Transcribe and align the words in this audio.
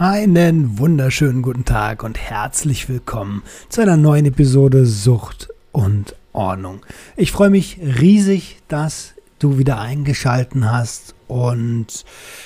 Einen 0.00 0.78
wunderschönen 0.78 1.42
guten 1.42 1.64
Tag 1.64 2.04
und 2.04 2.18
herzlich 2.18 2.88
willkommen 2.88 3.42
zu 3.68 3.80
einer 3.80 3.96
neuen 3.96 4.26
Episode 4.26 4.86
Sucht 4.86 5.48
und 5.72 6.14
Ordnung. 6.32 6.86
Ich 7.16 7.32
freue 7.32 7.50
mich 7.50 7.80
riesig, 7.82 8.58
dass 8.68 9.14
du 9.40 9.58
wieder 9.58 9.80
eingeschalten 9.80 10.70
hast 10.70 11.16
und 11.26 12.04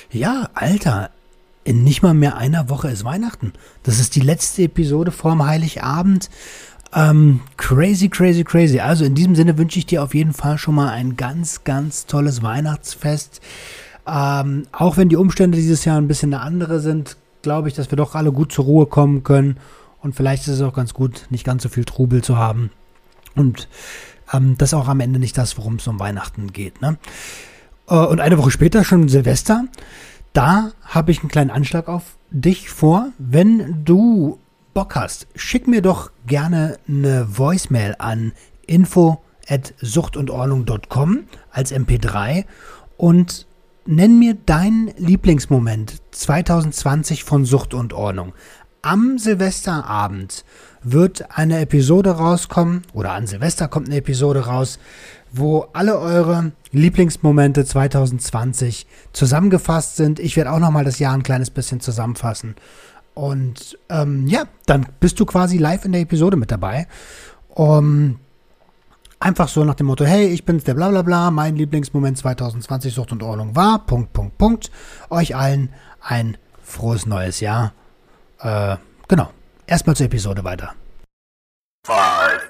ja, 0.09 0.49
Alter, 0.55 1.11
in 1.63 1.83
nicht 1.83 2.01
mal 2.01 2.15
mehr 2.15 2.37
einer 2.37 2.71
Woche 2.71 2.89
ist 2.89 3.03
Weihnachten. 3.03 3.53
Das 3.83 3.99
ist 3.99 4.15
die 4.15 4.21
letzte 4.21 4.63
Episode 4.63 5.11
vorm 5.11 5.45
Heiligabend. 5.45 6.31
Ähm, 6.91 7.41
crazy, 7.57 8.09
crazy, 8.09 8.43
crazy. 8.43 8.79
Also 8.79 9.05
in 9.05 9.13
diesem 9.13 9.35
Sinne 9.35 9.59
wünsche 9.59 9.77
ich 9.77 9.85
dir 9.85 10.01
auf 10.01 10.15
jeden 10.15 10.33
Fall 10.33 10.57
schon 10.57 10.73
mal 10.73 10.89
ein 10.89 11.17
ganz, 11.17 11.63
ganz 11.63 12.07
tolles 12.07 12.41
Weihnachtsfest. 12.41 13.41
Ähm, 14.07 14.65
auch 14.71 14.97
wenn 14.97 15.09
die 15.09 15.17
Umstände 15.17 15.55
dieses 15.55 15.85
Jahr 15.85 16.01
ein 16.01 16.07
bisschen 16.07 16.33
eine 16.33 16.41
andere 16.41 16.79
sind, 16.79 17.15
glaube 17.43 17.67
ich, 17.67 17.75
dass 17.75 17.91
wir 17.91 17.95
doch 17.95 18.15
alle 18.15 18.31
gut 18.31 18.51
zur 18.51 18.65
Ruhe 18.65 18.87
kommen 18.87 19.23
können. 19.23 19.57
Und 20.01 20.15
vielleicht 20.15 20.43
ist 20.43 20.55
es 20.55 20.61
auch 20.61 20.73
ganz 20.73 20.93
gut, 20.93 21.27
nicht 21.29 21.45
ganz 21.45 21.63
so 21.63 21.69
viel 21.69 21.85
Trubel 21.85 22.23
zu 22.23 22.37
haben. 22.37 22.71
Und 23.35 23.69
ähm, 24.33 24.55
das 24.57 24.69
ist 24.69 24.73
auch 24.73 24.87
am 24.87 24.99
Ende 24.99 25.19
nicht 25.19 25.37
das, 25.37 25.57
worum 25.57 25.75
es 25.75 25.87
um 25.87 25.99
Weihnachten 25.99 26.51
geht. 26.51 26.81
Ne? 26.81 26.97
Äh, 27.87 27.95
und 27.95 28.19
eine 28.19 28.37
Woche 28.37 28.51
später, 28.51 28.83
schon 28.83 29.07
Silvester, 29.07 29.65
da 30.33 30.71
habe 30.81 31.11
ich 31.11 31.19
einen 31.19 31.29
kleinen 31.29 31.51
Anschlag 31.51 31.87
auf 31.87 32.17
dich 32.31 32.69
vor. 32.69 33.09
Wenn 33.19 33.85
du 33.85 34.39
Bock 34.73 34.95
hast, 34.95 35.27
schick 35.35 35.67
mir 35.67 35.81
doch 35.81 36.11
gerne 36.25 36.79
eine 36.87 37.37
Voicemail 37.37 37.95
an 37.99 38.33
info 38.65 39.21
at 39.47 39.73
suchtundordnung.com 39.79 41.25
als 41.51 41.73
MP3 41.73 42.45
und 42.97 43.45
nenn 43.85 44.19
mir 44.19 44.33
deinen 44.33 44.91
Lieblingsmoment 44.97 46.01
2020 46.11 47.23
von 47.23 47.45
Sucht 47.45 47.73
und 47.73 47.93
Ordnung. 47.93 48.33
Am 48.81 49.17
Silvesterabend 49.17 50.43
wird 50.83 51.37
eine 51.37 51.59
Episode 51.61 52.11
rauskommen, 52.11 52.81
oder 52.93 53.13
an 53.13 53.27
Silvester 53.27 53.67
kommt 53.67 53.87
eine 53.87 53.97
Episode 53.97 54.45
raus, 54.45 54.79
wo 55.31 55.67
alle 55.73 55.97
eure 55.97 56.51
Lieblingsmomente 56.71 57.65
2020 57.65 58.85
zusammengefasst 59.13 59.95
sind. 59.95 60.19
Ich 60.19 60.35
werde 60.35 60.51
auch 60.51 60.59
nochmal 60.59 60.83
das 60.83 60.99
Jahr 60.99 61.13
ein 61.13 61.23
kleines 61.23 61.49
bisschen 61.49 61.79
zusammenfassen. 61.79 62.55
Und 63.13 63.77
ähm, 63.89 64.27
ja, 64.27 64.43
dann 64.65 64.87
bist 64.99 65.19
du 65.19 65.25
quasi 65.25 65.57
live 65.57 65.85
in 65.85 65.91
der 65.93 66.01
Episode 66.01 66.37
mit 66.37 66.51
dabei. 66.51 66.87
Um, 67.49 68.19
Einfach 69.23 69.47
so 69.47 69.63
nach 69.63 69.75
dem 69.75 69.85
Motto, 69.87 70.03
hey, 70.03 70.27
ich 70.27 70.43
bin's, 70.43 70.65
der 70.65 70.73
Blablabla, 70.73 71.01
bla 71.01 71.29
bla, 71.29 71.31
mein 71.31 71.55
Lieblingsmoment 71.55 72.17
2020 72.17 72.93
Sucht 72.93 73.13
und 73.13 73.23
Ordnung 73.23 73.55
war, 73.55 73.79
Punkt, 73.79 74.11
Punkt, 74.11 74.37
Punkt. 74.37 74.69
Euch 75.09 75.33
allen 75.33 75.69
ein 76.01 76.37
frohes 76.61 77.05
neues 77.05 77.39
Jahr. 77.39 77.71
Äh, 78.39 78.75
genau. 79.07 79.29
Erstmal 79.65 79.95
zur 79.95 80.07
Episode 80.07 80.43
weiter. 80.43 80.75
Five, 81.85 82.41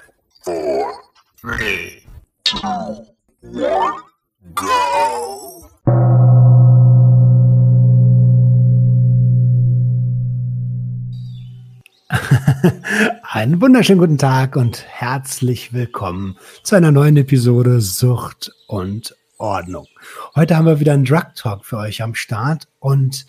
four, 0.42 0.92
three, 1.40 2.02
two, 2.42 3.06
one, 3.40 3.92
go. 4.56 6.23
Einen 13.22 13.60
wunderschönen 13.60 13.98
guten 13.98 14.18
Tag 14.18 14.56
und 14.56 14.84
herzlich 14.86 15.72
willkommen 15.72 16.36
zu 16.62 16.76
einer 16.76 16.92
neuen 16.92 17.16
Episode 17.16 17.80
Sucht 17.80 18.52
und 18.66 19.16
Ordnung. 19.38 19.86
Heute 20.34 20.56
haben 20.56 20.66
wir 20.66 20.80
wieder 20.80 20.92
einen 20.92 21.04
Drug 21.04 21.34
Talk 21.34 21.64
für 21.64 21.78
euch 21.78 22.02
am 22.02 22.14
Start 22.14 22.68
und 22.78 23.26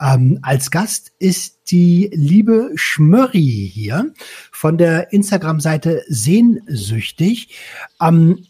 ähm, 0.00 0.38
als 0.42 0.70
Gast 0.70 1.12
ist 1.18 1.70
die 1.70 2.10
liebe 2.12 2.70
Schmörri 2.76 3.70
hier 3.72 4.12
von 4.52 4.78
der 4.78 5.12
Instagram-Seite 5.12 6.04
Sehnsüchtig. 6.08 7.56
Ähm, 8.00 8.46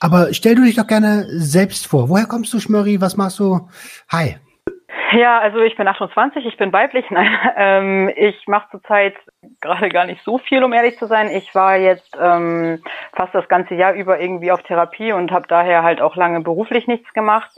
aber 0.00 0.32
stell 0.32 0.54
du 0.54 0.64
dich 0.64 0.76
doch 0.76 0.86
gerne 0.86 1.26
selbst 1.38 1.86
vor. 1.86 2.08
Woher 2.08 2.26
kommst 2.26 2.52
du, 2.52 2.60
Schmörri? 2.60 3.00
Was 3.00 3.16
machst 3.16 3.38
du? 3.38 3.68
Hi. 4.08 4.36
Ja, 5.12 5.38
also 5.38 5.60
ich 5.60 5.76
bin 5.76 5.86
28, 5.86 6.44
ich 6.46 6.56
bin 6.56 6.72
weiblich. 6.72 7.04
Nein, 7.10 7.38
ähm, 7.56 8.12
ich 8.16 8.46
mache 8.46 8.70
zurzeit 8.70 9.14
gerade 9.60 9.88
gar 9.88 10.06
nicht 10.06 10.22
so 10.22 10.38
viel, 10.38 10.62
um 10.64 10.72
ehrlich 10.72 10.98
zu 10.98 11.06
sein. 11.06 11.30
Ich 11.30 11.54
war 11.54 11.76
jetzt 11.76 12.16
ähm, 12.20 12.82
fast 13.14 13.34
das 13.34 13.48
ganze 13.48 13.74
Jahr 13.74 13.94
über 13.94 14.20
irgendwie 14.20 14.52
auf 14.52 14.62
Therapie 14.62 15.12
und 15.12 15.30
habe 15.30 15.46
daher 15.48 15.82
halt 15.82 16.00
auch 16.00 16.16
lange 16.16 16.40
beruflich 16.40 16.86
nichts 16.86 17.12
gemacht. 17.12 17.50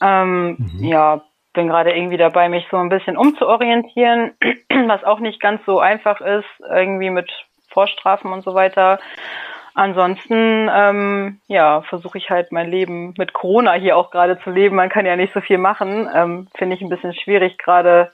Ähm, 0.00 0.56
mhm. 0.58 0.84
Ja, 0.84 1.22
bin 1.52 1.68
gerade 1.68 1.92
irgendwie 1.92 2.16
dabei, 2.16 2.48
mich 2.48 2.66
so 2.70 2.76
ein 2.76 2.88
bisschen 2.88 3.16
umzuorientieren, 3.16 4.32
was 4.86 5.04
auch 5.04 5.20
nicht 5.20 5.40
ganz 5.40 5.64
so 5.64 5.78
einfach 5.78 6.20
ist, 6.20 6.48
irgendwie 6.68 7.10
mit 7.10 7.30
Vorstrafen 7.68 8.32
und 8.32 8.42
so 8.42 8.54
weiter. 8.54 8.98
Ansonsten, 9.76 10.70
ähm, 10.72 11.40
ja, 11.48 11.82
versuche 11.82 12.16
ich 12.18 12.30
halt 12.30 12.52
mein 12.52 12.70
Leben 12.70 13.12
mit 13.18 13.32
Corona 13.32 13.72
hier 13.72 13.96
auch 13.96 14.12
gerade 14.12 14.38
zu 14.38 14.50
leben. 14.50 14.76
Man 14.76 14.88
kann 14.88 15.04
ja 15.04 15.16
nicht 15.16 15.34
so 15.34 15.40
viel 15.40 15.58
machen. 15.58 16.08
Ähm, 16.14 16.46
Finde 16.56 16.76
ich 16.76 16.82
ein 16.82 16.88
bisschen 16.88 17.12
schwierig, 17.12 17.58
gerade 17.58 18.12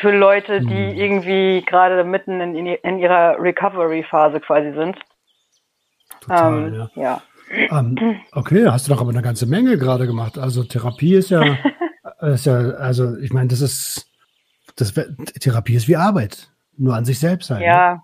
für 0.00 0.16
Leute, 0.16 0.60
die 0.60 0.92
mhm. 0.92 0.96
irgendwie 0.96 1.64
gerade 1.66 2.04
mitten 2.04 2.40
in, 2.40 2.54
in 2.54 2.98
ihrer 3.00 3.36
Recovery-Phase 3.40 4.38
quasi 4.38 4.72
sind. 4.72 4.96
Total, 6.20 6.68
ähm, 6.68 6.74
ja. 6.74 6.90
ja. 6.94 7.22
Ähm, 7.70 8.20
okay, 8.32 8.66
hast 8.68 8.86
du 8.86 8.92
doch 8.92 9.00
aber 9.00 9.10
eine 9.10 9.22
ganze 9.22 9.46
Menge 9.46 9.78
gerade 9.78 10.06
gemacht. 10.06 10.38
Also 10.38 10.62
Therapie 10.62 11.14
ist 11.14 11.30
ja, 11.30 11.42
ist 12.20 12.46
ja, 12.46 12.54
also 12.54 13.16
ich 13.16 13.32
meine, 13.32 13.48
das 13.48 13.62
ist, 13.62 14.12
das 14.76 14.94
Therapie 15.40 15.74
ist 15.74 15.88
wie 15.88 15.96
Arbeit, 15.96 16.52
nur 16.76 16.94
an 16.94 17.04
sich 17.04 17.18
selbst 17.18 17.48
sein. 17.48 17.62
Ja, 17.62 17.94
ne? 17.94 18.02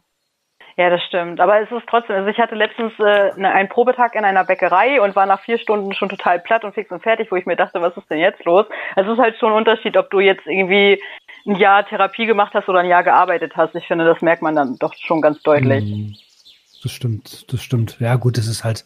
Ja, 0.76 0.90
das 0.90 1.02
stimmt. 1.04 1.40
Aber 1.40 1.60
es 1.60 1.70
ist 1.70 1.86
trotzdem, 1.88 2.16
also 2.16 2.28
ich 2.28 2.38
hatte 2.38 2.56
letztens 2.56 2.92
äh, 2.98 3.30
ne, 3.38 3.52
einen 3.52 3.68
Probetag 3.68 4.16
in 4.16 4.24
einer 4.24 4.44
Bäckerei 4.44 5.00
und 5.00 5.14
war 5.14 5.26
nach 5.26 5.40
vier 5.40 5.58
Stunden 5.58 5.92
schon 5.92 6.08
total 6.08 6.40
platt 6.40 6.64
und 6.64 6.74
fix 6.74 6.90
und 6.90 7.02
fertig, 7.02 7.30
wo 7.30 7.36
ich 7.36 7.46
mir 7.46 7.56
dachte, 7.56 7.80
was 7.80 7.96
ist 7.96 8.10
denn 8.10 8.18
jetzt 8.18 8.44
los? 8.44 8.66
Also 8.96 9.12
es 9.12 9.18
ist 9.18 9.22
halt 9.22 9.38
schon 9.38 9.52
ein 9.52 9.58
Unterschied, 9.58 9.96
ob 9.96 10.10
du 10.10 10.18
jetzt 10.18 10.46
irgendwie 10.46 11.00
ein 11.46 11.56
Jahr 11.56 11.86
Therapie 11.86 12.26
gemacht 12.26 12.54
hast 12.54 12.68
oder 12.68 12.80
ein 12.80 12.88
Jahr 12.88 13.04
gearbeitet 13.04 13.52
hast. 13.56 13.74
Ich 13.76 13.86
finde, 13.86 14.04
das 14.04 14.20
merkt 14.20 14.42
man 14.42 14.56
dann 14.56 14.76
doch 14.78 14.94
schon 14.94 15.20
ganz 15.20 15.40
deutlich. 15.42 15.84
Mhm. 15.84 16.16
Das 16.82 16.92
stimmt, 16.92 17.52
das 17.52 17.62
stimmt. 17.62 17.98
Ja, 17.98 18.16
gut, 18.16 18.36
es 18.36 18.46
ist 18.46 18.62
halt 18.62 18.84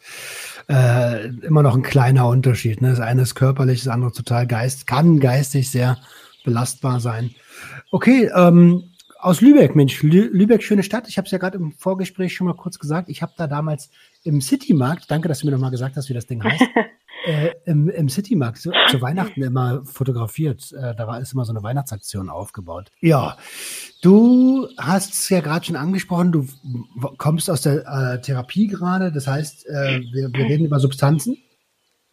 äh, 0.69 1.27
immer 1.45 1.63
noch 1.65 1.75
ein 1.75 1.83
kleiner 1.83 2.29
Unterschied. 2.29 2.81
Ne? 2.81 2.91
Das 2.91 3.01
eine 3.01 3.23
ist 3.23 3.35
körperlich, 3.35 3.83
das 3.83 3.93
andere 3.93 4.13
total 4.13 4.47
geist, 4.47 4.87
kann 4.87 5.19
geistig 5.19 5.71
sehr 5.71 5.97
belastbar 6.45 7.01
sein. 7.01 7.35
Okay, 7.91 8.31
ähm, 8.37 8.93
aus 9.19 9.41
Lübeck, 9.41 9.75
Mensch, 9.75 10.03
Lübeck, 10.03 10.63
schöne 10.63 10.83
Stadt. 10.83 11.09
Ich 11.09 11.19
habe 11.19 11.27
es 11.27 11.33
ja 11.33 11.39
gerade 11.39 11.59
im 11.59 11.73
Vorgespräch 11.73 12.35
schon 12.35 12.47
mal 12.47 12.55
kurz 12.55 12.79
gesagt. 12.79 13.09
Ich 13.09 13.21
habe 13.21 13.33
da 13.37 13.47
damals 13.47 13.91
im 14.23 14.41
Citymarkt, 14.41 15.11
danke, 15.11 15.29
dass 15.29 15.41
du 15.41 15.47
mir 15.47 15.53
nochmal 15.53 15.71
gesagt 15.71 15.97
hast, 15.97 16.09
wie 16.09 16.15
das 16.15 16.27
Ding 16.27 16.43
heißt, 16.43 16.63
äh, 17.27 17.51
im, 17.67 17.89
im 17.89 18.09
Citymarkt 18.09 18.59
zu, 18.59 18.71
zu, 18.89 19.03
Weihnachten 19.03 19.43
immer 19.43 19.85
fotografiert. 19.85 20.73
Äh, 20.73 20.95
da 20.95 21.07
war 21.07 21.21
ist 21.21 21.33
immer 21.33 21.45
so 21.45 21.53
eine 21.53 21.63
Weihnachtsaktion 21.63 22.31
aufgebaut. 22.31 22.93
Ja, 23.01 23.37
du 24.03 24.69
hast 24.79 25.15
es 25.15 25.29
ja 25.29 25.41
gerade 25.41 25.67
schon 25.67 25.77
angesprochen, 25.77 26.31
du 26.31 26.47
kommst 27.17 27.51
aus 27.51 27.63
der 27.63 27.87
äh, 27.87 28.21
Therapie 28.21 28.69
gerade. 28.69 29.11
Das 29.11 29.27
heißt, 29.27 29.67
äh, 29.67 30.01
wir, 30.13 30.33
wir, 30.33 30.45
reden 30.45 30.67
über 30.67 30.79
Substanzen. 30.79 31.37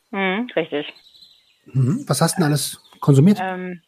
Mhm, 0.09 0.47
richtig. 0.55 0.87
Mhm. 1.67 2.03
Was 2.07 2.21
hast 2.21 2.35
du 2.35 2.37
denn 2.37 2.47
alles 2.47 2.79
konsumiert? 2.99 3.39
Ähm, 3.41 3.81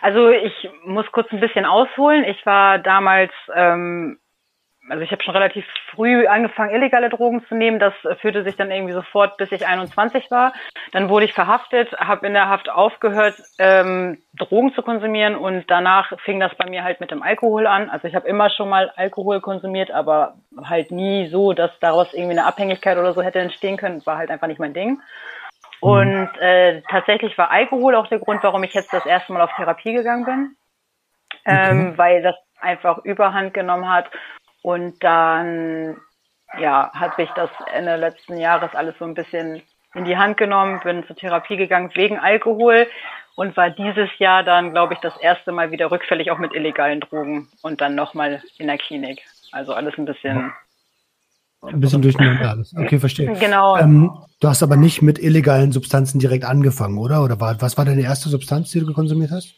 also 0.00 0.30
ich 0.30 0.70
muss 0.84 1.10
kurz 1.12 1.30
ein 1.32 1.40
bisschen 1.40 1.64
ausholen. 1.64 2.24
Ich 2.24 2.44
war 2.46 2.78
damals, 2.78 3.32
ähm, 3.54 4.18
also 4.88 5.02
ich 5.02 5.10
habe 5.10 5.22
schon 5.22 5.34
relativ 5.34 5.64
früh 5.90 6.26
angefangen, 6.26 6.74
illegale 6.74 7.10
Drogen 7.10 7.44
zu 7.46 7.54
nehmen. 7.54 7.78
Das 7.78 7.92
führte 8.20 8.42
sich 8.42 8.56
dann 8.56 8.70
irgendwie 8.70 8.94
sofort, 8.94 9.36
bis 9.36 9.52
ich 9.52 9.66
21 9.66 10.30
war. 10.30 10.52
Dann 10.92 11.08
wurde 11.08 11.26
ich 11.26 11.34
verhaftet, 11.34 11.92
habe 11.98 12.26
in 12.26 12.32
der 12.32 12.48
Haft 12.48 12.70
aufgehört, 12.70 13.34
ähm, 13.58 14.22
Drogen 14.38 14.72
zu 14.74 14.82
konsumieren 14.82 15.36
und 15.36 15.64
danach 15.68 16.12
fing 16.24 16.40
das 16.40 16.54
bei 16.54 16.68
mir 16.70 16.84
halt 16.84 17.00
mit 17.00 17.10
dem 17.10 17.22
Alkohol 17.22 17.66
an. 17.66 17.90
Also 17.90 18.08
ich 18.08 18.14
habe 18.14 18.28
immer 18.28 18.48
schon 18.50 18.68
mal 18.68 18.90
Alkohol 18.96 19.40
konsumiert, 19.40 19.90
aber 19.90 20.36
halt 20.64 20.90
nie 20.90 21.26
so, 21.28 21.52
dass 21.52 21.70
daraus 21.80 22.14
irgendwie 22.14 22.38
eine 22.38 22.46
Abhängigkeit 22.46 22.96
oder 22.96 23.12
so 23.12 23.22
hätte 23.22 23.40
entstehen 23.40 23.76
können. 23.76 24.04
War 24.06 24.16
halt 24.16 24.30
einfach 24.30 24.46
nicht 24.46 24.60
mein 24.60 24.74
Ding. 24.74 25.00
Mhm. 25.82 25.88
Und 25.88 26.38
äh, 26.38 26.82
tatsächlich 26.88 27.36
war 27.38 27.50
Alkohol 27.50 27.94
auch 27.94 28.06
der 28.08 28.18
Grund, 28.18 28.42
warum 28.42 28.64
ich 28.64 28.74
jetzt 28.74 28.92
das 28.92 29.06
erste 29.06 29.32
Mal 29.32 29.42
auf 29.42 29.54
Therapie 29.56 29.92
gegangen 29.92 30.24
bin, 30.24 30.56
ähm, 31.44 31.88
okay. 31.88 31.98
weil 31.98 32.22
das 32.22 32.36
einfach 32.60 32.98
Überhand 33.04 33.54
genommen 33.54 33.88
hat. 33.88 34.10
Und 34.62 35.02
dann, 35.02 35.96
ja, 36.58 36.90
hat 36.94 37.16
sich 37.16 37.30
das 37.30 37.50
Ende 37.72 37.96
letzten 37.96 38.36
Jahres 38.36 38.74
alles 38.74 38.96
so 38.98 39.04
ein 39.04 39.14
bisschen 39.14 39.62
in 39.94 40.04
die 40.04 40.16
Hand 40.16 40.36
genommen, 40.36 40.80
bin 40.80 41.06
zur 41.06 41.16
Therapie 41.16 41.56
gegangen 41.56 41.90
wegen 41.94 42.18
Alkohol 42.18 42.86
und 43.36 43.56
war 43.56 43.70
dieses 43.70 44.10
Jahr 44.18 44.42
dann, 44.42 44.72
glaube 44.72 44.94
ich, 44.94 45.00
das 45.00 45.16
erste 45.16 45.52
Mal 45.52 45.70
wieder 45.70 45.90
rückfällig 45.90 46.30
auch 46.30 46.38
mit 46.38 46.54
illegalen 46.54 47.00
Drogen 47.00 47.48
und 47.62 47.80
dann 47.80 47.94
nochmal 47.94 48.42
in 48.58 48.66
der 48.66 48.78
Klinik. 48.78 49.22
Also 49.52 49.74
alles 49.74 49.96
ein 49.96 50.04
bisschen. 50.04 50.52
Ein 51.62 51.80
bisschen 51.80 52.02
durcheinander 52.02 52.50
alles. 52.50 52.74
Okay, 52.76 52.98
verstehe. 52.98 53.32
Genau. 53.34 53.76
Ähm, 53.76 54.12
du 54.40 54.48
hast 54.48 54.62
aber 54.62 54.76
nicht 54.76 55.02
mit 55.02 55.18
illegalen 55.18 55.72
Substanzen 55.72 56.20
direkt 56.20 56.44
angefangen, 56.44 56.98
oder? 56.98 57.24
Oder 57.24 57.40
war, 57.40 57.60
was 57.60 57.76
war 57.76 57.84
deine 57.84 58.02
erste 58.02 58.28
Substanz, 58.28 58.70
die 58.70 58.80
du 58.80 58.92
konsumiert 58.92 59.32
hast? 59.32 59.54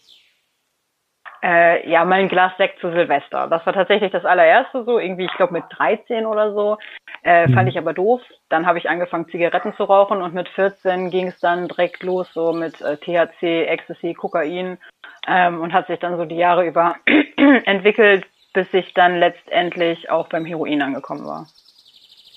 Äh, 1.43 1.89
ja, 1.89 2.05
mein 2.05 2.29
Glas 2.29 2.53
Sekt 2.59 2.81
zu 2.81 2.91
Silvester. 2.91 3.47
Das 3.49 3.65
war 3.65 3.73
tatsächlich 3.73 4.13
das 4.13 4.25
allererste 4.25 4.85
so, 4.85 4.99
irgendwie, 4.99 5.25
ich 5.25 5.37
glaube 5.37 5.55
mit 5.55 5.65
13 5.71 6.27
oder 6.27 6.53
so. 6.53 6.77
Äh, 7.23 7.47
mhm. 7.47 7.55
Fand 7.55 7.69
ich 7.69 7.79
aber 7.79 7.95
doof. 7.95 8.21
Dann 8.51 8.67
habe 8.67 8.79
ich 8.79 8.91
angefangen, 8.91 9.29
Zigaretten 9.29 9.75
zu 9.75 9.85
rauchen 9.85 10.21
und 10.21 10.35
mit 10.35 10.49
14 10.51 11.11
ging 11.11 11.29
es 11.29 11.41
dann 11.41 11.69
direkt 11.69 12.03
los, 12.03 12.29
so 12.35 12.53
mit 12.53 12.81
äh, 12.83 12.97
THC, 12.99 13.67
Ecstasy, 13.69 14.13
Kokain 14.13 14.79
ähm, 15.27 15.61
und 15.61 15.73
hat 15.73 15.87
sich 15.87 15.99
dann 15.99 16.19
so 16.19 16.27
die 16.27 16.37
Jahre 16.37 16.67
über 16.67 16.97
entwickelt, 17.65 18.27
bis 18.53 18.73
ich 18.75 18.93
dann 18.93 19.19
letztendlich 19.19 20.11
auch 20.11 20.29
beim 20.29 20.45
Heroin 20.45 20.83
angekommen 20.83 21.25
war. 21.25 21.47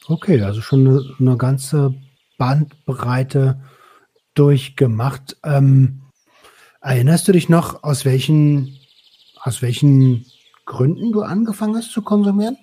Okay, 0.07 0.41
also 0.41 0.61
schon 0.61 0.88
eine, 0.88 1.01
eine 1.19 1.38
ganze 1.38 1.94
Bandbreite 2.38 3.61
durchgemacht. 4.35 5.38
Ähm, 5.45 6.01
erinnerst 6.81 7.27
du 7.27 7.31
dich 7.31 7.50
noch, 7.50 7.83
aus 7.83 8.05
welchen, 8.05 8.79
aus 9.41 9.61
welchen 9.61 10.25
Gründen 10.65 11.11
du 11.11 11.21
angefangen 11.21 11.75
hast 11.75 11.91
zu 11.91 12.03
konsumieren? 12.03 12.57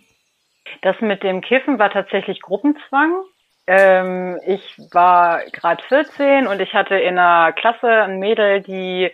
Das 0.83 1.01
mit 1.01 1.23
dem 1.23 1.41
Kiffen 1.41 1.79
war 1.79 1.91
tatsächlich 1.91 2.41
Gruppenzwang. 2.41 3.23
Ähm, 3.67 4.39
ich 4.47 4.79
war 4.93 5.45
gerade 5.53 5.83
14 5.85 6.47
und 6.47 6.61
ich 6.61 6.73
hatte 6.75 6.97
in 6.97 7.19
einer 7.19 7.53
Klasse 7.53 7.89
ein 7.89 8.19
Mädel, 8.19 8.63
die 8.63 9.11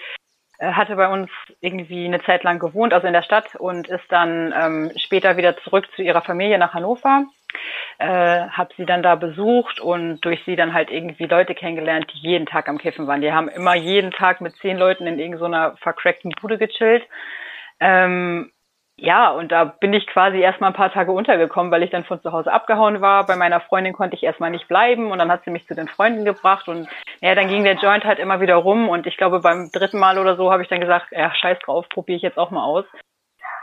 äh, 0.58 0.72
hatte 0.72 0.96
bei 0.96 1.08
uns 1.08 1.28
irgendwie 1.60 2.06
eine 2.06 2.22
Zeit 2.22 2.42
lang 2.44 2.58
gewohnt, 2.58 2.92
also 2.92 3.06
in 3.06 3.12
der 3.12 3.22
Stadt 3.22 3.54
und 3.56 3.88
ist 3.88 4.04
dann 4.08 4.54
ähm, 4.56 4.92
später 4.96 5.36
wieder 5.36 5.56
zurück 5.58 5.86
zu 5.94 6.02
ihrer 6.02 6.22
Familie 6.22 6.58
nach 6.58 6.74
Hannover. 6.74 7.26
Äh, 7.98 8.48
habe 8.48 8.74
sie 8.76 8.86
dann 8.86 9.02
da 9.02 9.14
besucht 9.14 9.80
und 9.80 10.20
durch 10.20 10.42
sie 10.44 10.56
dann 10.56 10.74
halt 10.74 10.90
irgendwie 10.90 11.26
Leute 11.26 11.54
kennengelernt, 11.54 12.10
die 12.14 12.18
jeden 12.18 12.46
Tag 12.46 12.68
am 12.68 12.78
Kiffen 12.78 13.06
waren. 13.06 13.20
Die 13.20 13.32
haben 13.32 13.48
immer 13.48 13.74
jeden 13.74 14.10
Tag 14.10 14.40
mit 14.40 14.54
zehn 14.56 14.76
Leuten 14.76 15.06
in 15.06 15.18
irgendeiner 15.18 15.70
so 15.70 15.76
vercrackten 15.78 16.32
Bude 16.40 16.58
gechillt. 16.58 17.04
Ähm, 17.80 18.52
ja, 18.98 19.30
und 19.30 19.52
da 19.52 19.64
bin 19.64 19.92
ich 19.92 20.06
quasi 20.06 20.38
erstmal 20.38 20.70
ein 20.70 20.76
paar 20.76 20.90
Tage 20.90 21.12
untergekommen, 21.12 21.70
weil 21.70 21.82
ich 21.82 21.90
dann 21.90 22.04
von 22.04 22.20
zu 22.22 22.32
Hause 22.32 22.50
abgehauen 22.50 23.02
war. 23.02 23.26
Bei 23.26 23.36
meiner 23.36 23.60
Freundin 23.60 23.92
konnte 23.92 24.16
ich 24.16 24.22
erstmal 24.22 24.50
nicht 24.50 24.68
bleiben 24.68 25.10
und 25.10 25.18
dann 25.18 25.30
hat 25.30 25.44
sie 25.44 25.50
mich 25.50 25.66
zu 25.66 25.74
den 25.74 25.86
Freunden 25.86 26.24
gebracht 26.24 26.66
und 26.66 26.88
ja, 27.20 27.34
dann 27.34 27.48
ging 27.48 27.64
der 27.64 27.74
Joint 27.74 28.04
halt 28.06 28.18
immer 28.18 28.40
wieder 28.40 28.54
rum 28.56 28.88
und 28.88 29.06
ich 29.06 29.18
glaube 29.18 29.40
beim 29.40 29.70
dritten 29.70 29.98
Mal 29.98 30.18
oder 30.18 30.36
so 30.36 30.50
habe 30.50 30.62
ich 30.62 30.68
dann 30.70 30.80
gesagt, 30.80 31.08
ja, 31.12 31.34
scheiß 31.34 31.58
drauf, 31.58 31.86
probiere 31.90 32.16
ich 32.16 32.22
jetzt 32.22 32.38
auch 32.38 32.50
mal 32.50 32.64
aus. 32.64 32.86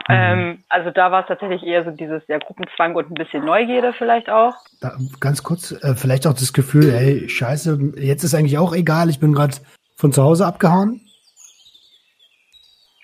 Mhm. 0.08 0.14
Ähm, 0.14 0.64
also 0.68 0.90
da 0.90 1.10
war 1.10 1.22
es 1.22 1.28
tatsächlich 1.28 1.62
eher 1.62 1.84
so 1.84 1.90
dieses 1.90 2.22
ja, 2.28 2.38
Gruppenzwang 2.38 2.94
und 2.94 3.10
ein 3.10 3.14
bisschen 3.14 3.44
Neugierde 3.44 3.92
vielleicht 3.92 4.28
auch. 4.28 4.54
Da, 4.80 4.96
ganz 5.20 5.42
kurz, 5.42 5.72
äh, 5.82 5.94
vielleicht 5.94 6.26
auch 6.26 6.34
das 6.34 6.52
Gefühl, 6.52 6.90
ey, 6.90 7.28
scheiße, 7.28 7.94
jetzt 7.96 8.22
ist 8.22 8.34
eigentlich 8.34 8.58
auch 8.58 8.74
egal, 8.74 9.08
ich 9.08 9.20
bin 9.20 9.32
gerade 9.32 9.56
von 9.96 10.12
zu 10.12 10.22
Hause 10.22 10.46
abgehauen. 10.46 11.00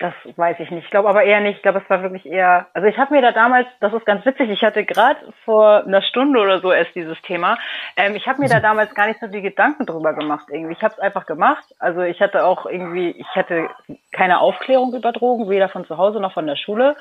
Das 0.01 0.15
weiß 0.35 0.59
ich 0.59 0.71
nicht. 0.71 0.85
Ich 0.85 0.89
glaube 0.89 1.09
aber 1.09 1.23
eher 1.23 1.41
nicht. 1.41 1.57
Ich 1.57 1.61
glaube, 1.61 1.79
es 1.83 1.87
war 1.87 2.01
wirklich 2.01 2.25
eher. 2.25 2.65
Also 2.73 2.87
ich 2.87 2.97
habe 2.97 3.13
mir 3.13 3.21
da 3.21 3.31
damals, 3.31 3.67
das 3.81 3.93
ist 3.93 4.03
ganz 4.03 4.25
witzig, 4.25 4.49
ich 4.49 4.63
hatte 4.63 4.83
gerade 4.83 5.19
vor 5.45 5.85
einer 5.85 6.01
Stunde 6.01 6.39
oder 6.39 6.59
so 6.59 6.71
erst 6.71 6.95
dieses 6.95 7.21
Thema. 7.21 7.59
Ähm, 7.95 8.15
ich 8.15 8.25
habe 8.25 8.41
mir 8.41 8.49
da 8.49 8.57
mhm. 8.57 8.63
damals 8.63 8.95
gar 8.95 9.05
nicht 9.05 9.19
so 9.19 9.27
die 9.27 9.43
Gedanken 9.43 9.85
drüber 9.85 10.15
gemacht 10.15 10.47
irgendwie. 10.49 10.73
Ich 10.73 10.81
habe 10.81 10.95
es 10.95 10.99
einfach 10.99 11.27
gemacht. 11.27 11.63
Also 11.77 12.01
ich 12.01 12.19
hatte 12.19 12.45
auch 12.45 12.65
irgendwie, 12.65 13.11
ich 13.11 13.27
hatte 13.35 13.69
keine 14.11 14.39
Aufklärung 14.39 14.91
über 14.95 15.11
Drogen, 15.11 15.51
weder 15.51 15.69
von 15.69 15.85
zu 15.85 15.99
Hause 15.99 16.19
noch 16.19 16.33
von 16.33 16.47
der 16.47 16.55
Schule. 16.55 16.95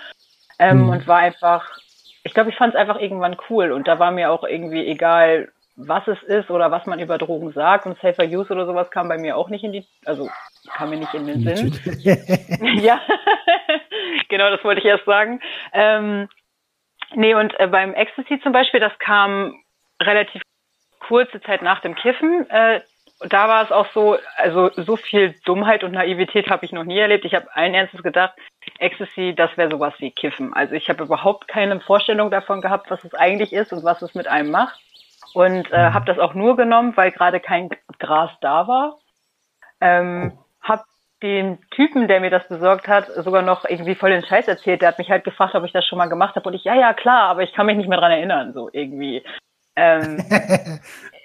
Ähm, 0.58 0.82
mhm. 0.82 0.88
Und 0.90 1.06
war 1.06 1.20
einfach, 1.20 1.70
ich 2.22 2.34
glaube, 2.34 2.50
ich 2.50 2.56
fand 2.56 2.74
es 2.74 2.78
einfach 2.78 3.00
irgendwann 3.00 3.38
cool. 3.48 3.72
Und 3.72 3.88
da 3.88 3.98
war 3.98 4.10
mir 4.10 4.30
auch 4.30 4.44
irgendwie 4.44 4.86
egal, 4.86 5.48
was 5.76 6.06
es 6.08 6.22
ist 6.24 6.50
oder 6.50 6.70
was 6.70 6.86
man 6.86 6.98
über 7.00 7.18
Drogen 7.18 7.52
sagt. 7.52 7.86
Und 7.86 7.98
Safer 8.00 8.24
Use 8.24 8.52
oder 8.52 8.66
sowas 8.66 8.90
kam 8.90 9.08
bei 9.08 9.18
mir 9.18 9.36
auch 9.36 9.48
nicht 9.48 9.64
in 9.64 9.72
die, 9.72 9.86
also 10.04 10.28
kam 10.74 10.90
mir 10.90 10.98
nicht 10.98 11.14
in 11.14 11.26
den 11.26 11.40
Sinn. 11.42 11.74
ja, 12.80 13.00
genau, 14.28 14.50
das 14.50 14.62
wollte 14.64 14.80
ich 14.80 14.86
erst 14.86 15.04
sagen. 15.04 15.40
Ähm, 15.72 16.28
nee, 17.14 17.34
und 17.34 17.58
äh, 17.58 17.66
beim 17.66 17.94
Ecstasy 17.94 18.40
zum 18.42 18.52
Beispiel, 18.52 18.80
das 18.80 18.98
kam 18.98 19.54
relativ 20.02 20.42
kurze 21.00 21.40
Zeit 21.40 21.62
nach 21.62 21.80
dem 21.80 21.94
Kiffen. 21.94 22.48
Äh, 22.50 22.80
da 23.28 23.48
war 23.48 23.64
es 23.64 23.70
auch 23.70 23.86
so, 23.92 24.16
also 24.36 24.70
so 24.76 24.96
viel 24.96 25.34
Dummheit 25.44 25.84
und 25.84 25.92
Naivität 25.92 26.48
habe 26.48 26.64
ich 26.64 26.72
noch 26.72 26.84
nie 26.84 26.98
erlebt. 26.98 27.24
Ich 27.26 27.34
habe 27.34 27.54
allen 27.54 27.74
Ernstes 27.74 28.02
gedacht, 28.02 28.34
Ecstasy, 28.78 29.34
das 29.36 29.54
wäre 29.56 29.70
sowas 29.70 29.92
wie 29.98 30.10
Kiffen. 30.10 30.54
Also 30.54 30.74
ich 30.74 30.88
habe 30.88 31.04
überhaupt 31.04 31.46
keine 31.46 31.78
Vorstellung 31.80 32.30
davon 32.30 32.62
gehabt, 32.62 32.90
was 32.90 33.04
es 33.04 33.12
eigentlich 33.14 33.52
ist 33.52 33.72
und 33.72 33.84
was 33.84 34.00
es 34.00 34.14
mit 34.14 34.26
einem 34.26 34.50
macht. 34.50 34.80
Und 35.34 35.70
äh, 35.72 35.88
mhm. 35.88 35.94
habe 35.94 36.06
das 36.06 36.18
auch 36.18 36.34
nur 36.34 36.56
genommen, 36.56 36.96
weil 36.96 37.12
gerade 37.12 37.40
kein 37.40 37.70
Gras 37.98 38.30
da 38.40 38.66
war. 38.66 38.98
Ähm, 39.80 40.38
hab 40.60 40.84
den 41.22 41.58
Typen, 41.70 42.08
der 42.08 42.20
mir 42.20 42.30
das 42.30 42.48
besorgt 42.48 42.88
hat, 42.88 43.06
sogar 43.06 43.42
noch 43.42 43.64
irgendwie 43.64 43.94
voll 43.94 44.10
den 44.10 44.24
Scheiß 44.24 44.48
erzählt. 44.48 44.82
Der 44.82 44.88
hat 44.88 44.98
mich 44.98 45.10
halt 45.10 45.24
gefragt, 45.24 45.54
ob 45.54 45.64
ich 45.64 45.72
das 45.72 45.86
schon 45.86 45.98
mal 45.98 46.08
gemacht 46.08 46.36
habe. 46.36 46.48
Und 46.48 46.54
ich, 46.54 46.64
ja, 46.64 46.74
ja, 46.74 46.94
klar, 46.94 47.28
aber 47.28 47.42
ich 47.42 47.52
kann 47.52 47.66
mich 47.66 47.76
nicht 47.76 47.88
mehr 47.88 47.98
dran 47.98 48.12
erinnern, 48.12 48.52
so 48.52 48.70
irgendwie. 48.72 49.22
Ähm, 49.76 50.24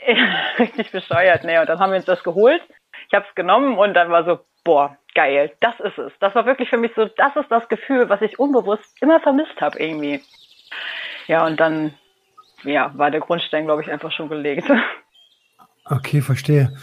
richtig 0.60 0.92
bescheuert, 0.92 1.44
ne? 1.44 1.62
Und 1.62 1.69
dann 1.69 1.80
haben 1.80 1.92
wir 1.92 1.98
uns 1.98 2.06
das 2.06 2.24
geholt. 2.24 2.62
Ich 3.08 3.13
habe 3.13 3.25
es 3.28 3.36
genommen 3.36 3.78
und 3.78 3.94
dann 3.94 4.10
war 4.10 4.24
so, 4.24 4.40
boah, 4.63 4.98
geil, 5.13 5.51
das 5.60 5.80
ist 5.80 5.98
es. 5.98 6.12
Das 6.19 6.36
war 6.36 6.46
wirklich 6.46 6.69
für 6.69 6.78
mich 6.78 6.92
so, 6.96 7.06
das 7.06 7.36
ist 7.36 7.50
das 7.50 7.68
Gefühl, 7.69 8.10
was 8.10 8.22
ich 8.22 8.40
unbewusst 8.40 9.01
immer 9.01 9.19
vermisst 9.19 9.60
habe 9.62 9.80
irgendwie. 9.80 10.22
Ja, 11.28 11.46
und 11.46 11.60
dann, 11.60 11.94
ja, 12.66 12.92
war 12.98 13.12
der 13.12 13.22
Grundstein, 13.22 13.66
glaube 13.66 13.82
ich, 13.82 13.92
einfach 13.92 14.12
schon 14.12 14.30
gelegt. 14.30 14.70
Okay, 15.88 16.22
verstehe. 16.22 16.76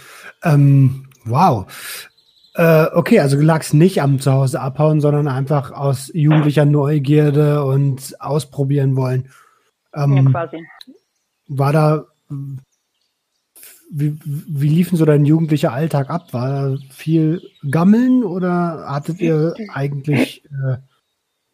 Ähm, 0.44 1.08
wow. 1.24 1.66
Äh, 2.54 2.86
okay, 2.92 3.20
also 3.20 3.36
du 3.36 3.42
lagst 3.42 3.74
nicht 3.74 4.00
am 4.00 4.20
Zuhause 4.20 4.60
abhauen, 4.60 5.00
sondern 5.00 5.26
einfach 5.26 5.72
aus 5.72 6.10
jugendlicher 6.14 6.64
Neugierde 6.64 7.64
und 7.64 8.14
ausprobieren 8.20 8.94
wollen. 8.94 9.30
Ähm, 9.94 10.16
ja, 10.16 10.30
quasi. 10.30 10.64
War 11.48 11.72
da, 11.72 12.04
wie, 13.90 14.18
wie 14.24 14.68
liefen 14.68 14.96
so 14.96 15.04
dein 15.04 15.24
jugendlicher 15.24 15.72
Alltag 15.72 16.08
ab? 16.08 16.32
War 16.32 16.48
da 16.48 16.76
viel 16.90 17.42
Gammeln 17.68 18.22
oder 18.22 18.84
hattet 18.88 19.20
ihr 19.20 19.54
eigentlich, 19.72 20.44
äh, 20.44 20.76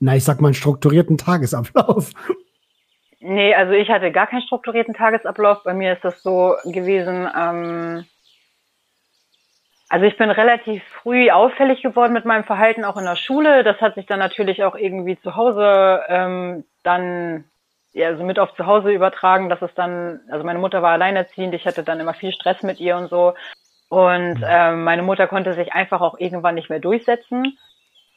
na, 0.00 0.16
ich 0.16 0.24
sag 0.24 0.40
mal, 0.40 0.48
einen 0.48 0.54
strukturierten 0.54 1.16
Tagesablauf? 1.16 2.12
Nee, 3.28 3.54
also 3.54 3.74
ich 3.74 3.90
hatte 3.90 4.10
gar 4.10 4.26
keinen 4.26 4.40
strukturierten 4.40 4.94
Tagesablauf. 4.94 5.62
Bei 5.62 5.74
mir 5.74 5.92
ist 5.92 6.02
das 6.02 6.22
so 6.22 6.56
gewesen, 6.64 7.28
ähm, 7.38 8.06
also 9.90 10.06
ich 10.06 10.16
bin 10.16 10.30
relativ 10.30 10.82
früh 11.02 11.30
auffällig 11.30 11.82
geworden 11.82 12.14
mit 12.14 12.24
meinem 12.24 12.44
Verhalten 12.44 12.86
auch 12.86 12.96
in 12.96 13.04
der 13.04 13.16
Schule. 13.16 13.64
Das 13.64 13.82
hat 13.82 13.96
sich 13.96 14.06
dann 14.06 14.18
natürlich 14.18 14.64
auch 14.64 14.74
irgendwie 14.74 15.20
zu 15.20 15.36
Hause 15.36 16.04
ähm, 16.08 16.64
dann 16.84 17.44
ja, 17.92 18.16
so 18.16 18.24
mit 18.24 18.38
auf 18.38 18.54
zu 18.54 18.64
Hause 18.64 18.92
übertragen, 18.92 19.50
dass 19.50 19.60
es 19.60 19.74
dann, 19.74 20.20
also 20.30 20.42
meine 20.46 20.58
Mutter 20.58 20.80
war 20.80 20.92
alleinerziehend, 20.92 21.52
ich 21.54 21.66
hatte 21.66 21.82
dann 21.82 22.00
immer 22.00 22.14
viel 22.14 22.32
Stress 22.32 22.62
mit 22.62 22.80
ihr 22.80 22.96
und 22.96 23.10
so. 23.10 23.34
Und 23.90 24.42
ähm, 24.42 24.84
meine 24.84 25.02
Mutter 25.02 25.26
konnte 25.26 25.52
sich 25.52 25.74
einfach 25.74 26.00
auch 26.00 26.18
irgendwann 26.18 26.54
nicht 26.54 26.70
mehr 26.70 26.80
durchsetzen. 26.80 27.58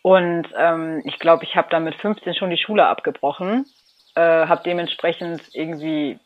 Und 0.03 0.47
ähm, 0.57 1.01
ich 1.03 1.19
glaube, 1.19 1.43
ich 1.43 1.57
habe 1.57 1.67
dann 1.69 1.83
mit 1.83 1.95
15 1.95 2.33
schon 2.33 2.49
die 2.49 2.57
Schule 2.57 2.85
abgebrochen, 2.85 3.65
äh, 4.15 4.21
habe 4.21 4.63
dementsprechend 4.65 5.41
irgendwie 5.53 6.19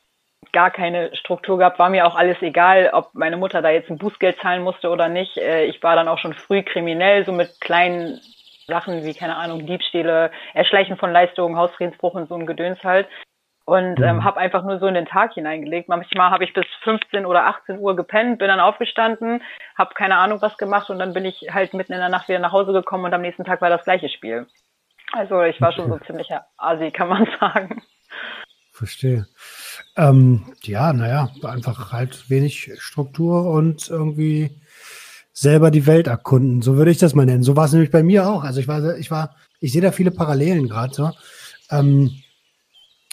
gar 0.51 0.71
keine 0.71 1.15
Struktur 1.15 1.57
gehabt, 1.57 1.79
war 1.79 1.89
mir 1.89 2.07
auch 2.07 2.15
alles 2.15 2.41
egal, 2.41 2.89
ob 2.93 3.13
meine 3.13 3.37
Mutter 3.37 3.61
da 3.61 3.69
jetzt 3.69 3.89
ein 3.89 3.97
Bußgeld 3.97 4.37
zahlen 4.39 4.63
musste 4.63 4.89
oder 4.89 5.09
nicht. 5.09 5.37
Äh, 5.37 5.65
ich 5.65 5.81
war 5.83 5.95
dann 5.95 6.07
auch 6.07 6.19
schon 6.19 6.33
früh 6.33 6.63
kriminell, 6.63 7.25
so 7.25 7.31
mit 7.31 7.59
kleinen 7.61 8.21
Sachen 8.67 9.03
wie, 9.03 9.13
keine 9.13 9.35
Ahnung, 9.35 9.65
Diebstähle, 9.65 10.31
Erschleichen 10.53 10.97
von 10.97 11.11
Leistungen, 11.11 11.57
Hausfriedensbruch 11.57 12.13
und 12.13 12.29
so 12.29 12.35
ein 12.35 12.45
Gedöns 12.45 12.83
halt. 12.83 13.07
Und 13.65 13.99
ähm, 13.99 14.17
mhm. 14.17 14.23
habe 14.23 14.39
einfach 14.39 14.63
nur 14.63 14.77
so 14.77 14.85
in 14.85 14.93
den 14.93 15.07
Tag 15.07 15.33
hineingelegt. 15.33 15.89
Manchmal 15.89 16.29
habe 16.29 16.43
ich 16.43 16.53
bis 16.53 16.65
15 16.83 17.25
oder 17.25 17.47
18 17.47 17.79
Uhr 17.79 17.95
gepennt, 17.95 18.37
bin 18.37 18.47
dann 18.47 18.59
aufgestanden, 18.59 19.41
habe 19.75 19.95
keine 19.95 20.17
Ahnung 20.17 20.39
was 20.41 20.55
gemacht 20.57 20.91
und 20.91 20.99
dann 20.99 21.13
bin 21.13 21.25
ich 21.25 21.47
halt 21.51 21.73
mitten 21.73 21.93
in 21.93 21.99
der 21.99 22.09
Nacht 22.09 22.29
wieder 22.29 22.37
nach 22.37 22.51
Hause 22.51 22.73
gekommen 22.73 23.05
und 23.05 23.13
am 23.13 23.21
nächsten 23.21 23.43
Tag 23.43 23.61
war 23.61 23.69
das 23.69 23.83
gleiche 23.83 24.09
Spiel. 24.09 24.45
Also 25.13 25.41
ich 25.43 25.59
war 25.61 25.71
schon 25.71 25.89
so 25.89 25.97
ziemlicher 26.05 26.45
Asi, 26.57 26.91
kann 26.91 27.09
man 27.09 27.27
sagen. 27.39 27.81
Verstehe. 28.71 29.27
Ähm, 29.95 30.53
ja, 30.63 30.91
naja, 30.91 31.29
einfach 31.43 31.91
halt 31.93 32.29
wenig 32.29 32.71
Struktur 32.79 33.45
und 33.45 33.89
irgendwie 33.89 34.51
selber 35.31 35.71
die 35.71 35.85
Welt 35.85 36.07
erkunden. 36.07 36.61
So 36.61 36.75
würde 36.75 36.91
ich 36.91 36.97
das 36.97 37.15
mal 37.15 37.25
nennen. 37.25 37.43
So 37.43 37.55
war 37.55 37.65
es 37.65 37.71
nämlich 37.71 37.91
bei 37.91 38.03
mir 38.03 38.27
auch. 38.27 38.43
Also 38.43 38.59
ich 38.59 38.67
war, 38.67 38.97
ich 38.97 39.11
war, 39.11 39.35
ich 39.61 39.71
sehe 39.71 39.81
da 39.81 39.91
viele 39.91 40.11
Parallelen 40.11 40.67
gerade 40.67 40.93
so. 40.93 41.11
Ähm, 41.71 42.11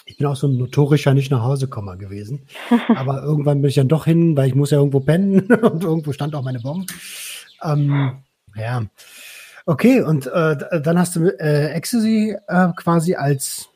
Ich 0.04 0.16
bin 0.18 0.26
auch 0.26 0.37
so 0.37 0.49
ein 0.49 0.56
notorischer 0.58 1.14
nicht 1.14 1.30
nach 1.30 1.42
Hause 1.42 1.68
kommen 1.68 1.99
gewesen. 1.99 2.46
Aber 2.96 3.22
irgendwann 3.22 3.61
bin 3.62 3.68
ich 3.68 3.76
dann 3.76 3.88
doch 3.88 4.04
hin, 4.04 4.37
weil 4.37 4.49
ich 4.49 4.54
muss 4.56 4.72
ja 4.72 4.78
irgendwo 4.78 5.00
pennen 5.00 5.40
und 5.62 5.84
irgendwo 5.84 6.12
stand 6.12 6.34
auch 6.34 6.42
meine 6.42 6.61
Bombe. 6.61 6.92
Ähm, 7.62 8.22
ja. 8.56 8.82
Okay, 9.66 10.02
und 10.02 10.26
äh, 10.26 10.57
dann 10.83 10.99
hast 10.99 11.16
du 11.16 11.28
äh, 11.38 11.73
Ecstasy 11.73 12.37
äh, 12.49 12.69
quasi 12.76 13.14
als 13.14 13.69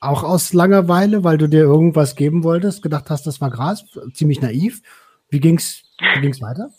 auch 0.00 0.22
aus 0.22 0.52
Langeweile, 0.54 1.24
weil 1.24 1.38
du 1.38 1.48
dir 1.48 1.62
irgendwas 1.62 2.16
geben 2.16 2.44
wolltest, 2.44 2.82
gedacht 2.82 3.10
hast, 3.10 3.26
das 3.26 3.40
war 3.40 3.50
Gras, 3.50 3.84
ziemlich 4.12 4.40
naiv. 4.40 4.80
Wie 5.28 5.40
ging's, 5.40 5.82
wie 6.14 6.20
ging's 6.20 6.40
weiter? 6.40 6.70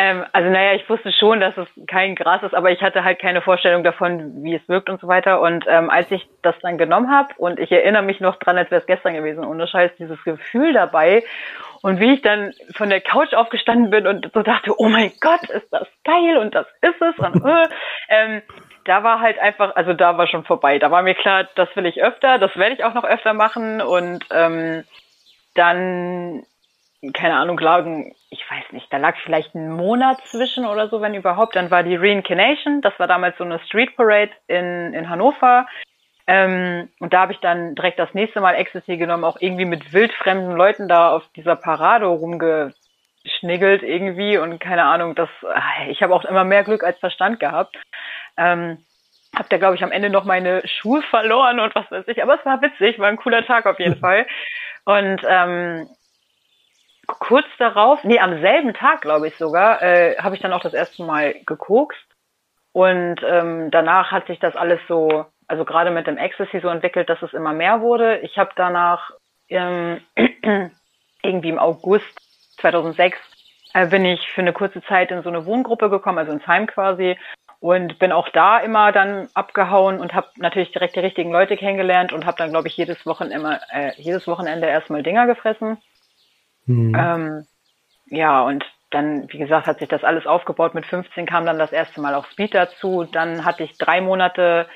Ähm, 0.00 0.24
also 0.32 0.48
naja, 0.48 0.74
ich 0.74 0.88
wusste 0.88 1.12
schon, 1.12 1.40
dass 1.40 1.56
es 1.56 1.66
kein 1.88 2.14
Gras 2.14 2.44
ist, 2.44 2.54
aber 2.54 2.70
ich 2.70 2.80
hatte 2.82 3.02
halt 3.02 3.18
keine 3.18 3.42
Vorstellung 3.42 3.82
davon, 3.82 4.44
wie 4.44 4.54
es 4.54 4.68
wirkt 4.68 4.88
und 4.88 5.00
so 5.00 5.08
weiter. 5.08 5.40
Und 5.40 5.64
ähm, 5.68 5.90
als 5.90 6.08
ich 6.12 6.28
das 6.42 6.54
dann 6.62 6.78
genommen 6.78 7.10
habe 7.10 7.34
und 7.36 7.58
ich 7.58 7.72
erinnere 7.72 8.04
mich 8.04 8.20
noch 8.20 8.36
dran, 8.36 8.56
als 8.56 8.70
wäre 8.70 8.80
es 8.80 8.86
gestern 8.86 9.14
gewesen, 9.14 9.44
ohne 9.44 9.66
Scheiß, 9.66 9.90
dieses 9.98 10.22
Gefühl 10.22 10.72
dabei 10.72 11.24
und 11.82 12.00
wie 12.00 12.14
ich 12.14 12.22
dann 12.22 12.52
von 12.74 12.90
der 12.90 13.00
Couch 13.00 13.34
aufgestanden 13.34 13.90
bin 13.90 14.06
und 14.06 14.30
so 14.32 14.42
dachte, 14.42 14.72
oh 14.78 14.88
mein 14.88 15.12
Gott, 15.20 15.48
ist 15.50 15.72
das 15.72 15.88
geil 16.04 16.38
und 16.38 16.54
das 16.54 16.66
ist 16.82 17.00
es. 17.00 17.18
Und, 17.18 17.44
äh, 17.44 17.68
ähm, 18.08 18.42
da 18.84 19.02
war 19.04 19.20
halt 19.20 19.38
einfach, 19.38 19.76
also 19.76 19.92
da 19.92 20.16
war 20.16 20.26
schon 20.26 20.44
vorbei. 20.44 20.78
Da 20.78 20.90
war 20.90 21.02
mir 21.02 21.14
klar, 21.14 21.46
das 21.54 21.68
will 21.76 21.86
ich 21.86 22.02
öfter, 22.02 22.38
das 22.38 22.56
werde 22.56 22.74
ich 22.74 22.84
auch 22.84 22.94
noch 22.94 23.04
öfter 23.04 23.34
machen 23.34 23.82
und 23.82 24.24
ähm, 24.32 24.84
dann, 25.54 26.44
keine 27.12 27.36
Ahnung, 27.36 27.58
lagen, 27.58 28.14
ich 28.30 28.44
weiß 28.50 28.72
nicht, 28.72 28.92
da 28.92 28.96
lag 28.96 29.16
vielleicht 29.24 29.54
ein 29.54 29.70
Monat 29.70 30.18
zwischen 30.26 30.66
oder 30.66 30.88
so, 30.88 31.00
wenn 31.00 31.14
überhaupt. 31.14 31.56
Dann 31.56 31.70
war 31.70 31.82
die 31.82 31.96
Reincarnation, 31.96 32.80
das 32.80 32.98
war 32.98 33.06
damals 33.06 33.36
so 33.38 33.44
eine 33.44 33.58
Street 33.60 33.96
Parade 33.96 34.30
in, 34.46 34.94
in 34.94 35.08
Hannover. 35.08 35.66
Ähm, 36.30 36.90
und 37.00 37.14
da 37.14 37.22
habe 37.22 37.32
ich 37.32 37.40
dann 37.40 37.74
direkt 37.74 37.98
das 37.98 38.12
nächste 38.12 38.42
Mal 38.42 38.54
Ecstasy 38.54 38.98
genommen, 38.98 39.24
auch 39.24 39.38
irgendwie 39.40 39.64
mit 39.64 39.94
wildfremden 39.94 40.54
Leuten 40.54 40.86
da 40.86 41.10
auf 41.10 41.22
dieser 41.34 41.56
Parade 41.56 42.04
rumgeschniggelt 42.04 43.82
irgendwie 43.82 44.36
und 44.36 44.60
keine 44.60 44.84
Ahnung, 44.84 45.14
das, 45.14 45.30
ich 45.88 46.02
habe 46.02 46.14
auch 46.14 46.26
immer 46.26 46.44
mehr 46.44 46.64
Glück 46.64 46.84
als 46.84 46.98
Verstand 46.98 47.40
gehabt. 47.40 47.76
Ähm, 48.36 48.84
hab 49.34 49.48
da, 49.48 49.56
glaube 49.56 49.76
ich, 49.76 49.82
am 49.82 49.90
Ende 49.90 50.10
noch 50.10 50.24
meine 50.24 50.66
Schuhe 50.66 51.00
verloren 51.02 51.60
und 51.60 51.74
was 51.74 51.90
weiß 51.90 52.04
ich. 52.08 52.22
Aber 52.22 52.38
es 52.38 52.44
war 52.44 52.60
witzig, 52.60 52.98
war 52.98 53.08
ein 53.08 53.16
cooler 53.16 53.46
Tag 53.46 53.64
auf 53.64 53.78
jeden 53.78 53.96
Fall. 54.00 54.26
Und 54.84 55.22
ähm, 55.26 55.88
kurz 57.06 57.46
darauf, 57.58 58.04
nee, 58.04 58.18
am 58.18 58.40
selben 58.40 58.74
Tag, 58.74 59.00
glaube 59.00 59.28
ich 59.28 59.36
sogar, 59.36 59.80
äh, 59.80 60.16
habe 60.18 60.34
ich 60.34 60.42
dann 60.42 60.52
auch 60.52 60.60
das 60.60 60.74
erste 60.74 61.04
Mal 61.04 61.34
gekokst. 61.46 62.04
Und 62.72 63.16
ähm, 63.26 63.70
danach 63.70 64.12
hat 64.12 64.26
sich 64.26 64.38
das 64.40 64.54
alles 64.56 64.80
so, 64.88 65.24
also 65.48 65.64
gerade 65.64 65.90
mit 65.90 66.06
dem 66.06 66.18
Ecstasy 66.18 66.60
so 66.60 66.68
entwickelt, 66.68 67.08
dass 67.08 67.22
es 67.22 67.32
immer 67.32 67.52
mehr 67.52 67.80
wurde. 67.80 68.18
Ich 68.18 68.36
habe 68.38 68.50
danach 68.54 69.10
ähm, 69.48 70.00
irgendwie 71.22 71.48
im 71.48 71.58
August 71.58 72.20
2006 72.60 73.18
äh, 73.74 73.86
bin 73.86 74.04
ich 74.04 74.20
für 74.30 74.42
eine 74.42 74.52
kurze 74.52 74.82
Zeit 74.82 75.10
in 75.10 75.22
so 75.22 75.28
eine 75.28 75.46
Wohngruppe 75.46 75.90
gekommen, 75.90 76.18
also 76.18 76.32
ins 76.32 76.46
Heim 76.46 76.66
quasi, 76.66 77.16
und 77.60 77.98
bin 77.98 78.12
auch 78.12 78.28
da 78.28 78.58
immer 78.58 78.92
dann 78.92 79.28
abgehauen 79.34 80.00
und 80.00 80.14
habe 80.14 80.28
natürlich 80.36 80.70
direkt 80.70 80.96
die 80.96 81.00
richtigen 81.00 81.32
Leute 81.32 81.56
kennengelernt 81.56 82.12
und 82.12 82.24
habe 82.24 82.36
dann, 82.38 82.50
glaube 82.50 82.68
ich, 82.68 82.76
jedes 82.76 83.04
Wochenende, 83.04 83.36
immer, 83.36 83.60
äh, 83.72 83.92
jedes 83.96 84.26
Wochenende 84.26 84.66
erstmal 84.66 85.02
Dinger 85.02 85.26
gefressen. 85.26 85.78
Mhm. 86.66 86.94
Ähm, 86.94 87.46
ja, 88.06 88.42
und 88.42 88.64
dann, 88.90 89.30
wie 89.32 89.38
gesagt, 89.38 89.66
hat 89.66 89.80
sich 89.80 89.88
das 89.88 90.04
alles 90.04 90.26
aufgebaut. 90.26 90.74
Mit 90.74 90.86
15 90.86 91.26
kam 91.26 91.44
dann 91.44 91.58
das 91.58 91.72
erste 91.72 92.00
Mal 92.00 92.14
auch 92.14 92.26
Speed 92.26 92.54
dazu. 92.54 93.04
Dann 93.04 93.44
hatte 93.44 93.64
ich 93.64 93.76
drei 93.76 94.00
Monate 94.00 94.66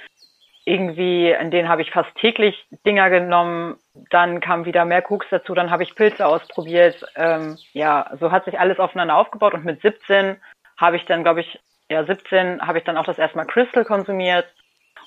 irgendwie, 0.65 1.31
in 1.31 1.51
denen 1.51 1.69
habe 1.69 1.83
ich 1.83 1.91
fast 1.91 2.15
täglich 2.17 2.67
Dinger 2.87 3.11
genommen. 3.11 3.77
Dann 4.11 4.41
kam 4.41 4.65
wieder 4.65 4.85
mehr 4.85 5.03
Koks 5.03 5.27
dazu. 5.31 5.55
Dann 5.55 5.71
habe 5.71 5.83
ich 5.83 5.95
Pilze 5.95 6.27
ausprobiert. 6.27 7.05
Ähm, 7.17 7.59
ja, 7.73 8.11
so 8.21 8.31
hat 8.31 8.45
sich 8.45 8.59
alles 8.59 8.79
aufeinander 8.79 9.17
aufgebaut. 9.17 9.55
Und 9.55 9.65
mit 9.65 9.83
17 9.83 10.37
habe 10.77 10.97
ich 10.97 11.05
dann, 11.07 11.25
glaube 11.25 11.41
ich, 11.41 11.59
ja, 11.91 12.05
17 12.05 12.63
habe 12.63 12.79
ich 12.79 12.85
dann 12.85 12.97
auch 12.97 13.05
das 13.05 13.19
erste 13.19 13.37
Mal 13.37 13.47
Crystal 13.47 13.85
konsumiert. 13.85 14.47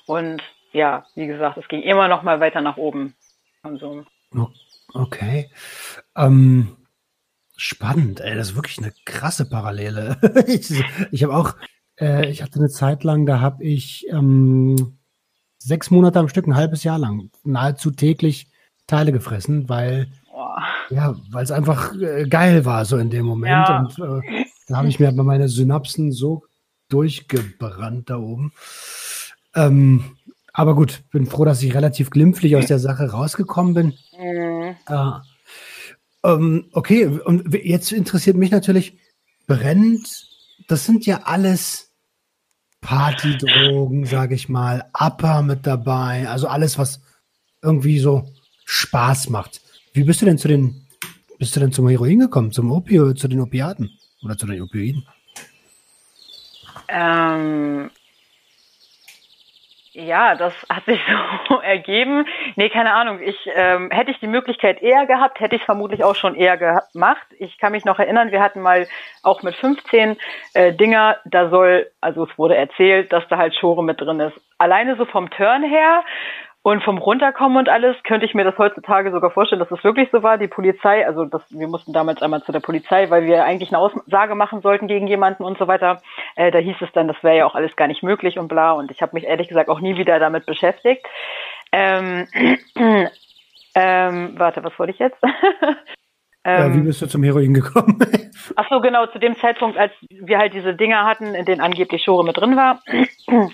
Und 0.06 0.42
ja, 0.72 1.06
wie 1.14 1.26
gesagt, 1.26 1.56
es 1.56 1.68
ging 1.68 1.82
immer 1.82 2.08
noch 2.08 2.22
mal 2.22 2.40
weiter 2.40 2.60
nach 2.60 2.76
oben. 2.76 3.14
Konsum. 3.62 4.06
Okay. 4.92 5.50
Ähm, 6.14 6.76
spannend, 7.56 8.20
ey, 8.20 8.34
das 8.36 8.50
ist 8.50 8.56
wirklich 8.56 8.78
eine 8.78 8.92
krasse 9.04 9.48
Parallele. 9.48 10.18
ich 10.46 10.82
ich 11.10 11.24
habe 11.24 11.34
auch, 11.34 11.56
äh, 11.98 12.28
ich 12.28 12.42
hatte 12.42 12.58
eine 12.58 12.68
Zeit 12.68 13.04
lang, 13.04 13.26
da 13.26 13.40
habe 13.40 13.64
ich 13.64 14.06
ähm, 14.10 14.95
sechs 15.66 15.90
Monate 15.90 16.20
am 16.20 16.28
Stück, 16.28 16.46
ein 16.46 16.54
halbes 16.54 16.84
Jahr 16.84 16.98
lang, 16.98 17.30
nahezu 17.42 17.90
täglich 17.90 18.48
Teile 18.86 19.10
gefressen, 19.10 19.68
weil 19.68 20.08
ja, 20.90 21.16
weil 21.30 21.42
es 21.42 21.50
einfach 21.50 21.92
äh, 22.00 22.28
geil 22.28 22.64
war 22.64 22.84
so 22.84 22.96
in 22.98 23.10
dem 23.10 23.26
Moment. 23.26 23.68
Ja. 23.68 23.78
Und 23.80 24.22
äh, 24.22 24.44
da 24.68 24.76
habe 24.76 24.88
ich 24.88 25.00
mir 25.00 25.10
meine 25.10 25.48
Synapsen 25.48 26.12
so 26.12 26.44
durchgebrannt 26.88 28.10
da 28.10 28.18
oben. 28.18 28.52
Ähm, 29.54 30.04
aber 30.52 30.76
gut, 30.76 31.02
bin 31.10 31.26
froh, 31.26 31.44
dass 31.44 31.62
ich 31.62 31.74
relativ 31.74 32.10
glimpflich 32.10 32.54
aus 32.54 32.66
der 32.66 32.78
Sache 32.78 33.10
rausgekommen 33.10 33.74
bin. 33.74 33.86
Mhm. 34.16 34.76
Äh, 34.86 35.10
ähm, 36.22 36.66
okay, 36.72 37.06
und 37.06 37.52
jetzt 37.54 37.90
interessiert 37.90 38.36
mich 38.36 38.52
natürlich, 38.52 38.98
brennt, 39.48 40.28
das 40.68 40.84
sind 40.84 41.06
ja 41.06 41.22
alles 41.24 41.92
Partydrogen, 42.86 44.06
sage 44.06 44.36
ich 44.36 44.48
mal, 44.48 44.84
Upper 44.96 45.42
mit 45.42 45.66
dabei, 45.66 46.28
also 46.28 46.46
alles, 46.46 46.78
was 46.78 47.00
irgendwie 47.60 47.98
so 47.98 48.32
Spaß 48.64 49.28
macht. 49.30 49.60
Wie 49.92 50.04
bist 50.04 50.22
du 50.22 50.26
denn 50.26 50.38
zu 50.38 50.46
den, 50.46 50.86
bist 51.36 51.56
du 51.56 51.60
denn 51.60 51.72
zum 51.72 51.88
Heroin 51.88 52.20
gekommen, 52.20 52.52
zum 52.52 52.70
Opio, 52.70 53.12
zu 53.12 53.26
den 53.26 53.40
Opiaten 53.40 53.90
oder 54.22 54.38
zu 54.38 54.46
den 54.46 54.62
Opioiden? 54.62 55.04
Ähm, 56.86 57.90
ja, 59.96 60.34
das 60.34 60.52
hat 60.68 60.84
sich 60.84 61.00
so 61.48 61.60
ergeben. 61.60 62.26
Nee, 62.56 62.68
keine 62.68 62.92
Ahnung. 62.92 63.20
Ich 63.22 63.36
ähm, 63.54 63.90
hätte 63.90 64.10
ich 64.10 64.20
die 64.20 64.26
Möglichkeit 64.26 64.82
eher 64.82 65.06
gehabt, 65.06 65.40
hätte 65.40 65.56
ich 65.56 65.62
vermutlich 65.62 66.04
auch 66.04 66.14
schon 66.14 66.34
eher 66.34 66.56
gemacht. 66.56 67.26
Ich 67.38 67.58
kann 67.58 67.72
mich 67.72 67.84
noch 67.84 67.98
erinnern, 67.98 68.30
wir 68.30 68.42
hatten 68.42 68.60
mal 68.60 68.86
auch 69.22 69.42
mit 69.42 69.54
15 69.56 70.16
äh, 70.54 70.72
Dinger, 70.74 71.16
da 71.24 71.48
soll, 71.48 71.90
also 72.00 72.24
es 72.24 72.38
wurde 72.38 72.56
erzählt, 72.56 73.12
dass 73.12 73.26
da 73.28 73.38
halt 73.38 73.54
Schore 73.54 73.82
mit 73.82 74.00
drin 74.00 74.20
ist. 74.20 74.38
Alleine 74.58 74.96
so 74.96 75.06
vom 75.06 75.30
Turn 75.30 75.62
her 75.62 76.04
und 76.66 76.82
vom 76.82 76.98
Runterkommen 76.98 77.58
und 77.58 77.68
alles 77.68 77.94
könnte 78.02 78.26
ich 78.26 78.34
mir 78.34 78.42
das 78.42 78.58
heutzutage 78.58 79.12
sogar 79.12 79.30
vorstellen, 79.30 79.60
dass 79.60 79.70
es 79.70 79.84
wirklich 79.84 80.08
so 80.10 80.24
war. 80.24 80.36
Die 80.36 80.48
Polizei, 80.48 81.06
also 81.06 81.24
das, 81.24 81.40
wir 81.50 81.68
mussten 81.68 81.92
damals 81.92 82.22
einmal 82.22 82.42
zu 82.42 82.50
der 82.50 82.58
Polizei, 82.58 83.08
weil 83.08 83.24
wir 83.24 83.44
eigentlich 83.44 83.68
eine 83.68 83.78
Aussage 83.78 84.34
machen 84.34 84.62
sollten 84.62 84.88
gegen 84.88 85.06
jemanden 85.06 85.44
und 85.44 85.58
so 85.58 85.68
weiter. 85.68 86.02
Äh, 86.34 86.50
da 86.50 86.58
hieß 86.58 86.74
es 86.80 86.90
dann, 86.92 87.06
das 87.06 87.22
wäre 87.22 87.36
ja 87.36 87.46
auch 87.46 87.54
alles 87.54 87.76
gar 87.76 87.86
nicht 87.86 88.02
möglich 88.02 88.36
und 88.36 88.48
bla. 88.48 88.72
Und 88.72 88.90
ich 88.90 89.00
habe 89.00 89.12
mich 89.14 89.22
ehrlich 89.22 89.46
gesagt 89.46 89.68
auch 89.68 89.78
nie 89.78 89.96
wieder 89.96 90.18
damit 90.18 90.44
beschäftigt. 90.44 91.06
Ähm, 91.70 92.26
ähm, 93.76 94.34
warte, 94.36 94.64
was 94.64 94.76
wollte 94.76 94.92
ich 94.92 94.98
jetzt? 94.98 95.22
ja, 96.44 96.74
wie 96.74 96.78
ähm, 96.78 96.84
bist 96.84 97.00
du 97.00 97.06
zum 97.06 97.22
Heroin 97.22 97.54
gekommen? 97.54 97.96
Ach 98.56 98.66
so, 98.68 98.80
genau, 98.80 99.06
zu 99.06 99.20
dem 99.20 99.36
Zeitpunkt, 99.36 99.78
als 99.78 99.92
wir 100.10 100.38
halt 100.38 100.52
diese 100.52 100.74
Dinger 100.74 101.04
hatten, 101.04 101.32
in 101.36 101.44
denen 101.44 101.60
angeblich 101.60 102.02
Schore 102.02 102.24
mit 102.24 102.36
drin 102.36 102.56
war. 102.56 102.82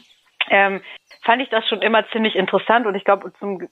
ähm, 0.49 0.81
fand 1.23 1.43
ich 1.43 1.49
das 1.49 1.67
schon 1.69 1.83
immer 1.83 2.07
ziemlich 2.11 2.37
interessant 2.37 2.87
und 2.87 2.95
ich 2.95 3.05
glaube, 3.05 3.33
zum 3.39 3.69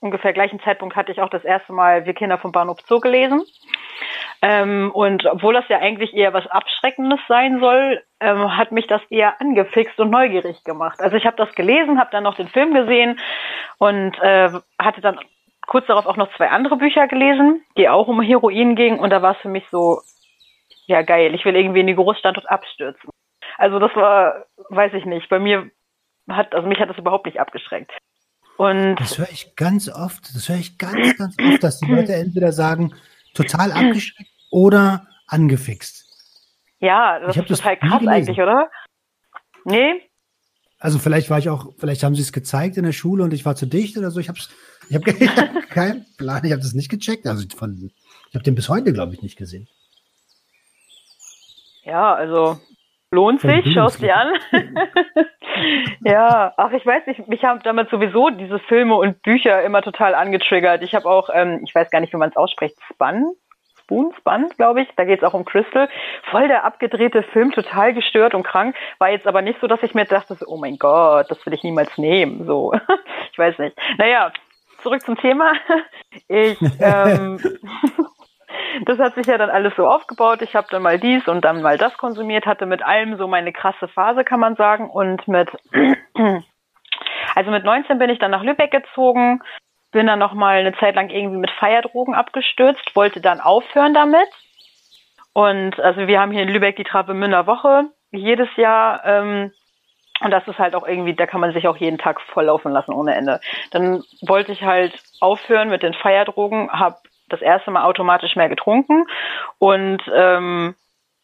ungefähr 0.00 0.32
gleichen 0.32 0.60
Zeitpunkt 0.60 0.96
hatte 0.96 1.12
ich 1.12 1.20
auch 1.20 1.30
das 1.30 1.44
erste 1.44 1.72
Mal 1.72 2.06
Wir 2.06 2.14
Kinder 2.14 2.38
vom 2.38 2.52
Bahnhof 2.52 2.80
Zoo 2.86 3.00
gelesen. 3.00 3.42
Ähm, 4.44 4.90
und 4.92 5.24
obwohl 5.26 5.54
das 5.54 5.68
ja 5.68 5.78
eigentlich 5.78 6.12
eher 6.14 6.32
was 6.32 6.48
Abschreckendes 6.48 7.20
sein 7.28 7.60
soll, 7.60 8.02
ähm, 8.18 8.56
hat 8.56 8.72
mich 8.72 8.88
das 8.88 9.00
eher 9.08 9.40
angefixt 9.40 10.00
und 10.00 10.10
neugierig 10.10 10.64
gemacht. 10.64 11.00
Also 11.00 11.16
ich 11.16 11.24
habe 11.24 11.36
das 11.36 11.54
gelesen, 11.54 12.00
habe 12.00 12.10
dann 12.10 12.24
noch 12.24 12.34
den 12.34 12.48
Film 12.48 12.74
gesehen 12.74 13.20
und 13.78 14.18
äh, 14.20 14.50
hatte 14.80 15.00
dann 15.00 15.20
kurz 15.68 15.86
darauf 15.86 16.06
auch 16.06 16.16
noch 16.16 16.34
zwei 16.36 16.50
andere 16.50 16.76
Bücher 16.76 17.06
gelesen, 17.06 17.64
die 17.78 17.88
auch 17.88 18.08
um 18.08 18.20
Heroin 18.20 18.74
gingen 18.74 18.98
und 18.98 19.10
da 19.10 19.22
war 19.22 19.36
es 19.36 19.42
für 19.42 19.48
mich 19.48 19.64
so, 19.70 20.00
ja 20.86 21.02
geil, 21.02 21.36
ich 21.36 21.44
will 21.44 21.54
irgendwie 21.54 21.80
in 21.80 21.86
die 21.86 21.94
Großstadt 21.94 22.36
und 22.36 22.50
abstürzen. 22.50 23.10
Also 23.58 23.78
das 23.78 23.94
war, 23.94 24.46
weiß 24.70 24.94
ich 24.94 25.04
nicht, 25.04 25.28
bei 25.28 25.38
mir 25.38 25.70
hat, 26.28 26.54
also 26.54 26.68
mich 26.68 26.78
hat 26.78 26.88
das 26.88 26.98
überhaupt 26.98 27.26
nicht 27.26 27.40
abgeschreckt. 27.40 27.90
Und 28.56 28.96
das 28.96 29.18
höre 29.18 29.30
ich 29.30 29.56
ganz 29.56 29.88
oft, 29.88 30.34
das 30.34 30.48
höre 30.48 30.58
ich 30.58 30.78
ganz, 30.78 31.16
ganz 31.16 31.36
oft, 31.38 31.62
dass 31.62 31.80
die 31.80 31.90
Leute 31.90 32.14
entweder 32.14 32.52
sagen, 32.52 32.94
total 33.34 33.72
abgeschreckt 33.72 34.30
oder 34.50 35.06
angefixt. 35.26 36.06
Ja, 36.78 37.18
das 37.20 37.36
ist 37.36 37.48
total 37.48 37.76
das 37.80 37.88
krass 37.88 38.06
eigentlich, 38.06 38.40
oder? 38.40 38.70
Nee. 39.64 40.02
Also 40.78 40.98
vielleicht 40.98 41.30
war 41.30 41.38
ich 41.38 41.48
auch, 41.48 41.72
vielleicht 41.78 42.02
haben 42.02 42.16
sie 42.16 42.22
es 42.22 42.32
gezeigt 42.32 42.76
in 42.76 42.84
der 42.84 42.92
Schule 42.92 43.22
und 43.22 43.32
ich 43.32 43.44
war 43.44 43.54
zu 43.54 43.66
dicht 43.66 43.96
oder 43.96 44.10
so. 44.10 44.18
Ich 44.18 44.28
habe 44.28 44.38
ich 44.88 44.94
hab, 44.96 45.06
ich 45.20 45.36
hab 45.36 45.70
keinen 45.70 46.04
Plan, 46.16 46.44
ich 46.44 46.52
habe 46.52 46.62
das 46.62 46.74
nicht 46.74 46.90
gecheckt. 46.90 47.26
Also 47.26 47.46
von, 47.56 47.90
ich 48.28 48.34
habe 48.34 48.42
den 48.42 48.56
bis 48.56 48.68
heute, 48.68 48.92
glaube 48.92 49.14
ich, 49.14 49.22
nicht 49.22 49.36
gesehen. 49.36 49.68
Ja, 51.84 52.14
also 52.14 52.60
Lohnt 53.12 53.42
sich, 53.42 53.74
schau 53.74 53.86
es 53.86 53.98
dir 53.98 54.16
an. 54.16 54.32
ja, 56.00 56.54
ach, 56.56 56.72
ich 56.72 56.84
weiß 56.84 57.06
nicht, 57.06 57.28
mich 57.28 57.44
haben 57.44 57.60
damit 57.62 57.90
sowieso 57.90 58.30
diese 58.30 58.58
Filme 58.58 58.96
und 58.96 59.20
Bücher 59.20 59.62
immer 59.62 59.82
total 59.82 60.14
angetriggert. 60.14 60.82
Ich 60.82 60.94
habe 60.94 61.06
auch, 61.06 61.28
ähm, 61.30 61.60
ich 61.62 61.74
weiß 61.74 61.90
gar 61.90 62.00
nicht, 62.00 62.14
wie 62.14 62.16
man 62.16 62.30
es 62.30 62.36
ausspricht, 62.36 62.74
Spun, 62.88 63.34
Spoon, 63.82 64.14
Spun, 64.18 64.48
glaube 64.56 64.80
ich. 64.80 64.88
Da 64.96 65.04
geht 65.04 65.18
es 65.18 65.24
auch 65.28 65.34
um 65.34 65.44
Crystal. 65.44 65.90
Voll 66.30 66.48
der 66.48 66.64
abgedrehte 66.64 67.22
Film, 67.22 67.52
total 67.52 67.92
gestört 67.92 68.34
und 68.34 68.44
krank. 68.44 68.74
War 68.98 69.10
jetzt 69.10 69.26
aber 69.26 69.42
nicht 69.42 69.60
so, 69.60 69.66
dass 69.66 69.82
ich 69.82 69.92
mir 69.92 70.06
dachte, 70.06 70.34
oh 70.46 70.56
mein 70.56 70.78
Gott, 70.78 71.30
das 71.30 71.44
will 71.44 71.52
ich 71.52 71.62
niemals 71.62 71.98
nehmen. 71.98 72.46
So, 72.46 72.72
ich 73.32 73.38
weiß 73.38 73.58
nicht. 73.58 73.76
Naja, 73.98 74.32
zurück 74.82 75.02
zum 75.02 75.16
Thema. 75.16 75.52
Ich, 76.28 76.58
ähm, 76.78 77.38
das 78.84 78.98
hat 78.98 79.14
sich 79.14 79.26
ja 79.26 79.38
dann 79.38 79.50
alles 79.50 79.74
so 79.76 79.86
aufgebaut. 79.86 80.42
Ich 80.42 80.54
habe 80.54 80.66
dann 80.70 80.82
mal 80.82 80.98
dies 80.98 81.26
und 81.28 81.44
dann 81.44 81.62
mal 81.62 81.78
das 81.78 81.96
konsumiert, 81.98 82.46
hatte 82.46 82.66
mit 82.66 82.82
allem 82.82 83.16
so 83.16 83.26
meine 83.26 83.52
krasse 83.52 83.88
Phase, 83.88 84.24
kann 84.24 84.40
man 84.40 84.56
sagen. 84.56 84.90
Und 84.90 85.26
mit, 85.28 85.50
also 87.34 87.50
mit 87.50 87.64
19 87.64 87.98
bin 87.98 88.10
ich 88.10 88.18
dann 88.18 88.30
nach 88.30 88.42
Lübeck 88.42 88.70
gezogen, 88.70 89.42
bin 89.92 90.06
dann 90.06 90.18
noch 90.18 90.34
mal 90.34 90.58
eine 90.58 90.74
Zeit 90.76 90.94
lang 90.94 91.10
irgendwie 91.10 91.38
mit 91.38 91.50
Feierdrogen 91.50 92.14
abgestürzt, 92.14 92.96
wollte 92.96 93.20
dann 93.20 93.40
aufhören 93.40 93.94
damit. 93.94 94.28
Und 95.34 95.78
also 95.80 96.06
wir 96.06 96.20
haben 96.20 96.32
hier 96.32 96.42
in 96.42 96.48
Lübeck 96.48 96.76
die 96.76 96.84
Travemünder 96.84 97.46
Woche 97.46 97.88
jedes 98.10 98.48
Jahr. 98.56 99.04
Ähm, 99.04 99.52
und 100.20 100.30
das 100.30 100.46
ist 100.46 100.58
halt 100.58 100.74
auch 100.74 100.86
irgendwie, 100.86 101.14
da 101.14 101.26
kann 101.26 101.40
man 101.40 101.52
sich 101.52 101.66
auch 101.66 101.76
jeden 101.76 101.98
Tag 101.98 102.20
volllaufen 102.20 102.70
lassen 102.70 102.92
ohne 102.92 103.14
Ende. 103.14 103.40
Dann 103.70 104.02
wollte 104.20 104.52
ich 104.52 104.62
halt 104.62 104.94
aufhören 105.20 105.68
mit 105.68 105.82
den 105.82 105.94
Feierdrogen, 105.94 106.70
habe 106.70 106.96
das 107.32 107.42
erste 107.42 107.70
Mal 107.70 107.84
automatisch 107.84 108.36
mehr 108.36 108.48
getrunken 108.48 109.06
und 109.58 110.02
ähm, 110.14 110.74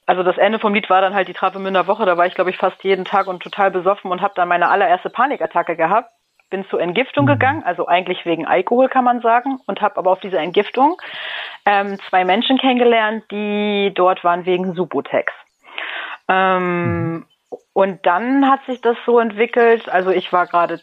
also 0.06 0.22
das 0.22 0.38
Ende 0.38 0.58
vom 0.58 0.72
Lied 0.72 0.88
war 0.88 1.02
dann 1.02 1.14
halt 1.14 1.28
die 1.28 1.34
Travemünder 1.34 1.86
Woche, 1.86 2.06
da 2.06 2.16
war 2.16 2.26
ich 2.26 2.34
glaube 2.34 2.50
ich 2.50 2.56
fast 2.56 2.82
jeden 2.82 3.04
Tag 3.04 3.26
und 3.26 3.42
total 3.42 3.70
besoffen 3.70 4.10
und 4.10 4.22
habe 4.22 4.34
dann 4.36 4.48
meine 4.48 4.68
allererste 4.70 5.10
Panikattacke 5.10 5.76
gehabt. 5.76 6.10
Bin 6.50 6.64
zur 6.70 6.80
Entgiftung 6.80 7.26
mhm. 7.26 7.32
gegangen, 7.32 7.62
also 7.62 7.86
eigentlich 7.86 8.24
wegen 8.24 8.46
Alkohol 8.46 8.88
kann 8.88 9.04
man 9.04 9.20
sagen, 9.20 9.58
und 9.66 9.82
habe 9.82 9.98
aber 9.98 10.10
auf 10.12 10.20
dieser 10.20 10.38
Entgiftung 10.38 10.96
ähm, 11.66 11.98
zwei 12.08 12.24
Menschen 12.24 12.56
kennengelernt, 12.56 13.24
die 13.30 13.92
dort 13.94 14.24
waren 14.24 14.46
wegen 14.46 14.72
Subotex. 14.72 15.30
Ähm, 16.26 17.12
mhm. 17.12 17.26
Und 17.74 18.06
dann 18.06 18.50
hat 18.50 18.64
sich 18.64 18.80
das 18.80 18.96
so 19.04 19.18
entwickelt, 19.18 19.88
also 19.88 20.10
ich 20.10 20.32
war 20.32 20.46
gerade 20.46 20.80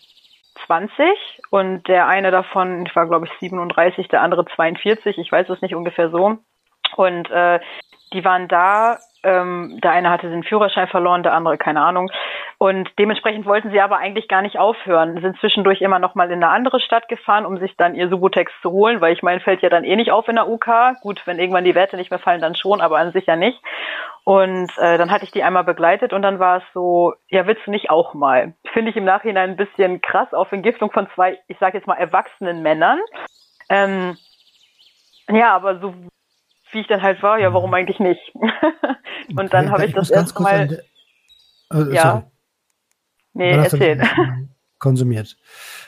20 0.66 1.08
und 1.50 1.88
der 1.88 2.08
eine 2.08 2.32
davon, 2.32 2.86
ich 2.86 2.96
war 2.96 3.08
glaube 3.08 3.28
ich 3.28 3.32
37, 3.40 4.08
der 4.08 4.22
andere 4.22 4.46
42, 4.46 5.18
ich 5.18 5.32
weiß 5.32 5.50
es 5.50 5.62
nicht 5.62 5.76
ungefähr 5.76 6.10
so. 6.10 6.38
Und 6.96 7.30
äh, 7.30 7.60
die 8.14 8.24
waren 8.24 8.48
da, 8.48 9.00
ähm, 9.26 9.80
der 9.84 9.92
eine 9.92 10.10
hatte 10.10 10.30
den 10.30 10.44
Führerschein 10.44 10.88
verloren, 10.88 11.24
der 11.24 11.34
andere 11.34 11.58
keine 11.58 11.82
Ahnung. 11.82 12.12
Und 12.58 12.90
dementsprechend 12.98 13.46
wollten 13.46 13.72
sie 13.72 13.82
aber 13.82 13.98
eigentlich 13.98 14.28
gar 14.28 14.42
nicht 14.42 14.58
aufhören, 14.58 15.20
sind 15.22 15.38
zwischendurch 15.40 15.82
immer 15.82 16.00
noch 16.00 16.16
mal 16.16 16.32
in 16.32 16.44
eine 16.44 16.50
andere 16.50 16.80
Stadt 16.80 17.10
gefahren, 17.10 17.46
um 17.46 17.58
sich 17.58 17.76
dann 17.76 17.96
ihr 17.96 18.08
Subutex 18.08 18.52
zu 18.62 18.72
holen, 18.72 19.02
weil 19.02 19.14
ich 19.14 19.24
meine, 19.24 19.42
fällt 19.42 19.62
ja 19.62 19.70
dann 19.70 19.84
eh 19.84 19.96
nicht 19.96 20.12
auf 20.12 20.28
in 20.28 20.36
der 20.36 20.48
UK. 20.48 21.02
Gut, 21.02 21.22
wenn 21.26 21.40
irgendwann 21.40 21.66
die 21.66 21.76
Werte 21.76 21.98
nicht 21.98 22.12
mehr 22.12 22.20
fallen, 22.20 22.42
dann 22.42 22.56
schon, 22.56 22.80
aber 22.82 22.98
an 22.98 23.12
sich 23.12 23.26
ja 23.26 23.36
nicht. 23.36 23.60
Und 24.24 24.72
äh, 24.78 24.98
dann 24.98 25.12
hatte 25.12 25.26
ich 25.26 25.32
die 25.32 25.44
einmal 25.44 25.64
begleitet 25.64 26.14
und 26.14 26.22
dann 26.22 26.40
war 26.40 26.58
es 26.58 26.64
so, 26.74 27.14
ja, 27.28 27.46
willst 27.46 27.68
du 27.68 27.72
nicht 27.72 27.90
auch 27.90 28.14
mal? 28.14 28.54
Finde 28.74 28.90
ich 28.90 28.98
im 28.98 29.06
Nachhinein 29.06 29.52
ein 29.52 29.58
bisschen 29.58 30.02
krass 30.02 30.34
auf 30.34 30.52
Entgiftung 30.52 30.92
von 30.92 31.08
zwei, 31.14 31.38
ich 31.48 31.60
sage 31.60 31.78
jetzt 31.78 31.88
mal, 31.88 31.96
erwachsenen 31.96 32.64
Männern. 32.64 33.00
Ähm, 33.70 34.18
ja, 35.30 35.56
aber 35.56 35.80
so 35.80 35.94
wie 36.72 36.82
ich 36.82 36.88
dann 36.88 37.02
halt 37.02 37.22
war, 37.24 37.40
ja, 37.40 37.54
warum 37.54 37.74
eigentlich 37.74 38.00
nicht? 38.00 38.22
und 39.36 39.54
dann 39.54 39.72
habe 39.72 39.84
ich, 39.84 39.90
ich 39.90 39.96
das 39.96 40.10
erstmal. 40.10 40.82
Also, 41.70 41.92
ja. 41.92 42.02
Sorry. 42.02 42.24
Nee, 43.34 43.52
erzähl. 43.52 44.02
Konsumiert. 44.80 45.38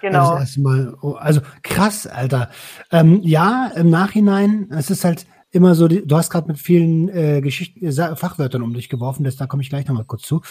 Genau. 0.02 0.20
Also, 0.20 0.32
das 0.32 0.40
erste 0.42 0.62
Mal, 0.62 0.98
oh, 1.02 1.14
also 1.14 1.42
krass, 1.62 2.08
Alter. 2.08 2.50
Ähm, 2.92 3.22
ja, 3.24 3.72
im 3.76 3.90
Nachhinein, 3.90 4.70
es 4.72 4.90
ist 4.90 5.04
halt, 5.04 5.28
immer 5.52 5.76
so, 5.76 5.88
du 5.88 6.16
hast 6.16 6.30
gerade 6.30 6.48
mit 6.48 6.58
vielen 6.58 7.10
äh, 7.10 7.42
Geschichten, 7.42 7.86
äh, 7.86 8.16
Fachwörtern 8.16 8.62
um 8.62 8.74
dich 8.74 8.90
geworfen, 8.90 9.24
das, 9.24 9.38
da 9.38 9.48
komme 9.48 9.64
ich 9.64 9.70
gleich 9.70 9.88
nochmal 9.88 10.06
kurz 10.06 10.24
zu. 10.24 10.42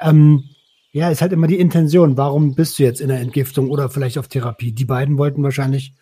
Ähm, 0.00 0.44
ja, 0.92 1.10
ist 1.10 1.22
halt 1.22 1.32
immer 1.32 1.48
die 1.48 1.58
Intention. 1.58 2.16
Warum 2.16 2.54
bist 2.54 2.78
du 2.78 2.84
jetzt 2.84 3.00
in 3.00 3.08
der 3.08 3.20
Entgiftung 3.20 3.70
oder 3.70 3.90
vielleicht 3.90 4.16
auf 4.16 4.28
Therapie? 4.28 4.72
Die 4.72 4.84
beiden 4.84 5.18
wollten 5.18 5.42
wahrscheinlich, 5.42 5.94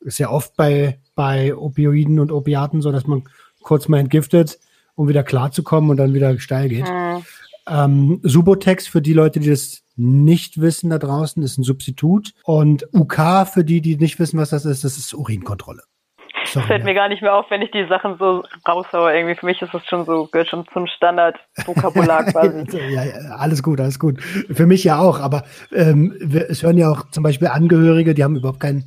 ist 0.00 0.18
ja 0.18 0.30
oft 0.30 0.56
bei, 0.56 1.00
bei 1.14 1.54
Opioiden 1.54 2.20
und 2.20 2.32
Opiaten 2.32 2.80
so, 2.82 2.92
dass 2.92 3.06
man 3.06 3.24
kurz 3.62 3.88
mal 3.88 3.98
entgiftet, 3.98 4.58
um 4.94 5.08
wieder 5.08 5.22
klarzukommen 5.22 5.90
und 5.90 5.96
dann 5.96 6.14
wieder 6.14 6.38
steil 6.38 6.68
geht. 6.68 6.88
Mhm. 6.88 7.24
Ähm, 7.68 8.20
Subotex 8.22 8.86
für 8.86 9.02
die 9.02 9.12
Leute, 9.12 9.40
die 9.40 9.50
das 9.50 9.82
nicht 9.96 10.60
wissen 10.60 10.90
da 10.90 10.98
draußen, 10.98 11.42
ist 11.42 11.58
ein 11.58 11.64
Substitut. 11.64 12.32
Und 12.44 12.86
UK 12.94 13.46
für 13.52 13.64
die, 13.64 13.80
die 13.80 13.96
nicht 13.96 14.18
wissen, 14.18 14.38
was 14.38 14.50
das 14.50 14.64
ist, 14.64 14.84
das 14.84 14.96
ist 14.96 15.12
Urinkontrolle. 15.12 15.82
Sorry, 16.44 16.66
fällt 16.66 16.80
ja. 16.80 16.84
mir 16.86 16.94
gar 16.94 17.08
nicht 17.08 17.20
mehr 17.20 17.34
auf, 17.34 17.50
wenn 17.50 17.62
ich 17.62 17.70
die 17.72 17.86
Sachen 17.88 18.16
so 18.18 18.42
raushaue. 18.66 19.12
Irgendwie 19.12 19.34
für 19.34 19.46
mich 19.46 19.60
ist 19.60 19.74
das 19.74 19.84
schon 19.86 20.04
so, 20.06 20.26
gehört 20.26 20.48
schon 20.48 20.64
zum 20.72 20.86
Standard-Vokabular 20.86 22.24
quasi. 22.32 22.64
ja, 22.90 23.04
ja, 23.04 23.12
alles 23.36 23.62
gut, 23.62 23.80
alles 23.80 23.98
gut. 23.98 24.22
Für 24.22 24.66
mich 24.66 24.84
ja 24.84 24.98
auch, 24.98 25.20
aber 25.20 25.44
ähm, 25.72 26.16
wir, 26.20 26.48
es 26.48 26.62
hören 26.62 26.78
ja 26.78 26.90
auch 26.90 27.10
zum 27.10 27.22
Beispiel 27.22 27.48
Angehörige, 27.48 28.14
die 28.14 28.24
haben 28.24 28.36
überhaupt 28.36 28.60
keinen, 28.60 28.86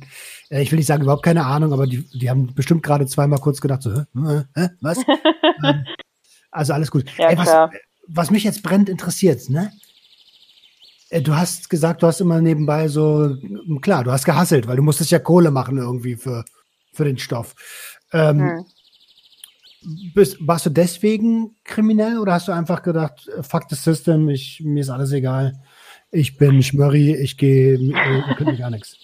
ich 0.60 0.70
will 0.70 0.76
nicht 0.78 0.86
sagen 0.86 1.02
überhaupt 1.02 1.22
keine 1.22 1.46
Ahnung, 1.46 1.72
aber 1.72 1.86
die, 1.86 2.06
die 2.10 2.28
haben 2.28 2.54
bestimmt 2.54 2.82
gerade 2.82 3.06
zweimal 3.06 3.38
kurz 3.38 3.60
gedacht, 3.60 3.82
so, 3.82 3.94
hä, 3.94 4.42
hä, 4.54 4.68
was? 4.80 4.98
ähm, 5.64 5.84
also 6.50 6.74
alles 6.74 6.90
gut. 6.90 7.04
Ja, 7.16 7.30
Ey, 7.30 7.38
was, 7.38 7.70
was 8.06 8.30
mich 8.30 8.44
jetzt 8.44 8.62
brennt 8.62 8.88
interessiert, 8.88 9.48
ne? 9.48 9.72
Äh, 11.08 11.22
du 11.22 11.34
hast 11.34 11.70
gesagt, 11.70 12.02
du 12.02 12.06
hast 12.06 12.20
immer 12.20 12.40
nebenbei 12.40 12.88
so, 12.88 13.34
klar, 13.80 14.04
du 14.04 14.12
hast 14.12 14.26
gehasselt, 14.26 14.66
weil 14.66 14.76
du 14.76 14.82
musstest 14.82 15.10
ja 15.10 15.18
Kohle 15.18 15.50
machen 15.50 15.78
irgendwie 15.78 16.16
für, 16.16 16.44
für 16.92 17.04
den 17.04 17.16
Stoff. 17.16 17.54
Ähm, 18.12 18.40
hm. 18.40 18.64
bist, 20.14 20.36
warst 20.40 20.66
du 20.66 20.70
deswegen 20.70 21.56
kriminell 21.64 22.18
oder 22.18 22.34
hast 22.34 22.48
du 22.48 22.52
einfach 22.52 22.82
gedacht, 22.82 23.30
fuck 23.40 23.64
the 23.70 23.76
system, 23.76 24.28
ich, 24.28 24.60
mir 24.62 24.80
ist 24.80 24.90
alles 24.90 25.12
egal, 25.12 25.62
ich 26.10 26.36
bin 26.36 26.62
Schmörri, 26.62 27.14
ich 27.14 27.38
gehe, 27.38 27.74
äh, 27.74 28.34
könnte 28.36 28.58
gar 28.58 28.68
nichts? 28.68 28.98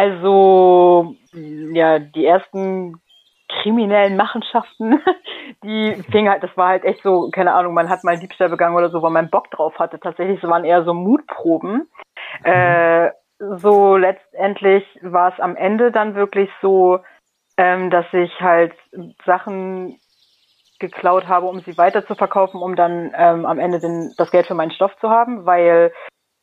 Also, 0.00 1.14
ja, 1.34 1.98
die 1.98 2.24
ersten 2.24 3.02
kriminellen 3.48 4.16
Machenschaften, 4.16 5.02
die 5.62 6.02
fing 6.10 6.26
halt, 6.26 6.42
das 6.42 6.56
war 6.56 6.68
halt 6.68 6.84
echt 6.84 7.02
so, 7.02 7.28
keine 7.30 7.52
Ahnung, 7.52 7.74
man 7.74 7.90
hat 7.90 8.02
mal 8.02 8.18
Diebstahl 8.18 8.48
begangen 8.48 8.76
oder 8.76 8.88
so, 8.88 9.02
weil 9.02 9.10
man 9.10 9.28
Bock 9.28 9.50
drauf 9.50 9.78
hatte. 9.78 10.00
Tatsächlich, 10.00 10.42
es 10.42 10.48
waren 10.48 10.64
eher 10.64 10.84
so 10.84 10.94
Mutproben. 10.94 11.90
Mhm. 12.40 12.50
Äh, 12.50 13.10
so 13.58 13.98
letztendlich 13.98 14.84
war 15.02 15.34
es 15.34 15.40
am 15.40 15.54
Ende 15.54 15.92
dann 15.92 16.14
wirklich 16.14 16.48
so, 16.62 17.00
ähm, 17.58 17.90
dass 17.90 18.06
ich 18.14 18.40
halt 18.40 18.72
Sachen 19.26 19.98
geklaut 20.78 21.28
habe, 21.28 21.44
um 21.44 21.60
sie 21.60 21.76
weiter 21.76 22.06
zu 22.06 22.14
verkaufen, 22.14 22.62
um 22.62 22.74
dann 22.74 23.12
ähm, 23.14 23.44
am 23.44 23.58
Ende 23.58 23.80
den, 23.80 24.14
das 24.16 24.30
Geld 24.30 24.46
für 24.46 24.54
meinen 24.54 24.70
Stoff 24.70 24.96
zu 24.98 25.10
haben, 25.10 25.44
weil 25.44 25.92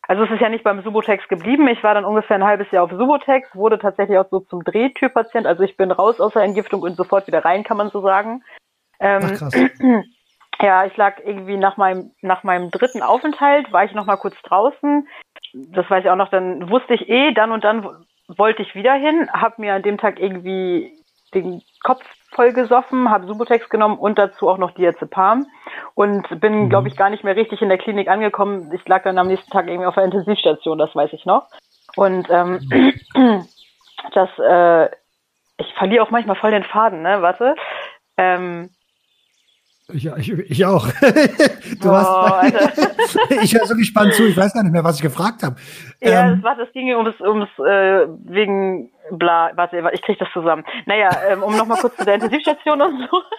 also 0.08 0.24
es 0.24 0.32
ist 0.32 0.42
ja 0.42 0.50
nicht 0.50 0.64
beim 0.64 0.82
Subotex 0.84 1.28
geblieben. 1.28 1.68
Ich 1.68 1.84
war 1.84 1.94
dann 1.94 2.06
ungefähr 2.06 2.38
ein 2.38 2.44
halbes 2.44 2.72
Jahr 2.72 2.84
auf 2.84 2.92
Subotex, 2.92 3.54
wurde 3.56 3.78
tatsächlich 3.78 4.18
auch 4.18 4.30
so 4.30 4.40
zum 4.40 4.64
Drehtürpatient. 4.64 5.46
Also 5.46 5.64
ich 5.64 5.76
bin 5.76 5.92
raus 5.92 6.20
aus 6.20 6.34
der 6.34 6.44
Entgiftung 6.44 6.82
und 6.82 6.96
sofort 6.96 7.28
wieder 7.28 7.44
rein, 7.44 7.64
kann 7.64 7.78
man 7.78 7.90
so 7.90 8.02
sagen. 8.02 8.44
Ähm, 9.00 9.38
Ach. 9.42 9.52
Ja, 10.60 10.86
ich 10.86 10.98
lag 10.98 11.20
irgendwie 11.24 11.58
nach 11.58 11.78
meinem, 11.78 12.14
nach 12.22 12.44
meinem 12.44 12.72
dritten 12.72 13.04
Aufenthalt, 13.04 13.72
war 13.72 13.86
ich 13.86 13.94
noch 13.94 14.08
mal 14.08 14.16
kurz 14.16 14.36
draußen, 14.42 15.08
das 15.54 15.88
weiß 15.88 16.04
ich 16.04 16.10
auch 16.10 16.16
noch, 16.16 16.30
dann 16.30 16.70
wusste 16.72 16.96
ich 16.96 17.08
eh, 17.10 17.32
dann 17.32 17.52
und 17.52 17.64
dann 17.64 17.88
wollte 18.28 18.64
ich 18.64 18.74
wieder 18.74 18.94
hin, 18.94 19.30
habe 19.32 19.62
mir 19.62 19.76
an 19.76 19.84
dem 19.84 20.00
Tag 20.00 20.20
irgendwie 20.20 20.94
den 21.34 21.62
Kopf 21.84 22.04
voll 22.38 22.54
gesoffen, 22.54 23.10
habe 23.10 23.26
Subotex 23.26 23.68
genommen 23.68 23.98
und 23.98 24.18
dazu 24.18 24.48
auch 24.48 24.60
noch 24.60 24.72
Diazepam 24.72 25.48
und 25.96 26.40
bin, 26.40 26.66
mhm. 26.66 26.70
glaube 26.70 26.88
ich, 26.88 26.96
gar 26.96 27.10
nicht 27.10 27.24
mehr 27.24 27.36
richtig 27.36 27.62
in 27.62 27.70
der 27.70 27.80
Klinik 27.80 28.08
angekommen. 28.08 28.72
Ich 28.74 28.88
lag 28.88 29.04
dann 29.04 29.18
am 29.18 29.28
nächsten 29.28 29.52
Tag 29.52 29.68
irgendwie 29.68 29.88
auf 29.88 29.96
der 29.96 30.06
Intensivstation, 30.06 30.78
das 30.78 30.96
weiß 30.96 31.12
ich 31.14 31.26
noch. 31.26 31.48
Und 31.96 32.30
ähm, 32.30 32.60
mhm. 33.16 33.46
das, 34.14 34.30
äh, 34.38 34.86
ich 35.58 35.74
verliere 35.74 36.04
auch 36.04 36.12
manchmal 36.12 36.36
voll 36.36 36.52
den 36.52 36.64
Faden, 36.64 37.02
ne? 37.02 37.24
Warte. 37.24 37.56
Ähm, 38.18 38.70
ich, 39.94 40.06
ich, 40.06 40.32
ich 40.32 40.66
auch. 40.66 40.88
du 41.82 41.90
oh, 41.90 41.92
hast, 41.92 42.78
ich 43.44 43.54
höre 43.54 43.66
so 43.66 43.76
gespannt 43.76 44.14
zu, 44.14 44.28
ich 44.28 44.36
weiß 44.36 44.54
gar 44.54 44.64
nicht 44.64 44.74
mehr, 44.74 44.84
was 44.84 44.98
ich 44.98 45.02
gefragt 45.02 45.44
habe. 45.44 45.56
Ja, 46.02 46.32
ähm, 46.32 46.44
warte, 46.44 46.64
es 46.64 46.74
ging 46.74 46.94
ums, 46.94 47.20
ums 47.22 47.50
äh, 47.60 48.08
wegen 48.26 48.92
bla, 49.12 49.52
warte, 49.56 49.82
ich 49.94 50.02
kriege 50.02 50.20
das 50.20 50.32
zusammen. 50.34 50.66
Naja, 50.86 51.10
ähm, 51.30 51.42
um 51.42 51.56
nochmal 51.56 51.80
kurz 51.80 51.96
zu 51.96 52.06
der 52.06 52.16
Intensivstation 52.16 52.82
und 52.82 53.08
so. 53.10 53.22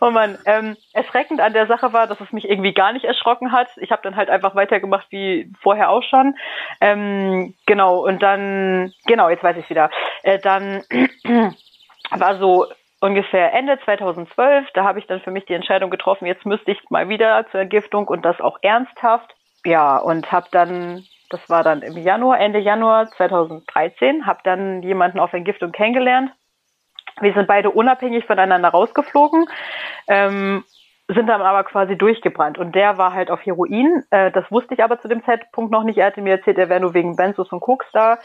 Oh 0.00 0.10
man, 0.10 0.38
ähm, 0.46 0.76
erschreckend 0.92 1.40
an 1.40 1.52
der 1.52 1.66
Sache 1.66 1.92
war, 1.92 2.06
dass 2.06 2.20
es 2.20 2.30
mich 2.32 2.48
irgendwie 2.48 2.72
gar 2.72 2.92
nicht 2.92 3.04
erschrocken 3.04 3.50
hat. 3.50 3.66
Ich 3.78 3.90
habe 3.90 4.00
dann 4.02 4.14
halt 4.14 4.30
einfach 4.30 4.54
weitergemacht 4.54 5.08
wie 5.10 5.52
vorher 5.60 5.90
auch 5.90 6.04
schon. 6.04 6.36
Ähm, 6.80 7.54
genau, 7.66 8.06
und 8.06 8.22
dann, 8.22 8.94
genau, 9.06 9.28
jetzt 9.28 9.42
weiß 9.42 9.56
ich 9.56 9.68
wieder. 9.68 9.90
Äh, 10.22 10.38
dann 10.38 10.84
war 12.10 12.38
so 12.38 12.66
ungefähr 13.00 13.52
Ende 13.52 13.78
2012, 13.84 14.68
da 14.74 14.84
habe 14.84 14.98
ich 14.98 15.06
dann 15.06 15.20
für 15.20 15.30
mich 15.30 15.46
die 15.46 15.54
Entscheidung 15.54 15.90
getroffen, 15.90 16.26
jetzt 16.26 16.46
müsste 16.46 16.70
ich 16.70 16.78
mal 16.90 17.08
wieder 17.08 17.46
zur 17.50 17.60
Entgiftung 17.60 18.06
und 18.08 18.24
das 18.24 18.40
auch 18.40 18.58
ernsthaft. 18.62 19.34
Ja, 19.64 19.96
und 19.98 20.30
habe 20.30 20.48
dann, 20.52 21.04
das 21.30 21.40
war 21.48 21.62
dann 21.62 21.82
im 21.82 21.96
Januar, 21.96 22.38
Ende 22.38 22.58
Januar 22.58 23.10
2013, 23.10 24.26
habe 24.26 24.40
dann 24.44 24.82
jemanden 24.82 25.18
auf 25.18 25.32
Entgiftung 25.32 25.72
kennengelernt. 25.72 26.32
Wir 27.20 27.34
sind 27.34 27.46
beide 27.46 27.70
unabhängig 27.70 28.24
voneinander 28.24 28.68
rausgeflogen, 28.68 29.46
ähm, 30.08 30.64
sind 31.08 31.26
dann 31.26 31.42
aber 31.42 31.64
quasi 31.64 31.96
durchgebrannt. 31.96 32.56
Und 32.56 32.74
der 32.74 32.96
war 32.96 33.12
halt 33.12 33.30
auf 33.30 33.44
Heroin. 33.44 34.04
Äh, 34.10 34.30
das 34.30 34.50
wusste 34.50 34.74
ich 34.74 34.82
aber 34.82 35.00
zu 35.00 35.08
dem 35.08 35.24
Zeitpunkt 35.24 35.72
noch 35.72 35.82
nicht. 35.82 35.98
Er 35.98 36.06
hatte 36.06 36.22
mir 36.22 36.36
erzählt, 36.36 36.56
er 36.56 36.68
wäre 36.68 36.80
nur 36.80 36.94
wegen 36.94 37.16
Benzos 37.16 37.50
und 37.52 37.60
Koks 37.60 37.86
da. 37.92 38.18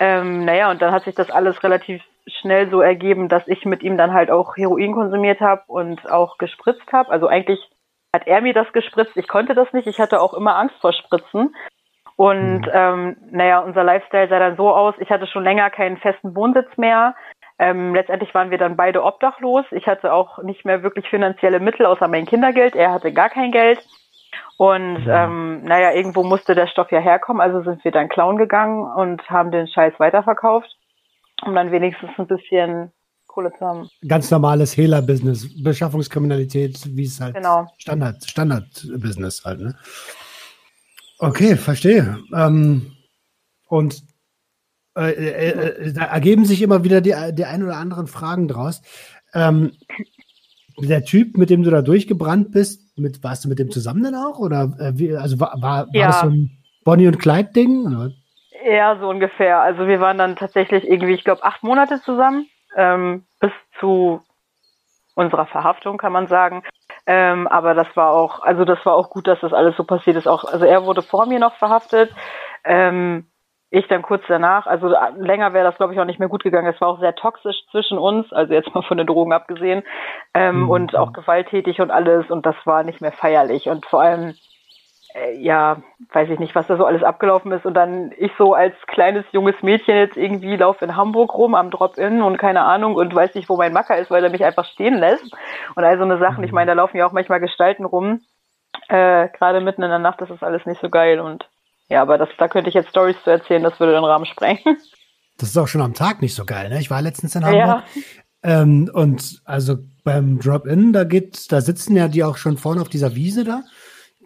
Ähm, 0.00 0.44
naja, 0.44 0.70
und 0.70 0.82
dann 0.82 0.92
hat 0.92 1.04
sich 1.04 1.14
das 1.14 1.30
alles 1.30 1.62
relativ 1.62 2.02
schnell 2.26 2.70
so 2.70 2.80
ergeben, 2.80 3.28
dass 3.28 3.46
ich 3.48 3.64
mit 3.64 3.82
ihm 3.82 3.96
dann 3.96 4.12
halt 4.12 4.30
auch 4.30 4.56
Heroin 4.56 4.92
konsumiert 4.92 5.40
habe 5.40 5.62
und 5.66 6.10
auch 6.10 6.38
gespritzt 6.38 6.92
habe. 6.92 7.10
Also 7.10 7.26
eigentlich 7.26 7.60
hat 8.14 8.26
er 8.26 8.40
mir 8.40 8.54
das 8.54 8.72
gespritzt, 8.72 9.16
ich 9.16 9.28
konnte 9.28 9.54
das 9.54 9.72
nicht, 9.72 9.86
ich 9.86 9.98
hatte 9.98 10.20
auch 10.20 10.34
immer 10.34 10.56
Angst 10.56 10.76
vor 10.80 10.92
Spritzen. 10.92 11.54
Und 12.16 12.60
mhm. 12.60 12.70
ähm, 12.72 13.16
naja, 13.30 13.60
unser 13.60 13.84
Lifestyle 13.84 14.28
sah 14.28 14.38
dann 14.38 14.56
so 14.56 14.70
aus, 14.72 14.94
ich 14.98 15.10
hatte 15.10 15.26
schon 15.26 15.44
länger 15.44 15.70
keinen 15.70 15.96
festen 15.96 16.36
Wohnsitz 16.36 16.76
mehr. 16.76 17.14
Ähm, 17.58 17.94
letztendlich 17.94 18.34
waren 18.34 18.50
wir 18.50 18.58
dann 18.58 18.76
beide 18.76 19.02
obdachlos. 19.02 19.64
Ich 19.70 19.86
hatte 19.86 20.12
auch 20.12 20.42
nicht 20.42 20.64
mehr 20.64 20.82
wirklich 20.82 21.08
finanzielle 21.08 21.60
Mittel 21.60 21.86
außer 21.86 22.08
mein 22.08 22.26
Kindergeld. 22.26 22.74
Er 22.74 22.92
hatte 22.92 23.12
gar 23.12 23.30
kein 23.30 23.50
Geld. 23.50 23.84
Und 24.56 25.04
ja. 25.06 25.24
ähm, 25.24 25.64
naja, 25.64 25.92
irgendwo 25.92 26.22
musste 26.22 26.54
der 26.54 26.66
Stoff 26.66 26.90
ja 26.92 27.00
herkommen, 27.00 27.40
also 27.40 27.62
sind 27.62 27.82
wir 27.84 27.90
dann 27.90 28.08
klauen 28.08 28.36
gegangen 28.36 28.84
und 28.84 29.28
haben 29.30 29.50
den 29.50 29.66
Scheiß 29.66 29.94
weiterverkauft, 29.98 30.76
um 31.44 31.54
dann 31.54 31.70
wenigstens 31.70 32.10
ein 32.16 32.26
bisschen 32.26 32.92
Kohle 33.26 33.52
zu 33.58 33.64
haben. 33.64 33.88
Ganz 34.06 34.30
normales 34.30 34.76
Hehler-Business, 34.76 35.62
Beschaffungskriminalität, 35.62 36.96
wie 36.96 37.04
es 37.04 37.20
halt 37.20 37.34
genau. 37.34 37.66
Standard, 37.78 38.24
Standard-Business 38.24 39.44
halt, 39.44 39.60
ne? 39.60 39.76
Okay, 41.18 41.56
verstehe. 41.56 42.18
Ähm, 42.34 42.92
und 43.68 44.02
äh, 44.96 45.12
äh, 45.12 45.48
äh, 45.50 45.92
da 45.92 46.04
ergeben 46.04 46.44
sich 46.44 46.60
immer 46.62 46.84
wieder 46.84 47.00
die, 47.00 47.14
die 47.32 47.44
ein 47.44 47.62
oder 47.62 47.76
anderen 47.76 48.06
Fragen 48.06 48.48
draus. 48.48 48.82
Ähm, 49.32 49.72
der 50.78 51.04
Typ, 51.04 51.36
mit 51.36 51.48
dem 51.48 51.62
du 51.62 51.70
da 51.70 51.80
durchgebrannt 51.80 52.50
bist, 52.50 52.98
mit, 52.98 53.22
warst 53.22 53.44
du 53.44 53.48
mit 53.48 53.58
dem 53.58 53.70
zusammen 53.70 54.02
dann 54.02 54.14
auch? 54.14 54.38
Oder 54.38 54.74
äh, 54.78 54.98
wie, 54.98 55.16
also 55.16 55.40
war, 55.40 55.56
war, 55.62 55.88
ja. 55.92 56.00
war 56.00 56.08
das 56.08 56.20
so 56.20 56.26
ein 56.28 56.58
Bonnie 56.84 57.06
und 57.06 57.18
Clyde-Ding? 57.18 58.12
Ja, 58.64 58.96
so 58.98 59.08
ungefähr. 59.08 59.60
Also 59.60 59.86
wir 59.86 60.00
waren 60.00 60.18
dann 60.18 60.36
tatsächlich 60.36 60.88
irgendwie, 60.88 61.14
ich 61.14 61.24
glaube, 61.24 61.42
acht 61.42 61.62
Monate 61.62 62.00
zusammen, 62.02 62.48
ähm, 62.76 63.24
bis 63.40 63.52
zu 63.80 64.22
unserer 65.14 65.46
Verhaftung, 65.46 65.98
kann 65.98 66.12
man 66.12 66.26
sagen. 66.26 66.62
Ähm, 67.06 67.48
aber 67.48 67.74
das 67.74 67.88
war 67.96 68.12
auch, 68.12 68.42
also 68.42 68.64
das 68.64 68.84
war 68.86 68.94
auch 68.94 69.10
gut, 69.10 69.26
dass 69.26 69.40
das 69.40 69.52
alles 69.52 69.76
so 69.76 69.84
passiert 69.84 70.16
ist. 70.16 70.26
Auch, 70.26 70.44
also 70.44 70.64
er 70.64 70.84
wurde 70.84 71.02
vor 71.02 71.26
mir 71.26 71.38
noch 71.38 71.56
verhaftet. 71.56 72.10
Ähm, 72.64 73.26
ich 73.70 73.88
dann 73.88 74.02
kurz 74.02 74.22
danach, 74.28 74.66
also 74.66 74.94
länger 75.16 75.54
wäre 75.54 75.64
das, 75.64 75.76
glaube 75.76 75.94
ich, 75.94 76.00
auch 76.00 76.04
nicht 76.04 76.18
mehr 76.18 76.28
gut 76.28 76.44
gegangen. 76.44 76.72
Es 76.72 76.80
war 76.82 76.88
auch 76.88 77.00
sehr 77.00 77.14
toxisch 77.14 77.56
zwischen 77.70 77.96
uns, 77.96 78.30
also 78.30 78.52
jetzt 78.52 78.72
mal 78.74 78.82
von 78.82 78.98
den 78.98 79.06
Drogen 79.06 79.32
abgesehen, 79.32 79.82
ähm, 80.34 80.64
mhm. 80.64 80.70
und 80.70 80.96
auch 80.96 81.14
gewalttätig 81.14 81.80
und 81.80 81.90
alles 81.90 82.30
und 82.30 82.44
das 82.44 82.56
war 82.66 82.82
nicht 82.82 83.00
mehr 83.00 83.12
feierlich 83.12 83.68
und 83.68 83.86
vor 83.86 84.02
allem, 84.02 84.34
äh, 85.14 85.36
ja, 85.36 85.82
weiß 86.12 86.30
ich 86.30 86.38
nicht, 86.38 86.54
was 86.54 86.66
da 86.66 86.76
so 86.76 86.84
alles 86.84 87.02
abgelaufen 87.02 87.52
ist 87.52 87.66
und 87.66 87.74
dann 87.74 88.12
ich 88.16 88.32
so 88.38 88.54
als 88.54 88.74
kleines 88.86 89.24
junges 89.32 89.54
Mädchen 89.62 89.96
jetzt 89.96 90.16
irgendwie 90.16 90.56
laufe 90.56 90.84
in 90.84 90.96
Hamburg 90.96 91.34
rum 91.34 91.54
am 91.54 91.70
Drop-In 91.70 92.22
und 92.22 92.38
keine 92.38 92.62
Ahnung 92.62 92.94
und 92.94 93.14
weiß 93.14 93.34
nicht, 93.34 93.48
wo 93.48 93.56
mein 93.56 93.72
Macker 93.72 93.96
ist, 93.98 94.10
weil 94.10 94.24
er 94.24 94.30
mich 94.30 94.44
einfach 94.44 94.64
stehen 94.64 94.94
lässt 94.94 95.24
und 95.74 95.84
all 95.84 95.98
so 95.98 96.04
eine 96.04 96.18
Sachen. 96.18 96.44
Ich 96.44 96.50
mhm. 96.50 96.56
meine, 96.56 96.70
da 96.70 96.74
laufen 96.74 96.96
ja 96.96 97.06
auch 97.06 97.12
manchmal 97.12 97.40
Gestalten 97.40 97.84
rum, 97.84 98.20
äh, 98.88 99.28
gerade 99.28 99.60
mitten 99.60 99.82
in 99.82 99.90
der 99.90 99.98
Nacht, 99.98 100.20
das 100.20 100.30
ist 100.30 100.42
alles 100.42 100.64
nicht 100.66 100.80
so 100.80 100.88
geil 100.88 101.20
und 101.20 101.48
ja, 101.88 102.00
aber 102.00 102.16
das, 102.16 102.30
da 102.38 102.48
könnte 102.48 102.70
ich 102.70 102.74
jetzt 102.74 102.88
Stories 102.88 103.16
zu 103.22 103.30
erzählen, 103.30 103.62
das 103.62 103.78
würde 103.78 103.92
den 103.92 104.04
Rahmen 104.04 104.26
sprengen. 104.26 104.60
Das 105.38 105.48
ist 105.48 105.56
auch 105.56 105.66
schon 105.66 105.80
am 105.80 105.94
Tag 105.94 106.20
nicht 106.20 106.34
so 106.34 106.44
geil, 106.44 106.68
ne? 106.68 106.78
Ich 106.78 106.90
war 106.90 107.00
letztens 107.00 107.34
in 107.34 107.44
Hamburg. 107.44 107.64
Ja. 107.64 107.82
Ähm, 108.44 108.88
und 108.92 109.40
also 109.44 109.78
beim 110.04 110.38
Drop-In, 110.38 110.92
da 110.92 111.04
geht, 111.04 111.50
da 111.50 111.62
sitzen 111.62 111.96
ja 111.96 112.06
die 112.06 112.22
auch 112.22 112.36
schon 112.36 112.58
vorne 112.58 112.82
auf 112.82 112.90
dieser 112.90 113.16
Wiese 113.16 113.42
da 113.42 113.62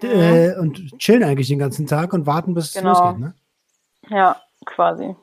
mhm. 0.03 0.09
äh, 0.11 0.55
und 0.57 0.99
chillen 0.99 1.25
eigentlich 1.25 1.49
den 1.49 1.59
ganzen 1.59 1.87
Tag 1.87 2.13
und 2.13 2.27
warten, 2.27 2.55
bis 2.55 2.73
genau. 2.73 2.93
es 2.93 2.99
losgeht, 2.99 3.19
ne? 3.21 3.35
Ja, 4.09 4.41
quasi. 4.65 5.15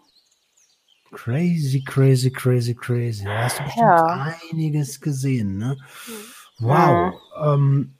Crazy, 1.11 1.83
crazy, 1.83 2.31
crazy, 2.31 2.73
crazy. 2.73 3.23
Da 3.23 3.43
hast 3.43 3.59
du 3.59 3.63
bestimmt 3.63 3.85
ja. 3.85 4.33
einiges 4.51 4.99
gesehen, 4.99 5.57
ne? 5.57 5.77
Mhm. 6.07 6.67
Wow. 6.67 7.13
Mhm. 7.13 7.43
Ähm, 7.43 7.93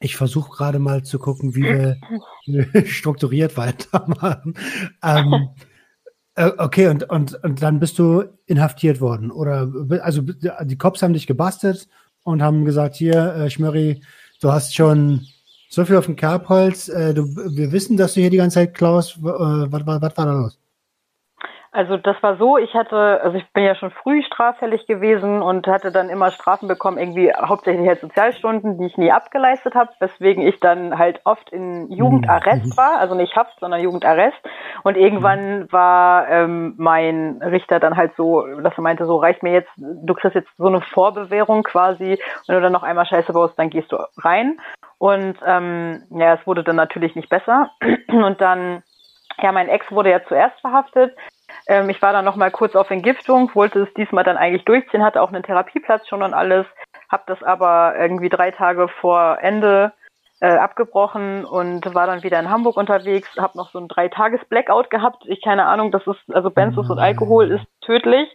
ich 0.00 0.16
versuche 0.16 0.56
gerade 0.56 0.78
mal 0.78 1.02
zu 1.02 1.18
gucken, 1.18 1.54
wie 1.54 1.62
wir 1.62 1.98
strukturiert 2.86 3.56
weitermachen. 3.56 4.54
Ähm, 5.02 5.48
äh, 6.36 6.52
okay, 6.56 6.86
und, 6.86 7.10
und, 7.10 7.42
und 7.42 7.62
dann 7.62 7.80
bist 7.80 7.98
du 7.98 8.24
inhaftiert 8.46 9.00
worden. 9.00 9.32
Oder 9.32 9.72
also 10.02 10.22
die 10.22 10.78
Cops 10.78 11.02
haben 11.02 11.14
dich 11.14 11.26
gebastelt 11.26 11.88
und 12.22 12.42
haben 12.42 12.64
gesagt, 12.64 12.94
hier, 12.94 13.34
äh, 13.34 13.50
Schmörri, 13.50 14.02
du 14.40 14.52
hast 14.52 14.74
schon 14.74 15.26
so 15.68 15.84
viel 15.84 15.96
auf 15.96 16.06
dem 16.06 16.16
Kerbholz, 16.16 16.88
äh, 16.88 17.14
du, 17.14 17.26
wir 17.56 17.72
wissen, 17.72 17.96
dass 17.96 18.14
du 18.14 18.20
hier 18.20 18.30
die 18.30 18.38
ganze 18.38 18.54
Zeit 18.54 18.74
klaust. 18.74 19.18
Äh, 19.18 19.22
was 19.22 19.86
war 19.86 20.00
da 20.00 20.32
los? 20.32 20.58
Also 21.70 21.98
das 21.98 22.16
war 22.22 22.36
so, 22.36 22.56
ich 22.56 22.72
hatte, 22.74 23.20
also 23.22 23.36
ich 23.36 23.46
bin 23.52 23.64
ja 23.64 23.74
schon 23.74 23.90
früh 23.90 24.22
straffällig 24.22 24.86
gewesen 24.86 25.42
und 25.42 25.66
hatte 25.66 25.92
dann 25.92 26.08
immer 26.08 26.30
Strafen 26.30 26.66
bekommen, 26.66 26.96
irgendwie 26.96 27.32
hauptsächlich 27.34 27.86
halt 27.86 28.00
Sozialstunden, 28.00 28.78
die 28.78 28.86
ich 28.86 28.96
nie 28.96 29.12
abgeleistet 29.12 29.74
habe, 29.74 29.90
weswegen 30.00 30.46
ich 30.46 30.58
dann 30.60 30.98
halt 30.98 31.20
oft 31.24 31.50
in 31.50 31.90
Jugendarrest 31.92 32.64
mhm. 32.64 32.76
war, 32.76 32.98
also 32.98 33.14
nicht 33.14 33.36
Haft, 33.36 33.60
sondern 33.60 33.82
Jugendarrest. 33.82 34.38
Und 34.82 34.96
irgendwann 34.96 35.60
mhm. 35.60 35.72
war 35.72 36.28
ähm, 36.28 36.74
mein 36.78 37.40
Richter 37.42 37.80
dann 37.80 37.96
halt 37.96 38.12
so, 38.16 38.46
dass 38.62 38.76
er 38.76 38.82
meinte, 38.82 39.04
so 39.04 39.16
reicht 39.16 39.42
mir 39.42 39.52
jetzt, 39.52 39.70
du 39.76 40.14
kriegst 40.14 40.36
jetzt 40.36 40.50
so 40.56 40.68
eine 40.68 40.80
Vorbewährung 40.80 41.64
quasi, 41.64 42.18
wenn 42.46 42.56
du 42.56 42.62
dann 42.62 42.72
noch 42.72 42.82
einmal 42.82 43.06
Scheiße 43.06 43.32
baust, 43.34 43.58
dann 43.58 43.68
gehst 43.68 43.92
du 43.92 43.98
rein. 44.18 44.58
Und 44.96 45.36
ähm, 45.46 46.02
ja, 46.10 46.34
es 46.34 46.46
wurde 46.46 46.64
dann 46.64 46.76
natürlich 46.76 47.14
nicht 47.14 47.28
besser. 47.28 47.70
Und 48.08 48.40
dann 48.40 48.82
ja, 49.40 49.52
mein 49.52 49.68
Ex 49.68 49.90
wurde 49.90 50.10
ja 50.10 50.20
zuerst 50.26 50.60
verhaftet. 50.60 51.14
Ähm, 51.66 51.90
ich 51.90 52.00
war 52.00 52.12
dann 52.12 52.24
noch 52.24 52.36
mal 52.36 52.50
kurz 52.50 52.76
auf 52.76 52.90
Entgiftung, 52.90 53.50
wollte 53.54 53.80
es 53.80 53.94
diesmal 53.94 54.24
dann 54.24 54.36
eigentlich 54.36 54.64
durchziehen, 54.64 55.04
hatte 55.04 55.22
auch 55.22 55.32
einen 55.32 55.42
Therapieplatz 55.42 56.08
schon 56.08 56.22
und 56.22 56.34
alles, 56.34 56.66
habe 57.08 57.24
das 57.26 57.42
aber 57.42 57.94
irgendwie 57.98 58.28
drei 58.28 58.50
Tage 58.50 58.88
vor 58.88 59.38
Ende 59.40 59.92
äh, 60.40 60.56
abgebrochen 60.56 61.44
und 61.44 61.94
war 61.94 62.06
dann 62.06 62.22
wieder 62.22 62.38
in 62.38 62.50
Hamburg 62.50 62.76
unterwegs, 62.76 63.28
habe 63.38 63.58
noch 63.58 63.70
so 63.70 63.78
ein 63.78 63.88
drei 63.88 64.08
Tages 64.08 64.40
Blackout 64.48 64.90
gehabt. 64.90 65.24
Ich 65.26 65.42
keine 65.42 65.66
Ahnung, 65.66 65.90
das 65.90 66.06
ist 66.06 66.20
also 66.32 66.50
Benzos 66.50 66.88
und 66.90 66.98
Alkohol 66.98 67.50
ist 67.50 67.66
tödlich. 67.80 68.28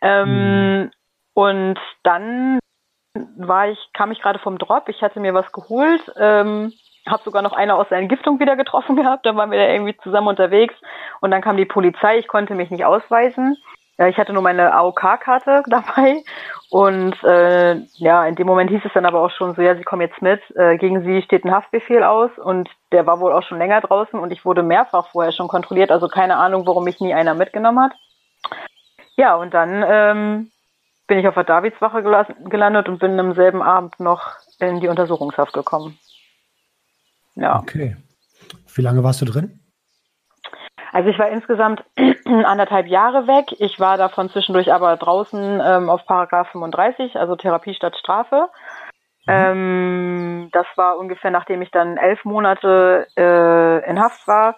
Ähm, 0.00 0.82
mhm. 0.82 0.90
Und 1.34 1.78
dann 2.02 2.58
war 3.36 3.68
ich 3.68 3.78
kam 3.92 4.10
ich 4.10 4.20
gerade 4.20 4.38
vom 4.38 4.58
Drop. 4.58 4.88
Ich 4.88 5.02
hatte 5.02 5.20
mir 5.20 5.34
was 5.34 5.52
geholt. 5.52 6.02
Ähm, 6.18 6.72
habe 7.08 7.22
sogar 7.24 7.42
noch 7.42 7.52
eine 7.52 7.74
aus 7.74 7.88
der 7.88 7.98
Entgiftung 7.98 8.40
wieder 8.40 8.56
getroffen 8.56 8.96
gehabt, 9.02 9.26
da 9.26 9.34
waren 9.36 9.50
wir 9.50 9.58
da 9.58 9.68
irgendwie 9.68 9.96
zusammen 9.98 10.28
unterwegs. 10.28 10.74
Und 11.20 11.30
dann 11.30 11.42
kam 11.42 11.56
die 11.56 11.64
Polizei, 11.64 12.18
ich 12.18 12.28
konnte 12.28 12.54
mich 12.54 12.70
nicht 12.70 12.84
ausweisen. 12.84 13.56
Ich 13.98 14.18
hatte 14.18 14.34
nur 14.34 14.42
meine 14.42 14.74
AOK-Karte 14.74 15.62
dabei. 15.68 16.22
Und 16.70 17.14
äh, 17.24 17.76
ja, 17.94 18.26
in 18.26 18.34
dem 18.34 18.46
Moment 18.46 18.70
hieß 18.70 18.82
es 18.84 18.92
dann 18.92 19.06
aber 19.06 19.20
auch 19.22 19.30
schon 19.30 19.54
so, 19.54 19.62
ja, 19.62 19.74
Sie 19.74 19.84
kommen 19.84 20.02
jetzt 20.02 20.20
mit, 20.20 20.40
äh, 20.54 20.76
gegen 20.76 21.02
Sie 21.02 21.22
steht 21.22 21.44
ein 21.44 21.54
Haftbefehl 21.54 22.02
aus. 22.02 22.30
Und 22.36 22.68
der 22.92 23.06
war 23.06 23.20
wohl 23.20 23.32
auch 23.32 23.42
schon 23.42 23.58
länger 23.58 23.80
draußen. 23.80 24.18
Und 24.18 24.32
ich 24.32 24.44
wurde 24.44 24.62
mehrfach 24.62 25.08
vorher 25.08 25.32
schon 25.32 25.48
kontrolliert, 25.48 25.90
also 25.90 26.08
keine 26.08 26.36
Ahnung, 26.36 26.66
warum 26.66 26.84
mich 26.84 27.00
nie 27.00 27.14
einer 27.14 27.34
mitgenommen 27.34 27.84
hat. 27.84 27.92
Ja, 29.16 29.34
und 29.36 29.54
dann 29.54 29.82
ähm, 29.88 30.50
bin 31.06 31.18
ich 31.18 31.26
auf 31.26 31.34
der 31.34 31.44
Davidswache 31.44 32.02
gelandet 32.02 32.88
und 32.88 32.98
bin 32.98 33.18
am 33.18 33.34
selben 33.34 33.62
Abend 33.62 33.98
noch 33.98 34.32
in 34.58 34.80
die 34.80 34.88
Untersuchungshaft 34.88 35.52
gekommen. 35.52 35.98
Ja. 37.36 37.58
Okay. 37.60 37.96
Wie 38.74 38.82
lange 38.82 39.04
warst 39.04 39.20
du 39.20 39.24
drin? 39.24 39.60
Also 40.92 41.10
ich 41.10 41.18
war 41.18 41.28
insgesamt 41.28 41.84
anderthalb 42.24 42.86
Jahre 42.86 43.26
weg. 43.26 43.54
Ich 43.58 43.78
war 43.78 43.98
davon 43.98 44.30
zwischendurch 44.30 44.72
aber 44.72 44.96
draußen 44.96 45.60
ähm, 45.64 45.90
auf 45.90 46.06
Paragraph 46.06 46.48
35, 46.52 47.16
also 47.16 47.36
Therapie 47.36 47.74
statt 47.74 47.96
Strafe. 47.98 48.48
Mhm. 49.26 49.34
Ähm, 49.34 50.48
das 50.52 50.66
war 50.76 50.98
ungefähr 50.98 51.30
nachdem 51.30 51.62
ich 51.62 51.70
dann 51.70 51.96
elf 51.96 52.24
Monate 52.24 53.06
äh, 53.16 53.90
in 53.90 54.00
Haft 54.00 54.26
war. 54.26 54.56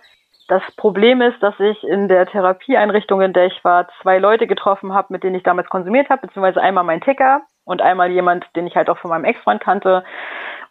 Das 0.49 0.63
Problem 0.77 1.21
ist, 1.21 1.43
dass 1.43 1.59
ich 1.61 1.85
in 1.85 2.09
der 2.09 2.27
Therapieeinrichtung, 2.27 3.21
in 3.21 3.35
der 3.35 3.47
ich 3.47 3.65
war, 3.65 3.89
zwei 4.01 4.19
Leute 4.19 4.47
getroffen 4.47 4.95
habe, 4.95 5.13
mit 5.13 5.23
denen 5.23 5.37
ich 5.37 5.43
damals 5.43 5.69
konsumiert 5.69 6.09
habe, 6.09 6.27
beziehungsweise 6.27 6.63
einmal 6.63 6.85
mein 6.85 7.03
Ticker 7.03 7.43
und 7.65 7.83
einmal 7.83 8.11
jemand, 8.11 8.47
den 8.57 8.67
ich 8.67 8.75
halt 8.75 8.89
auch 8.89 8.97
von 8.97 9.11
meinem 9.11 9.25
Ex-Freund 9.25 9.61
kannte. 9.61 10.05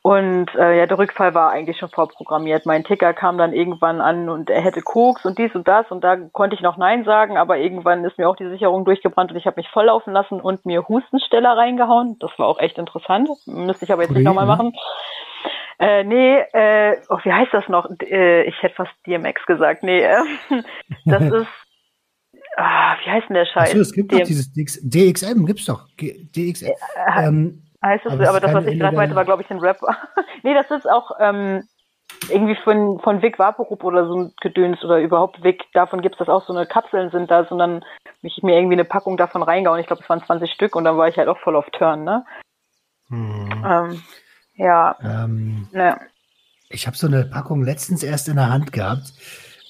Und 0.08 0.56
äh, 0.56 0.78
ja, 0.78 0.86
der 0.86 0.98
Rückfall 0.98 1.34
war 1.34 1.52
eigentlich 1.52 1.80
schon 1.80 1.90
vorprogrammiert. 1.90 2.66
Mein 2.66 2.86
Ticker 2.86 3.14
kam 3.14 3.38
dann 3.38 3.52
irgendwann 3.52 4.00
an 4.00 4.30
und 4.30 4.50
er 4.50 4.62
hätte 4.62 4.82
Koks 4.82 5.26
und 5.26 5.38
dies 5.38 5.54
und 5.54 5.68
das 5.68 5.92
und 5.92 6.02
da 6.02 6.16
konnte 6.16 6.56
ich 6.56 6.62
noch 6.62 6.78
Nein 6.78 7.04
sagen, 7.04 7.36
aber 7.36 7.58
irgendwann 7.58 8.06
ist 8.06 8.18
mir 8.18 8.30
auch 8.30 8.38
die 8.38 8.48
Sicherung 8.48 8.86
durchgebrannt 8.86 9.32
und 9.32 9.38
ich 9.38 9.46
habe 9.46 9.60
mich 9.60 9.68
volllaufen 9.68 10.14
lassen 10.14 10.40
und 10.40 10.66
mir 10.66 10.88
Hustensteller 10.88 11.58
reingehauen. 11.58 12.16
Das 12.22 12.32
war 12.38 12.48
auch 12.48 12.60
echt 12.60 12.78
interessant. 12.78 13.28
Müsste 13.48 13.84
ich 13.84 13.92
aber 13.92 14.04
jetzt 14.04 14.14
nicht 14.14 14.24
nochmal 14.24 14.46
machen. 14.46 14.72
Äh, 15.78 16.06
nee, 16.06 16.38
äh, 16.54 16.96
oh, 17.10 17.18
wie 17.24 17.34
heißt 17.34 17.54
das 17.54 17.68
noch? 17.68 17.90
Äh, 18.02 18.44
ich 18.44 18.56
hätte 18.64 18.76
fast 18.76 18.94
DMX 19.06 19.46
gesagt. 19.46 19.84
Nee, 19.84 20.04
äh, 20.04 20.24
das 21.06 21.22
ist 21.22 21.48
Ah, 22.60 22.96
wie 23.04 23.12
heißt 23.12 23.30
denn 23.30 23.36
der 23.36 23.46
Scheiß? 23.46 23.70
Achso, 23.70 23.82
es 23.82 23.94
gibt 23.94 24.12
doch 24.12 24.20
dieses 24.22 24.52
DX, 24.52 24.80
DXM, 24.82 25.46
gibt's 25.46 25.66
doch. 25.66 25.86
DXM. 26.00 26.72
Ähm, 27.20 27.62
heißt 27.84 28.06
es, 28.06 28.14
aber, 28.14 28.30
aber 28.30 28.40
das, 28.40 28.54
was 28.54 28.66
ich 28.66 28.80
gerade 28.80 28.96
meinte, 28.96 29.16
war, 29.16 29.26
glaube 29.26 29.44
ich, 29.44 29.50
ein 29.50 29.60
Rap. 29.60 29.80
nee, 30.44 30.54
das 30.54 30.70
ist 30.72 30.90
auch 30.90 31.12
ähm, 31.20 31.64
irgendwie 32.30 32.56
von, 32.64 33.00
von 33.00 33.22
Vic 33.22 33.38
Vaporub 33.38 33.84
oder 33.84 34.08
so 34.08 34.16
ein 34.16 34.34
Gedöns 34.42 34.84
oder 34.84 35.00
überhaupt 35.00 35.44
Vic, 35.44 35.64
davon 35.74 36.02
gibt's 36.02 36.18
das 36.18 36.30
auch, 36.30 36.46
so 36.46 36.54
eine 36.54 36.66
Kapseln 36.66 37.12
sind 37.12 37.30
da, 37.30 37.46
sondern 37.46 37.84
mich 38.22 38.42
mir 38.44 38.56
irgendwie 38.56 38.76
eine 38.76 38.86
Packung 38.86 39.18
davon 39.18 39.44
reingehauen. 39.44 39.80
Ich 39.80 39.88
glaube, 39.88 40.02
es 40.04 40.10
waren 40.10 40.24
20 40.24 40.52
Stück 40.52 40.76
und 40.76 40.84
dann 40.84 40.98
war 40.98 41.08
ich 41.08 41.18
halt 41.18 41.28
auch 41.28 41.40
voll 41.40 41.56
auf 41.56 41.70
Turn, 41.72 42.04
ne? 42.04 42.26
Hm. 43.10 43.66
Ähm, 43.66 44.04
ja. 44.56 44.96
Ähm, 45.02 45.68
ne. 45.72 46.00
Ich 46.70 46.88
habe 46.88 46.98
so 46.98 47.08
eine 47.08 47.26
Packung 47.26 47.64
letztens 47.64 48.04
erst 48.04 48.28
in 48.28 48.36
der 48.36 48.50
Hand 48.50 48.74
gehabt. 48.74 49.14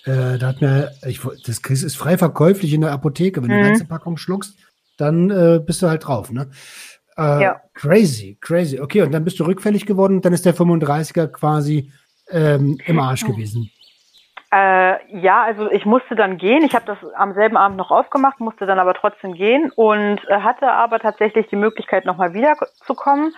Äh, 0.06 0.38
da 0.38 0.48
hat 0.48 0.62
mir, 0.62 0.91
ich, 1.06 1.22
das 1.46 1.60
ist 1.60 1.98
frei 1.98 2.17
verkäuflich 2.17 2.74
in 2.74 2.82
der 2.82 2.91
Apotheke. 2.91 3.41
Wenn 3.41 3.50
mhm. 3.50 3.54
du 3.54 3.60
eine 3.60 3.67
ganze 3.70 3.86
Packung 3.86 4.17
schluckst, 4.17 4.58
dann 4.98 5.30
äh, 5.30 5.60
bist 5.60 5.82
du 5.82 5.89
halt 5.89 6.08
drauf, 6.08 6.32
ne? 6.32 6.50
Äh, 7.17 7.41
ja. 7.41 7.62
Crazy, 7.73 8.38
crazy. 8.39 8.80
Okay, 8.80 9.01
und 9.01 9.12
dann 9.12 9.23
bist 9.23 9.39
du 9.39 9.45
rückfällig 9.45 9.86
geworden 9.86 10.17
und 10.17 10.25
dann 10.25 10.34
ist 10.34 10.45
der 10.45 10.53
35er 10.53 11.27
quasi 11.27 11.91
ähm, 12.30 12.77
im 12.86 12.99
Arsch 12.99 13.25
gewesen. 13.25 13.71
Äh, 14.53 15.19
ja, 15.19 15.43
also 15.43 15.69
ich 15.71 15.86
musste 15.86 16.15
dann 16.15 16.38
gehen. 16.38 16.63
Ich 16.63 16.73
habe 16.73 16.86
das 16.86 16.97
am 17.15 17.34
selben 17.34 17.58
Abend 17.58 17.77
noch 17.77 17.91
aufgemacht, 17.91 18.39
musste 18.39 18.65
dann 18.65 18.80
aber 18.80 18.93
trotzdem 18.93 19.34
gehen 19.34 19.71
und 19.75 20.19
äh, 20.30 20.39
hatte 20.39 20.71
aber 20.71 20.99
tatsächlich 20.99 21.47
die 21.47 21.58
Möglichkeit, 21.58 22.06
nochmal 22.06 22.34
wiederzukommen. 22.34 23.34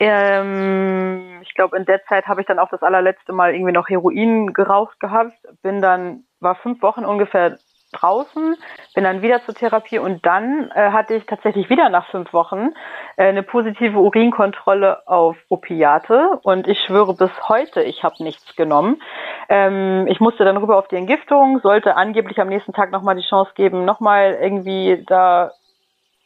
Ähm, 0.00 1.40
ich 1.42 1.54
glaube, 1.54 1.76
in 1.78 1.86
der 1.86 2.04
Zeit 2.04 2.26
habe 2.26 2.42
ich 2.42 2.46
dann 2.46 2.58
auch 2.58 2.68
das 2.68 2.82
allerletzte 2.82 3.32
Mal 3.32 3.54
irgendwie 3.54 3.72
noch 3.72 3.88
Heroin 3.88 4.52
geraucht 4.52 5.00
gehabt. 5.00 5.32
Bin 5.62 5.80
dann, 5.80 6.24
war 6.40 6.56
fünf 6.56 6.82
Wochen 6.82 7.04
ungefähr 7.04 7.58
draußen, 8.00 8.56
bin 8.94 9.04
dann 9.04 9.22
wieder 9.22 9.42
zur 9.44 9.54
Therapie 9.54 9.98
und 9.98 10.24
dann 10.26 10.70
äh, 10.74 10.90
hatte 10.90 11.14
ich 11.14 11.26
tatsächlich 11.26 11.70
wieder 11.70 11.88
nach 11.88 12.06
fünf 12.10 12.32
Wochen 12.32 12.70
äh, 13.16 13.28
eine 13.28 13.42
positive 13.42 13.98
Urinkontrolle 13.98 15.06
auf 15.06 15.36
Opiate 15.48 16.38
und 16.42 16.68
ich 16.68 16.80
schwöre 16.80 17.14
bis 17.14 17.30
heute, 17.48 17.82
ich 17.82 18.02
habe 18.02 18.22
nichts 18.22 18.56
genommen. 18.56 19.00
Ähm, 19.48 20.06
ich 20.08 20.20
musste 20.20 20.44
dann 20.44 20.56
rüber 20.56 20.78
auf 20.78 20.88
die 20.88 20.96
Entgiftung, 20.96 21.60
sollte 21.60 21.96
angeblich 21.96 22.40
am 22.40 22.48
nächsten 22.48 22.72
Tag 22.72 22.90
nochmal 22.90 23.16
die 23.16 23.26
Chance 23.26 23.52
geben, 23.54 23.84
nochmal 23.84 24.38
irgendwie 24.40 25.04
da 25.06 25.52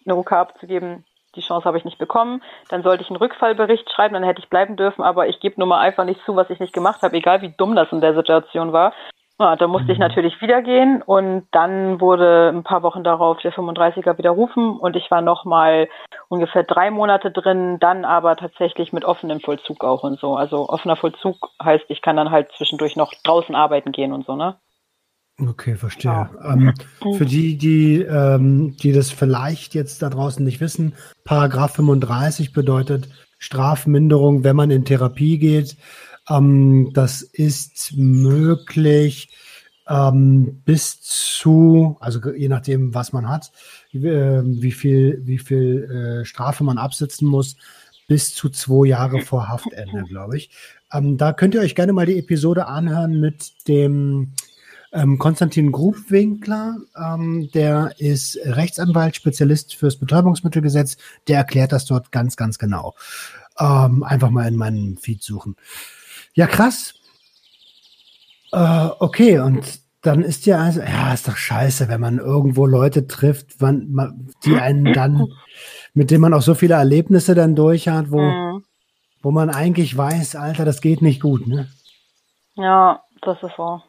eine 0.04 0.16
OK 0.16 0.32
abzugeben. 0.32 1.04
Die 1.34 1.42
Chance 1.42 1.66
habe 1.66 1.78
ich 1.78 1.84
nicht 1.84 1.98
bekommen. 1.98 2.42
Dann 2.68 2.82
sollte 2.82 3.02
ich 3.02 3.10
einen 3.10 3.16
Rückfallbericht 3.16 3.90
schreiben, 3.90 4.14
dann 4.14 4.24
hätte 4.24 4.40
ich 4.40 4.48
bleiben 4.48 4.76
dürfen, 4.76 5.02
aber 5.02 5.28
ich 5.28 5.40
gebe 5.40 5.56
nur 5.58 5.68
mal 5.68 5.80
einfach 5.80 6.04
nicht 6.04 6.24
zu, 6.24 6.34
was 6.34 6.50
ich 6.50 6.58
nicht 6.58 6.72
gemacht 6.72 7.02
habe, 7.02 7.16
egal 7.16 7.42
wie 7.42 7.54
dumm 7.56 7.76
das 7.76 7.92
in 7.92 8.00
der 8.00 8.14
Situation 8.14 8.72
war. 8.72 8.92
Ja, 9.40 9.54
da 9.54 9.68
musste 9.68 9.92
ich 9.92 9.98
mhm. 9.98 10.02
natürlich 10.02 10.40
wieder 10.40 10.62
gehen 10.62 11.00
und 11.00 11.46
dann 11.52 12.00
wurde 12.00 12.48
ein 12.48 12.64
paar 12.64 12.82
Wochen 12.82 13.04
darauf 13.04 13.38
der 13.38 13.52
35er 13.52 14.18
widerrufen 14.18 14.76
und 14.76 14.96
ich 14.96 15.10
war 15.12 15.22
nochmal 15.22 15.88
ungefähr 16.28 16.64
drei 16.64 16.90
Monate 16.90 17.30
drin, 17.30 17.78
dann 17.78 18.04
aber 18.04 18.34
tatsächlich 18.34 18.92
mit 18.92 19.04
offenem 19.04 19.40
Vollzug 19.40 19.84
auch 19.84 20.02
und 20.02 20.18
so. 20.18 20.34
Also 20.34 20.68
offener 20.68 20.96
Vollzug 20.96 21.36
heißt, 21.62 21.84
ich 21.88 22.02
kann 22.02 22.16
dann 22.16 22.32
halt 22.32 22.50
zwischendurch 22.56 22.96
noch 22.96 23.14
draußen 23.22 23.54
arbeiten 23.54 23.92
gehen 23.92 24.12
und 24.12 24.26
so, 24.26 24.34
ne? 24.34 24.56
Okay, 25.40 25.76
verstehe. 25.76 26.10
Ja. 26.10 26.30
Ähm, 26.44 26.74
mhm. 27.04 27.14
für 27.14 27.24
die, 27.24 27.56
die, 27.56 28.00
ähm, 28.02 28.76
die 28.82 28.92
das 28.92 29.12
vielleicht 29.12 29.72
jetzt 29.72 30.02
da 30.02 30.10
draußen 30.10 30.44
nicht 30.44 30.60
wissen, 30.60 30.94
Paragraph 31.24 31.76
35 31.76 32.52
bedeutet 32.52 33.08
Strafminderung, 33.38 34.42
wenn 34.42 34.56
man 34.56 34.70
in 34.70 34.84
Therapie 34.84 35.38
geht. 35.38 35.76
Ähm, 36.28 36.90
das 36.92 37.22
ist 37.22 37.94
möglich 37.96 39.30
ähm, 39.88 40.60
bis 40.64 41.00
zu, 41.00 41.96
also 42.00 42.20
je 42.32 42.48
nachdem, 42.48 42.94
was 42.94 43.12
man 43.12 43.28
hat, 43.28 43.50
äh, 43.92 44.42
wie 44.44 44.72
viel, 44.72 45.22
wie 45.24 45.38
viel 45.38 46.20
äh, 46.20 46.24
Strafe 46.24 46.64
man 46.64 46.78
absitzen 46.78 47.26
muss, 47.26 47.56
bis 48.06 48.34
zu 48.34 48.48
zwei 48.48 48.88
Jahre 48.88 49.20
vor 49.20 49.48
Haftende, 49.48 50.04
glaube 50.08 50.36
ich. 50.36 50.50
Ähm, 50.92 51.16
da 51.16 51.32
könnt 51.32 51.54
ihr 51.54 51.60
euch 51.60 51.74
gerne 51.74 51.92
mal 51.92 52.06
die 52.06 52.18
Episode 52.18 52.66
anhören 52.66 53.20
mit 53.20 53.68
dem 53.68 54.32
ähm, 54.92 55.18
Konstantin 55.18 55.72
Grubwinkler, 55.72 56.78
ähm, 56.96 57.50
der 57.52 57.92
ist 57.98 58.38
Rechtsanwalt, 58.42 59.16
Spezialist 59.16 59.74
fürs 59.74 59.96
Betäubungsmittelgesetz, 59.96 60.96
der 61.28 61.38
erklärt 61.38 61.72
das 61.72 61.84
dort 61.84 62.10
ganz, 62.10 62.36
ganz 62.36 62.58
genau. 62.58 62.94
Ähm, 63.58 64.02
einfach 64.02 64.30
mal 64.30 64.48
in 64.48 64.56
meinem 64.56 64.96
Feed 64.96 65.22
suchen. 65.22 65.56
Ja, 66.34 66.46
krass. 66.46 66.94
Äh, 68.52 68.88
okay, 68.98 69.38
und 69.38 69.80
dann 70.02 70.22
ist 70.22 70.46
ja 70.46 70.58
also, 70.58 70.80
ja, 70.80 71.12
ist 71.12 71.28
doch 71.28 71.36
scheiße, 71.36 71.88
wenn 71.88 72.00
man 72.00 72.18
irgendwo 72.18 72.66
Leute 72.66 73.06
trifft, 73.06 73.60
wann, 73.60 73.90
man, 73.90 74.30
die 74.44 74.56
einen 74.56 74.92
dann, 74.92 75.26
mit 75.92 76.10
denen 76.10 76.20
man 76.20 76.34
auch 76.34 76.42
so 76.42 76.54
viele 76.54 76.74
Erlebnisse 76.74 77.34
dann 77.34 77.56
durch 77.56 77.88
hat, 77.88 78.10
wo, 78.10 78.20
mhm. 78.20 78.64
wo 79.22 79.30
man 79.30 79.50
eigentlich 79.50 79.96
weiß, 79.96 80.36
Alter, 80.36 80.64
das 80.64 80.80
geht 80.80 81.02
nicht 81.02 81.20
gut, 81.20 81.46
ne? 81.46 81.68
Ja, 82.54 83.02
das 83.22 83.42
ist 83.42 83.56
so. 83.56 83.82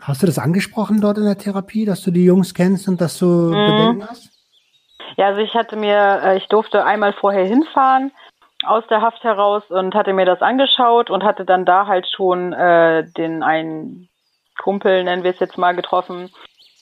Hast 0.00 0.22
du 0.22 0.26
das 0.26 0.38
angesprochen 0.38 1.00
dort 1.00 1.18
in 1.18 1.24
der 1.24 1.38
Therapie, 1.38 1.84
dass 1.84 2.02
du 2.02 2.10
die 2.10 2.24
Jungs 2.24 2.54
kennst 2.54 2.88
und 2.88 3.00
dass 3.00 3.18
du 3.18 3.26
mhm. 3.26 3.52
Bedenken 3.52 4.08
hast? 4.08 4.30
Ja, 5.16 5.26
also 5.26 5.40
ich 5.40 5.54
hatte 5.54 5.76
mir, 5.76 6.20
äh, 6.24 6.38
ich 6.38 6.46
durfte 6.48 6.84
einmal 6.84 7.12
vorher 7.12 7.44
hinfahren 7.44 8.10
aus 8.64 8.86
der 8.88 9.00
Haft 9.00 9.24
heraus 9.24 9.62
und 9.70 9.94
hatte 9.94 10.12
mir 10.12 10.26
das 10.26 10.42
angeschaut 10.42 11.10
und 11.10 11.24
hatte 11.24 11.44
dann 11.44 11.64
da 11.64 11.86
halt 11.86 12.06
schon 12.08 12.52
äh, 12.52 13.04
den 13.16 13.42
einen 13.42 14.08
Kumpel, 14.60 15.04
nennen 15.04 15.24
wir 15.24 15.32
es 15.32 15.40
jetzt 15.40 15.58
mal, 15.58 15.74
getroffen. 15.74 16.30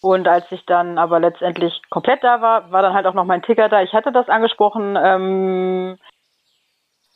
Und 0.03 0.27
als 0.29 0.51
ich 0.51 0.65
dann 0.65 0.99
aber 0.99 1.21
letztendlich 1.21 1.83
komplett 1.91 2.25
da 2.25 2.41
war, 2.41 2.71
war 2.73 2.83
dann 2.83 2.95
halt 2.95 3.07
auch 3.07 3.15
noch 3.15 3.25
mein 3.25 3.43
Ticker 3.43 3.69
da. 3.69 3.83
Ich 3.83 3.93
hatte 3.93 4.13
das 4.13 4.29
angesprochen. 4.29 4.97
Ähm, 5.01 5.99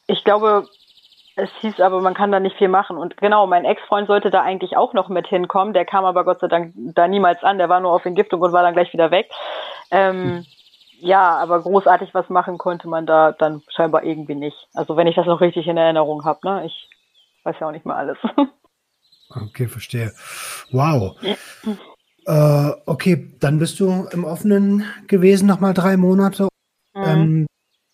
ich 0.06 0.22
glaube, 0.22 0.68
es 1.36 1.50
hieß 1.60 1.80
aber, 1.80 2.00
man 2.00 2.14
kann 2.14 2.30
da 2.30 2.40
nicht 2.40 2.56
viel 2.56 2.68
machen. 2.68 2.98
Und 2.98 3.16
genau, 3.16 3.46
mein 3.46 3.64
Ex-Freund 3.64 4.06
sollte 4.06 4.30
da 4.30 4.42
eigentlich 4.42 4.76
auch 4.76 4.92
noch 4.92 5.08
mit 5.08 5.26
hinkommen. 5.26 5.72
Der 5.72 5.86
kam 5.86 6.04
aber 6.04 6.24
Gott 6.24 6.40
sei 6.40 6.48
Dank 6.48 6.72
da 6.74 7.08
niemals 7.08 7.42
an. 7.42 7.58
Der 7.58 7.68
war 7.68 7.80
nur 7.80 7.92
auf 7.92 8.04
Entgiftung 8.04 8.40
und 8.40 8.52
war 8.52 8.62
dann 8.62 8.74
gleich 8.74 8.92
wieder 8.92 9.10
weg. 9.10 9.30
Ähm, 9.90 10.22
hm. 10.22 10.46
Ja, 11.04 11.36
aber 11.36 11.60
großartig 11.60 12.14
was 12.14 12.30
machen 12.30 12.56
konnte 12.56 12.88
man 12.88 13.04
da 13.04 13.32
dann 13.32 13.62
scheinbar 13.76 14.04
irgendwie 14.04 14.34
nicht. 14.34 14.56
Also 14.72 14.96
wenn 14.96 15.06
ich 15.06 15.14
das 15.14 15.26
noch 15.26 15.42
richtig 15.42 15.66
in 15.66 15.76
Erinnerung 15.76 16.24
habe, 16.24 16.40
ne? 16.44 16.64
Ich 16.64 16.88
weiß 17.42 17.56
ja 17.60 17.68
auch 17.68 17.72
nicht 17.72 17.86
mehr 17.86 17.96
alles. 17.96 18.18
Okay, 19.30 19.66
verstehe. 19.66 20.12
Wow. 20.70 21.16
Äh, 22.26 22.70
okay, 22.86 23.32
dann 23.40 23.58
bist 23.58 23.80
du 23.80 24.06
im 24.12 24.24
Offenen 24.24 24.84
gewesen, 25.08 25.48
nochmal 25.48 25.74
drei 25.74 25.96
Monate. 25.96 26.46
Mhm. 26.94 27.02
Ähm, 27.04 27.46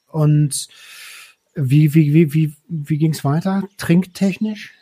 und 0.08 0.68
wie, 1.54 1.94
wie, 1.94 2.12
wie, 2.12 2.34
wie, 2.34 2.56
wie 2.68 2.98
ging 2.98 3.12
es 3.12 3.24
weiter? 3.24 3.62
Trinktechnisch? 3.78 4.74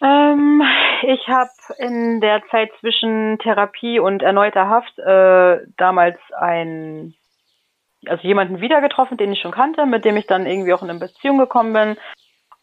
Ähm, 0.00 0.62
ich 1.02 1.28
habe 1.28 1.50
in 1.78 2.20
der 2.20 2.42
Zeit 2.50 2.70
zwischen 2.80 3.38
Therapie 3.38 4.00
und 4.00 4.22
erneuter 4.22 4.68
Haft 4.68 4.98
äh, 4.98 5.66
damals 5.76 6.18
ein, 6.38 7.14
also 8.06 8.22
jemanden 8.26 8.60
wieder 8.60 8.80
getroffen, 8.80 9.16
den 9.16 9.32
ich 9.32 9.40
schon 9.40 9.52
kannte, 9.52 9.86
mit 9.86 10.04
dem 10.04 10.16
ich 10.16 10.26
dann 10.26 10.46
irgendwie 10.46 10.72
auch 10.72 10.82
in 10.82 10.90
eine 10.90 10.98
Beziehung 10.98 11.38
gekommen 11.38 11.72
bin. 11.72 11.96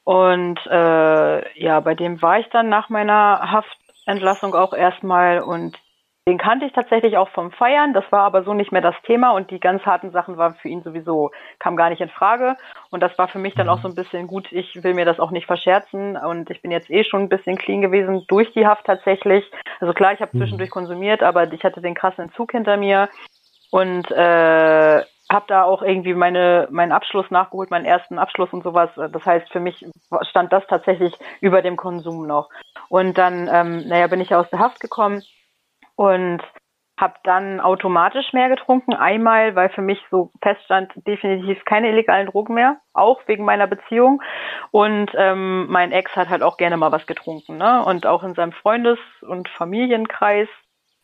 Und 0.04 0.60
äh, 0.68 1.60
ja, 1.60 1.80
bei 1.80 1.96
dem 1.96 2.22
war 2.22 2.40
ich 2.40 2.48
dann 2.50 2.70
nach 2.70 2.90
meiner 2.90 3.52
Haftentlassung 3.52 4.54
auch 4.54 4.74
erstmal 4.74 5.42
und 5.42 5.78
den 6.28 6.40
kannte 6.40 6.66
ich 6.66 6.74
tatsächlich 6.74 7.18
auch 7.18 7.30
vom 7.30 7.52
Feiern, 7.52 7.94
das 7.94 8.12
war 8.12 8.22
aber 8.22 8.44
so 8.44 8.56
nicht 8.56 8.72
mehr 8.72 8.82
das 8.82 8.96
Thema 9.04 9.32
und 9.32 9.52
die 9.52 9.60
ganz 9.60 9.86
harten 9.86 10.10
Sachen 10.10 10.38
waren 10.38 10.56
für 10.56 10.70
ihn 10.70 10.82
sowieso, 10.82 11.30
kam 11.60 11.76
gar 11.76 11.92
nicht 11.92 12.02
in 12.02 12.10
Frage. 12.10 12.56
Und 12.90 13.02
das 13.02 13.16
war 13.20 13.28
für 13.28 13.38
mich 13.38 13.54
dann 13.54 13.70
auch 13.70 13.80
so 13.82 13.88
ein 13.88 13.94
bisschen 13.94 14.26
gut, 14.26 14.52
ich 14.52 14.84
will 14.84 14.96
mir 14.96 15.06
das 15.06 15.20
auch 15.20 15.30
nicht 15.30 15.46
verscherzen 15.46 16.18
und 16.18 16.50
ich 16.50 16.64
bin 16.64 16.72
jetzt 16.72 16.90
eh 16.90 17.04
schon 17.04 17.24
ein 17.24 17.30
bisschen 17.30 17.58
clean 17.58 17.82
gewesen 17.82 18.26
durch 18.28 18.52
die 18.54 18.66
Haft 18.66 18.86
tatsächlich. 18.86 19.46
Also 19.80 19.94
klar, 19.94 20.14
ich 20.14 20.20
habe 20.20 20.32
mhm. 20.34 20.40
zwischendurch 20.40 20.72
konsumiert, 20.72 21.22
aber 21.22 21.52
ich 21.54 21.64
hatte 21.64 21.82
den 21.82 21.94
krassen 21.94 22.26
Entzug 22.26 22.54
hinter 22.54 22.78
mir 22.78 23.08
und 23.70 24.10
äh, 24.10 25.04
habe 25.32 25.46
da 25.48 25.64
auch 25.64 25.84
irgendwie 25.84 26.16
meine 26.16 26.68
meinen 26.72 26.92
Abschluss 26.92 27.30
nachgeholt, 27.30 27.70
meinen 27.70 27.86
ersten 27.86 28.18
Abschluss 28.18 28.52
und 28.52 28.64
sowas. 28.64 28.90
Das 28.96 29.26
heißt, 29.26 29.52
für 29.52 29.60
mich 29.60 29.86
stand 30.22 30.52
das 30.52 30.66
tatsächlich 30.66 31.14
über 31.40 31.62
dem 31.62 31.78
Konsum 31.78 32.26
noch. 32.26 32.50
Und 32.90 33.20
dann, 33.20 33.48
ähm, 33.52 33.88
naja, 33.88 34.08
bin 34.08 34.22
ich 34.22 34.34
aus 34.34 34.50
der 34.50 34.60
Haft 34.60 34.80
gekommen 34.80 35.22
und 35.96 36.42
habe 36.98 37.16
dann 37.24 37.60
automatisch 37.60 38.32
mehr 38.32 38.50
getrunken. 38.50 38.94
Einmal, 38.94 39.56
weil 39.56 39.70
für 39.70 39.82
mich 39.82 40.00
so 40.12 40.32
feststand, 40.42 40.94
definitiv 41.06 41.64
keine 41.66 41.90
illegalen 41.90 42.28
Drogen 42.28 42.54
mehr, 42.54 42.78
auch 42.94 43.22
wegen 43.28 43.44
meiner 43.44 43.68
Beziehung. 43.68 44.22
Und 44.72 45.12
ähm, 45.16 45.68
mein 45.70 45.92
Ex 45.92 46.16
hat 46.16 46.30
halt 46.30 46.42
auch 46.42 46.58
gerne 46.58 46.78
mal 46.78 46.92
was 46.92 47.06
getrunken. 47.06 47.58
Ne? 47.58 47.84
Und 47.84 48.06
auch 48.06 48.24
in 48.24 48.34
seinem 48.34 48.54
Freundes- 48.54 49.00
und 49.22 49.50
Familienkreis 49.50 50.48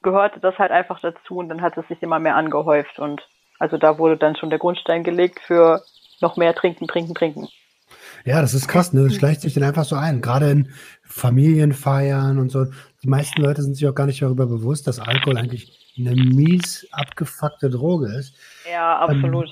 gehörte 0.02 0.40
das 0.40 0.58
halt 0.58 0.72
einfach 0.72 1.02
dazu. 1.02 1.38
Und 1.38 1.50
dann 1.50 1.62
hat 1.62 1.78
es 1.78 1.88
sich 1.90 2.02
immer 2.02 2.20
mehr 2.20 2.36
angehäuft. 2.36 2.98
Und 2.98 3.28
also 3.60 3.78
da 3.78 3.98
wurde 3.98 4.16
dann 4.16 4.38
schon 4.38 4.50
der 4.50 4.60
Grundstein 4.60 5.04
gelegt 5.04 5.42
für 5.42 5.82
noch 6.22 6.38
mehr 6.38 6.56
trinken, 6.56 6.88
trinken, 6.88 7.16
trinken. 7.16 7.50
Ja, 8.26 8.42
das 8.42 8.54
ist 8.54 8.68
krass, 8.68 8.94
ne? 8.94 9.04
Das 9.04 9.16
schleicht 9.16 9.42
sich 9.42 9.54
dann 9.54 9.64
einfach 9.64 9.86
so 9.86 9.96
ein. 9.96 10.22
Gerade 10.22 10.50
in 10.52 10.70
Familienfeiern 11.04 12.40
und 12.40 12.52
so. 12.52 12.66
Die 13.04 13.08
meisten 13.08 13.42
Leute 13.42 13.62
sind 13.64 13.76
sich 13.76 13.88
auch 13.88 13.96
gar 13.96 14.06
nicht 14.06 14.22
darüber 14.22 14.46
bewusst, 14.46 14.88
dass 14.88 15.00
Alkohol 15.00 15.38
eigentlich 15.38 15.94
eine 15.98 16.16
mies 16.16 16.88
abgefuckte 16.92 17.70
Droge 17.70 18.08
ist. 18.08 18.36
Ja, 18.72 19.00
absolut. 19.00 19.48
Ähm, 19.48 19.52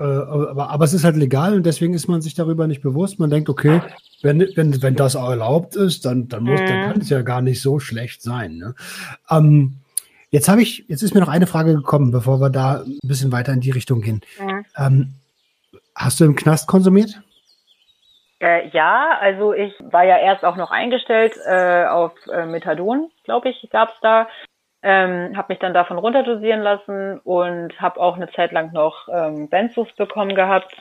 äh, 0.00 0.04
aber, 0.04 0.70
aber 0.70 0.84
es 0.84 0.94
ist 0.94 1.04
halt 1.04 1.16
legal 1.16 1.54
und 1.54 1.64
deswegen 1.64 1.94
ist 1.94 2.08
man 2.08 2.22
sich 2.22 2.34
darüber 2.34 2.66
nicht 2.66 2.82
bewusst. 2.82 3.18
Man 3.18 3.30
denkt, 3.30 3.48
okay, 3.48 3.82
wenn, 4.22 4.40
wenn, 4.54 4.82
wenn 4.82 4.96
das 4.96 5.14
erlaubt 5.14 5.76
ist, 5.76 6.04
dann, 6.04 6.28
dann, 6.28 6.44
muss, 6.44 6.60
mhm. 6.60 6.66
dann 6.66 6.92
kann 6.92 7.00
es 7.00 7.10
ja 7.10 7.22
gar 7.22 7.42
nicht 7.42 7.60
so 7.60 7.78
schlecht 7.78 8.22
sein. 8.22 8.56
Ne? 8.56 8.74
Ähm, 9.28 9.76
jetzt 10.30 10.48
habe 10.48 10.62
ich, 10.62 10.86
jetzt 10.88 11.02
ist 11.02 11.14
mir 11.14 11.20
noch 11.20 11.28
eine 11.28 11.46
Frage 11.46 11.74
gekommen, 11.74 12.10
bevor 12.10 12.40
wir 12.40 12.50
da 12.50 12.82
ein 12.82 12.98
bisschen 13.02 13.30
weiter 13.30 13.52
in 13.52 13.60
die 13.60 13.70
Richtung 13.70 14.00
gehen. 14.00 14.22
Mhm. 14.40 14.64
Ähm, 14.76 15.14
hast 15.94 16.20
du 16.20 16.24
im 16.24 16.34
Knast 16.34 16.66
konsumiert? 16.66 17.20
Äh, 18.40 18.68
ja, 18.68 19.18
also 19.20 19.52
ich 19.52 19.74
war 19.80 20.04
ja 20.04 20.18
erst 20.18 20.44
auch 20.44 20.56
noch 20.56 20.70
eingestellt 20.70 21.34
äh, 21.46 21.84
auf 21.84 22.12
äh, 22.26 22.46
Methadon, 22.46 23.10
glaube 23.24 23.50
ich, 23.50 23.68
gab's 23.70 23.94
da. 24.00 24.28
Ähm, 24.82 25.36
habe 25.36 25.52
mich 25.52 25.58
dann 25.58 25.74
davon 25.74 25.98
runterdosieren 25.98 26.62
lassen 26.62 27.18
und 27.20 27.78
habe 27.82 28.00
auch 28.00 28.16
eine 28.16 28.30
Zeit 28.30 28.52
lang 28.52 28.72
noch 28.72 29.08
ähm, 29.12 29.50
Benzos 29.50 29.92
bekommen 29.92 30.34
gehabt. 30.34 30.74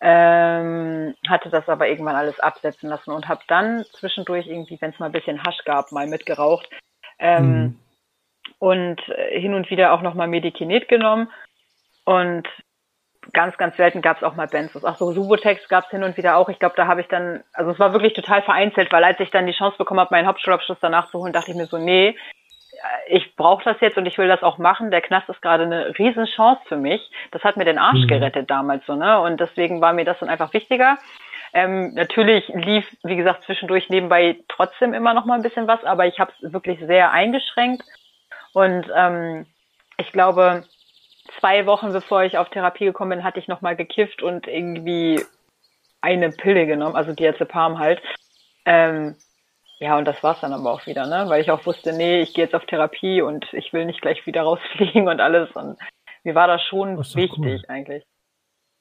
Ähm, 0.00 1.14
hatte 1.28 1.50
das 1.50 1.68
aber 1.68 1.88
irgendwann 1.88 2.16
alles 2.16 2.40
absetzen 2.40 2.88
lassen 2.88 3.10
und 3.10 3.28
habe 3.28 3.42
dann 3.48 3.84
zwischendurch 3.84 4.46
irgendwie, 4.46 4.78
wenn 4.80 4.90
es 4.90 4.98
mal 4.98 5.06
ein 5.06 5.12
bisschen 5.12 5.42
Hasch 5.44 5.62
gab, 5.64 5.92
mal 5.92 6.06
mitgeraucht. 6.06 6.68
Ähm, 7.18 7.50
mhm. 7.50 7.78
Und 8.58 9.08
äh, 9.10 9.38
hin 9.38 9.52
und 9.52 9.68
wieder 9.68 9.92
auch 9.92 10.00
nochmal 10.00 10.28
Medikinet 10.28 10.88
genommen. 10.88 11.30
Und 12.06 12.48
ganz, 13.32 13.56
ganz 13.56 13.76
selten 13.76 14.02
gab 14.02 14.18
es 14.18 14.22
auch 14.22 14.34
mal 14.34 14.46
Benzos. 14.46 14.84
Ach 14.84 14.96
so, 14.96 15.12
Subotex 15.12 15.68
gab 15.68 15.84
es 15.84 15.90
hin 15.90 16.04
und 16.04 16.16
wieder 16.16 16.36
auch. 16.36 16.48
Ich 16.48 16.58
glaube, 16.58 16.74
da 16.76 16.86
habe 16.86 17.00
ich 17.00 17.08
dann, 17.08 17.42
also 17.52 17.70
es 17.70 17.78
war 17.78 17.92
wirklich 17.92 18.12
total 18.12 18.42
vereinzelt, 18.42 18.92
weil 18.92 19.04
als 19.04 19.20
ich 19.20 19.30
dann 19.30 19.46
die 19.46 19.52
Chance 19.52 19.78
bekommen 19.78 20.00
habe, 20.00 20.14
meinen 20.14 20.26
Hauptschulabschluss 20.26 20.78
danach 20.80 21.10
zu 21.10 21.18
holen, 21.18 21.32
dachte 21.32 21.50
ich 21.50 21.56
mir 21.56 21.66
so, 21.66 21.78
nee, 21.78 22.16
ich 23.08 23.36
brauche 23.36 23.64
das 23.64 23.80
jetzt 23.80 23.96
und 23.96 24.06
ich 24.06 24.18
will 24.18 24.28
das 24.28 24.42
auch 24.42 24.58
machen. 24.58 24.90
Der 24.90 25.00
Knast 25.00 25.28
ist 25.28 25.42
gerade 25.42 25.64
eine 25.64 25.98
Riesenchance 25.98 26.62
für 26.66 26.76
mich. 26.76 27.10
Das 27.30 27.42
hat 27.44 27.56
mir 27.56 27.64
den 27.64 27.78
Arsch 27.78 28.02
mhm. 28.02 28.08
gerettet 28.08 28.50
damals 28.50 28.84
so, 28.86 28.94
ne? 28.94 29.20
Und 29.20 29.40
deswegen 29.40 29.80
war 29.80 29.92
mir 29.92 30.04
das 30.04 30.18
dann 30.18 30.28
einfach 30.28 30.52
wichtiger. 30.52 30.98
Ähm, 31.52 31.94
natürlich 31.94 32.48
lief, 32.48 32.84
wie 33.04 33.16
gesagt, 33.16 33.44
zwischendurch 33.44 33.88
nebenbei 33.88 34.38
trotzdem 34.48 34.92
immer 34.92 35.14
noch 35.14 35.24
mal 35.24 35.34
ein 35.34 35.42
bisschen 35.42 35.68
was, 35.68 35.84
aber 35.84 36.06
ich 36.06 36.18
habe 36.18 36.32
es 36.32 36.52
wirklich 36.52 36.80
sehr 36.80 37.12
eingeschränkt. 37.12 37.84
Und 38.52 38.90
ähm, 38.94 39.46
ich 39.96 40.10
glaube, 40.10 40.64
zwei 41.40 41.66
Wochen 41.66 41.92
bevor 41.92 42.24
ich 42.24 42.38
auf 42.38 42.50
Therapie 42.50 42.84
gekommen 42.84 43.10
bin, 43.10 43.24
hatte 43.24 43.38
ich 43.38 43.48
nochmal 43.48 43.76
gekifft 43.76 44.22
und 44.22 44.46
irgendwie 44.46 45.20
eine 46.00 46.30
Pille 46.30 46.66
genommen, 46.66 46.96
also 46.96 47.12
Diazepam 47.12 47.78
halt. 47.78 48.00
Ähm, 48.66 49.16
ja, 49.80 49.98
und 49.98 50.04
das 50.04 50.22
war's 50.22 50.40
dann 50.40 50.52
aber 50.52 50.72
auch 50.72 50.86
wieder, 50.86 51.06
ne? 51.06 51.28
Weil 51.28 51.40
ich 51.42 51.50
auch 51.50 51.66
wusste, 51.66 51.92
nee, 51.92 52.20
ich 52.20 52.34
gehe 52.34 52.44
jetzt 52.44 52.54
auf 52.54 52.64
Therapie 52.66 53.22
und 53.22 53.44
ich 53.52 53.72
will 53.72 53.84
nicht 53.86 54.00
gleich 54.00 54.24
wieder 54.26 54.42
rausfliegen 54.44 55.08
und 55.08 55.20
alles. 55.20 55.50
Und 55.54 55.76
mir 56.22 56.34
war 56.34 56.46
das 56.46 56.62
schon 56.62 56.96
das 56.96 57.16
wichtig 57.16 57.38
cool. 57.38 57.62
eigentlich. 57.68 58.04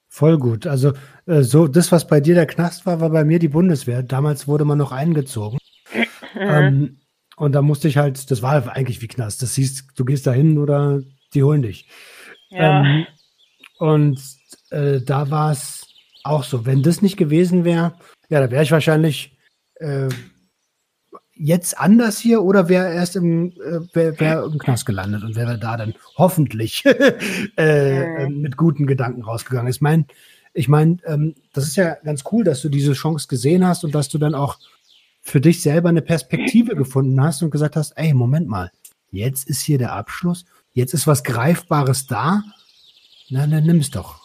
Voll 0.10 0.38
gut. 0.38 0.68
Also 0.68 0.94
äh, 1.26 1.42
so 1.42 1.68
das, 1.68 1.92
was 1.92 2.08
bei 2.08 2.20
dir 2.20 2.36
der 2.36 2.46
Knast 2.46 2.86
war, 2.86 3.02
war 3.02 3.10
bei 3.10 3.24
mir 3.24 3.40
die 3.40 3.48
Bundeswehr. 3.48 4.04
Damals 4.04 4.48
wurde 4.48 4.66
man 4.66 4.78
noch 4.78 4.92
eingezogen. 4.92 5.58
Mhm. 6.36 6.42
Ähm, 6.42 7.00
und 7.36 7.54
da 7.54 7.62
musste 7.62 7.88
ich 7.88 7.98
halt, 7.98 8.30
das 8.30 8.42
war 8.44 8.72
eigentlich 8.72 9.02
wie 9.02 9.08
Knast. 9.08 9.42
Das 9.42 9.56
siehst, 9.56 9.98
du 9.98 10.06
gehst 10.06 10.28
da 10.28 10.32
hin 10.32 10.60
oder 10.60 11.02
die 11.34 11.44
holen 11.44 11.64
dich. 11.64 11.90
Ja. 12.54 12.84
Ähm, 12.84 13.08
und 13.80 14.22
äh, 14.70 15.02
da 15.02 15.30
war 15.30 15.52
es 15.52 15.88
auch 16.24 16.44
so. 16.44 16.66
Wenn 16.66 16.84
das 16.84 17.02
nicht 17.02 17.18
gewesen 17.18 17.66
wäre, 17.66 17.94
ja, 18.30 18.40
da 18.40 18.50
wäre 18.52 18.64
ich 18.64 18.72
wahrscheinlich 18.72 19.38
äh, 19.76 20.10
jetzt 21.36 21.78
anders 21.78 22.20
hier 22.20 22.44
oder 22.44 22.70
wäre 22.70 22.94
erst 22.94 23.16
im, 23.16 23.52
äh, 23.52 23.80
wär, 23.94 24.20
wär 24.20 24.44
im 24.44 24.58
Knast 24.58 24.86
gelandet 24.86 25.24
und 25.24 25.36
wäre 25.36 25.58
da 25.58 25.78
dann 25.78 25.96
hoffentlich 26.18 26.84
äh, 27.58 28.28
mhm. 28.28 28.42
mit 28.42 28.58
guten 28.58 28.88
Gedanken 28.88 29.24
rausgegangen. 29.24 29.70
Ich 29.70 29.82
meine, 29.82 30.06
ich 30.54 30.68
meine, 30.68 30.98
ähm, 31.06 31.36
das 31.54 31.66
ist 31.66 31.76
ja 31.76 31.96
ganz 32.04 32.24
cool, 32.32 32.44
dass 32.44 32.62
du 32.62 32.70
diese 32.70 32.94
Chance 32.94 33.28
gesehen 33.28 33.66
hast 33.66 33.84
und 33.84 33.96
dass 33.96 34.10
du 34.10 34.18
dann 34.18 34.36
auch 34.36 34.60
für 35.22 35.42
dich 35.42 35.62
selber 35.62 35.90
eine 35.90 36.02
Perspektive 36.02 36.76
gefunden 36.76 37.22
hast 37.22 37.42
und 37.42 37.50
gesagt 37.50 37.76
hast, 37.76 37.94
ey, 37.98 38.14
Moment 38.14 38.48
mal, 38.48 38.72
jetzt 39.10 39.50
ist 39.50 39.62
hier 39.62 39.78
der 39.78 39.94
Abschluss 39.94 40.46
Jetzt 40.74 40.94
ist 40.94 41.08
was 41.08 41.24
Greifbares 41.24 42.08
da. 42.08 42.42
Na, 43.30 43.48
dann 43.48 43.64
nimm 43.64 43.78
es 43.78 43.92
doch. 43.92 44.20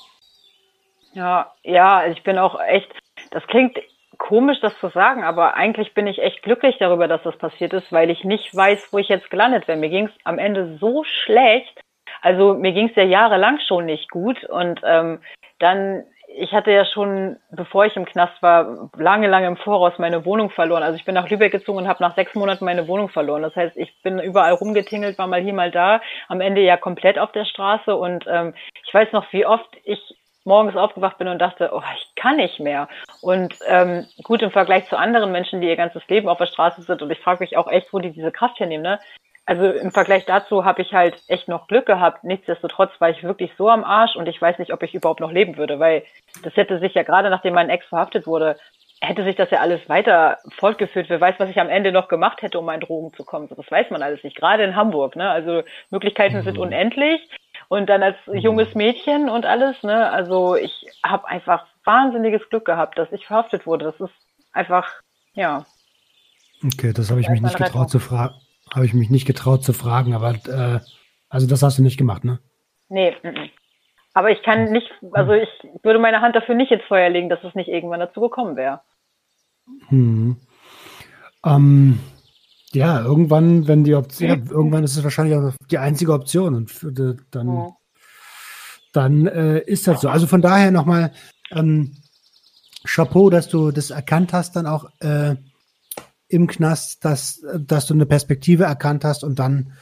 Ja, 1.13 1.53
ja, 1.63 2.07
ich 2.07 2.23
bin 2.23 2.39
auch 2.39 2.61
echt, 2.61 2.91
das 3.31 3.47
klingt 3.47 3.79
komisch, 4.19 4.59
das 4.61 4.79
zu 4.81 4.89
sagen, 4.89 5.25
aber 5.25 5.55
eigentlich 5.55 5.95
bin 5.95 6.07
ich 6.07 6.19
echt 6.19 6.43
glücklich 6.43 6.77
darüber, 6.79 7.07
dass 7.07 7.23
das 7.23 7.37
passiert 7.39 7.73
ist, 7.73 7.93
weil 7.93 8.11
ich 8.11 8.25
nicht 8.25 8.55
weiß, 8.55 8.93
wo 8.93 8.99
ich 8.99 9.09
jetzt 9.09 9.31
gelandet 9.31 9.69
wäre. 9.69 9.79
Mir 9.79 9.91
ging 9.91 10.07
es 10.07 10.13
am 10.25 10.39
Ende 10.39 10.79
so 10.79 11.05
schlecht. 11.05 11.81
Also 12.21 12.55
mir 12.55 12.73
ging 12.73 12.89
es 12.89 12.97
ja 12.97 13.05
jahrelang 13.05 13.61
schon 13.61 13.87
nicht 13.87 14.11
gut 14.11 14.43
und 14.45 14.81
ähm, 14.85 15.21
dann 15.59 16.05
ich 16.31 16.53
hatte 16.53 16.71
ja 16.71 16.85
schon, 16.85 17.37
bevor 17.51 17.87
ich 17.87 17.97
im 17.97 18.05
Knast 18.05 18.43
war, 18.43 18.91
lange, 18.97 19.29
lange 19.29 19.47
im 19.47 19.57
Voraus 19.57 19.99
meine 19.99 20.25
Wohnung 20.25 20.51
verloren. 20.51 20.83
Also 20.83 20.97
ich 20.97 21.05
bin 21.05 21.15
nach 21.15 21.29
Lübeck 21.29 21.53
gezogen 21.53 21.79
und 21.79 21.89
habe 21.89 22.03
nach 22.03 22.15
sechs 22.15 22.35
Monaten 22.35 22.65
meine 22.65 22.87
Wohnung 22.87 23.09
verloren. 23.09 23.43
Das 23.43 23.57
heißt, 23.57 23.77
ich 23.77 23.93
bin 24.03 24.19
überall 24.19 24.53
rumgetingelt, 24.53 25.19
war 25.19 25.27
mal 25.27 25.41
hier, 25.41 25.55
mal 25.55 25.71
da, 25.71 26.01
am 26.29 26.41
Ende 26.41 26.61
ja 26.61 26.77
komplett 26.77 27.19
auf 27.19 27.33
der 27.33 27.45
Straße. 27.45 27.97
Und 27.97 28.27
ähm, 28.29 28.55
ich 28.87 28.93
weiß 28.93 29.13
noch, 29.13 29.33
wie 29.33 29.47
oft 29.47 29.69
ich 29.85 30.01
morgens 30.45 30.77
aufgewacht 30.77 31.19
bin 31.19 31.29
und 31.29 31.39
dachte, 31.39 31.71
oh, 31.73 31.83
ich 31.95 32.15
kann 32.15 32.37
nicht 32.37 32.61
mehr. 32.61 32.89
Und 33.21 33.55
ähm, 33.67 34.07
gut 34.23 34.43
im 34.43 34.51
Vergleich 34.51 34.87
zu 34.89 34.99
anderen 34.99 35.33
Menschen, 35.33 35.61
die 35.61 35.69
ihr 35.69 35.77
ganzes 35.77 36.07
Leben 36.09 36.29
auf 36.29 36.39
der 36.39 36.47
Straße 36.47 36.83
sind. 36.83 37.03
Und 37.03 37.11
ich 37.11 37.21
frage 37.21 37.41
mich 37.41 37.57
auch 37.57 37.69
echt, 37.69 37.93
wo 37.93 37.99
die 37.99 38.13
diese 38.13 38.33
Kraft 38.33 38.61
hernehmen. 38.61 38.83
Ne? 38.83 38.99
Also 39.49 39.65
im 39.65 39.93
Vergleich 39.93 40.27
dazu 40.27 40.67
habe 40.67 40.83
ich 40.83 40.93
halt 40.93 41.23
echt 41.27 41.49
noch 41.49 41.69
Glück 41.69 41.87
gehabt. 41.87 42.23
Nichtsdestotrotz 42.23 42.91
war 42.99 43.09
ich 43.09 43.25
wirklich 43.25 43.51
so 43.57 43.71
am 43.71 43.83
Arsch 43.83 44.15
und 44.15 44.29
ich 44.29 44.41
weiß 44.41 44.59
nicht, 44.59 44.75
ob 44.75 44.83
ich 44.83 44.95
überhaupt 44.95 45.21
noch 45.21 45.33
leben 45.33 45.57
würde, 45.57 45.81
weil 45.81 46.03
das 46.43 46.55
hätte 46.55 46.79
sich 46.79 46.93
ja 46.93 47.03
gerade 47.03 47.31
nachdem 47.31 47.55
mein 47.55 47.71
Ex 47.71 47.87
verhaftet 47.87 48.27
wurde, 48.27 48.59
hätte 49.01 49.25
sich 49.25 49.37
das 49.37 49.51
ja 49.51 49.61
alles 49.61 49.89
weiter 49.89 50.37
fortgeführt. 50.59 51.09
Wer 51.09 51.23
weiß, 51.23 51.37
was 51.39 51.49
ich 51.49 51.59
am 51.61 51.71
Ende 51.71 51.93
noch 51.93 52.09
gemacht 52.09 52.43
hätte, 52.43 52.59
um 52.59 52.69
an 52.69 52.81
Drogen 52.81 53.15
zu 53.15 53.25
kommen. 53.25 53.49
Das 53.49 53.71
weiß 53.71 53.89
man 53.89 54.03
alles 54.03 54.23
nicht. 54.23 54.37
Gerade 54.37 54.65
in 54.65 54.77
Hamburg, 54.77 55.17
ne? 55.17 55.31
Also 55.31 55.63
Möglichkeiten 55.89 56.43
sind 56.43 56.57
mhm. 56.57 56.65
unendlich. 56.65 57.27
Und 57.69 57.89
dann 57.89 58.03
als 58.03 58.19
mhm. 58.27 58.35
junges 58.35 58.75
Mädchen 58.75 59.31
und 59.31 59.47
alles, 59.47 59.83
ne? 59.83 60.11
Also 60.11 60.57
ich 60.57 60.85
habe 61.03 61.27
einfach 61.27 61.65
wahnsinniges 61.85 62.47
Glück 62.51 62.67
gehabt, 62.67 62.99
dass 62.99 63.11
ich 63.13 63.27
verhaftet 63.27 63.67
wurde. 63.67 63.87
Das 63.87 64.11
ist 64.11 64.15
einfach, 64.53 64.93
ja. 65.33 65.65
Okay, 66.63 66.93
das 66.93 67.11
habe 67.11 67.23
ich 67.23 67.31
mich 67.31 67.41
nicht 67.41 67.57
getraut 67.57 67.89
zu 67.89 67.99
fragen. 67.99 68.35
Habe 68.75 68.87
ich 68.87 68.95
mich 68.95 69.11
nicht 69.11 69.27
getraut 69.27 69.65
zu 69.65 69.73
fragen, 69.73 70.15
aber 70.15 70.31
äh, 70.47 70.81
also 71.29 71.47
das 71.47 71.63
hast 71.63 71.79
du 71.79 71.83
nicht 71.83 71.99
gemacht, 71.99 72.25
ne? 72.25 72.41
Nee, 72.89 73.15
m 73.23 73.35
-m. 73.35 73.51
aber 74.15 74.31
ich 74.31 74.43
kann 74.43 74.73
nicht, 74.73 74.91
also 75.13 75.33
ich 75.33 75.49
würde 75.83 75.99
meine 75.99 76.21
Hand 76.21 76.35
dafür 76.37 76.55
nicht 76.55 76.73
ins 76.73 76.85
Feuer 76.89 77.11
legen, 77.11 77.29
dass 77.29 77.45
es 77.45 77.55
nicht 77.55 77.69
irgendwann 77.69 78.01
dazu 78.01 78.21
gekommen 78.21 78.57
wäre. 78.57 78.81
Hm. 79.89 80.37
Ähm, 81.45 82.01
ja, 82.73 83.03
irgendwann, 83.03 83.67
wenn 83.67 83.85
die 83.85 83.95
Option, 83.95 84.29
ja, 84.29 84.37
irgendwann 84.37 84.85
ist 84.85 84.97
es 84.97 85.05
wahrscheinlich 85.05 85.37
auch 85.37 85.53
die 85.71 85.79
einzige 85.79 86.13
Option 86.13 86.55
und 86.55 86.71
für, 86.71 86.93
dann, 86.93 87.49
ja. 87.49 87.69
dann 88.93 89.27
äh, 89.27 89.59
ist 89.61 89.87
das 89.87 90.01
so. 90.01 90.09
Also 90.09 90.27
von 90.27 90.43
daher 90.43 90.71
nochmal 90.71 91.13
ähm, 91.51 91.97
Chapeau, 92.85 93.31
dass 93.31 93.49
du 93.49 93.71
das 93.71 93.91
erkannt 93.91 94.33
hast, 94.33 94.57
dann 94.57 94.67
auch 94.67 94.91
äh, 95.01 95.37
im 96.29 96.47
Knast, 96.47 97.05
dass, 97.05 97.43
dass 97.59 97.87
du 97.87 97.95
eine 97.95 98.07
Perspektive 98.07 98.65
erkannt 98.65 99.05
hast 99.05 99.25
und 99.25 99.39
dann, 99.39 99.73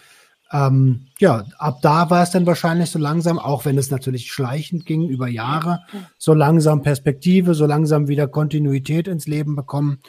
ähm, 0.52 1.09
ja, 1.18 1.44
ab 1.59 1.78
da 1.82 2.09
war 2.09 2.22
es 2.22 2.30
dann 2.30 2.46
wahrscheinlich 2.46 2.90
so 2.90 2.98
langsam, 2.98 3.38
auch 3.38 3.64
wenn 3.64 3.76
es 3.78 3.90
natürlich 3.90 4.30
schleichend 4.30 4.87
ging 4.87 5.09
über 5.09 5.26
Jahre, 5.26 5.80
so 6.18 6.35
langsam 6.35 6.82
Perspektive, 6.82 7.54
so 7.54 7.66
langsam 7.66 8.06
wieder 8.06 8.28
Kontinuität 8.28 9.09
ins 9.09 9.26
Leben 9.26 9.57
bekommen. 9.57 10.01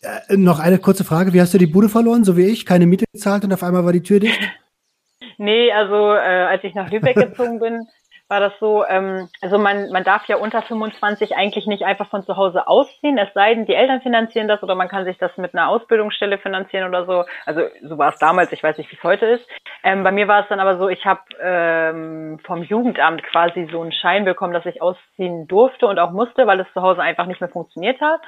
Äh, 0.00 0.36
noch 0.36 0.60
eine 0.60 0.78
kurze 0.78 1.04
Frage, 1.04 1.34
wie 1.34 1.40
hast 1.40 1.52
du 1.52 1.58
die 1.58 1.66
Bude 1.66 1.90
verloren, 1.90 2.24
so 2.24 2.36
wie 2.36 2.46
ich, 2.46 2.64
keine 2.64 2.86
Miete 2.86 3.04
gezahlt 3.12 3.44
und 3.44 3.52
auf 3.52 3.62
einmal 3.62 3.84
war 3.84 3.92
die 3.92 4.02
Tür 4.02 4.20
dicht? 4.20 4.40
Nee, 5.38 5.72
also 5.72 5.94
äh, 6.14 6.44
als 6.44 6.62
ich 6.62 6.74
nach 6.74 6.90
Lübeck 6.90 7.16
gezogen 7.16 7.58
bin, 7.58 7.88
war 8.32 8.40
das 8.40 8.54
so, 8.60 8.82
ähm, 8.86 9.28
also 9.42 9.58
man, 9.58 9.90
man 9.90 10.04
darf 10.04 10.26
ja 10.26 10.36
unter 10.36 10.62
25 10.62 11.36
eigentlich 11.36 11.66
nicht 11.66 11.84
einfach 11.84 12.08
von 12.08 12.22
zu 12.22 12.38
Hause 12.38 12.66
ausziehen, 12.66 13.18
es 13.18 13.28
sei 13.34 13.54
denn, 13.54 13.66
die 13.66 13.74
Eltern 13.74 14.00
finanzieren 14.00 14.48
das 14.48 14.62
oder 14.62 14.74
man 14.74 14.88
kann 14.88 15.04
sich 15.04 15.18
das 15.18 15.36
mit 15.36 15.54
einer 15.54 15.68
Ausbildungsstelle 15.68 16.38
finanzieren 16.38 16.88
oder 16.88 17.04
so. 17.04 17.24
Also 17.44 17.60
so 17.82 17.98
war 17.98 18.08
es 18.08 18.18
damals, 18.18 18.50
ich 18.50 18.62
weiß 18.62 18.78
nicht, 18.78 18.90
wie 18.90 18.96
es 18.96 19.02
heute 19.02 19.26
ist. 19.26 19.46
Ähm, 19.84 20.02
bei 20.02 20.12
mir 20.12 20.28
war 20.28 20.40
es 20.40 20.48
dann 20.48 20.60
aber 20.60 20.78
so, 20.78 20.88
ich 20.88 21.04
habe 21.04 21.20
ähm, 21.42 22.40
vom 22.42 22.62
Jugendamt 22.62 23.22
quasi 23.24 23.68
so 23.70 23.82
einen 23.82 23.92
Schein 23.92 24.24
bekommen, 24.24 24.54
dass 24.54 24.64
ich 24.64 24.80
ausziehen 24.80 25.46
durfte 25.46 25.86
und 25.86 25.98
auch 25.98 26.12
musste, 26.12 26.46
weil 26.46 26.60
es 26.60 26.72
zu 26.72 26.80
Hause 26.80 27.02
einfach 27.02 27.26
nicht 27.26 27.42
mehr 27.42 27.50
funktioniert 27.50 28.00
hat. 28.00 28.22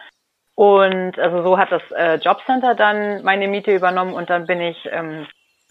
Und 0.55 1.18
also 1.18 1.42
so 1.42 1.57
hat 1.57 1.72
das 1.72 1.82
äh, 1.96 2.16
Jobcenter 2.16 2.74
dann 2.74 3.24
meine 3.24 3.48
Miete 3.48 3.74
übernommen 3.74 4.12
und 4.12 4.28
dann 4.28 4.46
bin 4.46 4.61
ich, 4.61 4.86
ähm, 4.92 5.26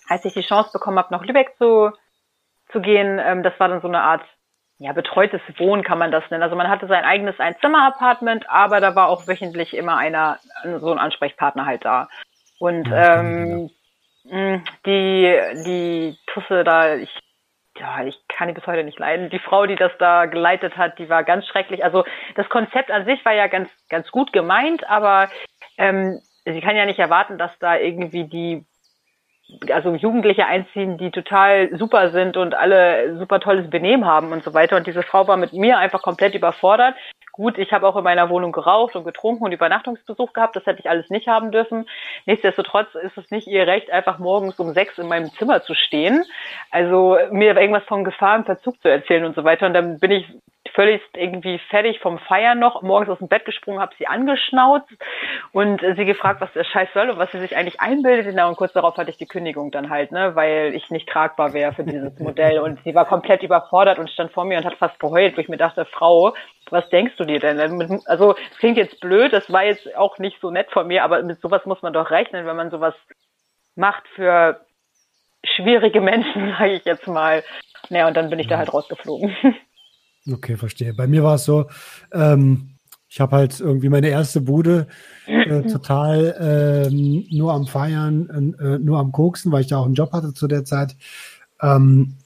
als 0.09 0.25
ich 0.25 0.33
die 0.33 0.41
Chance 0.41 0.71
bekommen 0.73 0.97
habe, 0.97 1.13
nach 1.13 1.23
Lübeck 1.23 1.55
zu, 1.59 1.91
zu 2.71 2.81
gehen, 2.81 3.19
ähm, 3.19 3.43
das 3.43 3.59
war 3.59 3.67
dann 3.67 3.81
so 3.81 3.87
eine 3.87 4.01
Art 4.01 4.23
ja, 4.79 4.91
betreutes 4.91 5.41
Wohnen 5.57 5.83
kann 5.83 5.99
man 5.99 6.11
das 6.11 6.29
nennen. 6.29 6.43
Also 6.43 6.55
man 6.55 6.67
hatte 6.67 6.87
sein 6.87 7.05
eigenes 7.05 7.39
Einzimmer-Apartment, 7.39 8.49
aber 8.49 8.81
da 8.81 8.95
war 8.95 9.07
auch 9.07 9.27
wöchentlich 9.27 9.73
immer 9.73 9.97
einer, 9.97 10.39
so 10.79 10.91
ein 10.91 10.97
Ansprechpartner 10.97 11.65
halt 11.65 11.85
da. 11.85 12.09
Und 12.59 12.89
ähm, 12.91 13.69
die, 14.25 15.39
die 15.65 16.17
Tusse 16.27 16.63
da, 16.63 16.95
ich 16.95 17.09
ja, 17.77 18.03
ich 18.03 18.15
kann 18.27 18.47
die 18.47 18.53
bis 18.53 18.67
heute 18.67 18.83
nicht 18.83 18.99
leiden. 18.99 19.29
Die 19.29 19.39
Frau, 19.39 19.65
die 19.65 19.75
das 19.75 19.91
da 19.97 20.25
geleitet 20.25 20.77
hat, 20.77 20.99
die 20.99 21.09
war 21.09 21.23
ganz 21.23 21.47
schrecklich. 21.47 21.83
Also 21.83 22.05
das 22.35 22.47
Konzept 22.49 22.91
an 22.91 23.05
sich 23.05 23.23
war 23.25 23.33
ja 23.33 23.47
ganz, 23.47 23.69
ganz 23.89 24.11
gut 24.11 24.31
gemeint, 24.31 24.87
aber 24.87 25.29
ähm, 25.77 26.21
sie 26.45 26.61
kann 26.61 26.75
ja 26.75 26.85
nicht 26.85 26.99
erwarten, 26.99 27.37
dass 27.37 27.51
da 27.59 27.77
irgendwie 27.77 28.25
die 28.25 28.65
also 29.71 29.95
Jugendliche 29.95 30.45
einziehen, 30.45 30.97
die 30.97 31.11
total 31.11 31.75
super 31.77 32.09
sind 32.09 32.37
und 32.37 32.55
alle 32.55 33.17
super 33.17 33.39
tolles 33.39 33.69
Benehmen 33.69 34.05
haben 34.05 34.31
und 34.31 34.43
so 34.43 34.53
weiter. 34.53 34.77
Und 34.77 34.87
diese 34.87 35.03
Frau 35.03 35.27
war 35.27 35.37
mit 35.37 35.53
mir 35.53 35.77
einfach 35.77 36.01
komplett 36.01 36.35
überfordert. 36.35 36.95
Gut, 37.31 37.57
ich 37.57 37.71
habe 37.73 37.87
auch 37.87 37.95
in 37.95 38.03
meiner 38.03 38.29
Wohnung 38.29 38.51
geraucht 38.51 38.95
und 38.95 39.05
getrunken 39.05 39.43
und 39.43 39.51
Übernachtungsbesuch 39.51 40.33
gehabt. 40.33 40.55
Das 40.55 40.67
hätte 40.67 40.81
ich 40.81 40.89
alles 40.89 41.09
nicht 41.09 41.27
haben 41.27 41.51
dürfen. 41.51 41.89
Nichtsdestotrotz 42.27 42.93
ist 42.93 43.17
es 43.17 43.31
nicht 43.31 43.47
ihr 43.47 43.65
Recht, 43.65 43.89
einfach 43.89 44.19
morgens 44.19 44.59
um 44.59 44.73
sechs 44.73 44.99
in 44.99 45.07
meinem 45.07 45.31
Zimmer 45.31 45.63
zu 45.63 45.73
stehen. 45.73 46.23
Also 46.69 47.17
mir 47.31 47.57
irgendwas 47.57 47.85
von 47.85 48.03
Gefahr 48.03 48.35
im 48.35 48.45
Verzug 48.45 48.79
zu 48.81 48.87
erzählen 48.87 49.25
und 49.25 49.35
so 49.35 49.43
weiter. 49.43 49.65
Und 49.65 49.73
dann 49.73 49.99
bin 49.99 50.11
ich 50.11 50.27
völlig 50.73 51.01
irgendwie 51.15 51.59
fertig 51.69 51.99
vom 51.99 52.19
Feiern 52.19 52.59
noch, 52.59 52.81
morgens 52.81 53.09
aus 53.09 53.19
dem 53.19 53.27
Bett 53.27 53.45
gesprungen, 53.45 53.79
habe 53.79 53.93
sie 53.97 54.07
angeschnauzt 54.07 54.89
und 55.51 55.81
sie 55.81 56.05
gefragt, 56.05 56.41
was 56.41 56.51
der 56.53 56.63
Scheiß 56.63 56.89
soll 56.93 57.09
und 57.09 57.17
was 57.17 57.31
sie 57.31 57.39
sich 57.39 57.55
eigentlich 57.55 57.79
einbildet. 57.79 58.33
Und 58.33 58.55
kurz 58.55 58.73
darauf 58.73 58.97
hatte 58.97 59.09
ich 59.09 59.17
die 59.17 59.27
Kündigung 59.27 59.71
dann 59.71 59.89
halt, 59.89 60.11
ne, 60.11 60.35
weil 60.35 60.73
ich 60.75 60.89
nicht 60.89 61.07
tragbar 61.09 61.53
wäre 61.53 61.73
für 61.73 61.83
dieses 61.83 62.17
Modell. 62.19 62.59
Und 62.59 62.79
sie 62.83 62.95
war 62.95 63.05
komplett 63.05 63.43
überfordert 63.43 63.99
und 63.99 64.09
stand 64.09 64.31
vor 64.31 64.45
mir 64.45 64.57
und 64.57 64.65
hat 64.65 64.75
fast 64.75 64.99
geheult, 64.99 65.37
wo 65.37 65.41
ich 65.41 65.49
mir 65.49 65.57
dachte, 65.57 65.85
Frau, 65.85 66.33
was 66.69 66.89
denkst 66.89 67.15
du 67.17 67.25
dir 67.25 67.39
denn? 67.39 67.59
Also, 68.05 68.35
es 68.51 68.57
klingt 68.57 68.77
jetzt 68.77 68.99
blöd, 68.99 69.33
das 69.33 69.51
war 69.51 69.63
jetzt 69.63 69.95
auch 69.95 70.17
nicht 70.17 70.39
so 70.41 70.49
nett 70.49 70.71
von 70.71 70.87
mir, 70.87 71.03
aber 71.03 71.21
mit 71.23 71.39
sowas 71.41 71.65
muss 71.65 71.81
man 71.81 71.93
doch 71.93 72.09
rechnen, 72.09 72.45
wenn 72.45 72.55
man 72.55 72.71
sowas 72.71 72.95
macht 73.75 74.07
für 74.15 74.61
schwierige 75.43 76.01
Menschen, 76.01 76.55
sage 76.59 76.73
ich 76.73 76.85
jetzt 76.85 77.07
mal. 77.07 77.43
Naja, 77.89 78.07
und 78.07 78.15
dann 78.15 78.29
bin 78.29 78.39
ich 78.39 78.47
da 78.47 78.57
halt 78.57 78.73
rausgeflogen. 78.73 79.35
Okay, 80.29 80.57
verstehe. 80.57 80.93
Bei 80.93 81.07
mir 81.07 81.23
war 81.23 81.35
es 81.35 81.45
so, 81.45 81.67
ähm, 82.11 82.77
ich 83.09 83.19
habe 83.19 83.35
halt 83.35 83.59
irgendwie 83.59 83.89
meine 83.89 84.07
erste 84.07 84.41
Bude 84.41 84.87
äh, 85.27 85.61
total 85.71 86.87
ähm, 86.89 87.25
nur 87.29 87.53
am 87.53 87.67
Feiern, 87.67 88.55
äh, 88.59 88.79
nur 88.79 88.99
am 88.99 89.11
Koksen, 89.11 89.51
weil 89.51 89.61
ich 89.61 89.67
da 89.67 89.77
auch 89.77 89.85
einen 89.85 89.93
Job 89.93 90.13
hatte 90.13 90.33
zu 90.33 90.47
der 90.47 90.65
Zeit. 90.65 90.95
Ähm, 91.61 92.17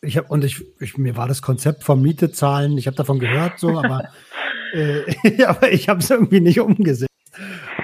ich 0.00 0.16
habe 0.16 0.28
und 0.28 0.42
ich, 0.44 0.64
ich, 0.80 0.98
mir 0.98 1.16
war 1.16 1.28
das 1.28 1.42
Konzept 1.42 1.84
vom 1.84 2.02
Miete 2.02 2.32
zahlen, 2.32 2.76
ich 2.76 2.86
habe 2.86 2.96
davon 2.96 3.20
gehört 3.20 3.60
so, 3.60 3.78
aber, 3.78 4.08
äh, 4.74 5.44
aber 5.44 5.70
ich 5.70 5.88
habe 5.88 6.00
es 6.00 6.10
irgendwie 6.10 6.40
nicht 6.40 6.58
umgesetzt. 6.58 7.08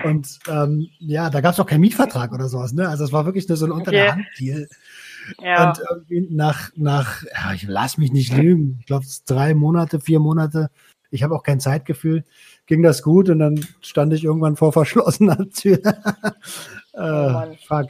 Und 0.04 0.38
ähm, 0.48 0.88
ja, 0.98 1.30
da 1.30 1.40
gab 1.40 1.54
es 1.54 1.60
auch 1.60 1.66
keinen 1.66 1.80
Mietvertrag 1.80 2.32
oder 2.32 2.48
sowas, 2.48 2.72
ne? 2.72 2.88
Also 2.88 3.04
es 3.04 3.12
war 3.12 3.24
wirklich 3.24 3.48
nur 3.48 3.56
so 3.56 3.66
ein 3.66 3.72
unter 3.72 3.90
der 3.90 4.12
Hand 4.12 4.26
Deal. 4.38 4.68
Ja. 5.42 5.68
Und 5.68 5.80
irgendwie 5.88 6.34
nach, 6.34 6.70
nach, 6.76 7.22
ja, 7.24 7.52
ich 7.54 7.64
lass 7.64 7.98
mich 7.98 8.12
nicht 8.12 8.36
lügen, 8.36 8.76
ich 8.80 8.86
glaube 8.86 9.06
drei 9.26 9.54
Monate, 9.54 10.00
vier 10.00 10.20
Monate, 10.20 10.70
ich 11.10 11.22
habe 11.22 11.34
auch 11.34 11.42
kein 11.42 11.60
Zeitgefühl, 11.60 12.24
ging 12.66 12.82
das 12.82 13.02
gut 13.02 13.28
und 13.28 13.38
dann 13.38 13.64
stand 13.80 14.12
ich 14.12 14.24
irgendwann 14.24 14.56
vor 14.56 14.72
verschlossener 14.72 15.48
Tür. 15.50 15.78
äh, 16.92 17.00
oh 17.00 17.54
fuck. 17.66 17.88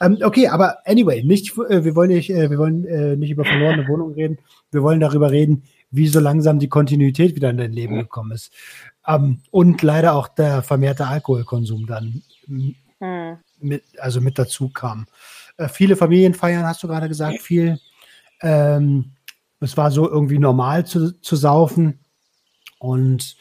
Ähm, 0.00 0.18
okay, 0.22 0.48
aber 0.48 0.78
anyway, 0.86 1.22
nicht, 1.24 1.56
äh, 1.58 1.84
wir 1.84 1.96
wollen 1.96 2.10
nicht, 2.10 2.30
äh, 2.30 2.50
wir 2.50 2.58
wollen 2.58 2.84
äh, 2.84 3.16
nicht 3.16 3.30
über 3.30 3.44
verlorene 3.44 3.88
Wohnungen 3.88 4.14
reden. 4.14 4.38
Wir 4.70 4.82
wollen 4.82 5.00
darüber 5.00 5.30
reden, 5.30 5.64
wie 5.90 6.06
so 6.06 6.20
langsam 6.20 6.58
die 6.58 6.68
Kontinuität 6.68 7.34
wieder 7.34 7.50
in 7.50 7.56
dein 7.56 7.72
Leben 7.72 7.96
gekommen 7.96 8.32
ist. 8.32 8.52
Ähm, 9.06 9.40
und 9.50 9.82
leider 9.82 10.14
auch 10.14 10.28
der 10.28 10.62
vermehrte 10.62 11.06
Alkoholkonsum 11.06 11.86
dann 11.86 12.22
hm. 12.46 12.74
Mit, 13.64 13.82
also 13.98 14.20
mit 14.20 14.38
dazu 14.38 14.68
kam. 14.68 15.06
Äh, 15.56 15.68
viele 15.68 15.96
Familienfeiern, 15.96 16.66
hast 16.66 16.82
du 16.82 16.88
gerade 16.88 17.08
gesagt, 17.08 17.40
viel. 17.40 17.78
Ähm, 18.42 19.12
es 19.60 19.76
war 19.76 19.90
so 19.90 20.08
irgendwie 20.08 20.38
normal 20.38 20.84
zu, 20.86 21.20
zu 21.20 21.36
saufen. 21.36 22.00
Und 22.78 23.36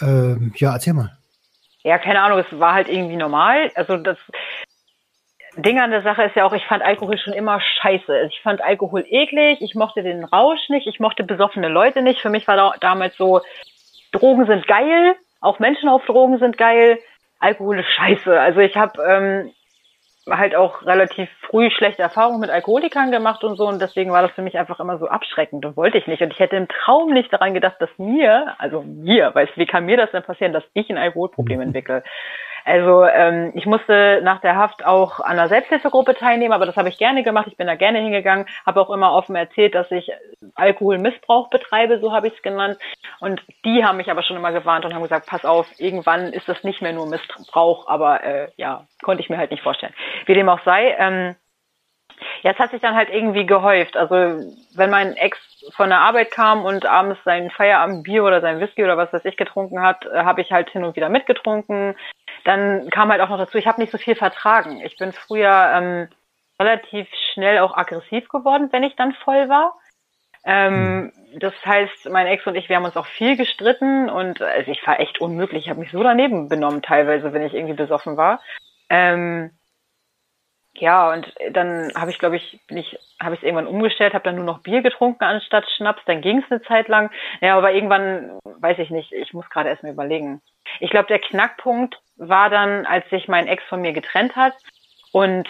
ähm, 0.00 0.52
ja, 0.56 0.74
erzähl 0.74 0.92
mal. 0.92 1.16
Ja, 1.82 1.98
keine 1.98 2.20
Ahnung, 2.20 2.40
es 2.40 2.60
war 2.60 2.74
halt 2.74 2.88
irgendwie 2.88 3.16
normal. 3.16 3.70
Also 3.74 3.96
das 3.96 4.18
Ding 5.56 5.78
an 5.78 5.90
der 5.90 6.02
Sache 6.02 6.24
ist 6.24 6.36
ja 6.36 6.44
auch, 6.44 6.52
ich 6.52 6.66
fand 6.66 6.82
Alkohol 6.82 7.16
schon 7.16 7.32
immer 7.32 7.60
scheiße. 7.60 8.28
Ich 8.28 8.40
fand 8.42 8.60
Alkohol 8.60 9.06
eklig, 9.08 9.62
ich 9.62 9.74
mochte 9.74 10.02
den 10.02 10.24
Rausch 10.24 10.68
nicht, 10.68 10.86
ich 10.86 11.00
mochte 11.00 11.24
besoffene 11.24 11.68
Leute 11.68 12.02
nicht. 12.02 12.20
Für 12.20 12.28
mich 12.28 12.46
war 12.46 12.56
da, 12.56 12.74
damals 12.80 13.16
so, 13.16 13.40
Drogen 14.12 14.46
sind 14.46 14.66
geil, 14.66 15.14
auch 15.40 15.58
Menschen 15.58 15.88
auf 15.88 16.04
Drogen 16.04 16.38
sind 16.38 16.58
geil, 16.58 16.98
Alkohol 17.38 17.80
ist 17.80 17.88
scheiße. 17.88 18.40
Also 18.40 18.60
ich 18.60 18.76
habe 18.76 19.02
ähm, 19.02 19.52
halt 20.28 20.56
auch 20.56 20.84
relativ 20.84 21.28
früh 21.48 21.70
schlechte 21.70 22.02
Erfahrungen 22.02 22.40
mit 22.40 22.50
Alkoholikern 22.50 23.12
gemacht 23.12 23.44
und 23.44 23.56
so 23.56 23.68
und 23.68 23.80
deswegen 23.80 24.10
war 24.10 24.22
das 24.22 24.32
für 24.32 24.42
mich 24.42 24.58
einfach 24.58 24.80
immer 24.80 24.98
so 24.98 25.06
abschreckend 25.06 25.64
und 25.64 25.76
wollte 25.76 25.98
ich 25.98 26.06
nicht 26.06 26.20
und 26.22 26.32
ich 26.32 26.40
hätte 26.40 26.56
im 26.56 26.66
Traum 26.68 27.12
nicht 27.12 27.32
daran 27.32 27.54
gedacht, 27.54 27.76
dass 27.78 27.90
mir, 27.96 28.54
also 28.58 28.82
mir, 28.82 29.32
weißt 29.34 29.56
wie 29.56 29.66
kann 29.66 29.86
mir 29.86 29.96
das 29.96 30.10
denn 30.10 30.24
passieren, 30.24 30.52
dass 30.52 30.64
ich 30.74 30.90
ein 30.90 30.98
Alkoholproblem 30.98 31.60
entwickle? 31.62 32.02
Also 32.66 33.04
ähm, 33.04 33.52
ich 33.54 33.64
musste 33.64 34.20
nach 34.24 34.40
der 34.40 34.56
Haft 34.56 34.84
auch 34.84 35.20
an 35.20 35.38
einer 35.38 35.48
Selbsthilfegruppe 35.48 36.16
teilnehmen, 36.16 36.52
aber 36.52 36.66
das 36.66 36.76
habe 36.76 36.88
ich 36.88 36.98
gerne 36.98 37.22
gemacht. 37.22 37.46
Ich 37.46 37.56
bin 37.56 37.68
da 37.68 37.76
gerne 37.76 38.00
hingegangen, 38.00 38.46
habe 38.66 38.80
auch 38.80 38.90
immer 38.90 39.12
offen 39.12 39.36
erzählt, 39.36 39.76
dass 39.76 39.88
ich 39.92 40.10
Alkoholmissbrauch 40.56 41.48
betreibe, 41.48 42.00
so 42.00 42.12
habe 42.12 42.26
ich 42.26 42.34
es 42.34 42.42
genannt. 42.42 42.76
Und 43.20 43.40
die 43.64 43.84
haben 43.84 43.98
mich 43.98 44.10
aber 44.10 44.24
schon 44.24 44.36
immer 44.36 44.50
gewarnt 44.50 44.84
und 44.84 44.94
haben 44.94 45.04
gesagt, 45.04 45.28
pass 45.28 45.44
auf, 45.44 45.68
irgendwann 45.78 46.32
ist 46.32 46.48
das 46.48 46.64
nicht 46.64 46.82
mehr 46.82 46.92
nur 46.92 47.06
Missbrauch, 47.06 47.86
aber 47.86 48.24
äh, 48.24 48.48
ja, 48.56 48.84
konnte 49.00 49.22
ich 49.22 49.30
mir 49.30 49.38
halt 49.38 49.52
nicht 49.52 49.62
vorstellen. 49.62 49.94
Wie 50.24 50.34
dem 50.34 50.48
auch 50.48 50.64
sei, 50.64 50.96
ähm, 50.98 51.36
ja, 52.42 52.50
es 52.50 52.58
hat 52.58 52.72
sich 52.72 52.80
dann 52.80 52.96
halt 52.96 53.10
irgendwie 53.10 53.46
gehäuft. 53.46 53.96
Also 53.96 54.14
wenn 54.74 54.90
mein 54.90 55.16
Ex 55.16 55.38
von 55.76 55.90
der 55.90 56.00
Arbeit 56.00 56.32
kam 56.32 56.64
und 56.64 56.84
abends 56.84 57.20
sein 57.24 57.48
Feierabendbier 57.50 58.24
oder 58.24 58.40
sein 58.40 58.58
Whisky 58.58 58.82
oder 58.82 58.96
was 58.96 59.12
weiß 59.12 59.24
ich 59.24 59.36
getrunken 59.36 59.82
hat, 59.82 60.04
äh, 60.06 60.24
habe 60.24 60.40
ich 60.40 60.50
halt 60.50 60.68
hin 60.70 60.82
und 60.82 60.96
wieder 60.96 61.10
mitgetrunken 61.10 61.94
dann 62.46 62.88
kam 62.90 63.10
halt 63.10 63.20
auch 63.20 63.28
noch 63.28 63.38
dazu, 63.38 63.58
ich 63.58 63.66
habe 63.66 63.80
nicht 63.80 63.90
so 63.90 63.98
viel 63.98 64.14
vertragen. 64.14 64.80
Ich 64.80 64.96
bin 64.96 65.12
früher 65.12 65.72
ähm, 65.74 66.08
relativ 66.60 67.08
schnell 67.32 67.58
auch 67.58 67.76
aggressiv 67.76 68.28
geworden, 68.28 68.68
wenn 68.70 68.84
ich 68.84 68.94
dann 68.94 69.12
voll 69.12 69.48
war. 69.48 69.76
Ähm, 70.44 71.12
hm. 71.32 71.40
das 71.40 71.54
heißt, 71.64 72.08
mein 72.08 72.28
Ex 72.28 72.46
und 72.46 72.54
ich, 72.54 72.68
wir 72.68 72.76
haben 72.76 72.84
uns 72.84 72.96
auch 72.96 73.06
viel 73.06 73.36
gestritten 73.36 74.08
und 74.08 74.40
also 74.40 74.70
ich 74.70 74.86
war 74.86 75.00
echt 75.00 75.20
unmöglich. 75.20 75.64
Ich 75.64 75.70
habe 75.70 75.80
mich 75.80 75.90
so 75.90 76.04
daneben 76.04 76.48
benommen 76.48 76.82
teilweise, 76.82 77.32
wenn 77.32 77.42
ich 77.42 77.52
irgendwie 77.52 77.74
besoffen 77.74 78.16
war. 78.16 78.40
Ähm, 78.88 79.50
ja, 80.80 81.12
und 81.12 81.32
dann 81.50 81.92
habe 81.94 82.10
ich, 82.10 82.18
glaube 82.18 82.36
ich, 82.36 82.60
bin 82.66 82.76
ich, 82.76 82.98
habe 83.22 83.34
ich 83.34 83.40
es 83.40 83.44
irgendwann 83.44 83.66
umgestellt, 83.66 84.14
habe 84.14 84.24
dann 84.24 84.36
nur 84.36 84.44
noch 84.44 84.60
Bier 84.60 84.82
getrunken 84.82 85.24
anstatt 85.24 85.68
Schnaps. 85.76 86.02
Dann 86.06 86.20
ging 86.20 86.38
es 86.38 86.50
eine 86.50 86.62
Zeit 86.62 86.88
lang. 86.88 87.10
Ja, 87.40 87.56
aber 87.56 87.72
irgendwann, 87.72 88.38
weiß 88.44 88.78
ich 88.78 88.90
nicht, 88.90 89.12
ich 89.12 89.32
muss 89.32 89.48
gerade 89.50 89.68
erst 89.68 89.82
mal 89.82 89.92
überlegen. 89.92 90.40
Ich 90.80 90.90
glaube, 90.90 91.08
der 91.08 91.18
Knackpunkt 91.18 91.98
war 92.16 92.50
dann, 92.50 92.86
als 92.86 93.08
sich 93.10 93.28
mein 93.28 93.46
Ex 93.46 93.62
von 93.64 93.80
mir 93.80 93.92
getrennt 93.92 94.36
hat. 94.36 94.54
Und 95.12 95.48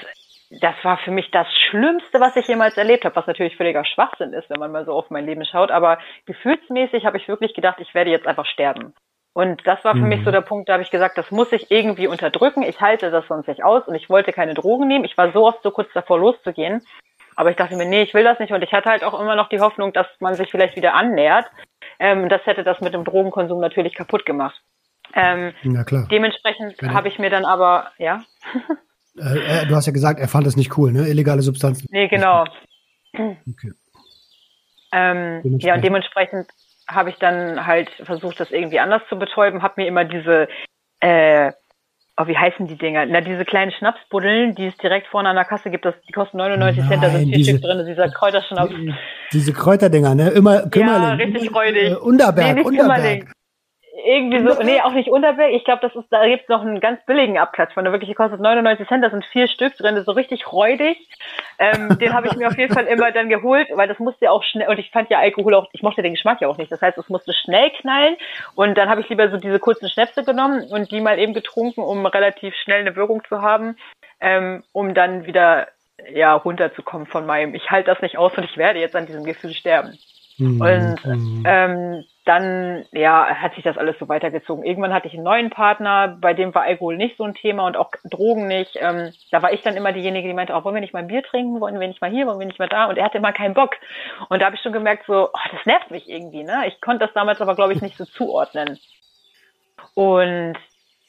das 0.50 0.74
war 0.82 0.98
für 0.98 1.10
mich 1.10 1.30
das 1.30 1.46
Schlimmste, 1.68 2.20
was 2.20 2.36
ich 2.36 2.46
jemals 2.46 2.76
erlebt 2.76 3.04
habe, 3.04 3.16
was 3.16 3.26
natürlich 3.26 3.56
völliger 3.56 3.84
Schwachsinn 3.84 4.32
ist, 4.32 4.48
wenn 4.48 4.60
man 4.60 4.72
mal 4.72 4.84
so 4.84 4.92
auf 4.92 5.10
mein 5.10 5.26
Leben 5.26 5.44
schaut. 5.44 5.70
Aber 5.70 5.98
gefühlsmäßig 6.26 7.04
habe 7.04 7.16
ich 7.16 7.28
wirklich 7.28 7.54
gedacht, 7.54 7.80
ich 7.80 7.94
werde 7.94 8.10
jetzt 8.10 8.26
einfach 8.26 8.46
sterben. 8.46 8.94
Und 9.36 9.66
das 9.66 9.84
war 9.84 9.92
für 9.92 9.98
mhm. 9.98 10.08
mich 10.08 10.24
so 10.24 10.30
der 10.30 10.40
Punkt, 10.40 10.66
da 10.66 10.72
habe 10.72 10.82
ich 10.82 10.90
gesagt, 10.90 11.18
das 11.18 11.30
muss 11.30 11.52
ich 11.52 11.70
irgendwie 11.70 12.06
unterdrücken. 12.06 12.62
Ich 12.62 12.80
halte 12.80 13.10
das 13.10 13.26
sonst 13.28 13.48
nicht 13.48 13.62
aus 13.62 13.86
und 13.86 13.94
ich 13.94 14.08
wollte 14.08 14.32
keine 14.32 14.54
Drogen 14.54 14.88
nehmen. 14.88 15.04
Ich 15.04 15.18
war 15.18 15.30
so 15.32 15.46
oft 15.46 15.62
so 15.62 15.70
kurz 15.70 15.90
davor 15.92 16.18
loszugehen. 16.18 16.80
Aber 17.34 17.50
ich 17.50 17.56
dachte 17.58 17.76
mir, 17.76 17.84
nee, 17.84 18.02
ich 18.02 18.14
will 18.14 18.24
das 18.24 18.38
nicht. 18.38 18.52
Und 18.52 18.62
ich 18.62 18.72
hatte 18.72 18.88
halt 18.88 19.04
auch 19.04 19.20
immer 19.20 19.36
noch 19.36 19.50
die 19.50 19.60
Hoffnung, 19.60 19.92
dass 19.92 20.06
man 20.20 20.36
sich 20.36 20.50
vielleicht 20.50 20.74
wieder 20.74 20.94
annähert. 20.94 21.44
Ähm, 21.98 22.30
das 22.30 22.46
hätte 22.46 22.64
das 22.64 22.80
mit 22.80 22.94
dem 22.94 23.04
Drogenkonsum 23.04 23.60
natürlich 23.60 23.94
kaputt 23.94 24.24
gemacht. 24.24 24.58
Ähm, 25.12 25.52
ja, 25.64 25.84
klar. 25.84 26.08
Dementsprechend 26.10 26.80
habe 26.80 27.08
ich 27.08 27.18
mir 27.18 27.28
dann 27.28 27.44
aber, 27.44 27.90
ja. 27.98 28.22
Äh, 29.18 29.62
äh, 29.62 29.66
du 29.66 29.74
hast 29.74 29.86
ja 29.86 29.94
gesagt, 29.94 30.20
er 30.20 30.28
fand 30.28 30.46
es 30.46 30.56
nicht 30.56 30.76
cool, 30.76 30.92
ne? 30.92 31.08
Illegale 31.08 31.40
Substanzen. 31.40 31.86
Nee, 31.90 32.06
genau. 32.08 32.44
Okay. 33.14 33.72
Ähm, 34.92 35.40
ja, 35.58 35.74
und 35.74 35.82
dementsprechend 35.82 36.50
habe 36.88 37.10
ich 37.10 37.16
dann 37.16 37.66
halt 37.66 37.90
versucht, 38.04 38.40
das 38.40 38.50
irgendwie 38.50 38.80
anders 38.80 39.02
zu 39.08 39.18
betäuben, 39.18 39.62
habe 39.62 39.74
mir 39.78 39.86
immer 39.86 40.04
diese, 40.04 40.48
äh, 41.00 41.52
oh, 42.16 42.26
wie 42.26 42.36
heißen 42.36 42.66
die 42.66 42.76
Dinger? 42.76 43.06
Na, 43.06 43.20
diese 43.20 43.44
kleinen 43.44 43.72
Schnapsbuddeln, 43.72 44.54
die 44.54 44.66
es 44.66 44.76
direkt 44.78 45.08
vorne 45.08 45.28
an 45.28 45.36
der 45.36 45.44
Kasse 45.44 45.70
gibt, 45.70 45.84
das, 45.84 45.94
die 46.08 46.12
kosten 46.12 46.36
99 46.38 46.80
Nein, 46.80 46.88
Cent, 46.88 47.04
da 47.04 47.10
sind 47.10 47.28
vier 47.28 47.36
diese, 47.36 47.50
Stück 47.50 47.62
drin, 47.62 47.86
dieser 47.86 48.08
Kräuterschnaps. 48.08 48.74
Diese 49.32 49.52
Kräuterdinger, 49.52 50.14
ne? 50.14 50.30
Immer 50.30 50.68
Kümmerling. 50.68 51.18
Ja, 51.18 51.24
richtig 51.24 51.54
räudig. 51.54 51.90
Äh, 51.90 51.94
Unterberg, 51.96 52.56
nee, 52.56 52.62
Unterberg 52.62 53.35
irgendwie 54.04 54.46
so, 54.46 54.62
nee, 54.62 54.80
auch 54.80 54.92
nicht 54.92 55.08
Unterberg. 55.08 55.52
Ich 55.52 55.64
glaube, 55.64 55.80
das 55.82 55.94
ist, 55.94 56.10
da 56.10 56.26
gibt's 56.26 56.48
noch 56.48 56.60
einen 56.60 56.80
ganz 56.80 57.04
billigen 57.06 57.38
Abklatsch 57.38 57.72
von, 57.72 57.84
der 57.84 57.92
wirklich 57.92 58.14
kostet 58.14 58.40
99 58.40 58.86
Cent, 58.88 59.02
da 59.02 59.10
sind 59.10 59.24
vier 59.26 59.48
Stück 59.48 59.76
drin, 59.76 59.94
das 59.94 60.00
ist 60.00 60.06
so 60.06 60.12
richtig 60.12 60.52
räudig. 60.52 60.98
Ähm, 61.58 61.98
den 61.98 62.12
habe 62.12 62.26
ich 62.26 62.36
mir 62.36 62.48
auf 62.48 62.58
jeden 62.58 62.74
Fall 62.74 62.86
immer 62.86 63.10
dann 63.12 63.28
geholt, 63.28 63.68
weil 63.74 63.88
das 63.88 63.98
musste 63.98 64.26
ja 64.26 64.30
auch 64.30 64.42
schnell, 64.42 64.68
und 64.68 64.78
ich 64.78 64.90
fand 64.90 65.08
ja 65.10 65.18
Alkohol 65.18 65.54
auch, 65.54 65.68
ich 65.72 65.82
mochte 65.82 66.02
den 66.02 66.14
Geschmack 66.14 66.40
ja 66.40 66.48
auch 66.48 66.58
nicht. 66.58 66.70
Das 66.70 66.82
heißt, 66.82 66.98
es 66.98 67.08
musste 67.08 67.32
schnell 67.32 67.70
knallen 67.80 68.16
und 68.54 68.76
dann 68.76 68.88
habe 68.88 69.00
ich 69.00 69.08
lieber 69.08 69.30
so 69.30 69.38
diese 69.38 69.58
kurzen 69.58 69.88
Schnäpse 69.88 70.24
genommen 70.24 70.66
und 70.70 70.90
die 70.90 71.00
mal 71.00 71.18
eben 71.18 71.32
getrunken, 71.32 71.80
um 71.80 72.04
relativ 72.06 72.54
schnell 72.54 72.80
eine 72.80 72.96
Wirkung 72.96 73.22
zu 73.28 73.40
haben, 73.40 73.76
ähm, 74.20 74.62
um 74.72 74.94
dann 74.94 75.26
wieder 75.26 75.68
ja 76.12 76.34
runterzukommen 76.34 77.06
von 77.06 77.24
meinem, 77.24 77.54
ich 77.54 77.70
halte 77.70 77.90
das 77.90 78.02
nicht 78.02 78.18
aus 78.18 78.36
und 78.36 78.44
ich 78.44 78.56
werde 78.56 78.78
jetzt 78.78 78.94
an 78.94 79.06
diesem 79.06 79.24
Gefühl 79.24 79.54
sterben. 79.54 79.98
Mhm. 80.38 80.60
Und 80.60 81.04
mhm. 81.04 81.42
ähm, 81.46 82.04
dann 82.26 82.84
ja, 82.90 83.24
hat 83.36 83.54
sich 83.54 83.62
das 83.62 83.78
alles 83.78 83.96
so 84.00 84.08
weitergezogen. 84.08 84.64
Irgendwann 84.64 84.92
hatte 84.92 85.06
ich 85.06 85.14
einen 85.14 85.22
neuen 85.22 85.48
Partner, 85.48 86.08
bei 86.20 86.34
dem 86.34 86.52
war 86.56 86.64
Alkohol 86.64 86.96
nicht 86.96 87.16
so 87.16 87.22
ein 87.22 87.34
Thema 87.34 87.66
und 87.66 87.76
auch 87.76 87.92
Drogen 88.02 88.48
nicht. 88.48 88.76
Ähm, 88.80 89.12
da 89.30 89.42
war 89.42 89.52
ich 89.52 89.62
dann 89.62 89.76
immer 89.76 89.92
diejenige, 89.92 90.26
die 90.26 90.34
meinte, 90.34 90.52
oh, 90.52 90.64
wollen 90.64 90.74
wir 90.74 90.80
nicht 90.80 90.92
mal 90.92 90.98
ein 91.00 91.06
Bier 91.06 91.22
trinken, 91.22 91.60
wollen 91.60 91.78
wir 91.78 91.86
nicht 91.86 92.00
mal 92.00 92.10
hier, 92.10 92.26
wollen 92.26 92.40
wir 92.40 92.46
nicht 92.46 92.58
mal 92.58 92.68
da? 92.68 92.86
Und 92.86 92.98
er 92.98 93.04
hatte 93.04 93.18
immer 93.18 93.32
keinen 93.32 93.54
Bock. 93.54 93.76
Und 94.28 94.42
da 94.42 94.46
habe 94.46 94.56
ich 94.56 94.62
schon 94.62 94.72
gemerkt, 94.72 95.06
so, 95.06 95.30
oh, 95.32 95.48
das 95.52 95.64
nervt 95.66 95.92
mich 95.92 96.08
irgendwie. 96.08 96.42
Ne? 96.42 96.66
Ich 96.66 96.80
konnte 96.80 97.06
das 97.06 97.14
damals 97.14 97.40
aber, 97.40 97.54
glaube 97.54 97.74
ich, 97.74 97.80
nicht 97.80 97.96
so 97.96 98.04
zuordnen. 98.04 98.76
Und 99.94 100.56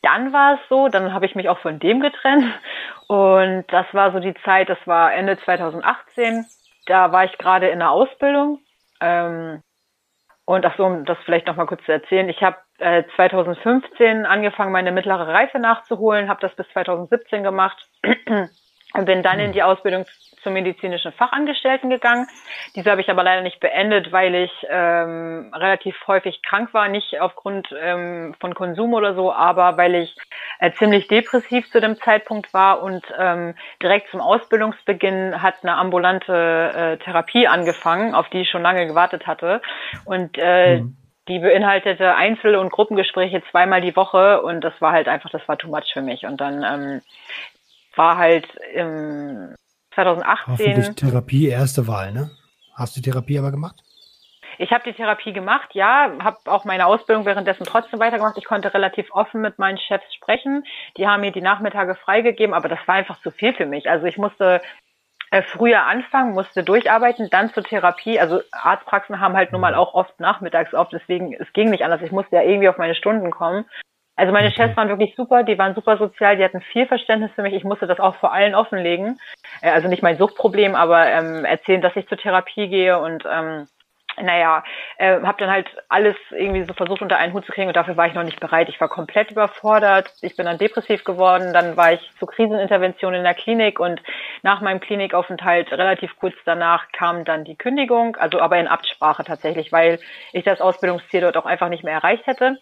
dann 0.03 0.33
war 0.33 0.53
es 0.53 0.59
so, 0.69 0.87
dann 0.87 1.13
habe 1.13 1.25
ich 1.25 1.33
mich 1.33 1.49
auch 1.49 1.59
von 1.59 1.79
dem 1.79 1.99
getrennt. 1.99 2.53
Und 3.07 3.65
das 3.69 3.87
war 3.91 4.11
so 4.11 4.19
die 4.19 4.35
Zeit, 4.45 4.69
das 4.69 4.77
war 4.85 5.13
Ende 5.15 5.39
2018. 5.39 6.45
Da 6.85 7.11
war 7.11 7.25
ich 7.25 7.35
gerade 7.39 7.69
in 7.69 7.79
der 7.79 7.89
Ausbildung 7.89 8.59
ähm, 9.01 9.63
und 10.47 10.65
ach 10.65 10.77
so, 10.77 10.85
um 10.85 11.03
das 11.03 11.17
vielleicht 11.25 11.45
noch 11.45 11.57
mal 11.57 11.65
kurz 11.65 11.83
zu 11.83 11.91
erzählen, 11.91 12.29
ich 12.29 12.41
habe 12.41 12.55
äh, 12.77 13.03
2015 13.17 14.25
angefangen, 14.25 14.71
meine 14.71 14.93
mittlere 14.93 15.27
Reife 15.27 15.59
nachzuholen, 15.59 16.29
habe 16.29 16.39
das 16.39 16.55
bis 16.55 16.65
2017 16.71 17.43
gemacht 17.43 17.77
und 18.93 19.05
bin 19.05 19.23
dann 19.23 19.39
in 19.39 19.47
hm. 19.47 19.51
die 19.51 19.63
Ausbildung 19.63 20.05
zum 20.47 20.53
medizinischen 20.53 21.11
Fachangestellten 21.11 21.89
gegangen. 21.89 22.25
Diese 22.73 22.89
habe 22.89 23.01
ich 23.01 23.09
aber 23.09 23.21
leider 23.21 23.41
nicht 23.41 23.59
beendet, 23.59 24.13
weil 24.13 24.33
ich 24.33 24.51
ähm, 24.69 25.51
relativ 25.53 25.95
häufig 26.07 26.41
krank 26.41 26.73
war, 26.73 26.87
nicht 26.87 27.19
aufgrund 27.19 27.67
ähm, 27.77 28.33
von 28.39 28.55
Konsum 28.55 28.93
oder 28.93 29.13
so, 29.13 29.33
aber 29.33 29.75
weil 29.75 29.95
ich 29.95 30.15
äh, 30.59 30.71
ziemlich 30.71 31.09
depressiv 31.09 31.69
zu 31.69 31.81
dem 31.81 31.97
Zeitpunkt 31.97 32.53
war 32.53 32.81
und 32.81 33.03
ähm, 33.19 33.55
direkt 33.83 34.09
zum 34.09 34.21
Ausbildungsbeginn 34.21 35.41
hat 35.41 35.55
eine 35.63 35.75
ambulante 35.75 36.33
äh, 36.33 37.03
Therapie 37.03 37.45
angefangen, 37.45 38.15
auf 38.15 38.29
die 38.29 38.41
ich 38.41 38.49
schon 38.49 38.61
lange 38.61 38.87
gewartet 38.87 39.27
hatte 39.27 39.61
und 40.05 40.37
äh, 40.37 40.77
mhm. 40.77 40.95
Die 41.27 41.39
beinhaltete 41.39 42.15
Einzel- 42.15 42.55
und 42.55 42.71
Gruppengespräche 42.71 43.43
zweimal 43.51 43.81
die 43.81 43.97
Woche 43.97 44.41
und 44.41 44.61
das 44.61 44.79
war 44.79 44.93
halt 44.93 45.09
einfach, 45.09 45.29
das 45.29 45.45
war 45.49 45.57
too 45.57 45.67
much 45.67 45.91
für 45.91 46.01
mich. 46.01 46.25
Und 46.25 46.39
dann 46.39 46.63
ähm, 46.63 47.01
war 47.97 48.17
halt 48.17 48.47
im 48.73 49.55
2018. 49.97 50.47
Hoffentlich 50.47 50.95
Therapie 50.95 51.47
erste 51.47 51.87
Wahl, 51.87 52.11
ne? 52.11 52.29
Hast 52.75 52.95
du 52.95 53.01
Therapie 53.01 53.39
aber 53.39 53.51
gemacht? 53.51 53.75
Ich 54.59 54.71
habe 54.71 54.83
die 54.83 54.93
Therapie 54.93 55.33
gemacht, 55.33 55.69
ja, 55.73 56.11
habe 56.19 56.37
auch 56.45 56.65
meine 56.65 56.87
Ausbildung 56.87 57.25
währenddessen 57.25 57.65
trotzdem 57.65 57.99
weitergemacht. 57.99 58.37
Ich 58.37 58.45
konnte 58.45 58.73
relativ 58.73 59.11
offen 59.11 59.41
mit 59.41 59.59
meinen 59.59 59.77
Chefs 59.77 60.13
sprechen. 60.15 60.63
Die 60.97 61.07
haben 61.07 61.21
mir 61.21 61.31
die 61.31 61.41
Nachmittage 61.41 61.95
freigegeben, 61.95 62.55
aber 62.55 62.67
das 62.67 62.79
war 62.87 62.95
einfach 62.95 63.21
zu 63.21 63.31
viel 63.31 63.53
für 63.53 63.67
mich. 63.67 63.89
Also 63.89 64.05
ich 64.07 64.17
musste 64.17 64.61
äh, 65.29 65.43
früher 65.43 65.85
anfangen, 65.85 66.33
musste 66.33 66.63
durcharbeiten, 66.63 67.29
dann 67.29 67.53
zur 67.53 67.63
Therapie. 67.63 68.19
Also 68.19 68.41
Arztpraxen 68.51 69.19
haben 69.19 69.35
halt 69.35 69.51
nun 69.51 69.61
mal 69.61 69.75
auch 69.75 69.93
oft 69.93 70.19
nachmittags 70.19 70.73
auf, 70.73 70.89
deswegen 70.89 71.33
es 71.33 71.51
ging 71.53 71.69
nicht 71.69 71.83
anders. 71.83 72.01
Ich 72.01 72.11
musste 72.11 72.35
ja 72.35 72.41
irgendwie 72.41 72.69
auf 72.69 72.77
meine 72.77 72.95
Stunden 72.95 73.29
kommen. 73.29 73.65
Also 74.17 74.33
meine 74.33 74.51
Chefs 74.51 74.75
waren 74.75 74.89
wirklich 74.89 75.15
super, 75.15 75.43
die 75.43 75.57
waren 75.59 75.75
super 75.75 75.97
sozial, 75.97 76.37
die 76.37 76.43
hatten 76.43 76.59
viel 76.59 76.87
Verständnis 76.87 77.31
für 77.35 77.43
mich. 77.43 77.53
Ich 77.53 77.63
musste 77.63 77.85
das 77.85 77.99
auch 77.99 78.15
vor 78.15 78.33
allen 78.33 78.55
offenlegen. 78.55 79.19
Äh, 79.61 79.69
also 79.69 79.87
nicht 79.87 80.03
mein 80.03 80.17
Suchtproblem, 80.17 80.75
aber 80.75 81.05
ähm, 81.07 81.45
erzählen, 81.45 81.81
dass 81.81 81.95
ich 81.95 82.07
zur 82.07 82.17
Therapie 82.17 82.67
gehe 82.67 82.99
und 82.99 83.23
ähm, 83.31 83.67
naja, 84.19 84.63
äh, 84.97 85.21
habe 85.21 85.37
dann 85.37 85.51
halt 85.51 85.67
alles 85.89 86.15
irgendwie 86.31 86.63
so 86.63 86.73
versucht 86.73 87.03
unter 87.03 87.17
einen 87.19 87.33
Hut 87.33 87.45
zu 87.45 87.51
kriegen 87.51 87.67
und 87.67 87.75
dafür 87.75 87.95
war 87.97 88.07
ich 88.07 88.15
noch 88.15 88.23
nicht 88.23 88.39
bereit. 88.39 88.67
Ich 88.69 88.81
war 88.81 88.89
komplett 88.89 89.29
überfordert. 89.29 90.11
Ich 90.21 90.35
bin 90.35 90.47
dann 90.47 90.57
depressiv 90.57 91.03
geworden. 91.03 91.53
Dann 91.53 91.77
war 91.77 91.93
ich 91.93 92.11
zur 92.17 92.27
Krisenintervention 92.27 93.13
in 93.13 93.23
der 93.23 93.35
Klinik 93.35 93.79
und 93.79 94.01
nach 94.41 94.61
meinem 94.61 94.79
Klinikaufenthalt 94.79 95.71
relativ 95.71 96.15
kurz 96.15 96.33
danach 96.45 96.91
kam 96.91 97.25
dann 97.25 97.43
die 97.43 97.55
Kündigung, 97.55 98.15
also 98.15 98.39
aber 98.39 98.57
in 98.57 98.67
Absprache 98.67 99.23
tatsächlich, 99.23 99.71
weil 99.71 99.99
ich 100.33 100.43
das 100.43 100.61
Ausbildungsziel 100.61 101.21
dort 101.21 101.37
auch 101.37 101.45
einfach 101.45 101.69
nicht 101.69 101.83
mehr 101.83 101.93
erreicht 101.93 102.25
hätte. 102.25 102.57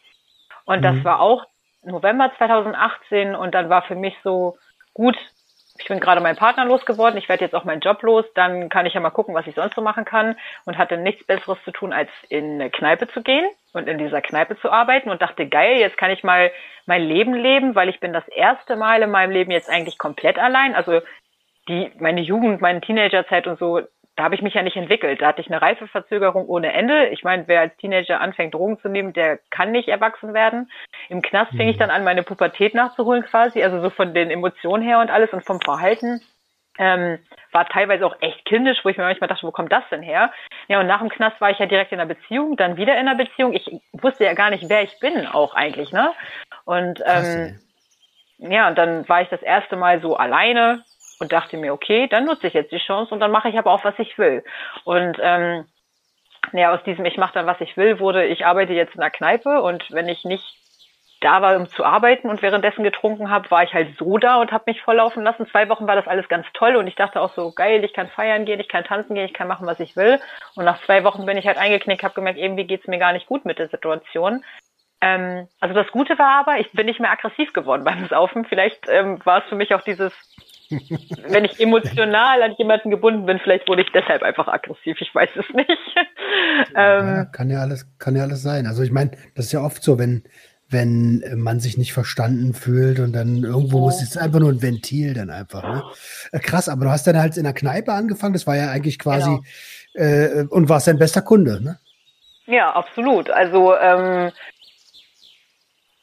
Und 0.65 0.79
mhm. 0.79 0.83
das 0.83 1.03
war 1.03 1.19
auch 1.21 1.45
November 1.83 2.31
2018 2.37 3.35
und 3.35 3.53
dann 3.53 3.69
war 3.69 3.83
für 3.83 3.95
mich 3.95 4.15
so 4.23 4.57
gut, 4.93 5.15
ich 5.77 5.87
bin 5.87 5.99
gerade 5.99 6.21
meinen 6.21 6.37
Partner 6.37 6.65
losgeworden, 6.65 7.17
ich 7.17 7.27
werde 7.27 7.43
jetzt 7.43 7.53
auch 7.53 7.65
meinen 7.65 7.81
Job 7.81 8.01
los, 8.01 8.25
dann 8.33 8.69
kann 8.69 8.85
ich 8.85 8.93
ja 8.93 9.01
mal 9.01 9.09
gucken, 9.09 9.35
was 9.35 9.45
ich 9.45 9.55
sonst 9.55 9.75
so 9.75 9.81
machen 9.81 10.05
kann 10.05 10.37
und 10.65 10.77
hatte 10.77 10.97
nichts 10.97 11.25
Besseres 11.25 11.57
zu 11.65 11.71
tun, 11.71 11.91
als 11.91 12.09
in 12.29 12.53
eine 12.53 12.69
Kneipe 12.69 13.07
zu 13.09 13.21
gehen 13.21 13.45
und 13.73 13.87
in 13.87 13.97
dieser 13.97 14.21
Kneipe 14.21 14.57
zu 14.59 14.71
arbeiten 14.71 15.09
und 15.09 15.21
dachte, 15.21 15.47
geil, 15.47 15.77
jetzt 15.77 15.97
kann 15.97 16.11
ich 16.11 16.23
mal 16.23 16.51
mein 16.85 17.03
Leben 17.03 17.33
leben, 17.33 17.75
weil 17.75 17.89
ich 17.89 17.99
bin 17.99 18.13
das 18.13 18.27
erste 18.29 18.77
Mal 18.77 19.01
in 19.01 19.11
meinem 19.11 19.31
Leben 19.31 19.51
jetzt 19.51 19.69
eigentlich 19.69 19.97
komplett 19.97 20.39
allein. 20.39 20.75
Also 20.75 21.01
die, 21.67 21.91
meine 21.99 22.21
Jugend, 22.21 22.61
meine 22.61 22.79
Teenagerzeit 22.79 23.47
und 23.47 23.59
so, 23.59 23.81
da 24.15 24.23
habe 24.23 24.35
ich 24.35 24.41
mich 24.41 24.53
ja 24.53 24.61
nicht 24.61 24.77
entwickelt. 24.77 25.21
Da 25.21 25.27
hatte 25.27 25.41
ich 25.41 25.47
eine 25.47 25.61
Reifeverzögerung 25.61 26.47
ohne 26.47 26.71
Ende. 26.71 27.07
Ich 27.07 27.23
meine, 27.23 27.47
wer 27.47 27.61
als 27.61 27.75
Teenager 27.77 28.21
anfängt, 28.21 28.53
Drogen 28.53 28.79
zu 28.79 28.87
nehmen, 28.87 29.13
der 29.13 29.39
kann 29.49 29.71
nicht 29.71 29.89
erwachsen 29.89 30.33
werden. 30.33 30.71
Im 31.09 31.21
Knast 31.21 31.51
fing 31.51 31.67
ich 31.67 31.75
mhm. 31.75 31.79
dann 31.79 31.89
an, 31.89 32.03
meine 32.03 32.23
Pubertät 32.23 32.73
nachzuholen 32.73 33.23
quasi, 33.23 33.61
also 33.61 33.81
so 33.81 33.89
von 33.89 34.13
den 34.13 34.31
Emotionen 34.31 34.83
her 34.83 34.99
und 34.99 35.09
alles 35.09 35.33
und 35.33 35.43
vom 35.43 35.59
Verhalten. 35.59 36.21
Ähm, 36.77 37.19
war 37.51 37.67
teilweise 37.67 38.05
auch 38.05 38.17
echt 38.19 38.43
kindisch, 38.45 38.79
wo 38.83 38.89
ich 38.89 38.97
mir 38.97 39.03
manchmal 39.05 39.29
dachte, 39.29 39.47
wo 39.47 39.51
kommt 39.51 39.71
das 39.71 39.83
denn 39.89 40.01
her? 40.01 40.31
Ja, 40.67 40.79
und 40.79 40.87
nach 40.87 40.99
dem 40.99 41.09
Knast 41.09 41.39
war 41.39 41.49
ich 41.49 41.59
ja 41.59 41.65
direkt 41.67 41.93
in 41.93 41.99
einer 41.99 42.13
Beziehung, 42.13 42.57
dann 42.57 42.75
wieder 42.75 42.93
in 42.93 43.07
einer 43.07 43.15
Beziehung. 43.15 43.53
Ich 43.53 43.69
wusste 43.93 44.25
ja 44.25 44.33
gar 44.33 44.49
nicht, 44.49 44.67
wer 44.67 44.83
ich 44.83 44.99
bin 44.99 45.25
auch 45.25 45.53
eigentlich, 45.55 45.93
ne? 45.93 46.11
Und 46.65 47.01
ähm, 47.05 47.59
ja, 48.39 48.67
und 48.67 48.77
dann 48.77 49.07
war 49.07 49.21
ich 49.21 49.29
das 49.29 49.41
erste 49.41 49.77
Mal 49.77 50.01
so 50.01 50.17
alleine, 50.17 50.83
und 51.19 51.31
dachte 51.31 51.57
mir, 51.57 51.73
okay, 51.73 52.07
dann 52.07 52.25
nutze 52.25 52.47
ich 52.47 52.53
jetzt 52.53 52.71
die 52.71 52.77
Chance 52.77 53.13
und 53.13 53.19
dann 53.19 53.31
mache 53.31 53.49
ich 53.49 53.57
aber 53.57 53.71
auch, 53.71 53.83
was 53.83 53.97
ich 53.99 54.17
will. 54.17 54.43
Und 54.83 55.17
ähm, 55.21 55.65
ja, 56.53 56.73
aus 56.73 56.83
diesem 56.83 57.05
Ich 57.05 57.17
mache 57.17 57.33
dann, 57.33 57.47
was 57.47 57.61
ich 57.61 57.75
will, 57.77 57.99
wurde, 57.99 58.25
ich 58.25 58.45
arbeite 58.45 58.73
jetzt 58.73 58.95
in 58.95 59.01
der 59.01 59.09
Kneipe 59.09 59.61
und 59.61 59.83
wenn 59.91 60.07
ich 60.07 60.23
nicht 60.25 60.43
da 61.21 61.41
war, 61.41 61.55
um 61.55 61.67
zu 61.69 61.83
arbeiten 61.83 62.29
und 62.29 62.41
währenddessen 62.41 62.83
getrunken 62.83 63.31
habe, 63.31 63.49
war 63.49 63.63
ich 63.63 63.73
halt 63.73 63.97
so 63.97 64.17
da 64.17 64.35
und 64.35 64.51
habe 64.51 64.65
mich 64.67 64.81
volllaufen 64.81 65.23
lassen. 65.23 65.47
Zwei 65.47 65.69
Wochen 65.69 65.87
war 65.87 65.95
das 65.95 66.07
alles 66.07 66.27
ganz 66.27 66.45
toll 66.53 66.75
und 66.75 66.87
ich 66.87 66.95
dachte 66.95 67.21
auch 67.21 67.33
so, 67.33 67.51
geil, 67.51 67.83
ich 67.83 67.93
kann 67.93 68.09
feiern 68.09 68.45
gehen, 68.45 68.59
ich 68.59 68.67
kann 68.67 68.83
tanzen 68.83 69.15
gehen, 69.15 69.25
ich 69.25 69.33
kann 69.33 69.47
machen, 69.47 69.65
was 69.65 69.79
ich 69.79 69.95
will. 69.95 70.19
Und 70.55 70.65
nach 70.65 70.83
zwei 70.85 71.03
Wochen 71.03 71.25
bin 71.25 71.37
ich 71.37 71.47
halt 71.47 71.57
eingeknickt, 71.57 72.03
habe 72.03 72.13
gemerkt, 72.13 72.37
irgendwie 72.37 72.65
geht's 72.65 72.87
mir 72.87 72.99
gar 72.99 73.13
nicht 73.13 73.25
gut 73.25 73.45
mit 73.45 73.57
der 73.57 73.69
Situation. 73.69 74.43
Ähm, 75.01 75.47
also 75.59 75.73
das 75.73 75.87
Gute 75.91 76.19
war 76.19 76.39
aber, 76.39 76.59
ich 76.59 76.71
bin 76.71 76.85
nicht 76.85 76.99
mehr 76.99 77.11
aggressiv 77.11 77.53
geworden 77.53 77.83
beim 77.85 78.07
Saufen. 78.07 78.45
Vielleicht 78.45 78.87
ähm, 78.89 79.19
war 79.25 79.39
es 79.39 79.49
für 79.49 79.55
mich 79.55 79.73
auch 79.73 79.81
dieses 79.81 80.13
wenn 81.27 81.45
ich 81.45 81.59
emotional 81.59 82.41
an 82.43 82.55
jemanden 82.57 82.89
gebunden 82.89 83.25
bin, 83.25 83.39
vielleicht 83.39 83.67
wurde 83.67 83.81
ich 83.81 83.91
deshalb 83.93 84.23
einfach 84.23 84.47
aggressiv, 84.47 84.97
ich 84.99 85.13
weiß 85.13 85.29
es 85.35 85.55
nicht. 85.55 85.69
ähm, 86.75 87.07
ja, 87.07 87.25
kann 87.25 87.49
ja 87.49 87.61
alles, 87.61 87.87
kann 87.99 88.15
ja 88.15 88.23
alles 88.23 88.41
sein. 88.41 88.67
Also 88.67 88.83
ich 88.83 88.91
meine, 88.91 89.11
das 89.35 89.45
ist 89.45 89.51
ja 89.51 89.61
oft 89.61 89.83
so, 89.83 89.99
wenn, 89.99 90.23
wenn 90.69 91.21
man 91.35 91.59
sich 91.59 91.77
nicht 91.77 91.93
verstanden 91.93 92.53
fühlt 92.53 92.99
und 92.99 93.13
dann 93.13 93.43
irgendwo 93.43 93.79
muss 93.79 94.01
es 94.01 94.17
einfach 94.17 94.39
nur 94.39 94.51
ein 94.51 94.61
Ventil 94.61 95.13
dann 95.13 95.29
einfach. 95.29 95.63
Ne? 95.63 95.83
Äh, 96.31 96.39
krass, 96.39 96.69
aber 96.69 96.85
du 96.85 96.91
hast 96.91 97.05
dann 97.07 97.17
halt 97.17 97.37
in 97.37 97.43
der 97.43 97.53
Kneipe 97.53 97.93
angefangen, 97.93 98.33
das 98.33 98.47
war 98.47 98.55
ja 98.55 98.69
eigentlich 98.69 98.99
quasi 98.99 99.39
genau. 99.93 100.05
äh, 100.05 100.45
und 100.49 100.69
warst 100.69 100.87
dein 100.87 100.97
bester 100.99 101.21
Kunde, 101.21 101.63
ne? 101.63 101.79
Ja, 102.47 102.73
absolut. 102.73 103.29
Also 103.31 103.75
ähm, 103.75 104.31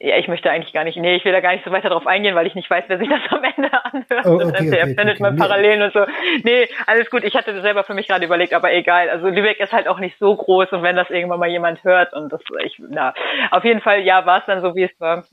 ja, 0.03 0.17
ich 0.17 0.27
möchte 0.27 0.51
eigentlich 0.51 0.73
gar 0.73 0.83
nicht, 0.83 0.97
nee, 0.97 1.15
ich 1.15 1.25
will 1.25 1.31
da 1.31 1.39
gar 1.39 1.53
nicht 1.53 1.65
so 1.65 1.71
weiter 1.71 1.89
drauf 1.89 2.09
eingehen, 2.09 2.35
weil 2.35 2.49
ich 2.49 2.57
nicht 2.57 2.69
weiß, 2.69 2.85
wer 2.89 2.99
sich 2.99 3.09
das 3.09 3.21
am 3.31 3.45
Ende 3.45 3.85
anhört. 3.85 4.27
Oh, 4.27 4.35
okay, 4.35 4.69
der 4.69 4.83
okay, 4.83 4.95
findet 4.97 5.21
okay. 5.21 5.23
mal 5.23 5.37
Parallelen 5.37 5.83
und 5.83 5.93
so. 5.93 6.05
Nee, 6.43 6.69
alles 6.87 7.09
gut. 7.09 7.23
Ich 7.23 7.37
hatte 7.37 7.55
das 7.55 7.63
selber 7.63 7.85
für 7.85 7.95
mich 7.95 8.09
gerade 8.09 8.25
überlegt, 8.25 8.53
aber 8.53 8.73
egal. 8.73 9.09
Also 9.11 9.29
Lübeck 9.29 9.61
ist 9.61 9.73
halt 9.73 9.87
auch 9.87 10.01
nicht 10.01 10.19
so 10.19 10.35
groß 10.35 10.73
und 10.73 10.83
wenn 10.83 10.97
das 10.97 11.09
irgendwann 11.09 11.39
mal 11.39 11.49
jemand 11.49 11.85
hört 11.85 12.15
und 12.15 12.33
das, 12.33 12.41
ich, 12.65 12.81
na, 12.81 13.15
auf 13.53 13.65
jeden 13.65 13.81
Fall, 13.81 14.01
ja, 14.01 14.27
war 14.27 14.41
es 14.41 14.47
dann 14.47 14.61
so, 14.61 14.75
wie 14.75 14.85
es 14.85 15.01
war. 15.01 15.25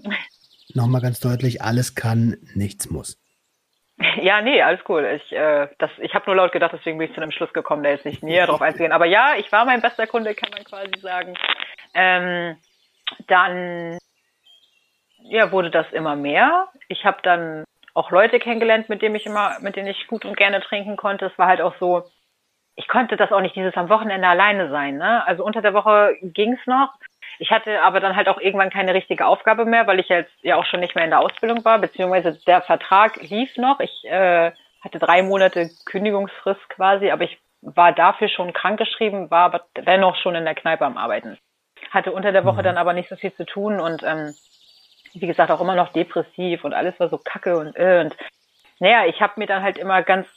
Nochmal 0.76 1.01
ganz 1.01 1.20
deutlich, 1.20 1.63
alles 1.63 1.95
kann, 1.95 2.38
nichts 2.53 2.91
muss. 2.91 3.17
Ja, 4.22 4.41
nee, 4.41 4.61
alles 4.61 4.80
cool. 4.88 5.05
Ich, 5.17 5.34
äh, 5.34 5.67
das, 5.78 5.91
ich 5.99 6.13
habe 6.13 6.26
nur 6.28 6.36
laut 6.38 6.53
gedacht, 6.53 6.72
deswegen 6.74 6.97
bin 6.97 7.09
ich 7.09 7.15
zu 7.15 7.22
einem 7.22 7.32
Schluss 7.32 7.51
gekommen, 7.51 7.84
da 7.84 7.89
jetzt 7.89 8.05
nicht 8.05 8.24
näher 8.24 8.47
drauf 8.47 8.61
einzugehen. 8.61 8.93
Aber 8.93 9.05
ja, 9.05 9.34
ich 9.38 9.51
war 9.51 9.65
mein 9.65 9.82
bester 9.82 10.07
Kunde, 10.07 10.36
kann 10.36 10.51
man 10.51 10.63
quasi 10.63 10.91
sagen. 11.01 11.34
Ähm, 11.93 12.55
dann 13.28 13.97
ja, 15.30 15.51
wurde 15.51 15.69
das 15.69 15.86
immer 15.91 16.15
mehr. 16.15 16.67
Ich 16.88 17.05
habe 17.05 17.19
dann 17.23 17.63
auch 17.93 18.11
Leute 18.11 18.39
kennengelernt, 18.39 18.89
mit 18.89 19.01
denen 19.01 19.15
ich 19.15 19.25
immer, 19.25 19.57
mit 19.61 19.75
denen 19.75 19.88
ich 19.88 20.07
gut 20.07 20.25
und 20.25 20.38
gerne 20.38 20.61
trinken 20.61 20.97
konnte. 20.97 21.27
Es 21.27 21.38
war 21.38 21.47
halt 21.47 21.61
auch 21.61 21.75
so, 21.80 22.03
ich 22.75 22.88
konnte 22.88 23.17
das 23.17 23.32
auch 23.32 23.41
nicht 23.41 23.55
dieses 23.55 23.75
am 23.75 23.89
Wochenende 23.89 24.27
alleine 24.27 24.69
sein. 24.69 24.97
Ne? 24.97 25.25
Also 25.27 25.43
unter 25.43 25.61
der 25.61 25.73
Woche 25.73 26.15
ging's 26.21 26.65
noch. 26.65 26.93
Ich 27.38 27.51
hatte 27.51 27.82
aber 27.82 27.99
dann 27.99 28.15
halt 28.15 28.27
auch 28.27 28.39
irgendwann 28.39 28.69
keine 28.69 28.93
richtige 28.93 29.25
Aufgabe 29.25 29.65
mehr, 29.65 29.88
weil 29.88 29.99
ich 29.99 30.09
jetzt 30.09 30.32
ja 30.41 30.55
auch 30.55 30.65
schon 30.65 30.80
nicht 30.80 30.95
mehr 30.95 31.05
in 31.05 31.11
der 31.11 31.19
Ausbildung 31.19 31.63
war, 31.63 31.80
beziehungsweise 31.80 32.39
der 32.45 32.61
Vertrag 32.61 33.21
lief 33.21 33.55
noch. 33.57 33.80
Ich 33.80 34.03
äh, 34.05 34.51
hatte 34.82 34.99
drei 34.99 35.21
Monate 35.21 35.69
Kündigungsfrist 35.86 36.69
quasi, 36.69 37.11
aber 37.11 37.23
ich 37.25 37.38
war 37.61 37.91
dafür 37.91 38.30
schon 38.30 38.53
krankgeschrieben, 38.53 39.30
war 39.30 39.45
aber 39.45 39.65
dennoch 39.75 40.15
schon 40.17 40.36
in 40.36 40.45
der 40.45 40.55
Kneipe 40.55 40.86
am 40.86 40.97
Arbeiten. 40.97 41.38
Hatte 41.91 42.11
unter 42.11 42.32
der 42.32 42.45
Woche 42.45 42.59
mhm. 42.59 42.63
dann 42.63 42.77
aber 42.77 42.93
nicht 42.93 43.09
so 43.09 43.15
viel 43.15 43.34
zu 43.34 43.45
tun 43.45 43.80
und 43.80 44.03
ähm, 44.03 44.34
wie 45.14 45.28
gesagt 45.28 45.51
auch 45.51 45.62
immer 45.62 45.76
noch 45.76 45.91
depressiv 45.91 46.64
und 46.64 46.74
alles 46.74 46.99
war 46.99 47.10
so 47.10 47.18
kacke 47.18 47.57
und 47.57 47.76
äh, 47.76 48.01
und 48.03 48.16
naja, 48.80 49.05
ich 49.07 49.22
habe 49.22 49.34
mir 49.38 49.47
dann 49.47 49.64
halt 49.64 49.78
immer 49.78 50.01
ganz 50.03 50.28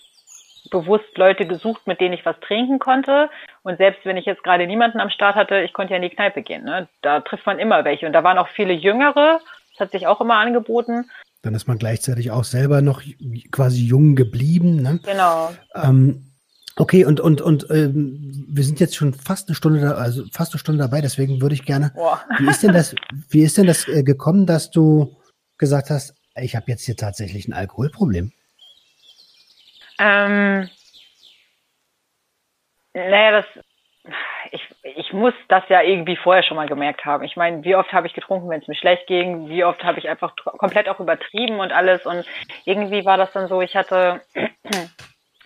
bewusst 0.70 1.16
Leute 1.16 1.47
gesucht, 1.47 1.87
mit 1.87 2.01
denen 2.01 2.14
ich 2.14 2.25
was 2.25 2.39
trinken 2.41 2.79
konnte. 2.79 3.31
Und 3.62 3.79
selbst 3.79 4.05
wenn 4.05 4.16
ich 4.16 4.27
jetzt 4.27 4.43
gerade 4.43 4.66
niemanden 4.66 5.01
am 5.01 5.11
Start 5.11 5.35
hatte, 5.37 5.61
ich 5.61 5.73
konnte 5.73 5.93
ja 5.93 5.97
in 5.97 6.03
die 6.03 6.14
Kneipe 6.14 6.43
gehen. 6.43 6.64
Ne? 6.64 6.89
Da 7.03 7.20
trifft 7.20 7.47
man 7.47 7.59
immer 7.59 7.85
welche. 7.85 8.07
Und 8.07 8.12
da 8.12 8.25
waren 8.25 8.39
auch 8.39 8.49
viele 8.49 8.73
Jüngere. 8.73 9.41
Das 9.73 9.81
hat 9.81 9.93
sich 9.93 10.07
auch 10.07 10.20
immer 10.20 10.37
angeboten. 10.37 11.11
Dann 11.43 11.55
ist 11.55 11.66
man 11.66 11.79
gleichzeitig 11.79 12.31
auch 12.31 12.45
selber 12.45 12.83
noch 12.83 13.03
quasi 13.51 13.85
jung 13.85 14.14
geblieben. 14.14 14.83
Ne? 14.83 15.01
Genau. 15.05 15.53
Ähm, 15.75 16.32
okay, 16.77 17.05
und 17.05 17.20
und 17.20 17.41
und 17.41 17.66
ähm, 17.70 18.47
wir 18.49 18.64
sind 18.64 18.81
jetzt 18.81 18.97
schon 18.97 19.14
fast 19.14 19.49
eine 19.49 19.55
Stunde, 19.55 19.81
da, 19.81 19.93
also 19.93 20.25
fast 20.33 20.53
eine 20.53 20.59
Stunde 20.59 20.83
dabei. 20.83 21.01
Deswegen 21.01 21.41
würde 21.41 21.55
ich 21.55 21.64
gerne. 21.64 21.93
Boah. 21.95 22.23
Wie 22.39 22.49
ist 22.49 22.62
denn 22.62 22.73
das? 22.73 22.95
Wie 23.31 23.43
ist 23.43 23.59
denn 23.59 23.66
das 23.66 23.89
äh, 23.89 24.03
gekommen, 24.03 24.47
dass 24.47 24.70
du 24.70 25.16
gesagt 25.59 25.91
hast, 25.91 26.14
ich 26.37 26.57
habe 26.57 26.66
jetzt 26.68 26.85
hier 26.85 26.97
tatsächlich 26.97 27.47
ein 27.49 27.53
Alkoholproblem? 27.53 28.33
Ähm, 29.99 30.68
naja, 32.95 33.43
das, 33.43 33.64
ich, 34.51 34.62
ich 34.83 35.12
muss 35.12 35.35
das 35.49 35.62
ja 35.68 35.83
irgendwie 35.83 36.16
vorher 36.16 36.43
schon 36.43 36.57
mal 36.57 36.66
gemerkt 36.66 37.05
haben. 37.05 37.25
Ich 37.25 37.37
meine, 37.37 37.62
wie 37.64 37.77
oft 37.77 37.93
habe 37.93 38.07
ich 38.07 38.14
getrunken, 38.14 38.49
wenn 38.49 38.61
es 38.61 38.68
mir 38.68 38.75
schlecht 38.75 39.07
ging? 39.07 39.49
Wie 39.49 39.64
oft 39.64 39.83
habe 39.85 39.99
ich 39.99 40.09
einfach 40.09 40.35
komplett 40.59 40.89
auch 40.89 41.01
übertrieben 41.01 41.61
und 41.61 41.73
alles? 41.73 42.05
Und 42.05 42.25
irgendwie 42.64 43.05
war 43.05 43.16
das 43.16 43.33
dann 43.33 43.49
so, 43.49 43.62
ich 43.62 43.77
hatte 43.77 44.20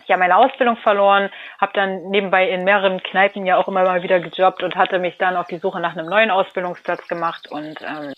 ja 0.07 0.17
meine 0.17 0.37
Ausbildung 0.37 0.77
verloren, 0.77 1.29
habe 1.59 1.73
dann 1.73 2.09
nebenbei 2.09 2.49
in 2.49 2.63
mehreren 2.63 3.01
Kneipen 3.03 3.45
ja 3.45 3.57
auch 3.57 3.67
immer 3.67 3.83
mal 3.83 4.03
wieder 4.03 4.19
gejobbt 4.19 4.63
und 4.63 4.75
hatte 4.75 4.99
mich 4.99 5.17
dann 5.17 5.35
auf 5.35 5.47
die 5.47 5.57
Suche 5.57 5.79
nach 5.79 5.95
einem 5.95 6.07
neuen 6.07 6.31
Ausbildungsplatz 6.31 7.07
gemacht 7.07 7.47
und 7.51 7.81
ähm, 7.81 8.13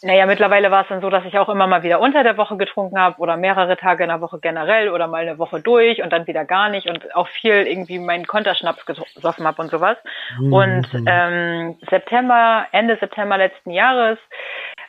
naja, 0.00 0.26
mittlerweile 0.26 0.70
war 0.70 0.82
es 0.82 0.88
dann 0.88 1.00
so, 1.00 1.10
dass 1.10 1.24
ich 1.24 1.38
auch 1.38 1.48
immer 1.48 1.66
mal 1.66 1.82
wieder 1.82 2.00
unter 2.00 2.22
der 2.22 2.36
Woche 2.36 2.56
getrunken 2.56 3.00
habe 3.00 3.18
oder 3.18 3.36
mehrere 3.36 3.76
Tage 3.76 4.04
in 4.04 4.10
der 4.10 4.20
Woche 4.20 4.38
generell 4.38 4.90
oder 4.90 5.08
mal 5.08 5.22
eine 5.22 5.38
Woche 5.38 5.60
durch 5.60 6.00
und 6.02 6.12
dann 6.12 6.28
wieder 6.28 6.44
gar 6.44 6.68
nicht 6.68 6.88
und 6.88 7.16
auch 7.16 7.26
viel 7.26 7.66
irgendwie 7.66 7.98
meinen 7.98 8.26
Konterschnaps 8.26 8.86
gesoffen 8.86 9.44
habe 9.44 9.60
und 9.60 9.70
sowas. 9.70 9.96
Mhm. 10.38 10.52
Und 10.52 10.86
ähm, 11.06 11.78
September, 11.90 12.66
Ende 12.70 12.96
September 13.00 13.38
letzten 13.38 13.72
Jahres 13.72 14.18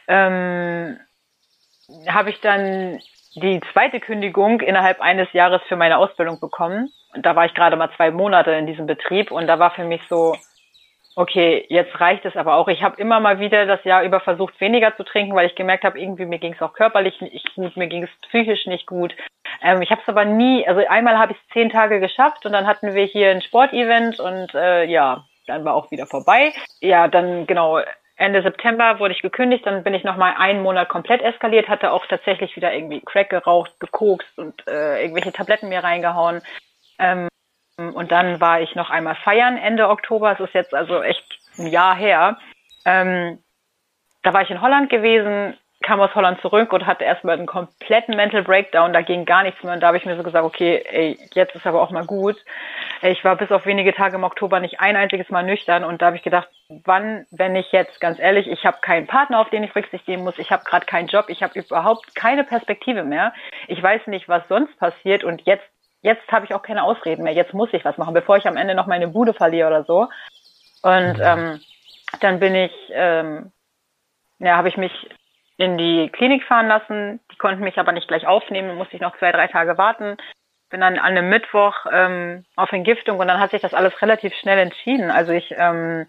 ähm, 0.07 0.99
habe 2.07 2.29
ich 2.29 2.39
dann 2.41 2.99
die 3.39 3.61
zweite 3.73 3.99
Kündigung 3.99 4.61
innerhalb 4.61 5.01
eines 5.01 5.31
Jahres 5.33 5.61
für 5.67 5.75
meine 5.75 5.97
Ausbildung 5.97 6.39
bekommen. 6.39 6.91
Da 7.15 7.35
war 7.35 7.45
ich 7.45 7.53
gerade 7.53 7.75
mal 7.75 7.89
zwei 7.95 8.11
Monate 8.11 8.51
in 8.51 8.67
diesem 8.67 8.85
Betrieb 8.85 9.31
und 9.31 9.47
da 9.47 9.59
war 9.59 9.71
für 9.71 9.83
mich 9.83 10.01
so, 10.09 10.35
okay, 11.15 11.65
jetzt 11.69 11.99
reicht 11.99 12.25
es 12.25 12.35
aber 12.35 12.55
auch. 12.55 12.67
Ich 12.67 12.83
habe 12.83 12.99
immer 13.01 13.19
mal 13.19 13.39
wieder 13.39 13.65
das 13.65 13.83
Jahr 13.83 14.03
über 14.03 14.19
versucht, 14.19 14.59
weniger 14.61 14.95
zu 14.95 15.03
trinken, 15.03 15.35
weil 15.35 15.47
ich 15.47 15.55
gemerkt 15.55 15.83
habe, 15.83 15.99
irgendwie 15.99 16.25
mir 16.25 16.39
ging 16.39 16.53
es 16.53 16.61
auch 16.61 16.73
körperlich 16.73 17.19
nicht 17.21 17.55
gut, 17.55 17.75
mir 17.75 17.87
ging 17.87 18.03
es 18.03 18.27
psychisch 18.27 18.67
nicht 18.67 18.85
gut. 18.85 19.13
Ähm, 19.61 19.81
ich 19.81 19.91
habe 19.91 20.01
es 20.01 20.07
aber 20.07 20.25
nie, 20.25 20.67
also 20.67 20.81
einmal 20.87 21.17
habe 21.17 21.33
ich 21.33 21.37
es 21.39 21.53
zehn 21.53 21.69
Tage 21.69 21.99
geschafft 21.99 22.45
und 22.45 22.53
dann 22.53 22.67
hatten 22.67 22.93
wir 22.93 23.05
hier 23.05 23.31
ein 23.31 23.41
Sportevent 23.41 24.19
und 24.19 24.53
äh, 24.53 24.85
ja, 24.85 25.25
dann 25.47 25.65
war 25.65 25.75
auch 25.75 25.91
wieder 25.91 26.05
vorbei. 26.05 26.53
Ja, 26.79 27.07
dann 27.07 27.47
genau. 27.47 27.81
Ende 28.19 28.41
September 28.41 28.99
wurde 28.99 29.13
ich 29.13 29.21
gekündigt, 29.21 29.65
dann 29.65 29.83
bin 29.83 29.93
ich 29.93 30.03
nochmal 30.03 30.33
einen 30.37 30.61
Monat 30.61 30.89
komplett 30.89 31.21
eskaliert, 31.21 31.69
hatte 31.69 31.91
auch 31.91 32.05
tatsächlich 32.05 32.53
wieder 32.57 32.73
irgendwie 32.73 32.99
Crack 32.99 33.29
geraucht, 33.29 33.79
gekokst 33.79 34.37
und 34.37 34.67
äh, 34.67 35.01
irgendwelche 35.01 35.31
Tabletten 35.31 35.69
mir 35.69 35.81
reingehauen. 35.85 36.41
Ähm, 36.99 37.29
und 37.77 38.11
dann 38.11 38.41
war 38.41 38.59
ich 38.59 38.75
noch 38.75 38.89
einmal 38.89 39.15
feiern 39.15 39.55
Ende 39.55 39.87
Oktober. 39.87 40.33
Es 40.33 40.39
ist 40.41 40.53
jetzt 40.53 40.73
also 40.73 41.01
echt 41.01 41.39
ein 41.57 41.67
Jahr 41.67 41.95
her. 41.95 42.37
Ähm, 42.83 43.41
da 44.21 44.33
war 44.33 44.41
ich 44.41 44.49
in 44.49 44.61
Holland 44.61 44.89
gewesen, 44.89 45.57
kam 45.81 46.01
aus 46.01 46.13
Holland 46.13 46.41
zurück 46.41 46.73
und 46.73 46.85
hatte 46.85 47.05
erstmal 47.05 47.37
einen 47.37 47.45
kompletten 47.45 48.15
Mental 48.15 48.43
Breakdown. 48.43 48.91
Da 48.91 49.01
ging 49.01 49.25
gar 49.25 49.43
nichts 49.43 49.63
mehr. 49.63 49.73
Und 49.73 49.79
da 49.81 49.87
habe 49.87 49.97
ich 49.97 50.05
mir 50.05 50.17
so 50.17 50.23
gesagt, 50.23 50.45
okay, 50.45 50.83
ey, 50.89 51.17
jetzt 51.33 51.55
ist 51.55 51.65
aber 51.65 51.81
auch 51.81 51.91
mal 51.91 52.05
gut. 52.05 52.35
Ich 53.01 53.23
war 53.23 53.37
bis 53.37 53.51
auf 53.51 53.65
wenige 53.65 53.93
Tage 53.93 54.15
im 54.15 54.23
Oktober 54.23 54.59
nicht 54.59 54.81
ein 54.81 54.97
einziges 54.97 55.29
Mal 55.29 55.43
nüchtern. 55.43 55.83
Und 55.85 56.01
da 56.01 56.07
habe 56.07 56.17
ich 56.17 56.23
gedacht, 56.23 56.49
wann, 56.83 57.25
wenn 57.31 57.55
ich 57.55 57.71
jetzt, 57.71 58.01
ganz 58.01 58.19
ehrlich, 58.19 58.47
ich 58.47 58.65
habe 58.65 58.77
keinen 58.81 59.07
Partner, 59.07 59.39
auf 59.39 59.49
den 59.49 59.63
ich 59.63 59.75
Rücksicht 59.75 60.07
nehmen 60.07 60.23
muss. 60.23 60.37
Ich 60.37 60.51
habe 60.51 60.65
gerade 60.65 60.85
keinen 60.85 61.07
Job. 61.07 61.25
Ich 61.29 61.41
habe 61.41 61.57
überhaupt 61.57 62.13
keine 62.13 62.43
Perspektive 62.43 63.03
mehr. 63.03 63.33
Ich 63.67 63.81
weiß 63.81 64.07
nicht, 64.07 64.27
was 64.27 64.47
sonst 64.49 64.77
passiert. 64.79 65.23
Und 65.23 65.43
jetzt 65.45 65.63
jetzt 66.01 66.31
habe 66.31 66.45
ich 66.45 66.53
auch 66.53 66.61
keine 66.61 66.83
Ausreden 66.83 67.23
mehr, 67.23 67.33
jetzt 67.33 67.53
muss 67.53 67.73
ich 67.73 67.83
was 67.83 67.97
machen, 67.97 68.13
bevor 68.13 68.37
ich 68.37 68.47
am 68.47 68.57
Ende 68.57 68.75
noch 68.75 68.87
meine 68.87 69.07
Bude 69.07 69.33
verliere 69.33 69.67
oder 69.67 69.83
so. 69.83 70.07
Und 70.81 71.19
ähm, 71.21 71.59
dann 72.21 72.39
bin 72.39 72.55
ich, 72.55 72.71
ähm, 72.91 73.51
ja, 74.39 74.55
habe 74.55 74.69
ich 74.69 74.77
mich 74.77 75.09
in 75.59 75.77
die 75.77 76.09
Klinik 76.09 76.43
fahren 76.45 76.67
lassen. 76.67 77.19
Die 77.31 77.35
konnten 77.35 77.63
mich 77.63 77.77
aber 77.77 77.91
nicht 77.91 78.07
gleich 78.07 78.25
aufnehmen, 78.25 78.77
musste 78.77 78.95
ich 78.95 79.01
noch 79.01 79.17
zwei, 79.17 79.33
drei 79.33 79.47
Tage 79.47 79.77
warten. 79.77 80.15
Bin 80.69 80.79
dann 80.79 80.97
an 80.97 81.17
einem 81.17 81.29
Mittwoch 81.29 81.75
ähm, 81.91 82.45
auf 82.55 82.71
Entgiftung 82.71 83.19
und 83.19 83.27
dann 83.27 83.41
hat 83.41 83.51
sich 83.51 83.61
das 83.61 83.73
alles 83.73 84.01
relativ 84.01 84.33
schnell 84.35 84.57
entschieden. 84.57 85.11
Also 85.11 85.33
ich 85.33 85.53
ähm, 85.57 86.07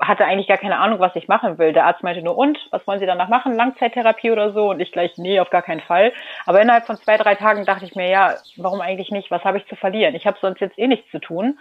hatte 0.00 0.24
eigentlich 0.24 0.48
gar 0.48 0.56
keine 0.56 0.78
Ahnung, 0.78 1.00
was 1.00 1.14
ich 1.16 1.28
machen 1.28 1.58
will. 1.58 1.74
Der 1.74 1.84
Arzt 1.84 2.02
meinte 2.02 2.22
nur, 2.22 2.38
und, 2.38 2.58
was 2.70 2.86
wollen 2.86 2.98
Sie 2.98 3.04
danach 3.04 3.28
machen? 3.28 3.54
Langzeittherapie 3.54 4.30
oder 4.30 4.52
so? 4.52 4.70
Und 4.70 4.80
ich 4.80 4.90
gleich, 4.90 5.18
nee, 5.18 5.38
auf 5.38 5.50
gar 5.50 5.62
keinen 5.62 5.82
Fall. 5.82 6.14
Aber 6.46 6.62
innerhalb 6.62 6.86
von 6.86 6.96
zwei, 6.96 7.18
drei 7.18 7.34
Tagen 7.34 7.66
dachte 7.66 7.84
ich 7.84 7.94
mir, 7.94 8.08
ja, 8.08 8.36
warum 8.56 8.80
eigentlich 8.80 9.10
nicht? 9.10 9.30
Was 9.30 9.44
habe 9.44 9.58
ich 9.58 9.66
zu 9.66 9.76
verlieren? 9.76 10.14
Ich 10.14 10.26
habe 10.26 10.38
sonst 10.40 10.60
jetzt 10.60 10.78
eh 10.78 10.86
nichts 10.86 11.10
zu 11.10 11.18
tun. 11.18 11.58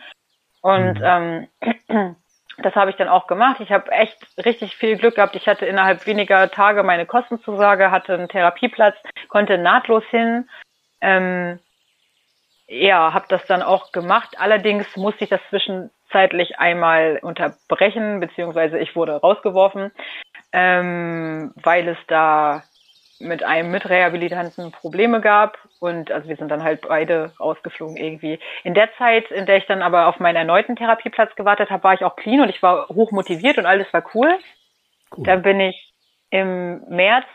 Und 0.61 0.99
mhm. 0.99 1.47
ähm, 1.89 2.15
das 2.57 2.75
habe 2.75 2.89
ich 2.89 2.95
dann 2.95 3.09
auch 3.09 3.27
gemacht. 3.27 3.59
Ich 3.59 3.71
habe 3.71 3.91
echt 3.91 4.17
richtig 4.43 4.75
viel 4.75 4.97
Glück 4.97 5.15
gehabt. 5.15 5.35
Ich 5.35 5.47
hatte 5.47 5.65
innerhalb 5.65 6.05
weniger 6.05 6.49
Tage 6.49 6.83
meine 6.83 7.05
Kostenzusage, 7.05 7.91
hatte 7.91 8.13
einen 8.13 8.29
Therapieplatz, 8.29 8.95
konnte 9.27 9.57
nahtlos 9.57 10.03
hin. 10.09 10.47
Ähm, 11.01 11.59
ja, 12.67 13.13
habe 13.13 13.25
das 13.29 13.45
dann 13.45 13.61
auch 13.61 13.91
gemacht. 13.91 14.35
Allerdings 14.39 14.95
musste 14.95 15.25
ich 15.25 15.29
das 15.29 15.41
zwischen 15.49 15.91
zeitlich 16.11 16.59
einmal 16.59 17.19
unterbrechen, 17.21 18.19
beziehungsweise 18.19 18.79
ich 18.79 18.95
wurde 18.95 19.17
rausgeworfen, 19.17 19.91
ähm, 20.53 21.53
weil 21.61 21.89
es 21.89 21.97
da 22.07 22.63
mit 23.19 23.43
einem 23.43 23.71
Mitrehabilitanten 23.71 24.71
Probleme 24.71 25.21
gab 25.21 25.57
und 25.79 26.11
also 26.11 26.27
wir 26.27 26.35
sind 26.35 26.49
dann 26.49 26.63
halt 26.63 26.81
beide 26.87 27.31
rausgeflogen 27.39 27.97
irgendwie. 27.97 28.39
In 28.63 28.73
der 28.73 28.89
Zeit, 28.97 29.31
in 29.31 29.45
der 29.45 29.57
ich 29.57 29.65
dann 29.67 29.81
aber 29.81 30.07
auf 30.07 30.19
meinen 30.19 30.35
erneuten 30.35 30.75
Therapieplatz 30.75 31.35
gewartet 31.35 31.69
habe, 31.69 31.83
war 31.83 31.93
ich 31.93 32.03
auch 32.03 32.15
clean 32.15 32.41
und 32.41 32.49
ich 32.49 32.61
war 32.61 32.87
hoch 32.89 33.11
motiviert 33.11 33.57
und 33.57 33.65
alles 33.65 33.91
war 33.93 34.03
cool. 34.13 34.37
cool. 35.15 35.23
Dann 35.23 35.41
bin 35.41 35.59
ich 35.59 35.93
im 36.29 36.81
März 36.89 37.25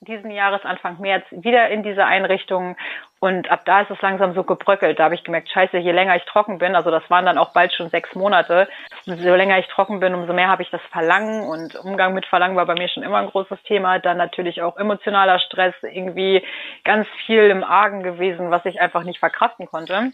diesen 0.00 0.30
Jahres, 0.30 0.64
Anfang 0.64 1.00
März, 1.00 1.24
wieder 1.30 1.68
in 1.70 1.82
diese 1.82 2.04
Einrichtung. 2.04 2.76
Und 3.24 3.50
ab 3.50 3.62
da 3.64 3.80
ist 3.80 3.90
es 3.90 4.02
langsam 4.02 4.34
so 4.34 4.44
gebröckelt. 4.44 4.98
Da 4.98 5.04
habe 5.04 5.14
ich 5.14 5.24
gemerkt, 5.24 5.48
scheiße, 5.48 5.78
je 5.78 5.92
länger 5.92 6.14
ich 6.14 6.26
trocken 6.26 6.58
bin, 6.58 6.76
also 6.76 6.90
das 6.90 7.08
waren 7.08 7.24
dann 7.24 7.38
auch 7.38 7.54
bald 7.54 7.72
schon 7.72 7.88
sechs 7.88 8.14
Monate, 8.14 8.68
umso 9.06 9.34
länger 9.34 9.58
ich 9.58 9.66
trocken 9.68 9.98
bin, 9.98 10.14
umso 10.14 10.34
mehr 10.34 10.48
habe 10.48 10.62
ich 10.62 10.68
das 10.68 10.82
Verlangen. 10.92 11.40
Und 11.48 11.74
Umgang 11.74 12.12
mit 12.12 12.26
Verlangen 12.26 12.54
war 12.54 12.66
bei 12.66 12.74
mir 12.74 12.86
schon 12.88 13.02
immer 13.02 13.16
ein 13.16 13.30
großes 13.30 13.62
Thema. 13.62 13.98
Dann 13.98 14.18
natürlich 14.18 14.60
auch 14.60 14.76
emotionaler 14.76 15.38
Stress, 15.38 15.72
irgendwie 15.80 16.44
ganz 16.84 17.08
viel 17.24 17.44
im 17.44 17.64
Argen 17.64 18.02
gewesen, 18.02 18.50
was 18.50 18.66
ich 18.66 18.82
einfach 18.82 19.04
nicht 19.04 19.20
verkraften 19.20 19.68
konnte. 19.68 20.12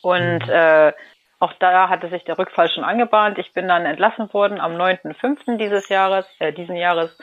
Und 0.00 0.46
mhm. 0.46 0.50
äh, 0.50 0.94
auch 1.40 1.52
da 1.58 1.90
hatte 1.90 2.08
sich 2.08 2.24
der 2.24 2.38
Rückfall 2.38 2.70
schon 2.70 2.84
angebahnt. 2.84 3.36
Ich 3.36 3.52
bin 3.52 3.68
dann 3.68 3.84
entlassen 3.84 4.32
worden 4.32 4.62
am 4.62 4.76
9.5. 4.76 5.58
dieses 5.58 5.90
Jahres, 5.90 6.24
äh, 6.38 6.54
diesen 6.54 6.76
Jahres 6.76 7.18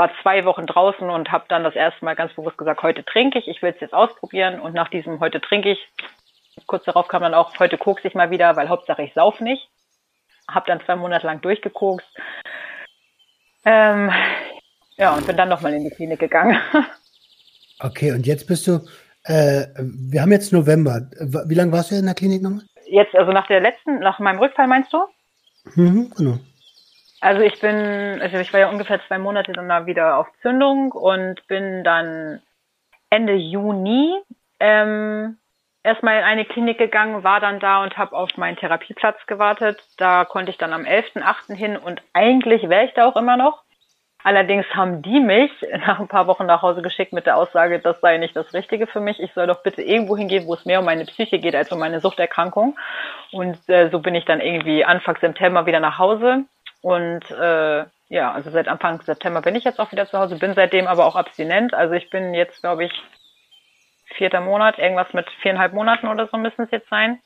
war 0.00 0.10
zwei 0.22 0.46
Wochen 0.46 0.66
draußen 0.66 1.10
und 1.10 1.30
habe 1.30 1.44
dann 1.48 1.62
das 1.62 1.74
erste 1.74 2.02
Mal 2.06 2.16
ganz 2.16 2.32
bewusst 2.32 2.56
gesagt, 2.56 2.82
heute 2.82 3.04
trinke 3.04 3.38
ich, 3.38 3.48
ich 3.48 3.60
will 3.60 3.74
es 3.74 3.80
jetzt 3.80 3.92
ausprobieren 3.92 4.58
und 4.58 4.72
nach 4.72 4.88
diesem 4.88 5.20
heute 5.20 5.42
trinke 5.42 5.72
ich, 5.72 5.78
kurz 6.66 6.86
darauf 6.86 7.06
kam 7.06 7.20
dann 7.20 7.34
auch, 7.34 7.52
heute 7.58 7.76
kokse 7.76 8.08
ich 8.08 8.14
mal 8.14 8.30
wieder, 8.30 8.56
weil 8.56 8.70
Hauptsache 8.70 9.02
ich 9.02 9.12
sauf 9.12 9.40
nicht. 9.40 9.68
Habe 10.48 10.66
dann 10.66 10.80
zwei 10.86 10.96
Monate 10.96 11.26
lang 11.26 11.42
durchgekokst. 11.42 12.08
Ähm, 13.66 14.10
ja, 14.96 15.14
und 15.14 15.26
bin 15.26 15.36
dann 15.36 15.50
nochmal 15.50 15.74
in 15.74 15.84
die 15.84 15.90
Klinik 15.90 16.18
gegangen. 16.20 16.58
Okay, 17.82 18.12
und 18.12 18.26
jetzt 18.26 18.46
bist 18.46 18.66
du 18.66 18.80
Äh, 19.24 19.66
wir 19.78 20.20
haben 20.20 20.32
jetzt 20.32 20.52
November. 20.52 21.08
Wie 21.46 21.54
lange 21.54 21.72
warst 21.72 21.90
du 21.90 21.94
in 21.94 22.04
der 22.04 22.14
Klinik 22.14 22.42
nochmal? 22.42 22.64
Jetzt, 22.86 23.14
also 23.14 23.32
nach 23.32 23.46
der 23.46 23.60
letzten, 23.60 24.00
nach 24.00 24.18
meinem 24.18 24.38
Rückfall 24.38 24.66
meinst 24.66 24.92
du? 24.92 24.98
Mhm, 25.76 26.10
genau. 26.14 26.38
Also 27.20 27.42
ich 27.42 27.60
bin, 27.60 28.20
also 28.22 28.38
ich 28.38 28.52
war 28.52 28.60
ja 28.60 28.70
ungefähr 28.70 29.00
zwei 29.06 29.18
Monate 29.18 29.52
dann 29.52 29.68
da 29.68 29.86
wieder 29.86 30.16
auf 30.16 30.26
Zündung 30.40 30.92
und 30.92 31.46
bin 31.48 31.84
dann 31.84 32.40
Ende 33.10 33.34
Juni 33.34 34.14
ähm, 34.58 35.36
erstmal 35.82 36.18
in 36.18 36.24
eine 36.24 36.44
Klinik 36.44 36.78
gegangen, 36.78 37.22
war 37.22 37.40
dann 37.40 37.60
da 37.60 37.82
und 37.82 37.98
habe 37.98 38.16
auf 38.16 38.36
meinen 38.36 38.56
Therapieplatz 38.56 39.26
gewartet. 39.26 39.82
Da 39.98 40.24
konnte 40.24 40.50
ich 40.50 40.58
dann 40.58 40.72
am 40.72 40.82
11.8. 40.82 41.54
hin 41.54 41.76
und 41.76 42.00
eigentlich 42.12 42.68
wäre 42.68 42.86
ich 42.86 42.94
da 42.94 43.06
auch 43.06 43.16
immer 43.16 43.36
noch. 43.36 43.64
Allerdings 44.22 44.66
haben 44.74 45.00
die 45.02 45.20
mich 45.20 45.50
nach 45.86 45.98
ein 45.98 46.08
paar 46.08 46.26
Wochen 46.26 46.46
nach 46.46 46.62
Hause 46.62 46.82
geschickt 46.82 47.12
mit 47.12 47.26
der 47.26 47.36
Aussage, 47.36 47.78
das 47.80 48.00
sei 48.00 48.18
nicht 48.18 48.36
das 48.36 48.52
Richtige 48.52 48.86
für 48.86 49.00
mich. 49.00 49.18
Ich 49.20 49.32
soll 49.32 49.46
doch 49.46 49.62
bitte 49.62 49.82
irgendwo 49.82 50.16
hingehen, 50.16 50.46
wo 50.46 50.54
es 50.54 50.64
mehr 50.64 50.80
um 50.80 50.84
meine 50.84 51.04
Psyche 51.04 51.38
geht 51.38 51.54
als 51.54 51.72
um 51.72 51.78
meine 51.78 52.00
Suchterkrankung. 52.00 52.78
Und 53.32 53.58
äh, 53.68 53.88
so 53.90 54.00
bin 54.00 54.14
ich 54.14 54.24
dann 54.24 54.40
irgendwie 54.40 54.84
Anfang 54.84 55.16
September 55.20 55.66
wieder 55.66 55.80
nach 55.80 55.98
Hause. 55.98 56.44
Und 56.82 57.30
äh, 57.30 57.84
ja, 58.08 58.32
also 58.32 58.50
seit 58.50 58.68
Anfang 58.68 59.00
September 59.02 59.42
bin 59.42 59.54
ich 59.54 59.64
jetzt 59.64 59.78
auch 59.78 59.92
wieder 59.92 60.06
zu 60.06 60.18
Hause, 60.18 60.36
bin 60.36 60.54
seitdem 60.54 60.86
aber 60.86 61.06
auch 61.06 61.16
abstinent. 61.16 61.74
Also 61.74 61.94
ich 61.94 62.10
bin 62.10 62.34
jetzt, 62.34 62.60
glaube 62.60 62.84
ich, 62.84 62.92
vierter 64.16 64.40
Monat, 64.40 64.78
irgendwas 64.78 65.12
mit 65.12 65.26
viereinhalb 65.42 65.72
Monaten 65.72 66.08
oder 66.08 66.28
so 66.30 66.36
müssen 66.36 66.62
es 66.62 66.70
jetzt 66.70 66.88
sein. 66.88 67.20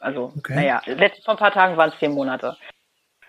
Also, 0.00 0.32
okay. 0.36 0.54
naja, 0.54 0.82
letztes 0.86 1.24
vor 1.24 1.34
ein 1.34 1.38
paar 1.38 1.52
Tagen 1.52 1.76
waren 1.76 1.90
es 1.90 1.96
vier 1.96 2.08
Monate. 2.08 2.56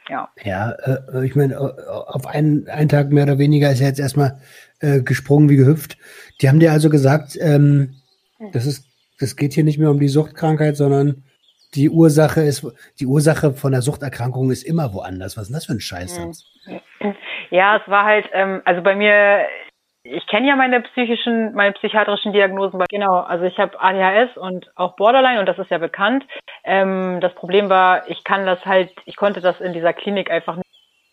Ja. 0.10 0.30
Ja, 0.44 0.72
äh, 0.72 1.26
ich 1.26 1.36
meine, 1.36 1.60
auf 1.60 2.26
einen, 2.28 2.68
einen 2.70 2.90
Tag 2.90 3.12
mehr 3.12 3.24
oder 3.24 3.38
weniger 3.38 3.72
ist 3.72 3.82
er 3.82 3.88
jetzt 3.88 4.00
erstmal 4.00 4.42
äh, 4.80 5.02
gesprungen 5.02 5.50
wie 5.50 5.58
gehüpft. 5.58 5.98
Die 6.42 6.48
haben 6.48 6.60
dir 6.60 6.72
also 6.72 6.90
gesagt, 6.90 7.38
ähm, 7.40 7.96
hm. 8.38 8.52
das 8.54 8.66
ist, 8.66 8.86
das 9.20 9.36
geht 9.36 9.54
hier 9.54 9.64
nicht 9.64 9.80
mehr 9.80 9.92
um 9.92 10.00
die 10.00 10.08
Suchtkrankheit, 10.08 10.78
sondern 10.78 11.24
die 11.78 11.90
Ursache 11.90 12.42
ist, 12.42 12.66
die 13.00 13.06
Ursache 13.06 13.54
von 13.54 13.72
der 13.72 13.82
Suchterkrankung 13.82 14.52
ist 14.52 14.64
immer 14.64 14.94
woanders. 14.94 15.38
Was 15.38 15.44
ist 15.44 15.50
denn 15.50 15.56
das 15.56 15.66
für 15.66 15.74
ein 15.74 15.80
Scheiß? 15.80 16.44
Ja, 17.52 17.78
es 17.78 17.90
war 17.90 18.04
halt, 18.04 18.26
ähm, 18.34 18.62
also 18.66 18.82
bei 18.82 18.96
mir 18.96 19.46
ich 20.10 20.26
kenne 20.28 20.48
ja 20.48 20.56
meine 20.56 20.82
psychischen, 20.82 21.54
meine 21.54 21.74
psychiatrischen 21.74 22.32
Diagnosen. 22.32 22.82
Genau, 22.90 23.20
also 23.20 23.44
ich 23.44 23.58
habe 23.58 23.80
ADHS 23.80 24.38
und 24.38 24.72
auch 24.76 24.96
Borderline 24.96 25.40
und 25.40 25.48
das 25.48 25.60
ist 25.60 25.70
ja 25.70 25.78
bekannt. 25.78 26.26
Ähm, 26.64 27.20
das 27.22 27.34
Problem 27.36 27.70
war, 27.70 28.10
ich 28.10 28.24
kann 28.24 28.46
das 28.46 28.64
halt, 28.66 28.92
ich 29.06 29.16
konnte 29.16 29.42
das 29.42 29.60
in 29.60 29.74
dieser 29.74 29.94
Klinik 29.94 30.32
einfach 30.32 30.58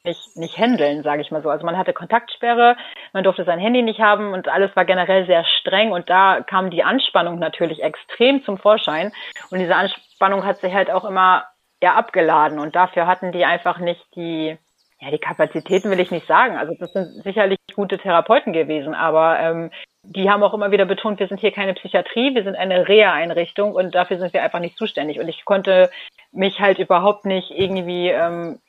nicht, 0.05 0.37
nicht 0.37 0.59
handeln, 0.59 1.03
sage 1.03 1.23
ich 1.23 1.31
mal 1.31 1.43
so. 1.43 1.49
Also 1.49 1.65
man 1.65 1.79
hatte 1.79 1.93
Kontaktsperre, 1.93 2.77
man 3.12 3.25
durfte 3.25 3.45
sein 3.45 3.59
Handy 3.59 3.83
nicht 3.83 4.01
haben 4.01 4.33
und 4.33 4.49
alles 4.49 4.75
war 4.77 4.85
generell 4.85 5.27
sehr 5.27 5.45
streng 5.61 5.93
und 5.93 6.11
da 6.11 6.43
kam 6.43 6.71
die 6.71 6.85
Anspannung 6.85 7.39
natürlich 7.39 7.83
extrem 7.83 8.45
zum 8.45 8.59
Vorschein 8.59 9.12
und 9.51 9.59
diese 9.59 9.75
Anspannung 9.75 10.14
hat 10.45 10.59
sich 10.59 10.72
halt 10.72 10.91
auch 10.91 11.05
immer 11.05 11.45
ja 11.83 11.95
abgeladen 11.95 12.59
und 12.59 12.75
dafür 12.75 13.07
hatten 13.07 13.33
die 13.33 13.45
einfach 13.45 13.79
nicht 13.79 14.05
die 14.16 14.59
ja, 15.01 15.11
die 15.11 15.18
Kapazitäten 15.18 15.91
will 15.91 16.01
ich 16.01 16.11
nicht 16.11 16.27
sagen. 16.27 16.57
Also 16.57 16.75
das 16.79 16.93
sind 16.93 17.22
sicherlich 17.22 17.59
gute 17.75 17.99
Therapeuten 17.99 18.53
gewesen, 18.53 18.95
aber 18.95 19.39
ähm, 19.39 19.70
die 20.03 20.31
haben 20.31 20.43
auch 20.43 20.55
immer 20.55 20.70
wieder 20.70 20.87
betont, 20.87 21.20
wir 21.20 21.29
sind 21.29 21.41
hier 21.41 21.53
keine 21.53 21.75
Psychiatrie, 21.75 22.35
wir 22.35 22.45
sind 22.45 22.57
eine 22.57 22.89
Reha-Einrichtung 22.89 23.75
und 23.75 23.95
dafür 23.95 24.18
sind 24.18 24.33
wir 24.33 24.43
einfach 24.43 24.61
nicht 24.61 24.79
zuständig. 24.79 25.18
Und 25.18 25.29
ich 25.29 25.45
konnte 25.45 25.91
mich 26.33 26.61
halt 26.61 26.79
überhaupt 26.79 27.25
nicht 27.25 27.51
irgendwie, 27.51 28.09
ähm, 28.09 28.61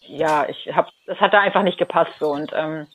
ja, 0.00 0.46
ich 0.48 0.72
habe, 0.74 0.88
das 1.06 1.18
hat 1.20 1.32
da 1.32 1.40
einfach 1.40 1.62
nicht 1.62 1.78
gepasst 1.78 2.12
so 2.18 2.28
und 2.28 2.52
ähm, 2.54 2.86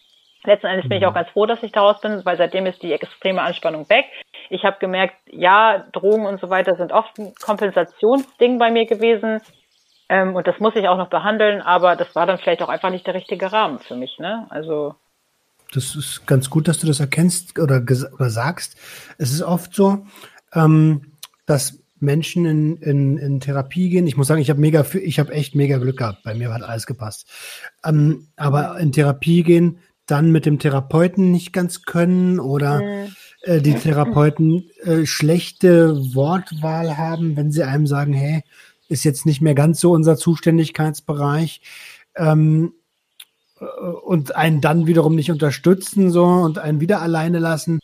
letzten 0.44 0.68
Endes 0.68 0.88
bin 0.88 1.00
ich 1.00 1.06
auch 1.06 1.14
ganz 1.14 1.30
froh, 1.30 1.46
dass 1.46 1.64
ich 1.64 1.72
daraus 1.72 2.00
bin, 2.02 2.24
weil 2.24 2.38
seitdem 2.38 2.66
ist 2.66 2.82
die 2.82 2.94
extreme 2.94 3.42
Anspannung 3.42 3.90
weg. 3.90 4.06
Ich 4.50 4.64
habe 4.64 4.78
gemerkt, 4.80 5.16
ja, 5.32 5.86
Drogen 5.92 6.26
und 6.26 6.40
so 6.40 6.50
weiter 6.50 6.76
sind 6.76 6.92
oft 6.92 7.18
ein 7.18 7.34
Kompensationsding 7.36 8.58
bei 8.58 8.72
mir 8.72 8.86
gewesen. 8.86 9.42
Ähm, 10.10 10.36
und 10.36 10.48
das 10.48 10.60
muss 10.60 10.76
ich 10.76 10.88
auch 10.88 10.98
noch 10.98 11.10
behandeln, 11.10 11.62
aber 11.62 11.96
das 11.96 12.16
war 12.16 12.26
dann 12.26 12.40
vielleicht 12.40 12.64
auch 12.64 12.70
einfach 12.70 12.90
nicht 12.90 13.06
der 13.06 13.14
richtige 13.14 13.52
Rahmen 13.52 13.80
für 13.80 13.96
mich, 13.96 14.18
ne? 14.18 14.48
Also. 14.50 14.96
Das 15.72 15.96
ist 15.96 16.26
ganz 16.26 16.50
gut, 16.50 16.68
dass 16.68 16.80
du 16.80 16.88
das 16.88 17.00
erkennst 17.00 17.60
oder, 17.60 17.76
oder 17.78 18.30
sagst. 18.32 18.76
Es 19.20 19.32
ist 19.32 19.44
oft 19.44 19.76
so, 19.76 20.08
ähm, 20.56 21.14
dass 21.46 21.84
Menschen 22.00 22.46
in, 22.46 22.78
in, 22.78 23.18
in 23.18 23.40
Therapie 23.40 23.90
gehen. 23.90 24.08
Ich 24.08 24.18
muss 24.18 24.28
sagen, 24.28 24.42
ich 24.42 24.50
habe 24.50 24.60
mega, 24.60 24.84
ich 24.94 25.20
habe 25.20 25.34
echt 25.34 25.54
mega 25.54 25.78
Glück 25.78 25.98
gehabt. 25.98 26.24
Bei 26.24 26.34
mir 26.34 26.52
hat 26.52 26.64
alles 26.64 26.88
gepasst. 26.88 27.30
Ähm, 27.84 28.30
aber 28.36 28.80
in 28.80 28.92
Therapie 28.92 29.44
gehen, 29.44 29.80
dann 30.10 30.32
mit 30.32 30.46
dem 30.46 30.60
Therapeuten 30.60 31.32
nicht 31.32 31.54
ganz 31.54 31.84
können 31.84 32.40
oder 32.40 32.82
mhm. 32.82 33.16
äh, 33.42 33.62
die 33.62 33.74
Therapeuten 33.74 34.70
äh, 34.84 35.06
schlechte 35.06 35.96
Wortwahl 36.16 36.98
haben, 36.98 37.36
wenn 37.38 37.52
sie 37.52 37.64
einem 37.64 37.88
sagen, 37.88 38.14
hey, 38.14 38.44
ist 38.88 39.04
jetzt 39.04 39.26
nicht 39.26 39.42
mehr 39.42 39.56
ganz 39.56 39.80
so 39.80 39.92
unser 39.92 40.18
Zuständigkeitsbereich. 40.18 41.62
Ähm, 42.16 42.74
äh, 43.60 43.66
und 43.66 44.36
einen 44.36 44.62
dann 44.62 44.88
wiederum 44.88 45.16
nicht 45.16 45.32
unterstützen 45.32 46.12
so 46.12 46.26
und 46.26 46.60
einen 46.60 46.82
wieder 46.82 47.02
alleine 47.02 47.40
lassen. 47.40 47.80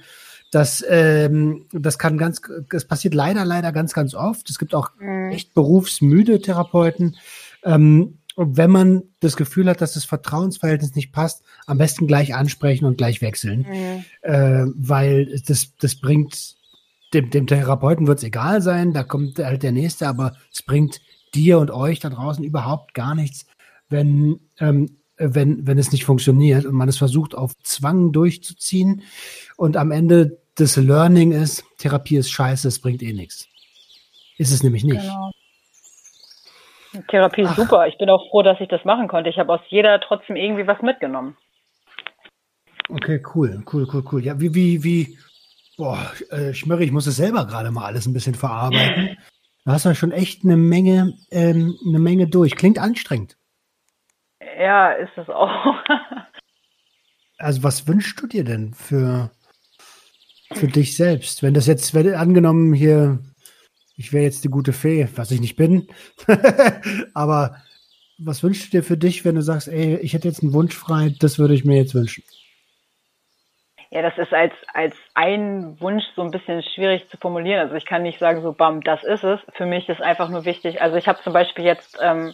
Das, 0.51 0.85
ähm, 0.87 1.67
das 1.71 1.97
kann 1.99 2.17
ganz, 2.17 2.41
das 2.69 2.85
passiert 2.85 3.13
leider, 3.13 3.45
leider 3.45 3.71
ganz, 3.71 3.93
ganz 3.93 4.13
oft. 4.15 4.49
Es 4.49 4.57
gibt 4.57 4.73
auch 4.73 4.91
mhm. 4.99 5.31
echt 5.31 5.53
berufsmüde 5.53 6.41
Therapeuten. 6.41 7.17
Ähm, 7.63 8.19
und 8.35 8.57
wenn 8.57 8.69
man 8.69 9.03
das 9.21 9.37
Gefühl 9.37 9.69
hat, 9.69 9.81
dass 9.81 9.93
das 9.93 10.05
Vertrauensverhältnis 10.05 10.93
nicht 10.93 11.13
passt, 11.13 11.43
am 11.65 11.77
besten 11.77 12.05
gleich 12.05 12.35
ansprechen 12.35 12.85
und 12.85 12.97
gleich 12.97 13.21
wechseln, 13.21 13.65
mhm. 13.67 14.05
äh, 14.21 14.65
weil 14.75 15.41
das, 15.47 15.75
das 15.77 15.95
bringt 15.95 16.55
dem, 17.13 17.29
dem 17.29 17.47
Therapeuten 17.47 18.07
wird 18.07 18.19
es 18.19 18.25
egal 18.25 18.61
sein, 18.61 18.93
da 18.93 19.03
kommt 19.03 19.39
halt 19.39 19.63
der 19.63 19.71
nächste, 19.71 20.07
aber 20.07 20.35
es 20.51 20.61
bringt 20.61 20.99
dir 21.33 21.59
und 21.59 21.71
euch 21.71 21.99
da 21.99 22.09
draußen 22.09 22.43
überhaupt 22.43 22.93
gar 22.93 23.15
nichts, 23.15 23.45
wenn, 23.89 24.39
ähm, 24.59 24.97
wenn, 25.17 25.65
wenn 25.65 25.77
es 25.77 25.93
nicht 25.93 26.03
funktioniert 26.03 26.65
und 26.65 26.75
man 26.75 26.89
es 26.89 26.97
versucht 26.97 27.35
auf 27.35 27.53
Zwang 27.63 28.11
durchzuziehen 28.11 29.01
und 29.55 29.77
am 29.77 29.91
Ende 29.91 30.39
das 30.55 30.75
Learning 30.75 31.31
ist, 31.31 31.63
Therapie 31.77 32.17
ist 32.17 32.31
scheiße, 32.31 32.67
es 32.67 32.79
bringt 32.79 33.01
eh 33.01 33.13
nichts. 33.13 33.47
Ist 34.37 34.51
es 34.51 34.63
nämlich 34.63 34.83
nicht. 34.83 35.01
Genau. 35.01 35.31
Therapie 37.07 37.41
ist 37.41 37.51
Ach. 37.51 37.57
super. 37.57 37.87
Ich 37.87 37.97
bin 37.97 38.09
auch 38.09 38.29
froh, 38.29 38.41
dass 38.41 38.59
ich 38.59 38.67
das 38.67 38.83
machen 38.85 39.07
konnte. 39.07 39.29
Ich 39.29 39.37
habe 39.37 39.53
aus 39.53 39.61
jeder 39.67 39.99
trotzdem 40.01 40.35
irgendwie 40.35 40.67
was 40.67 40.81
mitgenommen. 40.81 41.37
Okay, 42.89 43.21
cool, 43.33 43.63
cool, 43.73 43.87
cool, 43.91 44.03
cool. 44.11 44.23
Ja, 44.23 44.39
wie, 44.39 44.53
wie, 44.53 44.83
wie, 44.83 45.17
Boah, 45.77 46.13
äh, 46.29 46.53
Schmörri, 46.53 46.85
ich 46.85 46.91
muss 46.91 47.07
es 47.07 47.17
selber 47.17 47.45
gerade 47.45 47.69
mal 47.71 47.85
alles 47.85 48.05
ein 48.05 48.13
bisschen 48.13 48.35
verarbeiten. 48.35 49.17
Du 49.65 49.71
hast 49.71 49.83
ja 49.83 49.93
schon 49.93 50.11
echt 50.11 50.45
eine 50.45 50.55
Menge, 50.55 51.13
ähm, 51.31 51.77
eine 51.85 51.99
Menge 51.99 52.27
durch. 52.27 52.55
Klingt 52.55 52.79
anstrengend. 52.79 53.35
Ja, 54.57 54.91
ist 54.91 55.17
es 55.17 55.27
auch. 55.27 55.75
also 57.37 57.63
was 57.63 57.87
wünschst 57.87 58.21
du 58.21 58.27
dir 58.27 58.45
denn 58.45 58.73
für, 58.73 59.31
für 60.53 60.67
dich 60.67 60.95
selbst? 60.95 61.43
Wenn 61.43 61.53
das 61.53 61.67
jetzt, 61.67 61.93
wenn 61.93 62.13
angenommen 62.13 62.73
hier, 62.73 63.19
ich 63.97 64.13
wäre 64.13 64.23
jetzt 64.23 64.43
die 64.43 64.49
gute 64.49 64.73
Fee, 64.73 65.07
was 65.15 65.31
ich 65.31 65.39
nicht 65.39 65.55
bin, 65.55 65.87
aber 67.13 67.57
was 68.17 68.43
wünschst 68.43 68.67
du 68.67 68.77
dir 68.77 68.83
für 68.83 68.97
dich, 68.97 69.25
wenn 69.25 69.35
du 69.35 69.41
sagst, 69.41 69.67
ey, 69.67 69.97
ich 69.97 70.13
hätte 70.13 70.27
jetzt 70.27 70.41
einen 70.41 70.53
Wunsch 70.53 70.75
frei, 70.75 71.13
das 71.19 71.37
würde 71.37 71.53
ich 71.53 71.65
mir 71.65 71.77
jetzt 71.77 71.95
wünschen? 71.95 72.23
Ja, 73.91 74.01
das 74.01 74.17
ist 74.17 74.33
als, 74.33 74.53
als 74.73 74.95
ein 75.13 75.79
Wunsch 75.79 76.03
so 76.15 76.21
ein 76.21 76.31
bisschen 76.31 76.63
schwierig 76.63 77.07
zu 77.09 77.17
formulieren. 77.17 77.61
Also 77.61 77.75
ich 77.75 77.85
kann 77.85 78.03
nicht 78.03 78.19
sagen, 78.19 78.41
so 78.41 78.51
bam, 78.51 78.81
das 78.81 79.03
ist 79.03 79.23
es. 79.23 79.39
Für 79.53 79.65
mich 79.65 79.87
ist 79.87 80.01
einfach 80.01 80.27
nur 80.27 80.43
wichtig. 80.43 80.81
Also 80.81 80.97
ich 80.97 81.07
habe 81.07 81.21
zum 81.21 81.31
Beispiel 81.31 81.63
jetzt, 81.63 81.97
ähm, 82.01 82.33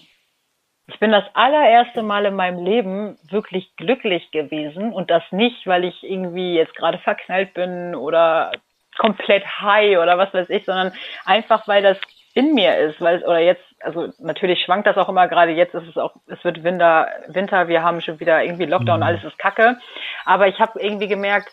ich 0.88 1.00
bin 1.00 1.12
das 1.12 1.26
allererste 1.36 2.02
Mal 2.02 2.26
in 2.26 2.36
meinem 2.36 2.64
Leben 2.64 3.18
wirklich 3.30 3.76
glücklich 3.76 4.32
gewesen 4.32 4.92
und 4.92 5.12
das 5.12 5.24
nicht, 5.32 5.68
weil 5.68 5.84
ich 5.84 6.04
irgendwie 6.04 6.56
jetzt 6.56 6.76
gerade 6.76 6.98
verknallt 6.98 7.54
bin 7.54 7.94
oder 7.94 8.52
komplett 8.98 9.46
high 9.62 9.98
oder 9.98 10.18
was 10.18 10.34
weiß 10.34 10.50
ich, 10.50 10.66
sondern 10.66 10.94
einfach, 11.26 11.68
weil 11.68 11.82
das 11.82 11.98
in 12.34 12.54
mir 12.54 12.78
ist, 12.78 13.02
weil 13.02 13.24
oder 13.24 13.40
jetzt, 13.40 13.64
also 13.82 14.08
natürlich 14.20 14.64
schwankt 14.64 14.88
das 14.88 14.98
auch 14.98 15.10
immer 15.10 15.28
gerade 15.28 15.52
jetzt 15.52 15.74
ist 15.74 15.88
es 15.88 15.98
auch, 15.98 16.16
es 16.28 16.44
wird 16.44 16.64
Winter, 16.64 17.08
Winter, 17.28 17.68
wir 17.68 17.84
haben 17.84 18.02
schon 18.02 18.20
wieder 18.20 18.44
irgendwie 18.44 18.66
Lockdown, 18.66 18.98
mhm. 18.98 19.04
alles 19.04 19.24
ist 19.24 19.38
Kacke. 19.38 19.78
Aber 20.26 20.48
ich 20.48 20.60
habe 20.60 20.80
irgendwie 20.80 21.08
gemerkt, 21.08 21.50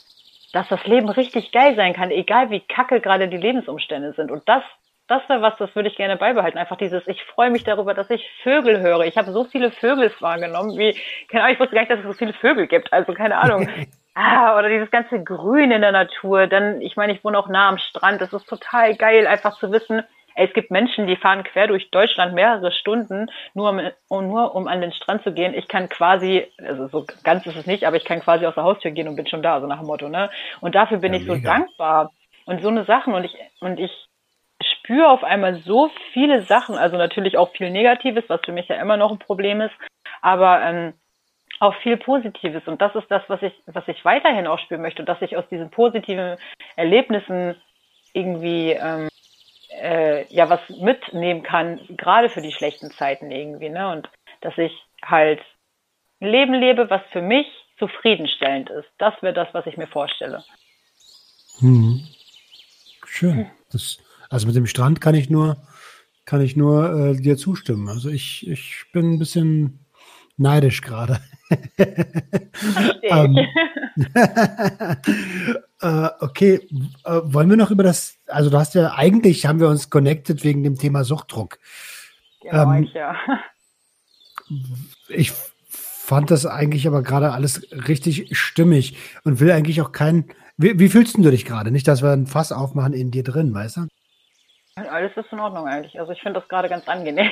dass 0.53 0.69
das 0.69 0.85
Leben 0.87 1.09
richtig 1.09 1.53
geil 1.53 1.75
sein 1.77 1.95
kann, 1.95 2.11
egal 2.11 2.51
wie 2.51 2.61
kacke 2.61 3.01
gerade 3.01 3.29
die 3.29 3.37
Lebensumstände 3.37 4.13
sind. 4.15 4.31
Und 4.31 4.49
das, 4.49 4.63
das 5.07 5.29
wäre 5.29 5.43
was, 5.43 5.57
das 5.59 5.75
würde 5.75 5.89
ich 5.89 5.97
gerne 5.97 6.17
beibehalten. 6.17 6.59
Einfach 6.59 6.77
dieses, 6.77 7.07
ich 7.07 7.23
freue 7.25 7.51
mich 7.51 7.65
darüber, 7.65 7.93
dass 7.93 8.09
ich 8.11 8.29
Vögel 8.43 8.81
höre. 8.81 9.01
Ich 9.01 9.17
habe 9.17 9.33
so 9.33 9.45
viele 9.45 9.71
Vögel 9.71 10.13
wahrgenommen, 10.21 10.79
wie, 10.79 10.97
keine 11.29 11.45
Ahnung, 11.45 11.55
ich 11.55 11.61
wusste 11.61 11.75
gar 11.75 11.83
nicht, 11.83 11.91
dass 11.91 12.01
es 12.01 12.07
so 12.07 12.13
viele 12.13 12.33
Vögel 12.35 12.67
gibt. 12.67 12.93
Also 12.93 13.13
keine 13.13 13.37
Ahnung. 13.39 13.69
ah, 14.19 14.59
oder 14.59 14.69
dieses 14.69 14.91
ganze 14.91 15.23
Grün 15.23 15.71
in 15.71 15.81
der 15.81 15.93
Natur. 15.93 16.47
Dann, 16.47 16.81
ich 16.81 16.97
meine, 16.97 17.13
ich 17.13 17.25
wohne 17.25 17.39
auch 17.39 17.49
nah 17.49 17.69
am 17.69 17.79
Strand. 17.79 18.21
Das 18.21 18.33
ist 18.33 18.49
total 18.49 18.97
geil, 18.97 19.27
einfach 19.27 19.59
zu 19.59 19.73
wissen, 19.73 20.03
es 20.41 20.53
gibt 20.53 20.71
Menschen, 20.71 21.09
die 21.09 21.17
fahren 21.17 21.43
quer 21.43 21.67
durch 21.67 21.91
Deutschland 21.91 22.33
mehrere 22.33 22.71
Stunden, 22.71 23.29
nur 23.55 23.71
um, 24.09 24.29
nur 24.29 24.55
um 24.55 24.69
an 24.69 24.81
den 24.81 24.93
Strand 24.93 25.25
zu 25.25 25.33
gehen. 25.33 25.53
Ich 25.53 25.67
kann 25.67 25.89
quasi, 25.89 26.47
also 26.59 26.87
so 26.87 27.05
ganz 27.25 27.45
ist 27.45 27.57
es 27.57 27.67
nicht, 27.67 27.85
aber 27.85 27.97
ich 27.97 28.05
kann 28.05 28.21
quasi 28.21 28.47
aus 28.47 28.55
der 28.55 28.63
Haustür 28.63 28.93
gehen 28.93 29.09
und 29.09 29.17
bin 29.17 29.27
schon 29.27 29.43
da, 29.43 29.61
so 29.61 29.67
nach 29.67 29.81
dem 29.81 29.89
Motto, 29.89 30.09
ne? 30.09 30.31
Und 30.61 30.77
dafür 30.77 30.99
bin 30.99 31.13
ja, 31.13 31.19
ich 31.19 31.27
mega. 31.27 31.41
so 31.41 31.45
dankbar. 31.45 32.13
und 32.47 32.63
so 32.63 32.69
eine 32.69 32.85
Sachen 32.85 33.15
und 33.15 33.25
ich, 33.25 33.35
und 33.61 33.81
ich 33.81 33.91
spüre 34.63 35.09
auf 35.09 35.25
einmal 35.25 35.57
so 35.57 35.91
viele 36.13 36.43
Sachen, 36.43 36.77
also 36.77 36.97
natürlich 36.97 37.37
auch 37.37 37.51
viel 37.51 37.71
Negatives, 37.71 38.25
was 38.29 38.41
für 38.45 38.53
mich 38.53 38.69
ja 38.69 38.81
immer 38.81 38.97
noch 38.97 39.11
ein 39.11 39.19
Problem 39.19 39.61
ist, 39.61 39.75
aber 40.23 40.63
ähm, 40.63 40.95
auch 41.61 41.75
viel 41.83 41.97
Positives. 41.97 42.67
Und 42.67 42.81
das 42.81 42.95
ist 42.95 43.11
das, 43.11 43.23
was 43.29 43.43
ich, 43.43 43.53
was 43.67 43.87
ich 43.89 44.05
weiterhin 44.05 44.47
auch 44.47 44.59
spüren 44.59 44.83
möchte 44.83 45.05
dass 45.05 45.23
ich 45.23 45.37
aus 45.37 45.49
diesen 45.51 45.71
positiven 45.71 46.37
Erlebnissen 46.77 47.57
irgendwie 48.13 48.73
ähm, 48.73 49.09
äh, 49.71 50.27
ja 50.33 50.49
was 50.49 50.61
mitnehmen 50.69 51.43
kann, 51.43 51.81
gerade 51.97 52.29
für 52.31 52.41
die 52.41 52.53
schlechten 52.53 52.91
Zeiten 52.91 53.31
irgendwie, 53.31 53.69
ne? 53.69 53.91
Und 53.91 54.09
dass 54.41 54.57
ich 54.59 54.73
halt 55.03 55.41
ein 56.21 56.29
Leben 56.29 56.55
lebe, 56.55 56.91
was 56.91 57.03
für 57.13 57.23
mich 57.23 57.47
zufriedenstellend 57.79 58.71
ist. 58.71 58.89
Das 58.99 59.15
wäre 59.23 59.35
das, 59.35 59.49
was 59.53 59.67
ich 59.67 59.77
mir 59.77 59.87
vorstelle. 59.87 60.45
Hm. 61.61 62.07
Schön. 63.07 63.51
Das, 63.73 63.99
also 64.31 64.47
mit 64.47 64.57
dem 64.57 64.67
Strand 64.67 65.01
kann 65.01 65.15
ich 65.15 65.31
nur, 65.31 65.57
kann 66.25 66.41
ich 66.41 66.57
nur 66.57 66.93
äh, 66.93 67.17
dir 67.17 67.37
zustimmen. 67.37 67.89
Also 67.89 68.09
ich, 68.11 68.49
ich 68.49 68.85
bin 68.93 69.15
ein 69.15 69.19
bisschen 69.19 69.87
neidisch 70.39 70.83
gerade. 70.83 71.21
ähm, 73.03 73.39
äh, 75.81 76.09
okay, 76.21 76.69
äh, 77.05 77.21
wollen 77.25 77.51
wir 77.51 77.57
noch 77.57 77.71
über 77.71 77.83
das, 77.83 78.19
also 78.27 78.51
du 78.51 78.59
hast 78.59 78.75
ja, 78.75 78.95
eigentlich 78.95 79.47
haben 79.47 79.61
wir 79.61 79.69
uns 79.69 79.91
connected 79.91 80.45
wegen 80.45 80.63
dem 80.63 80.77
Thema 80.77 81.05
Suchtdruck. 81.05 81.59
Genau, 82.43 82.73
ähm, 82.73 82.85
ich, 82.85 82.93
ja. 82.93 83.17
Ich 85.09 85.33
fand 85.33 86.31
das 86.31 86.47
eigentlich 86.47 86.87
aber 86.87 87.03
gerade 87.03 87.33
alles 87.33 87.67
richtig 87.87 88.37
stimmig 88.39 88.97
und 89.25 89.41
will 89.41 89.51
eigentlich 89.51 89.83
auch 89.83 89.93
keinen. 89.93 90.33
Wie, 90.57 90.79
wie 90.79 90.89
fühlst 90.89 91.17
du 91.17 91.31
dich 91.31 91.45
gerade? 91.45 91.71
Nicht, 91.71 91.87
dass 91.87 92.03
wir 92.03 92.11
ein 92.11 92.27
Fass 92.27 92.51
aufmachen 92.51 92.95
in 92.95 93.11
dir 93.11 93.23
drin, 93.23 93.55
weißt 93.55 93.77
du? 93.79 93.89
Alles 94.77 95.17
ist 95.17 95.33
in 95.33 95.41
Ordnung 95.41 95.67
eigentlich. 95.67 95.99
Also 95.99 96.13
ich 96.13 96.21
finde 96.23 96.41
das 96.41 96.49
gerade 96.49 96.69
ganz 96.69 96.87
angenehm. 96.89 97.31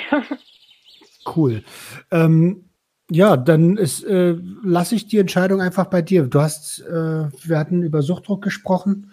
Cool. 1.34 1.64
Ähm, 2.12 2.65
ja, 3.10 3.36
dann 3.36 3.76
ist, 3.76 4.04
äh, 4.04 4.34
lasse 4.64 4.94
ich 4.94 5.06
die 5.06 5.18
Entscheidung 5.18 5.60
einfach 5.60 5.86
bei 5.86 6.02
dir. 6.02 6.24
Du 6.24 6.40
hast, 6.40 6.80
äh, 6.80 7.28
wir 7.30 7.58
hatten 7.58 7.82
über 7.82 8.02
Suchtdruck 8.02 8.42
gesprochen. 8.42 9.12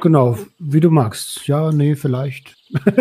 Genau, 0.00 0.36
wie 0.58 0.80
du 0.80 0.90
magst. 0.90 1.46
Ja, 1.46 1.70
nee, 1.70 1.94
vielleicht. 1.94 2.56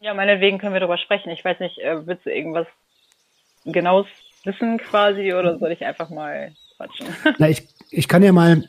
ja, 0.00 0.14
meinetwegen 0.14 0.58
können 0.58 0.72
wir 0.72 0.80
darüber 0.80 0.98
sprechen. 0.98 1.30
Ich 1.30 1.44
weiß 1.44 1.60
nicht, 1.60 1.78
äh, 1.78 2.04
willst 2.06 2.26
du 2.26 2.34
irgendwas 2.34 2.66
genaues 3.64 4.06
wissen 4.44 4.78
quasi 4.78 5.32
oder 5.32 5.58
soll 5.58 5.70
ich 5.70 5.84
einfach 5.84 6.10
mal 6.10 6.52
quatschen? 6.76 7.06
Na, 7.38 7.48
ich, 7.48 7.68
ich 7.90 8.08
kann 8.08 8.24
ja 8.24 8.32
mal, 8.32 8.64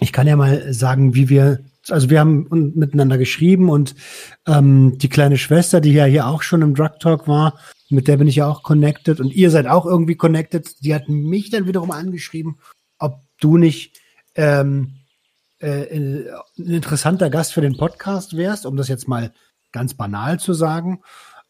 ich 0.00 0.12
kann 0.12 0.26
ja 0.26 0.34
mal 0.34 0.72
sagen, 0.72 1.14
wie 1.14 1.28
wir, 1.28 1.60
also 1.92 2.10
wir 2.10 2.20
haben 2.20 2.46
miteinander 2.74 3.18
geschrieben 3.18 3.68
und 3.68 3.94
ähm, 4.46 4.98
die 4.98 5.08
kleine 5.08 5.38
Schwester, 5.38 5.80
die 5.80 5.92
ja 5.92 6.04
hier 6.04 6.26
auch 6.26 6.42
schon 6.42 6.62
im 6.62 6.74
Drug 6.74 6.98
Talk 7.00 7.28
war, 7.28 7.58
mit 7.88 8.08
der 8.08 8.16
bin 8.16 8.28
ich 8.28 8.36
ja 8.36 8.48
auch 8.48 8.62
connected 8.62 9.20
und 9.20 9.32
ihr 9.32 9.50
seid 9.50 9.66
auch 9.66 9.86
irgendwie 9.86 10.14
connected. 10.14 10.82
Die 10.84 10.94
hat 10.94 11.08
mich 11.08 11.50
dann 11.50 11.66
wiederum 11.66 11.90
angeschrieben, 11.90 12.58
ob 12.98 13.20
du 13.40 13.56
nicht 13.56 13.98
ähm, 14.34 14.96
äh, 15.58 15.96
ein 15.96 16.26
interessanter 16.56 17.30
Gast 17.30 17.52
für 17.52 17.60
den 17.60 17.76
Podcast 17.76 18.36
wärst, 18.36 18.66
um 18.66 18.76
das 18.76 18.88
jetzt 18.88 19.08
mal 19.08 19.32
ganz 19.72 19.94
banal 19.94 20.38
zu 20.38 20.52
sagen. 20.52 21.02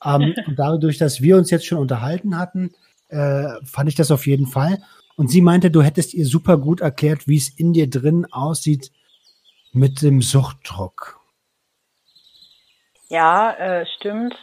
Ähm, 0.04 0.34
und 0.46 0.58
dadurch, 0.58 0.98
dass 0.98 1.20
wir 1.20 1.36
uns 1.36 1.50
jetzt 1.50 1.66
schon 1.66 1.78
unterhalten 1.78 2.38
hatten, 2.38 2.72
äh, 3.08 3.48
fand 3.64 3.88
ich 3.88 3.94
das 3.94 4.10
auf 4.10 4.26
jeden 4.26 4.46
Fall. 4.46 4.78
Und 5.16 5.30
sie 5.30 5.42
meinte, 5.42 5.70
du 5.70 5.82
hättest 5.82 6.14
ihr 6.14 6.24
super 6.24 6.56
gut 6.56 6.80
erklärt, 6.80 7.28
wie 7.28 7.36
es 7.36 7.50
in 7.50 7.72
dir 7.72 7.90
drin 7.90 8.26
aussieht 8.30 8.90
mit 9.72 10.02
dem 10.02 10.22
Suchtdruck. 10.22 11.20
Ja, 13.08 13.52
äh, 13.52 13.86
stimmt. 13.96 14.36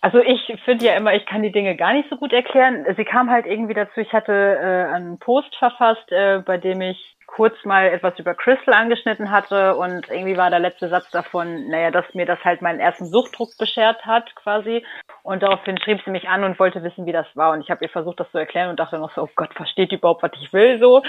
Also 0.00 0.18
ich 0.18 0.40
finde 0.64 0.84
ja 0.84 0.96
immer, 0.96 1.14
ich 1.14 1.24
kann 1.24 1.42
die 1.42 1.52
Dinge 1.52 1.76
gar 1.76 1.94
nicht 1.94 2.10
so 2.10 2.16
gut 2.16 2.32
erklären. 2.32 2.84
Sie 2.96 3.04
kam 3.04 3.30
halt 3.30 3.46
irgendwie 3.46 3.72
dazu, 3.72 4.00
ich 4.00 4.12
hatte 4.12 4.32
äh, 4.32 4.94
einen 4.94 5.18
Post 5.18 5.56
verfasst, 5.56 6.12
äh, 6.12 6.42
bei 6.44 6.58
dem 6.58 6.82
ich 6.82 7.13
kurz 7.34 7.64
mal 7.64 7.88
etwas 7.88 8.16
über 8.20 8.34
Crystal 8.34 8.74
angeschnitten 8.74 9.28
hatte 9.32 9.74
und 9.74 10.08
irgendwie 10.08 10.36
war 10.36 10.50
der 10.50 10.60
letzte 10.60 10.88
Satz 10.88 11.10
davon, 11.10 11.68
naja, 11.68 11.90
dass 11.90 12.14
mir 12.14 12.26
das 12.26 12.38
halt 12.44 12.62
meinen 12.62 12.78
ersten 12.78 13.06
Suchtdruck 13.06 13.58
beschert 13.58 14.06
hat 14.06 14.32
quasi 14.36 14.86
und 15.24 15.42
daraufhin 15.42 15.76
schrieb 15.78 16.00
sie 16.04 16.12
mich 16.12 16.28
an 16.28 16.44
und 16.44 16.60
wollte 16.60 16.84
wissen, 16.84 17.06
wie 17.06 17.12
das 17.12 17.26
war 17.34 17.52
und 17.52 17.60
ich 17.60 17.70
habe 17.70 17.84
ihr 17.84 17.88
versucht, 17.88 18.20
das 18.20 18.30
zu 18.30 18.38
erklären 18.38 18.70
und 18.70 18.78
dachte 18.78 18.98
noch 18.98 19.12
so, 19.12 19.22
oh 19.22 19.28
Gott, 19.34 19.52
versteht 19.52 19.90
die 19.90 19.96
überhaupt, 19.96 20.22
was 20.22 20.30
ich 20.40 20.52
will 20.52 20.78
so. 20.78 21.02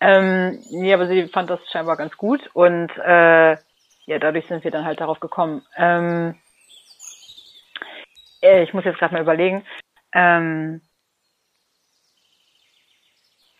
Ähm, 0.00 0.62
nee, 0.70 0.94
aber 0.94 1.08
sie 1.08 1.26
fand 1.26 1.50
das 1.50 1.58
scheinbar 1.72 1.96
ganz 1.96 2.16
gut 2.16 2.48
und 2.54 2.90
äh, 2.98 3.56
ja, 4.06 4.18
dadurch 4.20 4.46
sind 4.46 4.62
wir 4.62 4.70
dann 4.70 4.84
halt 4.84 5.00
darauf 5.00 5.18
gekommen. 5.18 5.66
Ähm, 5.76 6.36
äh, 8.40 8.62
ich 8.62 8.72
muss 8.72 8.84
jetzt 8.84 9.00
gerade 9.00 9.14
mal 9.14 9.22
überlegen. 9.22 9.64
Ähm, 10.14 10.80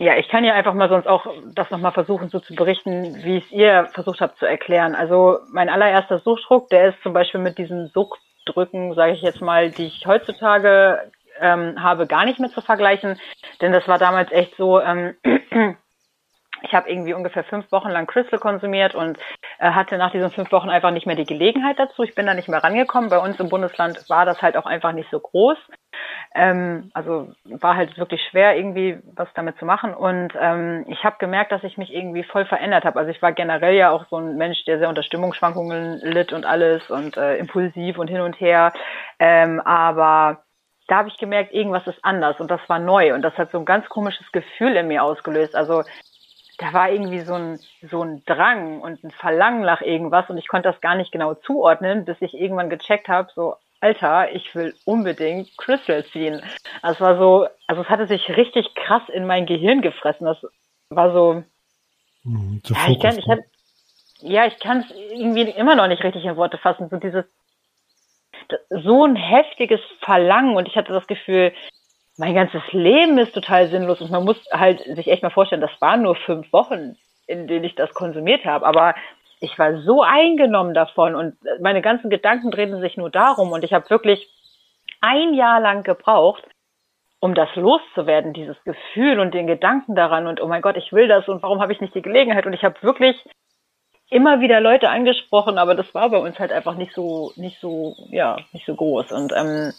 ja, 0.03 0.17
ich 0.17 0.29
kann 0.29 0.43
ja 0.43 0.55
einfach 0.55 0.75
mal 0.75 0.89
sonst 0.89 1.07
auch 1.07 1.27
das 1.55 1.71
nochmal 1.71 1.93
versuchen, 1.93 2.29
so 2.29 2.41
zu 2.41 2.57
berichten, 2.57 3.23
wie 3.23 3.37
es 3.37 3.53
ihr 3.53 3.89
versucht 3.93 4.21
habt 4.21 4.37
zu 4.37 4.47
erklären. 4.47 4.97
Also 4.97 5.39
mein 5.53 5.69
allererster 5.69 6.19
Suchtdruck, 6.19 6.69
der 6.71 6.89
ist 6.89 7.03
zum 7.05 7.13
Beispiel 7.13 7.41
mit 7.41 7.57
diesen 7.57 7.87
Suchtdrücken, 7.87 8.95
sage 8.95 9.13
ich 9.13 9.23
jetzt 9.23 9.41
mal, 9.41 9.71
die 9.71 9.87
ich 9.87 10.05
heutzutage 10.05 11.13
ähm, 11.41 11.81
habe, 11.81 12.09
gar 12.09 12.25
nicht 12.25 12.41
mehr 12.41 12.51
zu 12.51 12.61
vergleichen. 12.61 13.17
Denn 13.61 13.71
das 13.71 13.87
war 13.87 13.99
damals 13.99 14.33
echt 14.33 14.57
so, 14.57 14.81
ähm, 14.81 15.15
ich 16.63 16.75
habe 16.75 16.91
irgendwie 16.91 17.15
ungefähr 17.15 17.45
fünf 17.45 17.71
Wochen 17.73 17.91
lang 17.91 18.07
Crystal 18.07 18.39
konsumiert 18.39 18.95
und 18.95 19.19
äh, 19.59 19.71
hatte 19.71 19.99
nach 19.99 20.13
diesen 20.13 20.31
fünf 20.31 20.51
Wochen 20.53 20.71
einfach 20.71 20.91
nicht 20.91 21.07
mehr 21.07 21.17
die 21.17 21.25
Gelegenheit 21.25 21.79
dazu. 21.79 22.03
Ich 22.03 22.15
bin 22.15 22.27
da 22.27 22.35
nicht 22.35 22.49
mehr 22.49 22.63
rangekommen. 22.63 23.11
Bei 23.11 23.19
uns 23.19 23.39
im 23.41 23.49
Bundesland 23.49 24.09
war 24.09 24.25
das 24.25 24.41
halt 24.43 24.57
auch 24.57 24.67
einfach 24.67 24.93
nicht 24.93 25.11
so 25.11 25.21
groß. 25.21 25.59
Ähm, 26.35 26.91
also 26.95 27.29
war 27.45 27.77
halt 27.77 27.99
wirklich 27.99 28.23
schwer, 28.31 28.57
irgendwie 28.57 28.99
was 29.15 29.29
damit 29.35 29.59
zu 29.59 29.65
machen. 29.65 29.95
Und 29.95 30.33
ähm, 30.41 30.85
ich 30.89 31.05
habe 31.05 31.17
gemerkt, 31.19 31.53
dass 31.53 31.65
ich 31.65 31.77
mich 31.77 31.93
irgendwie 31.93 32.25
voll 32.25 32.47
verändert 32.47 32.85
habe. 32.85 32.99
Also 32.99 33.11
ich 33.11 33.21
war 33.21 33.33
generell 33.33 33.75
ja 33.75 33.91
auch 33.91 34.07
so 34.09 34.17
ein 34.17 34.37
Mensch, 34.37 34.65
der 34.65 34.79
sehr 34.79 34.89
unter 34.89 35.03
Stimmungsschwankungen 35.03 36.01
litt 36.03 36.33
und 36.33 36.47
alles 36.47 36.91
und 36.91 37.17
äh, 37.17 37.37
impulsiv 37.37 37.99
und 37.99 38.09
hin 38.09 38.21
und 38.21 38.41
her. 38.41 38.73
Ähm, 39.19 39.61
aber 39.61 40.43
da 40.89 40.97
habe 40.99 41.09
ich 41.09 41.19
gemerkt, 41.19 41.53
irgendwas 41.53 41.87
ist 41.87 42.05
anders 42.05 42.41
und 42.41 42.51
das 42.51 42.61
war 42.69 42.79
neu 42.79 43.15
und 43.15 43.23
das 43.23 43.37
hat 43.39 43.51
so 43.51 43.59
ein 43.59 43.65
ganz 43.65 43.89
komisches 43.89 44.31
Gefühl 44.33 44.77
in 44.77 44.89
mir 44.89 45.03
ausgelöst. 45.03 45.55
Also 45.55 45.85
da 46.59 46.73
war 46.73 46.91
irgendwie 46.91 47.21
so 47.21 47.35
ein, 47.35 47.59
so 47.91 48.03
ein 48.03 48.25
Drang 48.25 48.81
und 48.81 49.03
ein 49.03 49.11
Verlangen 49.11 49.63
nach 49.63 49.81
irgendwas 49.81 50.29
und 50.29 50.39
ich 50.39 50.49
konnte 50.49 50.71
das 50.71 50.81
gar 50.81 50.95
nicht 50.95 51.13
genau 51.13 51.35
zuordnen, 51.35 52.05
bis 52.05 52.21
ich 52.21 52.35
irgendwann 52.35 52.71
gecheckt 52.71 53.09
habe, 53.09 53.31
so, 53.35 53.57
Alter, 53.81 54.33
ich 54.33 54.55
will 54.55 54.75
unbedingt 54.85 55.57
Crystal 55.57 56.05
ziehen. 56.05 56.41
Also 56.83 56.95
es 56.95 57.01
war 57.01 57.19
so, 57.19 57.49
also 57.67 57.83
es 57.83 57.89
hatte 57.89 58.07
sich 58.07 58.29
richtig 58.37 58.75
krass 58.75 59.03
in 59.09 59.27
mein 59.27 59.45
Gehirn 59.45 59.83
gefressen. 59.83 60.25
Das 60.25 60.39
war 60.89 61.13
so, 61.13 61.43
mhm, 62.23 62.63
ja, 62.65 62.77
ich 62.89 63.01
kann, 63.01 63.19
ich 63.19 63.29
hab, 63.29 63.39
ja, 64.21 64.47
ich 64.47 64.61
kann 64.61 64.81
es 64.81 64.91
irgendwie 65.13 65.51
immer 65.51 65.75
noch 65.75 65.89
nicht 65.89 66.05
richtig 66.05 66.25
in 66.25 66.37
Worte 66.37 66.59
fassen. 66.59 66.89
So 66.91 66.99
dieses, 66.99 67.25
so 68.71 69.05
ein 69.05 69.17
heftiges 69.17 69.81
Verlangen 70.01 70.55
und 70.57 70.69
ich 70.69 70.77
hatte 70.77 70.93
das 70.93 71.09
Gefühl, 71.09 71.53
mein 72.19 72.35
ganzes 72.35 72.63
Leben 72.73 73.19
ist 73.19 73.35
total 73.35 73.69
sinnlos 73.69 74.01
und 74.01 74.11
man 74.11 74.25
muss 74.25 74.37
halt 74.53 74.81
sich 74.81 75.09
echt 75.09 75.23
mal 75.23 75.31
vorstellen, 75.31 75.63
das 75.63 75.81
waren 75.81 76.03
nur 76.03 76.15
fünf 76.15 76.53
Wochen, 76.53 76.97
in 77.27 77.47
denen 77.47 77.65
ich 77.65 77.75
das 77.75 77.95
konsumiert 77.95 78.45
habe, 78.45 78.67
aber 78.67 78.95
ich 79.41 79.59
war 79.59 79.81
so 79.83 80.03
eingenommen 80.03 80.75
davon 80.75 81.15
und 81.15 81.37
meine 81.61 81.83
ganzen 81.83 82.11
Gedanken 82.11 82.51
drehten 82.51 82.81
sich 82.81 82.97
nur 82.97 83.11
darum 83.11 83.53
und 83.53 83.65
ich 83.65 83.73
habe 83.73 83.91
wirklich 83.91 84.29
ein 85.01 85.35
Jahr 85.35 85.61
lang 85.61 85.83
gebraucht, 85.83 86.45
um 87.19 87.35
das 87.35 87.49
loszuwerden, 87.55 88.33
dieses 88.33 88.57
Gefühl 88.65 89.19
und 89.19 89.33
den 89.33 89.47
Gedanken 89.47 89.95
daran 89.95 90.27
und 90.27 90.41
oh 90.41 90.49
mein 90.49 90.63
Gott, 90.63 90.77
ich 90.77 90.93
will 90.93 91.09
das 91.09 91.29
und 91.29 91.43
warum 91.43 91.61
habe 91.61 91.73
ich 91.73 91.81
nicht 91.81 91.95
die 91.95 92.03
Gelegenheit? 92.03 92.47
Und 92.47 92.53
ich 92.53 92.65
habe 92.65 92.83
wirklich 92.83 93.17
immer 94.11 94.41
wieder 94.41 94.61
Leute 94.61 94.91
angesprochen, 94.91 95.57
aber 95.57 95.75
das 95.75 95.93
war 95.95 96.11
bei 96.11 96.19
uns 96.19 96.39
halt 96.39 96.53
einfach 96.53 96.77
nicht 96.77 96.93
so, 96.93 97.33
nicht 97.37 97.61
so, 97.61 97.97
ja, 98.11 98.37
nicht 98.53 98.67
so 98.67 98.75
groß 98.75 99.13
und 99.13 99.33
ähm, 99.37 99.73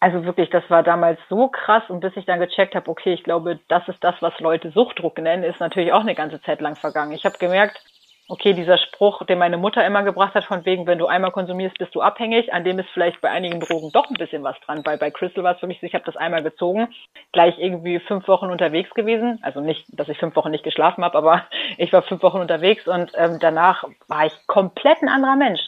also 0.00 0.24
wirklich, 0.24 0.50
das 0.50 0.68
war 0.70 0.82
damals 0.82 1.18
so 1.28 1.48
krass 1.48 1.82
und 1.88 2.00
bis 2.00 2.16
ich 2.16 2.24
dann 2.24 2.38
gecheckt 2.38 2.74
habe, 2.74 2.90
okay, 2.90 3.12
ich 3.12 3.24
glaube, 3.24 3.58
das 3.68 3.86
ist 3.88 4.02
das, 4.02 4.14
was 4.20 4.38
Leute 4.38 4.70
Suchtdruck 4.70 5.18
nennen, 5.18 5.42
ist 5.42 5.60
natürlich 5.60 5.92
auch 5.92 6.00
eine 6.00 6.14
ganze 6.14 6.40
Zeit 6.42 6.60
lang 6.60 6.76
vergangen. 6.76 7.12
Ich 7.12 7.24
habe 7.24 7.38
gemerkt, 7.38 7.82
okay, 8.28 8.52
dieser 8.52 8.76
Spruch, 8.78 9.24
den 9.24 9.38
meine 9.38 9.56
Mutter 9.56 9.84
immer 9.84 10.02
gebracht 10.02 10.34
hat, 10.34 10.44
von 10.44 10.64
wegen, 10.66 10.86
wenn 10.86 10.98
du 10.98 11.06
einmal 11.06 11.32
konsumierst, 11.32 11.78
bist 11.78 11.94
du 11.94 12.02
abhängig, 12.02 12.52
an 12.52 12.62
dem 12.62 12.78
ist 12.78 12.90
vielleicht 12.90 13.20
bei 13.22 13.30
einigen 13.30 13.58
Drogen 13.58 13.90
doch 13.90 14.08
ein 14.08 14.14
bisschen 14.14 14.44
was 14.44 14.58
dran, 14.60 14.82
weil 14.84 14.98
bei 14.98 15.10
Crystal 15.10 15.42
war 15.42 15.54
es 15.54 15.60
für 15.60 15.66
mich, 15.66 15.82
ich 15.82 15.94
habe 15.94 16.04
das 16.04 16.16
einmal 16.16 16.42
gezogen, 16.42 16.88
gleich 17.32 17.58
irgendwie 17.58 17.98
fünf 18.00 18.28
Wochen 18.28 18.50
unterwegs 18.50 18.90
gewesen, 18.90 19.38
also 19.42 19.60
nicht, 19.60 19.86
dass 19.88 20.10
ich 20.10 20.18
fünf 20.18 20.36
Wochen 20.36 20.50
nicht 20.50 20.64
geschlafen 20.64 21.04
habe, 21.04 21.16
aber 21.16 21.46
ich 21.78 21.92
war 21.92 22.02
fünf 22.02 22.22
Wochen 22.22 22.40
unterwegs 22.40 22.86
und 22.86 23.12
ähm, 23.16 23.38
danach 23.40 23.84
war 24.06 24.26
ich 24.26 24.34
komplett 24.46 25.02
ein 25.02 25.08
anderer 25.08 25.36
Mensch. 25.36 25.62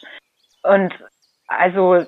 Und 0.63 0.93
also 1.47 2.05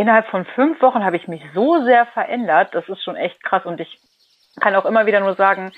innerhalb 0.00 0.26
von 0.28 0.46
fünf 0.46 0.80
Wochen 0.80 1.04
habe 1.04 1.16
ich 1.16 1.28
mich 1.28 1.42
so 1.52 1.84
sehr 1.84 2.06
verändert, 2.06 2.74
das 2.74 2.88
ist 2.88 3.04
schon 3.04 3.16
echt 3.16 3.42
krass 3.42 3.66
und 3.66 3.80
ich 3.80 4.00
kann 4.58 4.74
auch 4.74 4.86
immer 4.86 5.04
wieder 5.04 5.20
nur 5.20 5.34
sagen, 5.34 5.72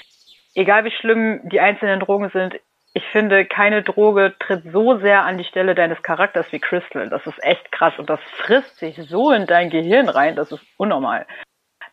egal 0.54 0.84
wie 0.84 0.92
schlimm 0.92 1.40
die 1.48 1.58
einzelnen 1.58 1.98
Drogen 1.98 2.30
sind, 2.30 2.54
ich 2.94 3.04
finde, 3.06 3.44
keine 3.46 3.82
Droge 3.82 4.34
tritt 4.38 4.64
so 4.70 4.98
sehr 4.98 5.24
an 5.24 5.38
die 5.38 5.44
Stelle 5.44 5.74
deines 5.74 6.02
Charakters 6.02 6.52
wie 6.52 6.60
Crystal. 6.60 7.08
Das 7.08 7.26
ist 7.26 7.42
echt 7.42 7.72
krass 7.72 7.94
und 7.98 8.08
das 8.10 8.20
frisst 8.36 8.76
sich 8.76 8.96
so 8.96 9.32
in 9.32 9.46
dein 9.46 9.70
Gehirn 9.70 10.08
rein, 10.08 10.36
das 10.36 10.52
ist 10.52 10.62
unnormal. 10.76 11.26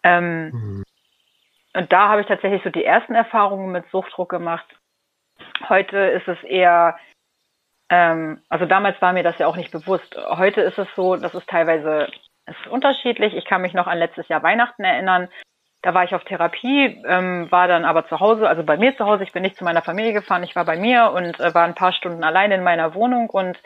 Ähm, 0.04 0.52
mhm. 0.52 0.84
Und 1.74 1.92
da 1.92 2.10
habe 2.10 2.22
ich 2.22 2.28
tatsächlich 2.28 2.62
so 2.64 2.70
die 2.70 2.84
ersten 2.84 3.16
Erfahrungen 3.16 3.72
mit 3.72 3.90
Suchtdruck 3.90 4.30
gemacht. 4.30 4.66
Heute 5.68 5.98
ist 5.98 6.28
es 6.28 6.44
eher, 6.44 7.00
ähm, 7.90 8.42
also 8.50 8.66
damals 8.66 9.02
war 9.02 9.14
mir 9.14 9.24
das 9.24 9.38
ja 9.40 9.48
auch 9.48 9.56
nicht 9.56 9.72
bewusst. 9.72 10.16
Heute 10.30 10.62
ist 10.62 10.78
es 10.78 10.88
so, 10.96 11.16
dass 11.16 11.34
es 11.34 11.46
teilweise 11.46 12.08
ist 12.46 12.68
unterschiedlich. 12.68 13.34
Ich 13.36 13.46
kann 13.46 13.62
mich 13.62 13.74
noch 13.74 13.88
an 13.88 14.00
letztes 14.00 14.28
Jahr 14.28 14.44
Weihnachten 14.44 14.84
erinnern. 14.84 15.30
Da 15.82 15.94
war 15.94 16.04
ich 16.04 16.14
auf 16.14 16.26
Therapie, 16.26 17.02
ähm, 17.08 17.50
war 17.52 17.68
dann 17.68 17.86
aber 17.86 18.06
zu 18.08 18.20
Hause, 18.20 18.50
also 18.50 18.64
bei 18.64 18.78
mir 18.78 18.98
zu 18.98 19.06
Hause. 19.06 19.24
Ich 19.24 19.32
bin 19.32 19.44
nicht 19.44 19.56
zu 19.56 19.64
meiner 19.64 19.82
Familie 19.82 20.12
gefahren, 20.12 20.44
ich 20.44 20.56
war 20.56 20.66
bei 20.66 20.78
mir 20.78 21.12
und 21.12 21.40
äh, 21.40 21.54
war 21.54 21.64
ein 21.64 21.76
paar 21.76 21.94
Stunden 21.94 22.24
allein 22.24 22.52
in 22.52 22.64
meiner 22.64 22.96
Wohnung 22.96 23.30
und 23.30 23.58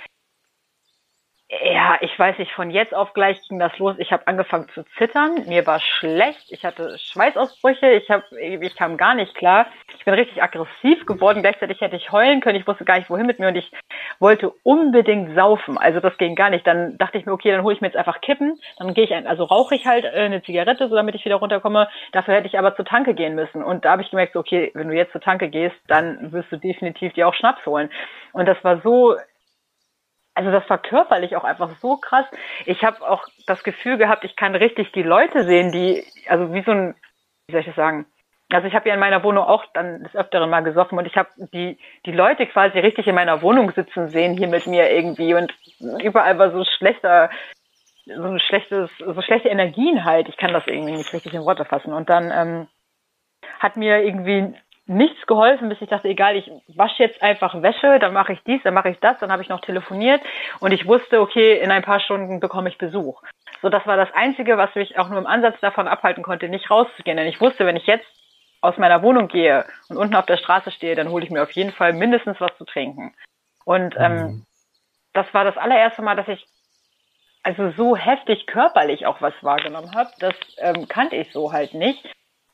ja, 1.62 1.98
ich 2.02 2.18
weiß 2.18 2.38
nicht, 2.40 2.52
von 2.54 2.72
jetzt 2.72 2.94
auf 2.94 3.14
gleich 3.14 3.40
ging 3.48 3.60
das 3.60 3.78
los. 3.78 3.96
Ich 4.00 4.12
habe 4.12 4.28
angefangen 4.28 4.70
zu 4.74 4.84
zittern, 4.98 5.46
mir 5.48 5.68
war 5.68 5.80
schlecht, 5.80 6.52
ich 6.52 6.66
hatte 6.66 6.98
Schweißausbrüche, 6.98 7.92
ich 7.92 8.10
hab, 8.10 8.24
ich 8.32 8.76
kam 8.76 8.98
gar 8.98 9.14
nicht 9.14 9.36
klar. 9.36 9.68
Ich 9.98 10.06
bin 10.06 10.14
richtig 10.14 10.42
aggressiv 10.42 11.06
geworden, 11.06 11.42
gleichzeitig 11.42 11.82
hätte 11.82 11.96
ich 11.96 12.12
heulen 12.12 12.42
können, 12.42 12.60
ich 12.60 12.68
wusste 12.68 12.86
gar 12.86 12.98
nicht 12.98 13.10
wohin 13.10 13.26
mit 13.26 13.40
mir 13.40 13.50
und 13.50 13.56
ich 13.56 13.72
wollte 14.20 14.52
unbedingt 14.64 15.36
saufen. 15.36 15.78
Also 15.78 16.00
das 16.00 16.18
ging 16.18 16.36
gar 16.36 16.50
nicht. 16.50 16.66
Dann 16.66 16.98
dachte 16.98 17.18
ich 17.18 17.26
mir, 17.26 17.34
okay, 17.34 17.52
dann 17.52 17.64
hole 17.64 17.76
ich 17.76 17.82
mir 17.82 17.88
jetzt 17.88 17.98
einfach 17.98 18.22
Kippen, 18.22 18.60
dann 18.78 18.94
gehe 18.94 19.04
ich 19.04 19.14
ein, 19.14 19.28
also 19.28 19.44
rauche 19.44 19.76
ich 19.76 19.86
halt 19.86 20.06
äh, 20.06 20.22
eine 20.22 20.42
Zigarette, 20.44 20.88
so 20.88 20.96
damit 20.96 21.16
ich 21.16 21.26
wieder 21.26 21.36
runterkomme. 21.36 21.90
Dafür 22.14 22.36
hätte 22.36 22.48
ich 22.48 22.58
aber 22.58 22.76
zur 22.76 22.86
Tanke 22.86 23.14
gehen 23.14 23.36
müssen 23.36 23.64
und 23.64 23.86
da 23.86 23.92
habe 23.92 24.02
ich 24.02 24.10
gemerkt, 24.10 24.36
okay, 24.36 24.72
wenn 24.74 24.88
du 24.88 24.96
jetzt 24.96 25.12
zur 25.12 25.22
Tanke 25.22 25.50
gehst, 25.50 25.76
dann 25.88 26.32
wirst 26.32 26.52
du 26.52 26.58
definitiv 26.58 27.14
dir 27.14 27.28
auch 27.28 27.34
Schnaps 27.34 27.66
holen. 27.66 27.90
Und 28.32 28.48
das 28.48 28.58
war 28.64 28.82
so 28.82 29.16
also 30.36 30.52
das 30.52 30.68
war 30.70 30.78
körperlich 30.78 31.36
auch 31.36 31.44
einfach 31.44 31.70
so 31.80 31.98
krass. 31.98 32.26
Ich 32.66 32.84
habe 32.84 33.08
auch 33.08 33.28
das 33.46 33.64
Gefühl 33.64 33.98
gehabt, 33.98 34.24
ich 34.24 34.36
kann 34.36 34.56
richtig 34.56 34.92
die 34.92 35.04
Leute 35.04 35.44
sehen, 35.46 35.72
die, 35.72 36.04
also 36.28 36.54
wie 36.54 36.64
so 36.64 36.72
ein, 36.72 36.96
wie 37.48 37.54
soll 37.54 37.62
ich 37.62 37.68
das 37.68 37.76
sagen? 37.76 38.06
Also 38.52 38.68
ich 38.68 38.76
habe 38.76 38.88
ja 38.88 38.94
in 38.94 39.00
meiner 39.00 39.24
Wohnung 39.24 39.46
auch 39.46 39.66
dann 39.74 40.04
des 40.04 40.16
Öfteren 40.16 40.50
mal 40.50 40.62
gesoffen 40.62 40.98
und 40.98 41.06
ich 41.06 41.18
habe 41.18 41.30
die, 41.54 41.78
die 42.06 42.12
Leute 42.12 42.46
quasi 42.46 42.78
richtig 42.80 43.08
in 43.08 43.16
meiner 43.16 43.42
Wohnung 43.42 43.72
sitzen 43.72 44.10
sehen 44.10 44.38
hier 44.38 44.48
mit 44.48 44.68
mir 44.68 44.92
irgendwie 44.92 45.34
und 45.34 45.54
überall 46.02 46.38
war 46.38 46.52
so 46.52 46.64
schlechter, 46.64 47.30
so 48.06 48.24
ein 48.24 48.40
schlechtes, 48.40 48.90
so 48.98 49.22
schlechte 49.22 49.50
Energien 49.50 50.04
halt. 50.04 50.30
Ich 50.30 50.38
kann 50.38 50.54
das 50.54 50.68
irgendwie 50.68 50.94
nicht 50.94 51.14
richtig 51.14 51.34
in 51.34 51.46
Worte 51.46 51.66
fassen. 51.66 51.94
Und 51.94 52.10
dann 52.10 52.32
ähm, 52.32 52.68
hat 53.60 53.78
mir 53.78 54.04
irgendwie 54.04 54.54
nichts 54.96 55.26
geholfen, 55.28 55.70
bis 55.70 55.82
ich 55.82 55.90
dachte, 55.90 56.08
egal, 56.08 56.36
ich 56.36 56.50
wasche 56.68 57.04
jetzt 57.04 57.22
einfach 57.22 57.62
Wäsche, 57.62 58.00
dann 58.00 58.14
mache 58.14 58.34
ich 58.34 58.44
dies, 58.44 58.62
dann 58.64 58.74
mache 58.74 58.90
ich 58.90 59.00
das, 59.00 59.20
dann 59.20 59.32
habe 59.32 59.42
ich 59.42 59.50
noch 59.50 59.62
telefoniert 59.62 60.22
und 60.60 60.72
ich 60.72 60.88
wusste, 60.88 61.22
okay, 61.22 61.60
in 61.60 61.72
ein 61.72 61.84
paar 61.84 62.00
Stunden 62.00 62.40
bekomme 62.40 62.70
ich 62.70 62.78
Besuch. 62.78 63.22
So, 63.62 63.70
das 63.70 63.86
war 63.88 63.98
das 63.98 64.14
Einzige, 64.14 64.58
was 64.58 64.74
mich 64.76 64.98
auch 64.98 65.10
nur 65.10 65.20
im 65.20 65.28
Ansatz 65.28 65.60
davon 65.62 65.88
abhalten 65.88 66.24
konnte, 66.24 66.50
nicht 66.50 66.70
rauszugehen. 66.70 67.18
Denn 67.18 67.28
ich 67.28 67.40
wusste, 67.40 67.66
wenn 67.66 67.78
ich 67.78 67.88
jetzt 67.88 68.06
aus 68.62 68.78
meiner 68.78 69.02
Wohnung 69.02 69.28
gehe 69.28 69.66
und 69.90 69.98
unten 69.98 70.16
auf 70.16 70.26
der 70.26 70.38
Straße 70.38 70.72
stehe, 70.72 70.96
dann 70.96 71.10
hole 71.10 71.24
ich 71.24 71.32
mir 71.32 71.44
auf 71.44 71.52
jeden 71.52 71.72
Fall 71.72 71.94
mindestens 71.94 72.40
was 72.40 72.56
zu 72.58 72.66
trinken. 72.66 73.14
Und 73.66 73.96
ähm, 73.98 74.16
mhm. 74.16 74.46
das 75.14 75.34
war 75.34 75.44
das 75.44 75.58
allererste 75.58 76.02
Mal, 76.02 76.16
dass 76.16 76.28
ich 76.28 76.46
also 77.44 77.72
so 77.72 77.96
heftig 77.96 78.48
körperlich 78.48 79.06
auch 79.06 79.22
was 79.22 79.34
wahrgenommen 79.42 79.94
habe. 79.96 80.10
Das 80.20 80.34
ähm, 80.58 80.88
kannte 80.88 81.18
ich 81.18 81.32
so 81.32 81.52
halt 81.52 81.74
nicht. 81.74 82.04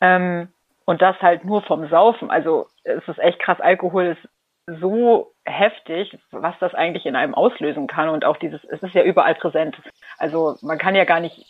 Ähm, 0.01 0.51
und 0.89 1.03
das 1.03 1.21
halt 1.21 1.45
nur 1.45 1.61
vom 1.61 1.87
Saufen. 1.87 2.31
Also 2.31 2.65
es 2.83 3.07
ist 3.07 3.19
echt 3.19 3.37
krass, 3.37 3.59
Alkohol 3.61 4.17
ist 4.17 4.79
so 4.79 5.35
heftig, 5.45 6.17
was 6.31 6.55
das 6.59 6.73
eigentlich 6.73 7.05
in 7.05 7.15
einem 7.15 7.35
auslösen 7.35 7.85
kann. 7.85 8.09
Und 8.09 8.25
auch 8.25 8.37
dieses, 8.37 8.63
es 8.63 8.81
ist 8.81 8.95
ja 8.95 9.03
überall 9.03 9.35
präsent. 9.35 9.77
Also 10.17 10.57
man 10.63 10.79
kann 10.79 10.95
ja 10.95 11.03
gar 11.03 11.19
nicht, 11.19 11.45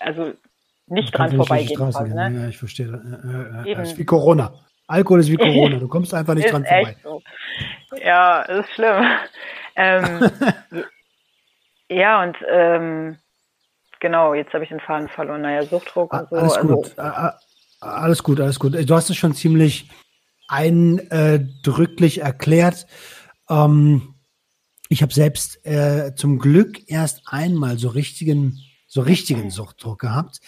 also 0.00 0.34
nicht 0.86 1.16
dran 1.16 1.34
vorbeigehen. 1.34 1.78
Quasi, 1.78 2.12
ne? 2.12 2.30
Ja, 2.42 2.48
ich 2.48 2.58
verstehe. 2.58 2.88
Äh, 3.64 3.70
äh, 3.72 3.82
ist 3.82 3.96
wie 3.96 4.04
Corona. 4.04 4.52
Alkohol 4.86 5.20
ist 5.20 5.32
wie 5.32 5.36
Corona. 5.38 5.78
Du 5.78 5.88
kommst 5.88 6.12
einfach 6.12 6.34
nicht 6.34 6.52
dran 6.52 6.66
vorbei. 6.66 6.94
So. 7.02 7.22
Ja, 8.04 8.42
ist 8.42 8.68
schlimm. 8.74 9.02
ähm, 9.76 10.30
ja, 11.88 12.22
und 12.22 12.36
ähm, 12.46 13.16
genau, 13.98 14.34
jetzt 14.34 14.52
habe 14.52 14.64
ich 14.64 14.68
den 14.68 14.80
Faden 14.80 15.08
verloren. 15.08 15.40
Naja, 15.40 15.62
Suchtdruck 15.62 16.12
und 16.12 16.28
so. 16.28 16.36
Alles 16.36 16.56
also 16.58 16.68
gut. 16.68 16.98
Also, 16.98 17.47
alles 17.80 18.22
gut, 18.22 18.40
alles 18.40 18.58
gut. 18.58 18.74
Du 18.74 18.94
hast 18.94 19.10
es 19.10 19.16
schon 19.16 19.34
ziemlich 19.34 19.88
eindrücklich 20.48 22.22
erklärt. 22.22 22.86
Ähm, 23.48 24.14
ich 24.88 25.02
habe 25.02 25.12
selbst 25.12 25.64
äh, 25.66 26.14
zum 26.16 26.38
Glück 26.38 26.90
erst 26.90 27.22
einmal 27.26 27.78
so 27.78 27.88
richtigen, 27.88 28.58
so 28.86 29.02
richtigen 29.02 29.50
Suchtdruck 29.50 30.00
gehabt. 30.00 30.40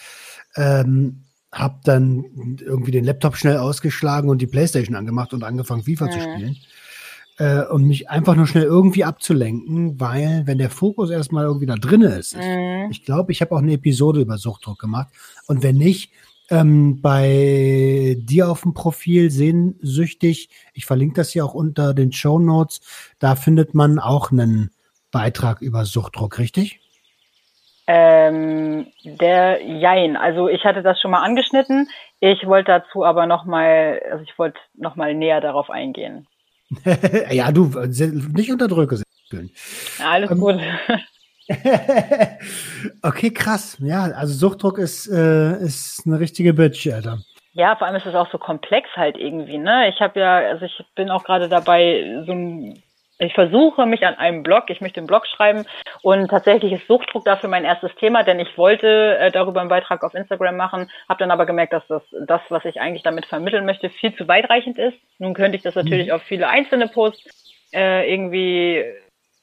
Ähm, 0.57 1.25
hab 1.53 1.83
dann 1.85 2.59
irgendwie 2.61 2.93
den 2.93 3.05
Laptop 3.05 3.37
schnell 3.37 3.59
ausgeschlagen 3.59 4.31
und 4.31 4.41
die 4.41 4.47
Playstation 4.47 4.97
angemacht 4.97 5.35
und 5.35 5.45
angefangen 5.45 5.83
FIFA 5.83 6.07
ja. 6.07 6.13
zu 6.13 6.21
spielen. 6.21 6.57
Äh, 7.39 7.67
und 7.67 7.85
mich 7.85 8.09
einfach 8.09 8.37
nur 8.37 8.47
schnell 8.47 8.65
irgendwie 8.65 9.05
abzulenken, 9.05 9.99
weil 10.01 10.43
wenn 10.47 10.59
der 10.59 10.71
Fokus 10.71 11.11
erstmal 11.11 11.45
irgendwie 11.45 11.67
da 11.67 11.77
drin 11.77 12.03
ist, 12.03 12.37
mhm. 12.37 12.91
ich, 12.91 12.99
ich 12.99 13.05
glaube, 13.05 13.33
ich 13.33 13.41
habe 13.41 13.55
auch 13.55 13.61
eine 13.61 13.73
Episode 13.73 14.21
über 14.21 14.39
Suchtdruck 14.39 14.79
gemacht. 14.79 15.09
Und 15.47 15.63
wenn 15.63 15.77
nicht, 15.77 16.13
ähm, 16.51 17.01
bei 17.01 18.17
dir 18.19 18.51
auf 18.51 18.63
dem 18.63 18.75
Profil 18.75 19.31
sehnsüchtig. 19.31 20.51
Ich 20.75 20.85
verlinke 20.85 21.17
das 21.17 21.31
hier 21.31 21.45
auch 21.45 21.55
unter 21.55 21.95
den 21.95 22.13
Show 22.13 22.39
Notes. 22.39 22.81
Da 23.19 23.37
findet 23.37 23.75
man 23.75 23.99
auch 23.99 24.33
einen 24.33 24.71
Beitrag 25.11 25.63
über 25.63 25.85
Suchtdruck, 25.85 26.39
richtig? 26.39 26.81
Ähm, 27.87 28.87
der 29.05 29.65
Jein. 29.65 30.17
Also 30.17 30.49
ich 30.49 30.65
hatte 30.65 30.83
das 30.83 31.01
schon 31.01 31.11
mal 31.11 31.23
angeschnitten. 31.23 31.89
Ich 32.21 32.47
wollte 32.47 32.73
dazu 32.73 33.05
aber 33.05 33.27
noch 33.27 33.45
mal, 33.45 34.01
also 34.11 34.23
ich 34.23 34.39
wollte 34.39 34.61
noch 34.77 34.95
mal 34.97 35.15
näher 35.15 35.41
darauf 35.41 35.71
eingehen. 35.71 36.27
ja, 37.31 37.51
du 37.51 37.65
nicht 38.33 38.53
unter 38.53 38.69
Drücke. 38.69 39.03
Alles 40.05 40.31
ähm, 40.31 40.39
gut. 40.39 40.61
okay, 43.03 43.31
krass. 43.31 43.77
Ja, 43.81 44.05
also 44.05 44.33
Suchtdruck 44.33 44.79
ist, 44.79 45.09
äh, 45.09 45.57
ist 45.59 46.03
eine 46.07 46.21
richtige 46.21 46.55
Bitch, 46.55 46.87
Alter. 46.87 47.19
Ja, 47.53 47.75
vor 47.77 47.87
allem 47.87 47.97
ist 47.97 48.07
es 48.07 48.15
auch 48.15 48.31
so 48.31 48.39
komplex 48.39 48.89
halt 48.95 49.19
irgendwie, 49.19 49.59
ne? 49.59 49.89
Ich 49.89 50.01
habe 50.01 50.21
ja, 50.21 50.37
also 50.37 50.65
ich 50.65 50.85
bin 50.95 51.11
auch 51.11 51.25
gerade 51.25 51.49
dabei, 51.49 52.23
so 52.25 52.33
ein, 52.33 52.83
ich 53.19 53.35
versuche 53.35 53.87
mich 53.87 54.07
an 54.07 54.15
einem 54.15 54.45
Blog, 54.45 54.71
ich 54.71 54.81
möchte 54.81 55.01
einen 55.01 55.09
Blog 55.09 55.27
schreiben 55.27 55.67
und 56.03 56.29
tatsächlich 56.29 56.73
ist 56.73 56.87
Suchtdruck 56.87 57.25
dafür 57.25 57.49
mein 57.49 57.65
erstes 57.65 57.93
Thema, 57.97 58.23
denn 58.23 58.39
ich 58.39 58.57
wollte 58.57 59.19
äh, 59.19 59.33
darüber 59.33 59.61
einen 59.61 59.69
Beitrag 59.69 60.05
auf 60.05 60.15
Instagram 60.15 60.57
machen, 60.57 60.91
habe 61.09 61.19
dann 61.19 61.33
aber 61.33 61.45
gemerkt, 61.45 61.73
dass 61.73 61.87
das, 61.89 62.03
das, 62.27 62.41
was 62.51 62.65
ich 62.65 62.81
eigentlich 62.81 63.03
damit 63.03 63.27
vermitteln 63.27 63.67
möchte, 63.67 63.91
viel 63.91 64.15
zu 64.15 64.29
weitreichend 64.29 64.79
ist. 64.79 64.97
Nun 65.19 65.35
könnte 65.35 65.57
ich 65.57 65.63
das 65.63 65.75
natürlich 65.75 66.09
mhm. 66.09 66.15
auf 66.15 66.23
viele 66.23 66.49
einzelne 66.49 66.87
Posts 66.87 67.53
äh, 67.73 68.11
irgendwie 68.11 68.85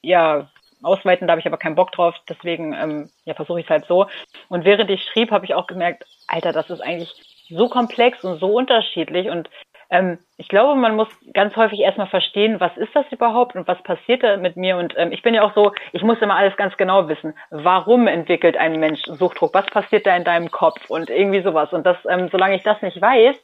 ja 0.02 0.50
ausweiten, 0.84 1.28
da 1.28 1.32
habe 1.32 1.40
ich 1.40 1.48
aber 1.48 1.58
keinen 1.58 1.76
Bock 1.76 1.92
drauf, 1.92 2.16
deswegen 2.30 2.74
ähm, 2.74 3.10
ja, 3.26 3.34
versuche 3.34 3.60
ich 3.60 3.66
es 3.66 3.70
halt 3.70 3.86
so. 3.86 4.08
Und 4.50 4.66
während 4.66 4.90
ich 4.90 5.04
schrieb, 5.04 5.32
habe 5.32 5.46
ich 5.46 5.54
auch 5.54 5.68
gemerkt, 5.68 6.06
Alter, 6.28 6.52
das 6.52 6.70
ist 6.70 6.82
eigentlich 6.82 7.14
so 7.50 7.70
komplex 7.70 8.24
und 8.24 8.40
so 8.40 8.48
unterschiedlich 8.54 9.30
und 9.30 9.50
ähm, 9.90 10.20
ich 10.38 10.50
glaube, 10.50 10.76
man 10.76 10.96
muss 10.96 11.08
ganz 11.34 11.56
häufig 11.56 11.80
erstmal 11.80 12.08
verstehen, 12.08 12.60
was 12.60 12.76
ist 12.78 12.94
das 12.94 13.06
überhaupt 13.12 13.56
und 13.56 13.68
was 13.68 13.82
passiert 13.84 14.24
da 14.24 14.38
mit 14.38 14.58
mir. 14.58 14.78
Und 14.78 14.94
ähm, 14.98 15.12
ich 15.12 15.22
bin 15.22 15.34
ja 15.34 15.44
auch 15.44 15.54
so, 15.54 15.72
ich 15.94 16.04
muss 16.04 16.22
immer 16.22 16.36
alles 16.36 16.58
ganz 16.58 16.76
genau 16.78 17.08
wissen. 17.08 17.34
Warum 17.50 18.08
entwickelt 18.08 18.58
ein 18.58 18.80
Mensch 18.80 19.02
Suchtdruck? 19.06 19.54
Was 19.54 19.66
passiert 19.68 20.06
da 20.06 20.16
in 20.16 20.26
deinem 20.26 20.52
Kopf? 20.52 20.90
Und 20.90 21.10
irgendwie 21.10 21.42
sowas. 21.42 21.72
Und 21.72 21.86
das, 21.86 21.98
ähm, 22.10 22.28
solange 22.30 22.56
ich 22.56 22.64
das 22.64 22.82
nicht 22.82 23.02
weiß, 23.02 23.36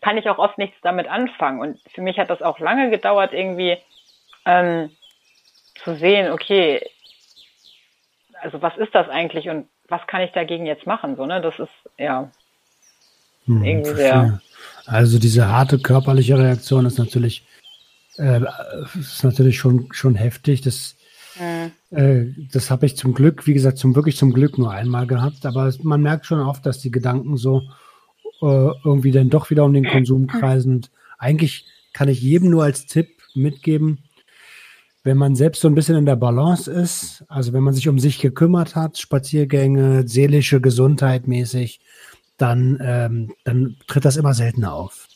kann 0.00 0.16
ich 0.16 0.28
auch 0.30 0.38
oft 0.38 0.56
nichts 0.56 0.76
damit 0.82 1.08
anfangen. 1.08 1.60
Und 1.60 1.78
für 1.94 2.00
mich 2.00 2.18
hat 2.18 2.30
das 2.30 2.42
auch 2.42 2.58
lange 2.58 2.88
gedauert, 2.90 3.34
irgendwie 3.34 3.76
ähm, 4.46 4.90
zu 5.84 5.96
sehen, 5.96 6.32
okay, 6.32 6.80
also 8.42 8.62
was 8.62 8.76
ist 8.76 8.94
das 8.94 9.08
eigentlich 9.08 9.48
und 9.48 9.66
was 9.88 10.06
kann 10.06 10.22
ich 10.22 10.32
dagegen 10.32 10.66
jetzt 10.66 10.86
machen? 10.86 11.16
So, 11.16 11.26
ne? 11.26 11.40
Das 11.40 11.58
ist 11.58 11.90
ja 11.98 12.30
hm, 13.46 13.64
irgendwie 13.64 13.94
sehr. 13.94 14.40
Also 14.86 15.18
diese 15.18 15.48
harte 15.48 15.78
körperliche 15.78 16.38
Reaktion 16.38 16.86
ist 16.86 16.98
natürlich, 16.98 17.44
äh, 18.16 18.40
ist 18.98 19.24
natürlich 19.24 19.58
schon, 19.58 19.88
schon 19.92 20.14
heftig. 20.14 20.62
Das, 20.62 20.96
hm. 21.34 21.72
äh, 21.90 22.32
das 22.52 22.70
habe 22.70 22.86
ich 22.86 22.96
zum 22.96 23.14
Glück, 23.14 23.46
wie 23.46 23.54
gesagt, 23.54 23.78
zum 23.78 23.94
wirklich 23.94 24.16
zum 24.16 24.32
Glück 24.32 24.58
nur 24.58 24.70
einmal 24.70 25.06
gehabt. 25.06 25.44
Aber 25.44 25.72
man 25.82 26.02
merkt 26.02 26.26
schon 26.26 26.40
oft, 26.40 26.64
dass 26.64 26.78
die 26.78 26.90
Gedanken 26.90 27.36
so 27.36 27.62
äh, 28.42 28.70
irgendwie 28.84 29.12
dann 29.12 29.30
doch 29.30 29.50
wieder 29.50 29.64
um 29.64 29.72
den 29.72 29.86
Konsum 29.86 30.26
kreisen. 30.26 30.76
Und 30.76 30.90
eigentlich 31.18 31.66
kann 31.92 32.08
ich 32.08 32.22
jedem 32.22 32.50
nur 32.50 32.64
als 32.64 32.86
Tipp 32.86 33.08
mitgeben, 33.34 34.04
wenn 35.02 35.16
man 35.16 35.34
selbst 35.34 35.62
so 35.62 35.68
ein 35.68 35.74
bisschen 35.74 35.96
in 35.96 36.06
der 36.06 36.16
Balance 36.16 36.70
ist, 36.70 37.24
also 37.28 37.52
wenn 37.52 37.62
man 37.62 37.74
sich 37.74 37.88
um 37.88 37.98
sich 37.98 38.20
gekümmert 38.20 38.76
hat, 38.76 38.98
Spaziergänge, 38.98 40.06
seelische 40.06 40.60
Gesundheit 40.60 41.26
mäßig, 41.26 41.80
dann, 42.36 42.78
ähm, 42.82 43.32
dann 43.44 43.76
tritt 43.86 44.04
das 44.04 44.16
immer 44.16 44.34
seltener 44.34 44.74
auf. 44.74 45.08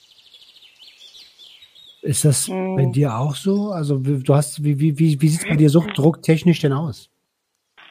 Ist 2.02 2.24
das 2.24 2.48
mhm. 2.48 2.76
bei 2.76 2.86
dir 2.86 3.16
auch 3.16 3.34
so? 3.34 3.70
Also 3.70 3.98
du 3.98 4.34
hast, 4.34 4.62
wie, 4.62 4.78
wie, 4.78 4.98
wie, 4.98 5.20
wie 5.20 5.28
sieht 5.28 5.40
es 5.40 5.48
bei 5.48 5.56
dir 5.56 5.70
suchtdrucktechnisch 5.70 6.60
denn 6.60 6.72
aus? 6.72 7.10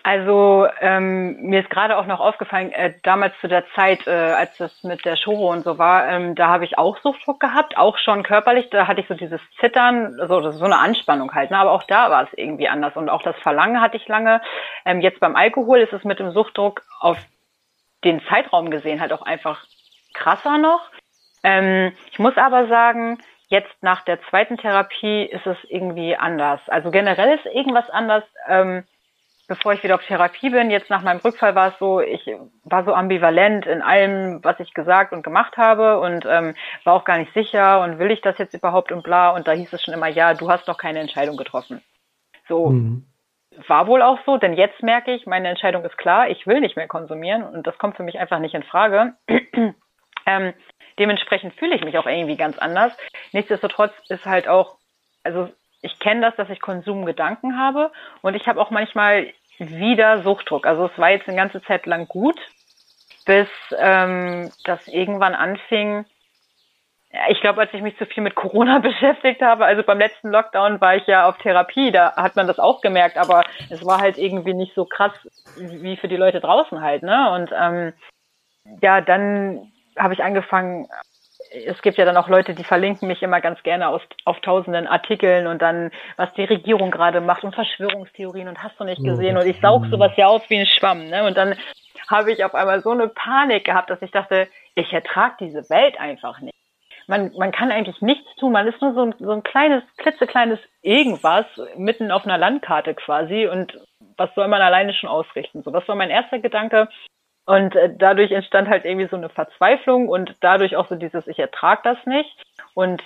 Also 0.06 0.68
ähm, 0.82 1.38
mir 1.42 1.62
ist 1.62 1.70
gerade 1.70 1.98
auch 1.98 2.06
noch 2.06 2.20
aufgefallen, 2.20 2.74
äh, 2.74 2.94
damals 3.04 3.34
zu 3.40 3.48
der 3.48 3.64
Zeit, 3.74 4.06
äh, 4.06 4.12
als 4.12 4.58
das 4.58 4.84
mit 4.84 5.06
der 5.06 5.16
Show 5.16 5.50
und 5.50 5.64
so 5.64 5.78
war, 5.78 6.10
ähm, 6.10 6.36
da 6.36 6.50
habe 6.50 6.66
ich 6.66 6.78
auch 6.78 6.98
Suchtdruck 7.00 7.40
gehabt, 7.40 7.78
auch 7.78 7.98
schon 7.98 8.22
körperlich. 8.22 8.70
Da 8.70 8.86
hatte 8.86 9.00
ich 9.00 9.08
so 9.08 9.14
dieses 9.14 9.40
Zittern, 9.62 10.18
so, 10.28 10.52
so 10.52 10.66
eine 10.66 10.78
Anspannung 10.78 11.34
halt. 11.34 11.52
Ne? 11.52 11.58
Aber 11.58 11.72
auch 11.72 11.84
da 11.84 12.12
war 12.12 12.24
es 12.24 12.34
irgendwie 12.34 12.68
anders 12.68 12.98
und 12.98 13.08
auch 13.08 13.24
das 13.24 13.38
Verlangen 13.38 13.80
hatte 13.80 13.96
ich 13.96 14.06
lange. 14.10 14.42
Ähm, 14.84 15.00
jetzt 15.00 15.22
beim 15.22 15.38
Alkohol 15.38 15.80
ist 15.80 15.94
es 15.94 16.04
mit 16.04 16.20
dem 16.20 16.32
Suchtdruck 16.32 16.82
auf 17.00 17.18
den 18.04 18.22
Zeitraum 18.28 18.72
gesehen 18.72 19.00
halt 19.00 19.14
auch 19.14 19.22
einfach 19.22 19.66
krasser 20.14 20.58
noch. 20.58 20.82
Ähm, 21.44 21.94
ich 22.12 22.20
muss 22.20 22.36
aber 22.36 22.68
sagen, 22.68 23.20
jetzt 23.48 23.72
nach 23.82 24.02
der 24.02 24.22
zweiten 24.24 24.58
Therapie 24.58 25.24
ist 25.24 25.48
es 25.48 25.58
irgendwie 25.70 26.18
anders. 26.18 26.60
Also 26.68 26.92
generell 26.92 27.38
ist 27.38 27.46
irgendwas 27.46 27.90
anders. 27.90 28.26
Ähm, 28.50 28.84
bevor 29.54 29.74
ich 29.74 29.84
wieder 29.84 29.96
auf 29.96 30.06
Therapie 30.06 30.50
bin, 30.50 30.72
jetzt 30.72 30.90
nach 30.90 31.04
meinem 31.04 31.20
Rückfall 31.20 31.54
war 31.54 31.68
es 31.70 31.80
so, 31.80 32.00
ich 32.02 32.26
war 32.64 32.84
so 32.86 32.94
ambivalent 32.94 33.68
in 33.68 33.84
allem, 33.84 34.44
was 34.44 34.60
ich 34.60 34.74
gesagt 34.74 35.14
und 35.14 35.22
gemacht 35.22 35.58
habe 35.58 36.00
und 36.00 36.26
ähm, 36.28 36.56
war 36.86 36.96
auch 36.96 37.06
gar 37.06 37.20
nicht 37.20 37.32
sicher 37.36 37.82
und 37.82 38.00
will 38.00 38.10
ich 38.10 38.22
das 38.22 38.40
jetzt 38.40 38.56
überhaupt 38.56 38.92
und 38.92 39.04
bla. 39.04 39.30
Und 39.30 39.48
da 39.48 39.52
hieß 39.52 39.72
es 39.72 39.84
schon 39.84 39.94
immer, 39.94 40.08
ja, 40.08 40.34
du 40.34 40.50
hast 40.50 40.68
noch 40.68 40.80
keine 40.80 41.00
Entscheidung 41.00 41.38
getroffen. 41.38 41.84
So. 42.48 42.70
Mhm. 42.70 43.06
War 43.68 43.86
wohl 43.86 44.02
auch 44.02 44.18
so, 44.26 44.38
denn 44.38 44.54
jetzt 44.54 44.82
merke 44.82 45.14
ich, 45.14 45.28
meine 45.28 45.50
Entscheidung 45.50 45.86
ist 45.86 46.00
klar, 46.00 46.28
ich 46.30 46.48
will 46.48 46.60
nicht 46.60 46.76
mehr 46.76 46.88
konsumieren 46.88 47.44
und 47.44 47.68
das 47.68 47.78
kommt 47.78 47.96
für 47.96 48.02
mich 48.02 48.18
einfach 48.18 48.40
nicht 48.40 48.56
in 48.56 48.64
Frage. 48.64 49.14
ähm, 50.26 50.54
dementsprechend 50.98 51.54
fühle 51.54 51.76
ich 51.76 51.84
mich 51.84 52.00
auch 52.00 52.08
irgendwie 52.08 52.38
ganz 52.38 52.58
anders. 52.58 52.98
Nichtsdestotrotz 53.32 53.94
ist 54.10 54.26
halt 54.26 54.48
auch, 54.48 54.78
also 55.24 55.50
ich 55.84 56.00
kenne 56.00 56.22
das, 56.22 56.36
dass 56.38 56.50
ich 56.50 56.62
Konsumgedanken 56.62 57.60
habe 57.60 57.92
und 58.22 58.36
ich 58.36 58.48
habe 58.48 58.60
auch 58.60 58.72
manchmal 58.72 59.32
wieder 59.60 60.24
Suchtdruck. 60.24 60.66
Also 60.66 60.86
es 60.86 60.98
war 60.98 61.12
jetzt 61.12 61.28
eine 61.28 61.38
ganze 61.38 61.62
Zeit 61.64 61.86
lang 61.86 62.08
gut, 62.08 62.40
bis 63.26 63.48
ähm, 63.78 64.52
das 64.66 64.88
irgendwann 64.88 65.36
anfing. 65.36 66.06
Ich 67.30 67.42
glaube, 67.42 67.62
als 67.62 67.74
ich 67.74 67.82
mich 67.82 67.98
zu 67.98 68.06
viel 68.06 68.24
mit 68.24 68.36
Corona 68.36 68.80
beschäftigt 68.80 69.42
habe, 69.42 69.66
also 69.66 69.84
beim 69.84 70.00
letzten 70.00 70.30
Lockdown 70.30 70.82
war 70.82 70.96
ich 70.96 71.06
ja 71.08 71.28
auf 71.28 71.38
Therapie, 71.38 71.92
da 71.92 72.16
hat 72.16 72.36
man 72.36 72.48
das 72.48 72.60
auch 72.60 72.82
gemerkt, 72.82 73.18
aber 73.18 73.44
es 73.70 73.86
war 73.86 74.00
halt 74.00 74.18
irgendwie 74.18 74.54
nicht 74.54 74.74
so 74.74 74.86
krass 74.86 75.14
wie 75.58 75.98
für 75.98 76.08
die 76.08 76.18
Leute 76.18 76.42
draußen 76.42 76.82
halt, 76.82 77.04
ne? 77.04 77.32
Und 77.32 77.52
ähm, 77.58 77.94
ja, 78.82 79.02
dann 79.02 79.72
habe 79.98 80.14
ich 80.14 80.24
angefangen, 80.24 80.88
es 81.54 81.82
gibt 81.82 81.98
ja 81.98 82.06
dann 82.06 82.18
auch 82.18 82.28
Leute, 82.28 82.54
die 82.54 82.64
verlinken 82.64 83.08
mich 83.08 83.22
immer 83.22 83.40
ganz 83.40 83.62
gerne 83.64 83.90
auf, 83.90 84.02
auf 84.26 84.40
tausenden 84.42 84.88
Artikeln 84.88 85.48
und 85.48 85.62
dann, 85.62 85.92
was 86.18 86.34
die 86.34 86.46
Regierung 86.46 86.90
gerade 86.92 87.22
macht 87.22 87.44
und 87.44 87.54
Verschwörungstheorien 87.54 88.48
und 88.48 88.64
hast 88.64 88.80
du 88.80 88.84
nicht 88.84 89.04
gesehen 89.04 89.38
und 89.38 89.46
ich 89.46 89.60
saug 89.62 89.86
sowas 89.92 90.12
ja 90.16 90.28
aus 90.28 90.42
wie 90.50 90.60
ein 90.60 90.66
Schwamm, 90.66 91.06
ne? 91.10 91.26
Und 91.26 91.38
dann 91.38 91.56
habe 92.10 92.32
ich 92.32 92.44
auf 92.44 92.56
einmal 92.56 92.82
so 92.82 92.92
eine 92.92 93.08
Panik 93.08 93.66
gehabt, 93.66 93.90
dass 93.90 94.02
ich 94.02 94.12
dachte, 94.12 94.48
ich 94.76 94.92
ertrage 94.92 95.36
diese 95.40 95.70
Welt 95.70 96.00
einfach 96.00 96.40
nicht. 96.42 96.54
Man, 97.08 97.32
man 97.38 97.52
kann 97.52 97.72
eigentlich 97.72 98.02
nichts 98.02 98.34
tun, 98.38 98.54
man 98.54 98.68
ist 98.68 98.82
nur 98.82 98.94
so 98.94 99.02
ein, 99.02 99.16
so 99.20 99.32
ein 99.32 99.44
kleines, 99.44 99.84
klitzekleines 99.98 100.60
Irgendwas 100.82 101.46
mitten 101.76 102.12
auf 102.12 102.26
einer 102.26 102.38
Landkarte 102.38 102.94
quasi 102.94 103.48
und 103.48 103.78
was 104.18 104.34
soll 104.36 104.48
man 104.48 104.62
alleine 104.62 104.94
schon 104.94 105.10
ausrichten? 105.10 105.64
So, 105.64 105.72
das 105.72 105.88
war 105.88 105.96
mein 105.96 106.10
erster 106.10 106.40
Gedanke. 106.40 106.88
Und 107.46 107.76
äh, 107.76 107.94
dadurch 107.98 108.32
entstand 108.32 108.70
halt 108.70 108.86
irgendwie 108.86 109.08
so 109.08 109.16
eine 109.16 109.30
Verzweiflung 109.30 110.08
und 110.08 110.36
dadurch 110.42 110.76
auch 110.76 110.88
so 110.88 110.96
dieses, 110.96 111.28
ich 111.28 111.40
ertrag 111.40 111.84
das 111.84 111.98
nicht. 112.06 112.30
Und 112.74 113.02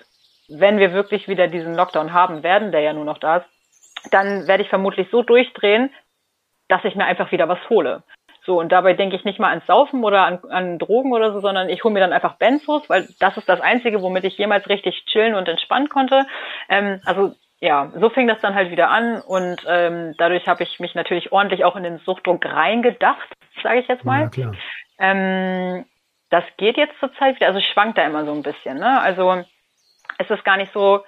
wenn 0.47 0.77
wir 0.77 0.93
wirklich 0.93 1.27
wieder 1.27 1.47
diesen 1.47 1.75
Lockdown 1.75 2.13
haben 2.13 2.43
werden, 2.43 2.71
der 2.71 2.81
ja 2.81 2.93
nur 2.93 3.05
noch 3.05 3.17
da 3.17 3.37
ist, 3.37 3.47
dann 4.11 4.47
werde 4.47 4.63
ich 4.63 4.69
vermutlich 4.69 5.09
so 5.11 5.23
durchdrehen, 5.23 5.91
dass 6.67 6.85
ich 6.85 6.95
mir 6.95 7.05
einfach 7.05 7.31
wieder 7.31 7.49
was 7.49 7.69
hole. 7.69 8.03
So, 8.45 8.59
und 8.59 8.71
dabei 8.71 8.93
denke 8.93 9.17
ich 9.17 9.25
nicht 9.25 9.39
mal 9.39 9.49
ans 9.49 9.65
Saufen 9.65 10.05
oder 10.05 10.25
an, 10.25 10.39
an 10.49 10.79
Drogen 10.79 11.11
oder 11.11 11.33
so, 11.33 11.41
sondern 11.41 11.67
ich 11.67 11.83
hole 11.83 11.93
mir 11.93 11.99
dann 11.99 12.13
einfach 12.13 12.35
Benzos, 12.35 12.89
weil 12.89 13.09
das 13.19 13.35
ist 13.35 13.49
das 13.49 13.59
Einzige, 13.59 14.01
womit 14.01 14.23
ich 14.23 14.37
jemals 14.37 14.69
richtig 14.69 15.03
chillen 15.07 15.35
und 15.35 15.49
entspannen 15.49 15.89
konnte. 15.89 16.25
Ähm, 16.69 17.01
also 17.03 17.33
ja, 17.59 17.91
so 17.99 18.09
fing 18.09 18.27
das 18.27 18.39
dann 18.41 18.53
halt 18.53 18.69
wieder 18.69 18.89
an 18.89 19.21
und 19.21 19.63
ähm, 19.67 20.13
dadurch 20.17 20.47
habe 20.47 20.63
ich 20.63 20.79
mich 20.79 20.93
natürlich 20.93 21.31
ordentlich 21.31 21.65
auch 21.65 21.75
in 21.75 21.83
den 21.83 21.97
Suchtdruck 21.99 22.45
reingedacht, 22.45 23.27
sage 23.63 23.79
ich 23.79 23.87
jetzt 23.87 24.05
mal. 24.05 24.29
Ja. 24.35 24.51
Ähm, 24.99 25.85
das 26.29 26.43
geht 26.57 26.77
jetzt 26.77 26.99
zurzeit 26.99 27.35
wieder, 27.35 27.47
also 27.47 27.59
schwankt 27.59 27.97
da 27.97 28.05
immer 28.05 28.25
so 28.25 28.33
ein 28.33 28.43
bisschen. 28.43 28.77
Ne? 28.77 29.01
Also 29.01 29.43
es 30.17 30.29
ist 30.29 30.43
gar 30.43 30.57
nicht 30.57 30.71
so, 30.73 31.03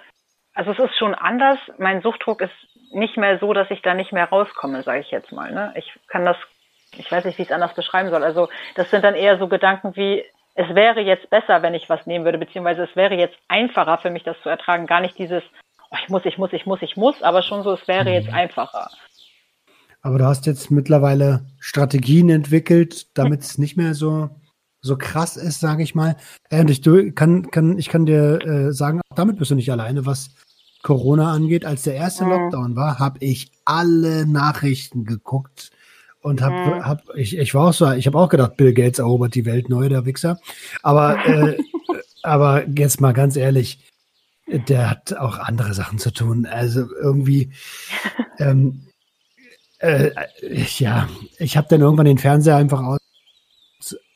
also 0.54 0.72
es 0.72 0.78
ist 0.78 0.96
schon 0.98 1.14
anders. 1.14 1.58
Mein 1.78 2.02
Suchtdruck 2.02 2.40
ist 2.40 2.54
nicht 2.92 3.16
mehr 3.16 3.38
so, 3.38 3.52
dass 3.52 3.70
ich 3.70 3.82
da 3.82 3.94
nicht 3.94 4.12
mehr 4.12 4.28
rauskomme, 4.28 4.82
sage 4.82 5.00
ich 5.00 5.10
jetzt 5.10 5.30
mal. 5.30 5.52
Ne? 5.52 5.72
Ich 5.76 5.92
kann 6.08 6.24
das, 6.24 6.36
ich 6.96 7.10
weiß 7.10 7.24
nicht, 7.24 7.38
wie 7.38 7.42
ich 7.42 7.48
es 7.48 7.54
anders 7.54 7.74
beschreiben 7.74 8.10
soll. 8.10 8.24
Also 8.24 8.48
das 8.74 8.90
sind 8.90 9.04
dann 9.04 9.14
eher 9.14 9.38
so 9.38 9.46
Gedanken 9.46 9.94
wie, 9.94 10.24
es 10.54 10.74
wäre 10.74 11.00
jetzt 11.00 11.30
besser, 11.30 11.62
wenn 11.62 11.74
ich 11.74 11.88
was 11.88 12.06
nehmen 12.06 12.24
würde, 12.24 12.38
beziehungsweise 12.38 12.82
es 12.82 12.96
wäre 12.96 13.14
jetzt 13.14 13.36
einfacher 13.46 13.98
für 13.98 14.10
mich, 14.10 14.24
das 14.24 14.40
zu 14.42 14.48
ertragen. 14.48 14.86
Gar 14.86 15.00
nicht 15.00 15.18
dieses, 15.18 15.44
oh, 15.90 15.96
ich 16.02 16.08
muss, 16.08 16.22
ich 16.24 16.38
muss, 16.38 16.52
ich 16.52 16.66
muss, 16.66 16.82
ich 16.82 16.96
muss, 16.96 17.22
aber 17.22 17.42
schon 17.42 17.62
so, 17.62 17.72
es 17.72 17.86
wäre 17.88 18.10
jetzt 18.10 18.28
mhm. 18.28 18.34
einfacher. 18.34 18.90
Aber 20.02 20.18
du 20.18 20.24
hast 20.24 20.46
jetzt 20.46 20.70
mittlerweile 20.70 21.46
Strategien 21.58 22.30
entwickelt, 22.30 23.16
damit 23.16 23.42
es 23.42 23.58
nicht 23.58 23.76
mehr 23.76 23.94
so, 23.94 24.30
so 24.80 24.96
krass 24.96 25.36
ist, 25.36 25.60
sage 25.60 25.82
ich 25.82 25.94
mal. 25.94 26.16
Und 26.50 26.70
ich 26.70 26.80
du, 26.80 27.12
kann, 27.12 27.50
kann, 27.50 27.78
ich 27.78 27.88
kann 27.88 28.06
dir 28.06 28.40
äh, 28.40 28.72
sagen, 28.72 29.00
auch 29.10 29.16
damit 29.16 29.38
bist 29.38 29.50
du 29.50 29.54
nicht 29.54 29.70
alleine, 29.70 30.06
was 30.06 30.34
Corona 30.82 31.32
angeht. 31.32 31.66
Als 31.66 31.82
der 31.82 31.94
erste 31.94 32.24
mhm. 32.24 32.30
Lockdown 32.30 32.76
war, 32.76 32.98
habe 32.98 33.18
ich 33.20 33.52
alle 33.66 34.26
Nachrichten 34.26 35.04
geguckt 35.04 35.70
und 36.22 36.40
habe 36.40 36.76
mhm. 36.76 36.86
hab, 36.86 37.02
ich, 37.14 37.36
ich 37.36 37.54
war 37.54 37.68
auch 37.68 37.74
so, 37.74 37.90
ich 37.92 38.06
habe 38.06 38.18
auch 38.18 38.28
gedacht, 38.28 38.56
Bill 38.56 38.72
Gates 38.72 38.98
erobert 38.98 39.34
die 39.34 39.44
Welt 39.46 39.68
neu, 39.68 39.88
der 39.88 40.06
Wichser. 40.06 40.38
Aber, 40.82 41.24
äh, 41.26 41.58
aber 42.22 42.66
jetzt 42.68 43.02
mal 43.02 43.12
ganz 43.12 43.36
ehrlich, 43.36 43.89
der 44.58 44.90
hat 44.90 45.14
auch 45.14 45.38
andere 45.38 45.74
Sachen 45.74 45.98
zu 45.98 46.12
tun. 46.12 46.46
Also 46.46 46.86
irgendwie, 46.94 47.52
ähm, 48.38 48.86
äh, 49.78 50.10
ja, 50.78 51.08
ich 51.38 51.56
habe 51.56 51.68
dann 51.68 51.80
irgendwann 51.80 52.06
den 52.06 52.18
Fernseher 52.18 52.56
einfach 52.56 52.82
aus. 52.82 52.98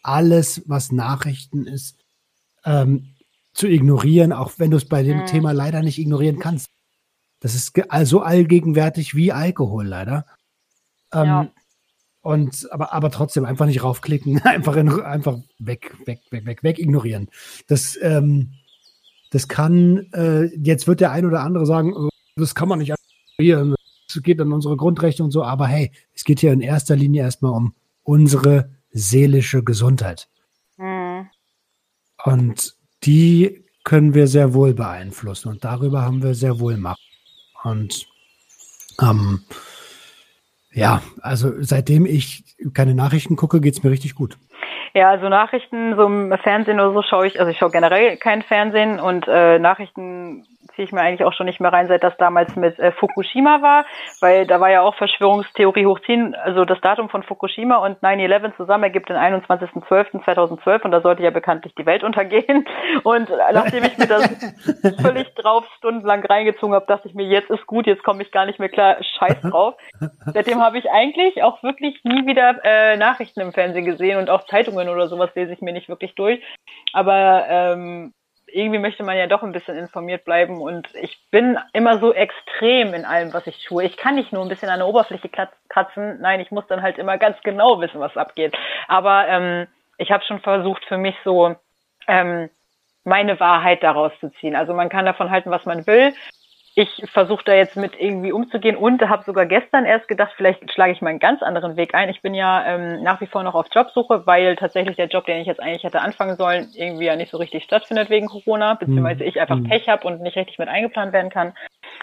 Alles, 0.03 0.63
was 0.67 0.93
Nachrichten 0.93 1.67
ist, 1.67 1.97
ähm, 2.65 3.15
zu 3.55 3.69
ignorieren, 3.69 4.33
auch 4.33 4.53
wenn 4.59 4.71
du 4.71 4.77
es 4.77 4.85
bei 4.85 5.03
dem 5.03 5.21
mhm. 5.21 5.27
Thema 5.27 5.53
leider 5.53 5.83
nicht 5.83 5.99
ignorieren 5.99 6.39
kannst. 6.39 6.71
Das 7.41 7.55
ist 7.55 7.73
so 8.05 8.21
allgegenwärtig 8.21 9.15
wie 9.15 9.33
Alkohol 9.33 9.87
leider. 9.87 10.27
Ähm, 11.13 11.27
ja. 11.27 11.49
Und 12.21 12.73
aber, 12.73 12.93
aber 12.93 13.11
trotzdem 13.11 13.45
einfach 13.45 13.67
nicht 13.67 13.83
raufklicken, 13.83 14.41
einfach 14.45 14.77
in, 14.77 14.89
einfach 15.01 15.39
weg, 15.59 15.95
weg, 16.07 16.21
weg, 16.31 16.47
weg, 16.47 16.63
weg 16.63 16.79
ignorieren. 16.79 17.29
Das 17.67 17.99
ähm, 18.01 18.55
das 19.35 19.49
kann, 19.49 20.07
äh, 20.13 20.45
jetzt 20.57 20.87
wird 20.87 21.01
der 21.01 21.11
ein 21.11 21.27
oder 21.27 21.41
andere 21.41 21.67
sagen, 21.67 21.93
oh, 21.93 22.09
das 22.37 22.55
kann 22.55 22.69
man 22.69 22.79
nicht 22.79 22.95
ignorieren, 23.37 23.75
es 24.09 24.23
geht 24.23 24.41
an 24.41 24.53
unsere 24.53 24.77
Grundrechte 24.77 25.25
und 25.25 25.33
so, 25.33 25.43
aber 25.43 25.67
hey, 25.67 25.91
es 26.15 26.23
geht 26.23 26.39
hier 26.39 26.53
in 26.53 26.61
erster 26.61 26.95
Linie 26.95 27.23
erstmal 27.23 27.51
um 27.51 27.75
unsere 28.05 28.71
seelische 28.93 29.65
Gesundheit. 29.65 30.29
Mhm. 30.77 31.27
Und 32.25 32.77
die 33.03 33.65
können 33.83 34.15
wir 34.15 34.29
sehr 34.29 34.55
wohl 34.55 34.73
beeinflussen 34.73 35.49
und 35.49 35.65
darüber 35.65 36.03
haben 36.03 36.23
wir 36.23 36.37
sehr 36.37 36.61
wohl 36.61 36.77
Macht. 36.77 37.01
Und 37.65 38.07
ähm, 39.03 39.41
ja, 40.75 41.03
also 41.23 41.53
seitdem 41.61 42.05
ich 42.05 42.57
keine 42.75 42.95
Nachrichten 42.95 43.37
gucke, 43.37 43.61
geht 43.61 43.75
es 43.75 43.83
mir 43.83 43.91
richtig 43.91 44.15
gut. 44.15 44.37
Ja, 44.93 45.11
also 45.11 45.29
Nachrichten 45.29 45.97
so 45.97 46.07
im 46.07 46.33
Fernsehen 46.43 46.79
oder 46.79 46.93
so 46.93 47.03
schaue 47.03 47.27
ich, 47.27 47.41
also 47.41 47.51
ich 47.51 47.59
schaue 47.59 47.71
generell 47.71 48.17
kein 48.17 48.43
Fernsehen 48.43 49.01
und 49.01 49.27
äh, 49.27 49.59
Nachrichten 49.59 50.47
ziehe 50.75 50.87
ich 50.87 50.93
mir 50.93 51.01
eigentlich 51.01 51.25
auch 51.25 51.33
schon 51.33 51.47
nicht 51.47 51.61
mehr 51.61 51.73
rein, 51.73 51.89
seit 51.89 52.03
das 52.03 52.17
damals 52.17 52.55
mit 52.57 52.79
äh, 52.79 52.93
Fukushima 52.93 53.63
war, 53.63 53.85
weil 54.21 54.47
da 54.47 54.61
war 54.61 54.71
ja 54.71 54.83
auch 54.83 54.95
Verschwörungstheorie 54.95 55.87
hochziehen, 55.87 56.35
also 56.35 56.65
das 56.65 56.81
Datum 56.81 57.09
von 57.09 57.23
Fukushima 57.23 57.77
und 57.77 57.99
9-11 58.01 58.57
zusammen 58.57 58.85
ergibt 58.85 59.09
den 59.09 59.17
21.12.2012 59.17 60.83
und 60.83 60.91
da 60.91 61.01
sollte 61.01 61.23
ja 61.23 61.31
bekanntlich 61.31 61.75
die 61.75 61.87
Welt 61.87 62.05
untergehen 62.05 62.67
und 63.05 63.31
nachdem 63.53 63.85
ich 63.85 63.99
mir 63.99 64.07
das 64.07 64.29
völlig 65.03 65.35
drauf 65.35 65.65
stundenlang 65.79 66.25
reingezogen 66.25 66.75
habe, 66.75 66.87
dachte 66.87 67.09
ich 67.09 67.15
mir, 67.15 67.27
jetzt 67.27 67.51
ist 67.51 67.67
gut, 67.67 67.87
jetzt 67.87 68.03
komme 68.03 68.23
ich 68.23 68.33
gar 68.33 68.47
nicht 68.47 68.59
mehr 68.59 68.69
klar, 68.69 68.97
scheiß 69.03 69.41
drauf. 69.43 69.75
Seitdem 70.27 70.61
habe 70.61 70.79
ich 70.79 70.91
eigentlich 70.91 71.43
auch 71.43 71.63
wirklich 71.63 72.03
nie 72.05 72.27
wieder 72.27 72.61
äh, 72.65 72.97
Nachrichten 72.97 73.41
im 73.41 73.53
Fernsehen 73.53 73.85
gesehen 73.85 74.19
und 74.19 74.31
auch 74.31 74.45
Zeitungen 74.47 74.89
oder 74.89 75.09
sowas 75.09 75.31
lese 75.35 75.53
ich 75.53 75.61
mir 75.61 75.73
nicht 75.73 75.89
wirklich 75.89 76.15
durch, 76.15 76.43
aber 76.93 77.45
ähm, 77.49 78.13
irgendwie 78.55 78.79
möchte 78.79 79.03
man 79.03 79.17
ja 79.17 79.27
doch 79.27 79.43
ein 79.43 79.53
bisschen 79.53 79.77
informiert 79.77 80.25
bleiben 80.25 80.61
und 80.61 80.89
ich 80.95 81.19
bin 81.31 81.59
immer 81.73 81.99
so 81.99 82.13
extrem 82.13 82.95
in 82.95 83.05
allem, 83.05 83.33
was 83.33 83.47
ich 83.47 83.65
tue. 83.65 83.85
Ich 83.85 83.97
kann 83.97 84.15
nicht 84.15 84.33
nur 84.33 84.43
ein 84.43 84.49
bisschen 84.49 84.69
an 84.69 84.79
der 84.79 84.89
Oberfläche 84.89 85.29
kratzen, 85.69 86.21
nein, 86.21 86.41
ich 86.41 86.51
muss 86.51 86.67
dann 86.69 86.83
halt 86.83 86.99
immer 86.99 87.19
ganz 87.19 87.37
genau 87.43 87.81
wissen, 87.81 88.01
was 88.01 88.17
abgeht. 88.17 88.55
Aber 88.87 89.27
ähm, 89.29 89.67
ich 89.99 90.11
habe 90.11 90.25
schon 90.25 90.41
versucht 90.41 90.85
für 90.87 90.99
mich 90.99 91.17
so 91.25 91.57
ähm, 92.07 92.49
meine 93.05 93.39
Wahrheit 93.41 93.83
daraus 93.83 94.13
zu 94.21 94.31
ziehen. 94.41 94.57
Also 94.57 94.73
man 94.73 94.89
kann 94.89 95.05
davon 95.05 95.31
halten, 95.31 95.51
was 95.51 95.65
man 95.65 95.87
will 95.87 96.15
ich 96.77 97.05
versuche 97.13 97.45
da 97.45 97.55
jetzt 97.55 97.77
mit 97.77 97.93
irgendwie 98.01 98.33
umzugehen 98.33 98.77
und 98.77 99.01
habe 99.09 99.23
sogar 99.23 99.47
gestern 99.47 99.85
erst 99.85 100.09
gedacht, 100.09 100.33
vielleicht 100.37 100.73
schlage 100.73 100.93
ich 100.93 101.01
mal 101.01 101.11
einen 101.11 101.21
ganz 101.21 101.41
anderen 101.41 101.77
Weg 101.77 101.95
ein. 101.95 102.09
Ich 102.09 102.21
bin 102.21 102.35
ja 102.35 102.67
ähm, 102.67 103.01
nach 103.05 103.21
wie 103.21 103.29
vor 103.29 103.45
noch 103.45 103.55
auf 103.55 103.67
Jobsuche, 103.73 104.27
weil 104.27 104.57
tatsächlich 104.57 104.97
der 104.97 105.07
Job, 105.07 105.25
den 105.27 105.41
ich 105.41 105.47
jetzt 105.47 105.61
eigentlich 105.61 105.85
hätte 105.85 106.01
anfangen 106.01 106.37
sollen, 106.37 106.69
irgendwie 106.75 107.05
ja 107.05 107.15
nicht 107.15 107.31
so 107.31 107.37
richtig 107.37 107.63
stattfindet 107.63 108.11
wegen 108.11 108.27
Corona, 108.27 108.75
beziehungsweise 108.75 109.23
ich 109.23 109.41
einfach 109.41 109.57
mhm. 109.57 109.69
Pech 109.69 109.89
habe 109.89 110.05
und 110.09 110.21
nicht 110.21 110.37
richtig 110.37 110.59
mit 110.59 110.69
eingeplant 110.69 111.13
werden 111.13 111.31
kann. 111.31 111.53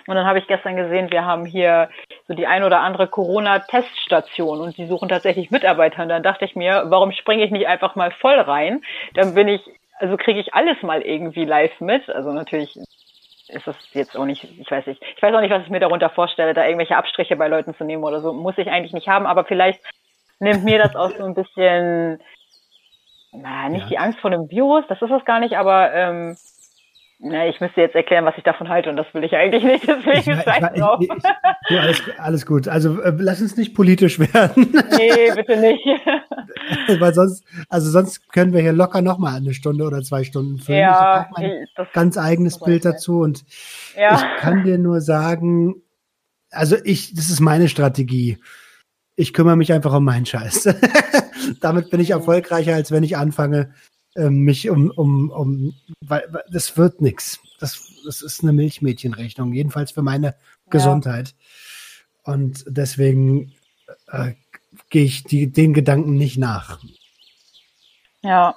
Und 0.07 0.15
dann 0.15 0.25
habe 0.25 0.39
ich 0.39 0.47
gestern 0.47 0.77
gesehen, 0.77 1.11
wir 1.11 1.25
haben 1.25 1.45
hier 1.45 1.89
so 2.29 2.33
die 2.33 2.47
ein 2.47 2.63
oder 2.63 2.79
andere 2.79 3.07
Corona-Teststation 3.07 4.61
und 4.61 4.77
die 4.77 4.85
suchen 4.85 5.09
tatsächlich 5.09 5.51
Mitarbeiter. 5.51 6.03
Und 6.03 6.09
dann 6.09 6.23
dachte 6.23 6.45
ich 6.45 6.55
mir, 6.55 6.85
warum 6.85 7.11
springe 7.11 7.43
ich 7.43 7.51
nicht 7.51 7.67
einfach 7.67 7.95
mal 7.95 8.11
voll 8.11 8.39
rein? 8.39 8.81
Dann 9.15 9.35
bin 9.35 9.49
ich 9.49 9.61
also 10.01 10.17
kriege 10.17 10.39
ich 10.39 10.55
alles 10.55 10.81
mal 10.81 11.03
irgendwie 11.03 11.45
live 11.45 11.79
mit. 11.79 12.09
Also 12.09 12.31
natürlich 12.31 12.75
ist 13.51 13.67
das 13.67 13.75
jetzt 13.93 14.17
auch 14.17 14.25
nicht, 14.25 14.43
ich 14.43 14.69
weiß 14.69 14.85
nicht, 14.87 15.01
ich 15.15 15.21
weiß 15.21 15.33
auch 15.33 15.41
nicht, 15.41 15.51
was 15.51 15.63
ich 15.63 15.69
mir 15.69 15.79
darunter 15.79 16.09
vorstelle, 16.09 16.53
da 16.53 16.65
irgendwelche 16.65 16.97
Abstriche 16.97 17.35
bei 17.35 17.47
Leuten 17.47 17.73
zu 17.75 17.83
nehmen 17.83 18.03
oder 18.03 18.21
so. 18.21 18.33
Muss 18.33 18.57
ich 18.57 18.69
eigentlich 18.69 18.93
nicht 18.93 19.07
haben, 19.07 19.25
aber 19.25 19.45
vielleicht 19.45 19.81
nimmt 20.39 20.63
mir 20.63 20.79
das 20.79 20.95
auch 20.95 21.11
so 21.11 21.23
ein 21.23 21.33
bisschen, 21.33 22.19
na, 23.31 23.69
nicht 23.69 23.83
ja. 23.83 23.89
die 23.89 23.97
Angst 23.99 24.19
vor 24.19 24.31
dem 24.31 24.49
Virus, 24.49 24.85
das 24.87 25.01
ist 25.01 25.11
es 25.11 25.25
gar 25.25 25.39
nicht, 25.39 25.55
aber 25.55 25.93
ähm, 25.93 26.35
na, 27.23 27.47
ich 27.47 27.61
müsste 27.61 27.81
jetzt 27.81 27.93
erklären, 27.93 28.25
was 28.25 28.33
ich 28.35 28.43
davon 28.43 28.67
halte 28.67 28.89
und 28.89 28.97
das 28.97 29.05
will 29.13 29.23
ich 29.23 29.33
eigentlich 29.33 29.63
nicht, 29.63 29.87
deswegen 29.87 30.39
ich, 30.39 30.43
scheiß 30.43 30.73
drauf. 30.73 30.99
Ich, 31.01 31.09
ich, 31.09 31.23
ja, 31.69 31.81
alles, 31.81 32.01
alles 32.17 32.45
gut. 32.47 32.67
Also 32.67 32.99
äh, 32.99 33.13
lass 33.15 33.41
uns 33.41 33.55
nicht 33.57 33.75
politisch 33.75 34.17
werden. 34.33 34.73
Nee, 34.97 35.31
bitte 35.35 35.57
nicht. 35.57 35.85
Weil 36.99 37.13
sonst, 37.13 37.45
also 37.69 37.91
sonst 37.91 38.31
können 38.31 38.53
wir 38.53 38.61
hier 38.61 38.73
locker 38.73 39.03
nochmal 39.03 39.35
eine 39.35 39.53
Stunde 39.53 39.85
oder 39.85 40.01
zwei 40.01 40.23
Stunden 40.23 40.57
füllen. 40.57 40.79
Ja, 40.79 41.29
ich 41.29 41.37
mein 41.37 41.65
ganz 41.93 42.17
eigenes 42.17 42.59
Bild 42.59 42.85
dazu 42.85 43.19
und 43.19 43.43
ja. 43.95 44.15
ich 44.15 44.41
kann 44.41 44.63
dir 44.63 44.79
nur 44.79 44.99
sagen, 44.99 45.75
also 46.49 46.75
ich, 46.83 47.13
das 47.13 47.29
ist 47.29 47.39
meine 47.39 47.69
Strategie. 47.69 48.39
Ich 49.15 49.33
kümmere 49.33 49.57
mich 49.57 49.71
einfach 49.71 49.93
um 49.93 50.03
meinen 50.03 50.25
Scheiß. 50.25 50.75
Damit 51.61 51.91
bin 51.91 51.99
ich 51.99 52.11
erfolgreicher, 52.11 52.73
als 52.73 52.91
wenn 52.91 53.03
ich 53.03 53.15
anfange, 53.15 53.73
mich 54.15 54.69
um, 54.69 54.91
um, 54.91 55.29
um, 55.29 55.73
weil, 56.01 56.25
weil 56.29 56.43
das 56.51 56.77
wird 56.77 57.01
nichts. 57.01 57.39
Das, 57.59 58.01
das 58.05 58.21
ist 58.21 58.43
eine 58.43 58.53
Milchmädchenrechnung, 58.53 59.53
jedenfalls 59.53 59.91
für 59.91 60.01
meine 60.01 60.27
ja. 60.27 60.33
Gesundheit. 60.69 61.33
Und 62.23 62.63
deswegen 62.67 63.53
äh, 64.07 64.33
gehe 64.89 65.05
ich 65.05 65.23
die, 65.23 65.51
den 65.51 65.73
Gedanken 65.73 66.15
nicht 66.15 66.37
nach. 66.37 66.79
Ja. 68.21 68.55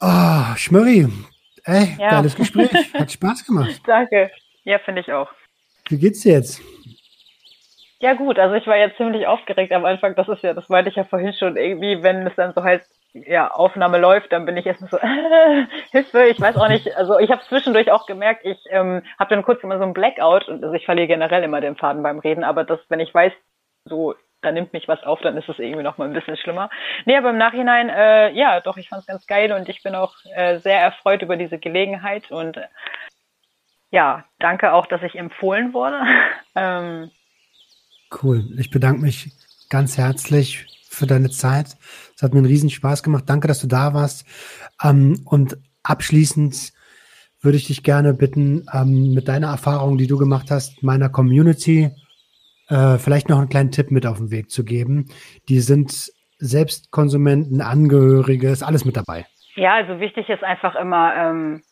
Oh, 0.00 0.56
Schmörri, 0.56 1.08
ey, 1.64 1.96
ja. 1.98 2.10
geiles 2.10 2.34
Gespräch. 2.34 2.70
Hat 2.94 3.12
Spaß 3.12 3.44
gemacht. 3.44 3.80
Danke. 3.86 4.30
Ja, 4.64 4.78
finde 4.78 5.02
ich 5.02 5.12
auch. 5.12 5.30
Wie 5.88 5.98
geht's 5.98 6.20
dir 6.20 6.32
jetzt? 6.34 6.60
Ja 8.00 8.14
gut, 8.14 8.38
also 8.38 8.54
ich 8.56 8.66
war 8.66 8.76
ja 8.76 8.94
ziemlich 8.96 9.26
aufgeregt 9.26 9.72
am 9.72 9.84
Anfang. 9.84 10.16
Das 10.16 10.28
ist 10.28 10.42
ja, 10.42 10.54
das 10.54 10.68
meinte 10.68 10.90
ich 10.90 10.96
ja 10.96 11.04
vorhin 11.04 11.32
schon 11.34 11.56
irgendwie, 11.56 12.02
wenn 12.02 12.26
es 12.26 12.34
dann 12.34 12.52
so 12.52 12.62
heißt, 12.62 12.88
ja, 13.14 13.50
Aufnahme 13.50 13.98
läuft, 13.98 14.32
dann 14.32 14.46
bin 14.46 14.56
ich 14.56 14.64
erstmal 14.64 14.90
so, 14.90 14.98
Hilfe, 15.90 16.24
ich 16.24 16.40
weiß 16.40 16.56
auch 16.56 16.68
nicht, 16.68 16.96
also 16.96 17.18
ich 17.18 17.30
habe 17.30 17.42
zwischendurch 17.42 17.90
auch 17.90 18.06
gemerkt, 18.06 18.44
ich 18.44 18.58
ähm, 18.70 19.02
habe 19.18 19.34
dann 19.34 19.44
kurz 19.44 19.62
immer 19.62 19.78
so 19.78 19.84
ein 19.84 19.92
Blackout 19.92 20.48
und 20.48 20.62
also 20.62 20.74
ich 20.74 20.86
verliere 20.86 21.08
generell 21.08 21.42
immer 21.42 21.60
den 21.60 21.76
Faden 21.76 22.02
beim 22.02 22.18
Reden, 22.20 22.44
aber 22.44 22.64
das, 22.64 22.80
wenn 22.88 23.00
ich 23.00 23.12
weiß, 23.12 23.32
so, 23.84 24.14
da 24.40 24.50
nimmt 24.50 24.72
mich 24.72 24.88
was 24.88 25.02
auf, 25.04 25.20
dann 25.20 25.36
ist 25.36 25.48
es 25.48 25.58
irgendwie 25.58 25.82
noch 25.82 25.98
mal 25.98 26.08
ein 26.08 26.14
bisschen 26.14 26.36
schlimmer. 26.36 26.70
Nee, 27.04 27.16
aber 27.16 27.30
im 27.30 27.38
Nachhinein, 27.38 27.88
äh, 27.90 28.30
ja, 28.32 28.60
doch, 28.60 28.76
ich 28.76 28.88
fand 28.88 29.00
es 29.00 29.06
ganz 29.06 29.26
geil 29.26 29.52
und 29.52 29.68
ich 29.68 29.82
bin 29.82 29.94
auch 29.94 30.14
äh, 30.34 30.58
sehr 30.58 30.80
erfreut 30.80 31.22
über 31.22 31.36
diese 31.36 31.58
Gelegenheit 31.58 32.30
und 32.30 32.56
äh, 32.56 32.66
ja, 33.90 34.24
danke 34.38 34.72
auch, 34.72 34.86
dass 34.86 35.02
ich 35.02 35.16
empfohlen 35.16 35.74
wurde. 35.74 36.00
ähm, 36.56 37.10
cool, 38.22 38.44
ich 38.58 38.70
bedanke 38.70 39.02
mich 39.02 39.32
ganz 39.68 39.98
herzlich 39.98 40.66
für 40.92 41.06
deine 41.06 41.30
Zeit. 41.30 41.76
Es 42.14 42.22
hat 42.22 42.32
mir 42.32 42.38
einen 42.38 42.46
riesen 42.46 42.70
Spaß 42.70 43.02
gemacht. 43.02 43.24
Danke, 43.26 43.48
dass 43.48 43.60
du 43.60 43.66
da 43.66 43.94
warst. 43.94 44.26
Ähm, 44.82 45.22
und 45.24 45.56
abschließend 45.82 46.72
würde 47.40 47.56
ich 47.56 47.66
dich 47.66 47.82
gerne 47.82 48.14
bitten, 48.14 48.66
ähm, 48.72 49.14
mit 49.14 49.28
deiner 49.28 49.48
Erfahrung, 49.48 49.98
die 49.98 50.06
du 50.06 50.16
gemacht 50.16 50.50
hast, 50.50 50.82
meiner 50.82 51.08
Community 51.08 51.90
äh, 52.68 52.98
vielleicht 52.98 53.28
noch 53.28 53.38
einen 53.38 53.48
kleinen 53.48 53.70
Tipp 53.70 53.90
mit 53.90 54.06
auf 54.06 54.18
den 54.18 54.30
Weg 54.30 54.50
zu 54.50 54.64
geben. 54.64 55.08
Die 55.48 55.60
sind 55.60 56.12
selbst 56.38 56.90
Konsumenten, 56.90 57.60
Angehörige, 57.60 58.48
ist 58.48 58.62
alles 58.62 58.84
mit 58.84 58.96
dabei. 58.96 59.26
Ja, 59.54 59.74
also 59.74 60.00
wichtig 60.00 60.28
ist 60.28 60.42
einfach 60.42 60.74
immer, 60.76 61.14
ähm, 61.16 61.62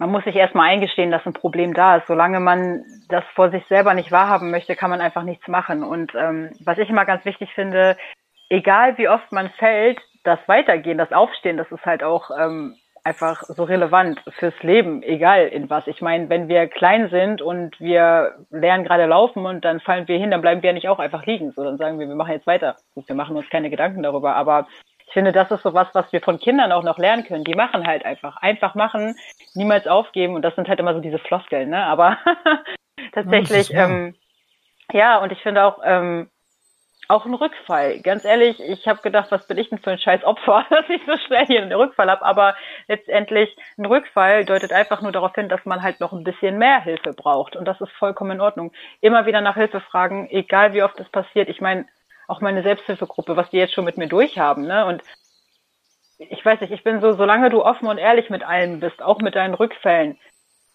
man 0.00 0.10
muss 0.10 0.24
sich 0.24 0.34
erstmal 0.34 0.70
eingestehen, 0.70 1.10
dass 1.10 1.26
ein 1.26 1.34
Problem 1.34 1.74
da 1.74 1.98
ist. 1.98 2.06
Solange 2.06 2.40
man 2.40 2.84
das 3.10 3.22
vor 3.34 3.50
sich 3.50 3.62
selber 3.68 3.92
nicht 3.92 4.10
wahrhaben 4.10 4.50
möchte, 4.50 4.74
kann 4.74 4.88
man 4.88 5.02
einfach 5.02 5.24
nichts 5.24 5.46
machen. 5.46 5.84
Und 5.84 6.14
ähm, 6.14 6.50
was 6.64 6.78
ich 6.78 6.88
immer 6.88 7.04
ganz 7.04 7.26
wichtig 7.26 7.52
finde, 7.54 7.98
egal 8.48 8.96
wie 8.96 9.10
oft 9.10 9.30
man 9.30 9.50
fällt, 9.58 10.00
das 10.24 10.38
Weitergehen, 10.46 10.96
das 10.96 11.12
Aufstehen, 11.12 11.58
das 11.58 11.70
ist 11.70 11.84
halt 11.84 12.02
auch 12.02 12.30
ähm, 12.30 12.76
einfach 13.04 13.42
so 13.42 13.62
relevant 13.64 14.22
fürs 14.38 14.58
Leben, 14.62 15.02
egal 15.02 15.48
in 15.48 15.68
was. 15.68 15.86
Ich 15.86 16.00
meine, 16.00 16.30
wenn 16.30 16.48
wir 16.48 16.66
klein 16.66 17.10
sind 17.10 17.42
und 17.42 17.78
wir 17.78 18.46
lernen 18.48 18.84
gerade 18.84 19.04
laufen 19.04 19.44
und 19.44 19.66
dann 19.66 19.80
fallen 19.80 20.08
wir 20.08 20.18
hin, 20.18 20.30
dann 20.30 20.40
bleiben 20.40 20.62
wir 20.62 20.70
ja 20.70 20.74
nicht 20.74 20.88
auch 20.88 20.98
einfach 20.98 21.26
liegen. 21.26 21.52
So, 21.52 21.62
dann 21.62 21.76
sagen 21.76 21.98
wir, 21.98 22.08
wir 22.08 22.14
machen 22.14 22.32
jetzt 22.32 22.46
weiter. 22.46 22.76
Gut, 22.94 23.06
wir 23.06 23.16
machen 23.16 23.36
uns 23.36 23.50
keine 23.50 23.68
Gedanken 23.68 24.02
darüber, 24.02 24.34
aber 24.34 24.66
ich 25.10 25.14
finde, 25.14 25.32
das 25.32 25.50
ist 25.50 25.64
so 25.64 25.74
was, 25.74 25.88
was 25.92 26.12
wir 26.12 26.20
von 26.20 26.38
Kindern 26.38 26.70
auch 26.70 26.84
noch 26.84 26.96
lernen 26.96 27.24
können. 27.24 27.42
Die 27.42 27.56
machen 27.56 27.84
halt 27.84 28.04
einfach. 28.04 28.36
Einfach 28.36 28.76
machen, 28.76 29.16
niemals 29.54 29.88
aufgeben. 29.88 30.36
Und 30.36 30.42
das 30.42 30.54
sind 30.54 30.68
halt 30.68 30.78
immer 30.78 30.94
so 30.94 31.00
diese 31.00 31.18
Floskeln, 31.18 31.70
ne? 31.70 31.84
Aber 31.84 32.16
tatsächlich, 33.12 33.70
ja, 33.70 33.86
ähm, 33.86 34.14
ja, 34.92 35.18
und 35.18 35.32
ich 35.32 35.42
finde 35.42 35.64
auch, 35.64 35.80
ähm, 35.84 36.30
auch 37.08 37.26
ein 37.26 37.34
Rückfall. 37.34 37.98
Ganz 38.02 38.24
ehrlich, 38.24 38.60
ich 38.60 38.86
habe 38.86 39.02
gedacht, 39.02 39.32
was 39.32 39.48
bin 39.48 39.58
ich 39.58 39.68
denn 39.68 39.80
für 39.80 39.90
ein 39.90 39.98
scheiß 39.98 40.22
Opfer, 40.22 40.64
dass 40.70 40.88
ich 40.88 41.02
so 41.04 41.16
schnell 41.26 41.46
hier 41.46 41.62
einen 41.62 41.72
Rückfall 41.72 42.08
habe. 42.08 42.24
Aber 42.24 42.54
letztendlich, 42.86 43.56
ein 43.78 43.86
Rückfall 43.86 44.44
deutet 44.44 44.72
einfach 44.72 45.02
nur 45.02 45.10
darauf 45.10 45.34
hin, 45.34 45.48
dass 45.48 45.64
man 45.64 45.82
halt 45.82 45.98
noch 45.98 46.12
ein 46.12 46.22
bisschen 46.22 46.56
mehr 46.56 46.80
Hilfe 46.82 47.14
braucht. 47.14 47.56
Und 47.56 47.64
das 47.64 47.80
ist 47.80 47.90
vollkommen 47.98 48.30
in 48.30 48.40
Ordnung. 48.40 48.70
Immer 49.00 49.26
wieder 49.26 49.40
nach 49.40 49.56
Hilfe 49.56 49.80
fragen, 49.80 50.28
egal 50.30 50.72
wie 50.72 50.84
oft 50.84 51.00
es 51.00 51.08
passiert. 51.08 51.48
Ich 51.48 51.60
meine, 51.60 51.86
auch 52.30 52.40
meine 52.40 52.62
Selbsthilfegruppe, 52.62 53.36
was 53.36 53.50
die 53.50 53.58
jetzt 53.58 53.74
schon 53.74 53.84
mit 53.84 53.98
mir 53.98 54.08
durchhaben, 54.08 54.66
ne? 54.66 54.86
Und 54.86 55.02
ich 56.18 56.44
weiß 56.44 56.60
nicht, 56.60 56.72
ich 56.72 56.84
bin 56.84 57.00
so, 57.00 57.14
solange 57.14 57.50
du 57.50 57.64
offen 57.64 57.88
und 57.88 57.98
ehrlich 57.98 58.30
mit 58.30 58.42
allen 58.42 58.80
bist, 58.80 59.02
auch 59.02 59.20
mit 59.20 59.34
deinen 59.34 59.54
Rückfällen, 59.54 60.18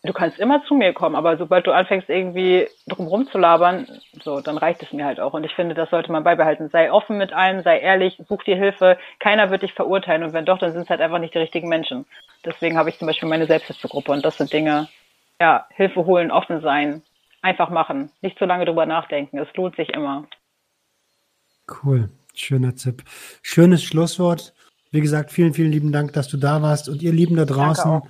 du 0.04 0.14
kannst 0.14 0.40
immer 0.40 0.64
zu 0.66 0.76
mir 0.76 0.94
kommen, 0.94 1.16
aber 1.16 1.38
sobald 1.38 1.68
du 1.68 1.72
anfängst 1.72 2.10
irgendwie 2.10 2.68
drumherum 2.88 3.28
zu 3.28 3.38
labern, 3.38 3.88
so, 4.24 4.42
dann 4.42 4.58
reicht 4.58 4.84
es 4.84 4.92
mir 4.92 5.06
halt 5.06 5.20
auch. 5.20 5.34
Und 5.34 5.44
ich 5.44 5.54
finde, 5.54 5.76
das 5.76 5.90
sollte 5.90 6.12
man 6.12 6.24
beibehalten. 6.24 6.70
Sei 6.70 6.92
offen 6.92 7.18
mit 7.18 7.34
allem, 7.34 7.64
sei 7.64 7.80
ehrlich, 7.80 8.18
such 8.28 8.44
dir 8.44 8.56
Hilfe. 8.56 8.98
Keiner 9.20 9.50
wird 9.50 9.62
dich 9.62 9.74
verurteilen 9.74 10.24
und 10.24 10.34
wenn 10.34 10.46
doch, 10.46 10.60
dann 10.60 10.74
sind 10.74 10.84
es 10.84 10.90
halt 10.90 11.02
einfach 11.02 11.20
nicht 11.20 11.34
die 11.34 11.40
richtigen 11.40 11.70
Menschen. 11.70 12.06
Deswegen 12.44 12.78
habe 12.78 12.90
ich 12.90 13.00
zum 13.00 13.08
Beispiel 13.08 13.30
meine 13.30 13.48
Selbsthilfegruppe 13.48 14.12
und 14.12 14.26
das 14.26 14.38
sind 14.38 14.52
Dinge, 14.52 14.88
ja, 15.40 15.68
Hilfe 15.72 16.06
holen, 16.06 16.32
offen 16.32 16.62
sein, 16.62 17.02
einfach 17.42 17.70
machen, 17.70 18.12
nicht 18.22 18.38
zu 18.38 18.46
lange 18.46 18.66
drüber 18.66 18.86
nachdenken. 18.86 19.38
Es 19.38 19.54
lohnt 19.56 19.76
sich 19.76 19.90
immer. 19.90 20.26
Cool, 21.68 22.10
schöner 22.34 22.76
Tipp. 22.76 23.04
Schönes 23.42 23.84
Schlusswort. 23.84 24.54
Wie 24.92 25.02
gesagt, 25.02 25.32
vielen, 25.32 25.54
vielen 25.54 25.72
lieben 25.72 25.92
Dank, 25.92 26.14
dass 26.14 26.28
du 26.28 26.38
da 26.38 26.62
warst. 26.62 26.90
Und 26.90 27.02
ihr 27.02 27.12
Lieben 27.12 27.36
da 27.36 27.46
draußen, 27.46 28.02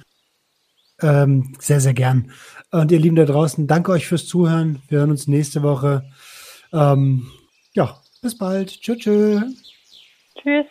ähm, 1.02 1.56
sehr, 1.60 1.80
sehr 1.80 1.94
gern. 1.94 2.32
Und 2.72 2.92
ihr 2.92 3.00
Lieben 3.00 3.16
da 3.16 3.26
draußen, 3.26 3.68
danke 3.68 3.92
euch 3.92 4.08
fürs 4.08 4.28
Zuhören. 4.28 4.82
Wir 4.88 5.00
hören 5.00 5.12
uns 5.12 5.28
nächste 5.28 5.64
Woche. 5.64 6.04
Ähm, 6.74 7.28
ja, 7.74 8.02
bis 8.22 8.38
bald. 8.38 8.82
Tschüss. 8.82 9.00
Tschüss. 9.00 9.44
Tschüss. 10.42 10.66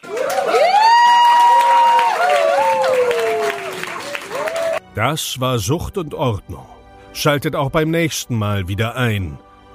Das 4.94 5.40
war 5.40 5.58
Sucht 5.58 5.98
und 5.98 6.14
Ordnung. 6.14 6.66
Schaltet 7.12 7.56
auch 7.56 7.70
beim 7.70 7.90
nächsten 7.90 8.36
Mal 8.36 8.68
wieder 8.68 8.94
ein. 8.94 9.38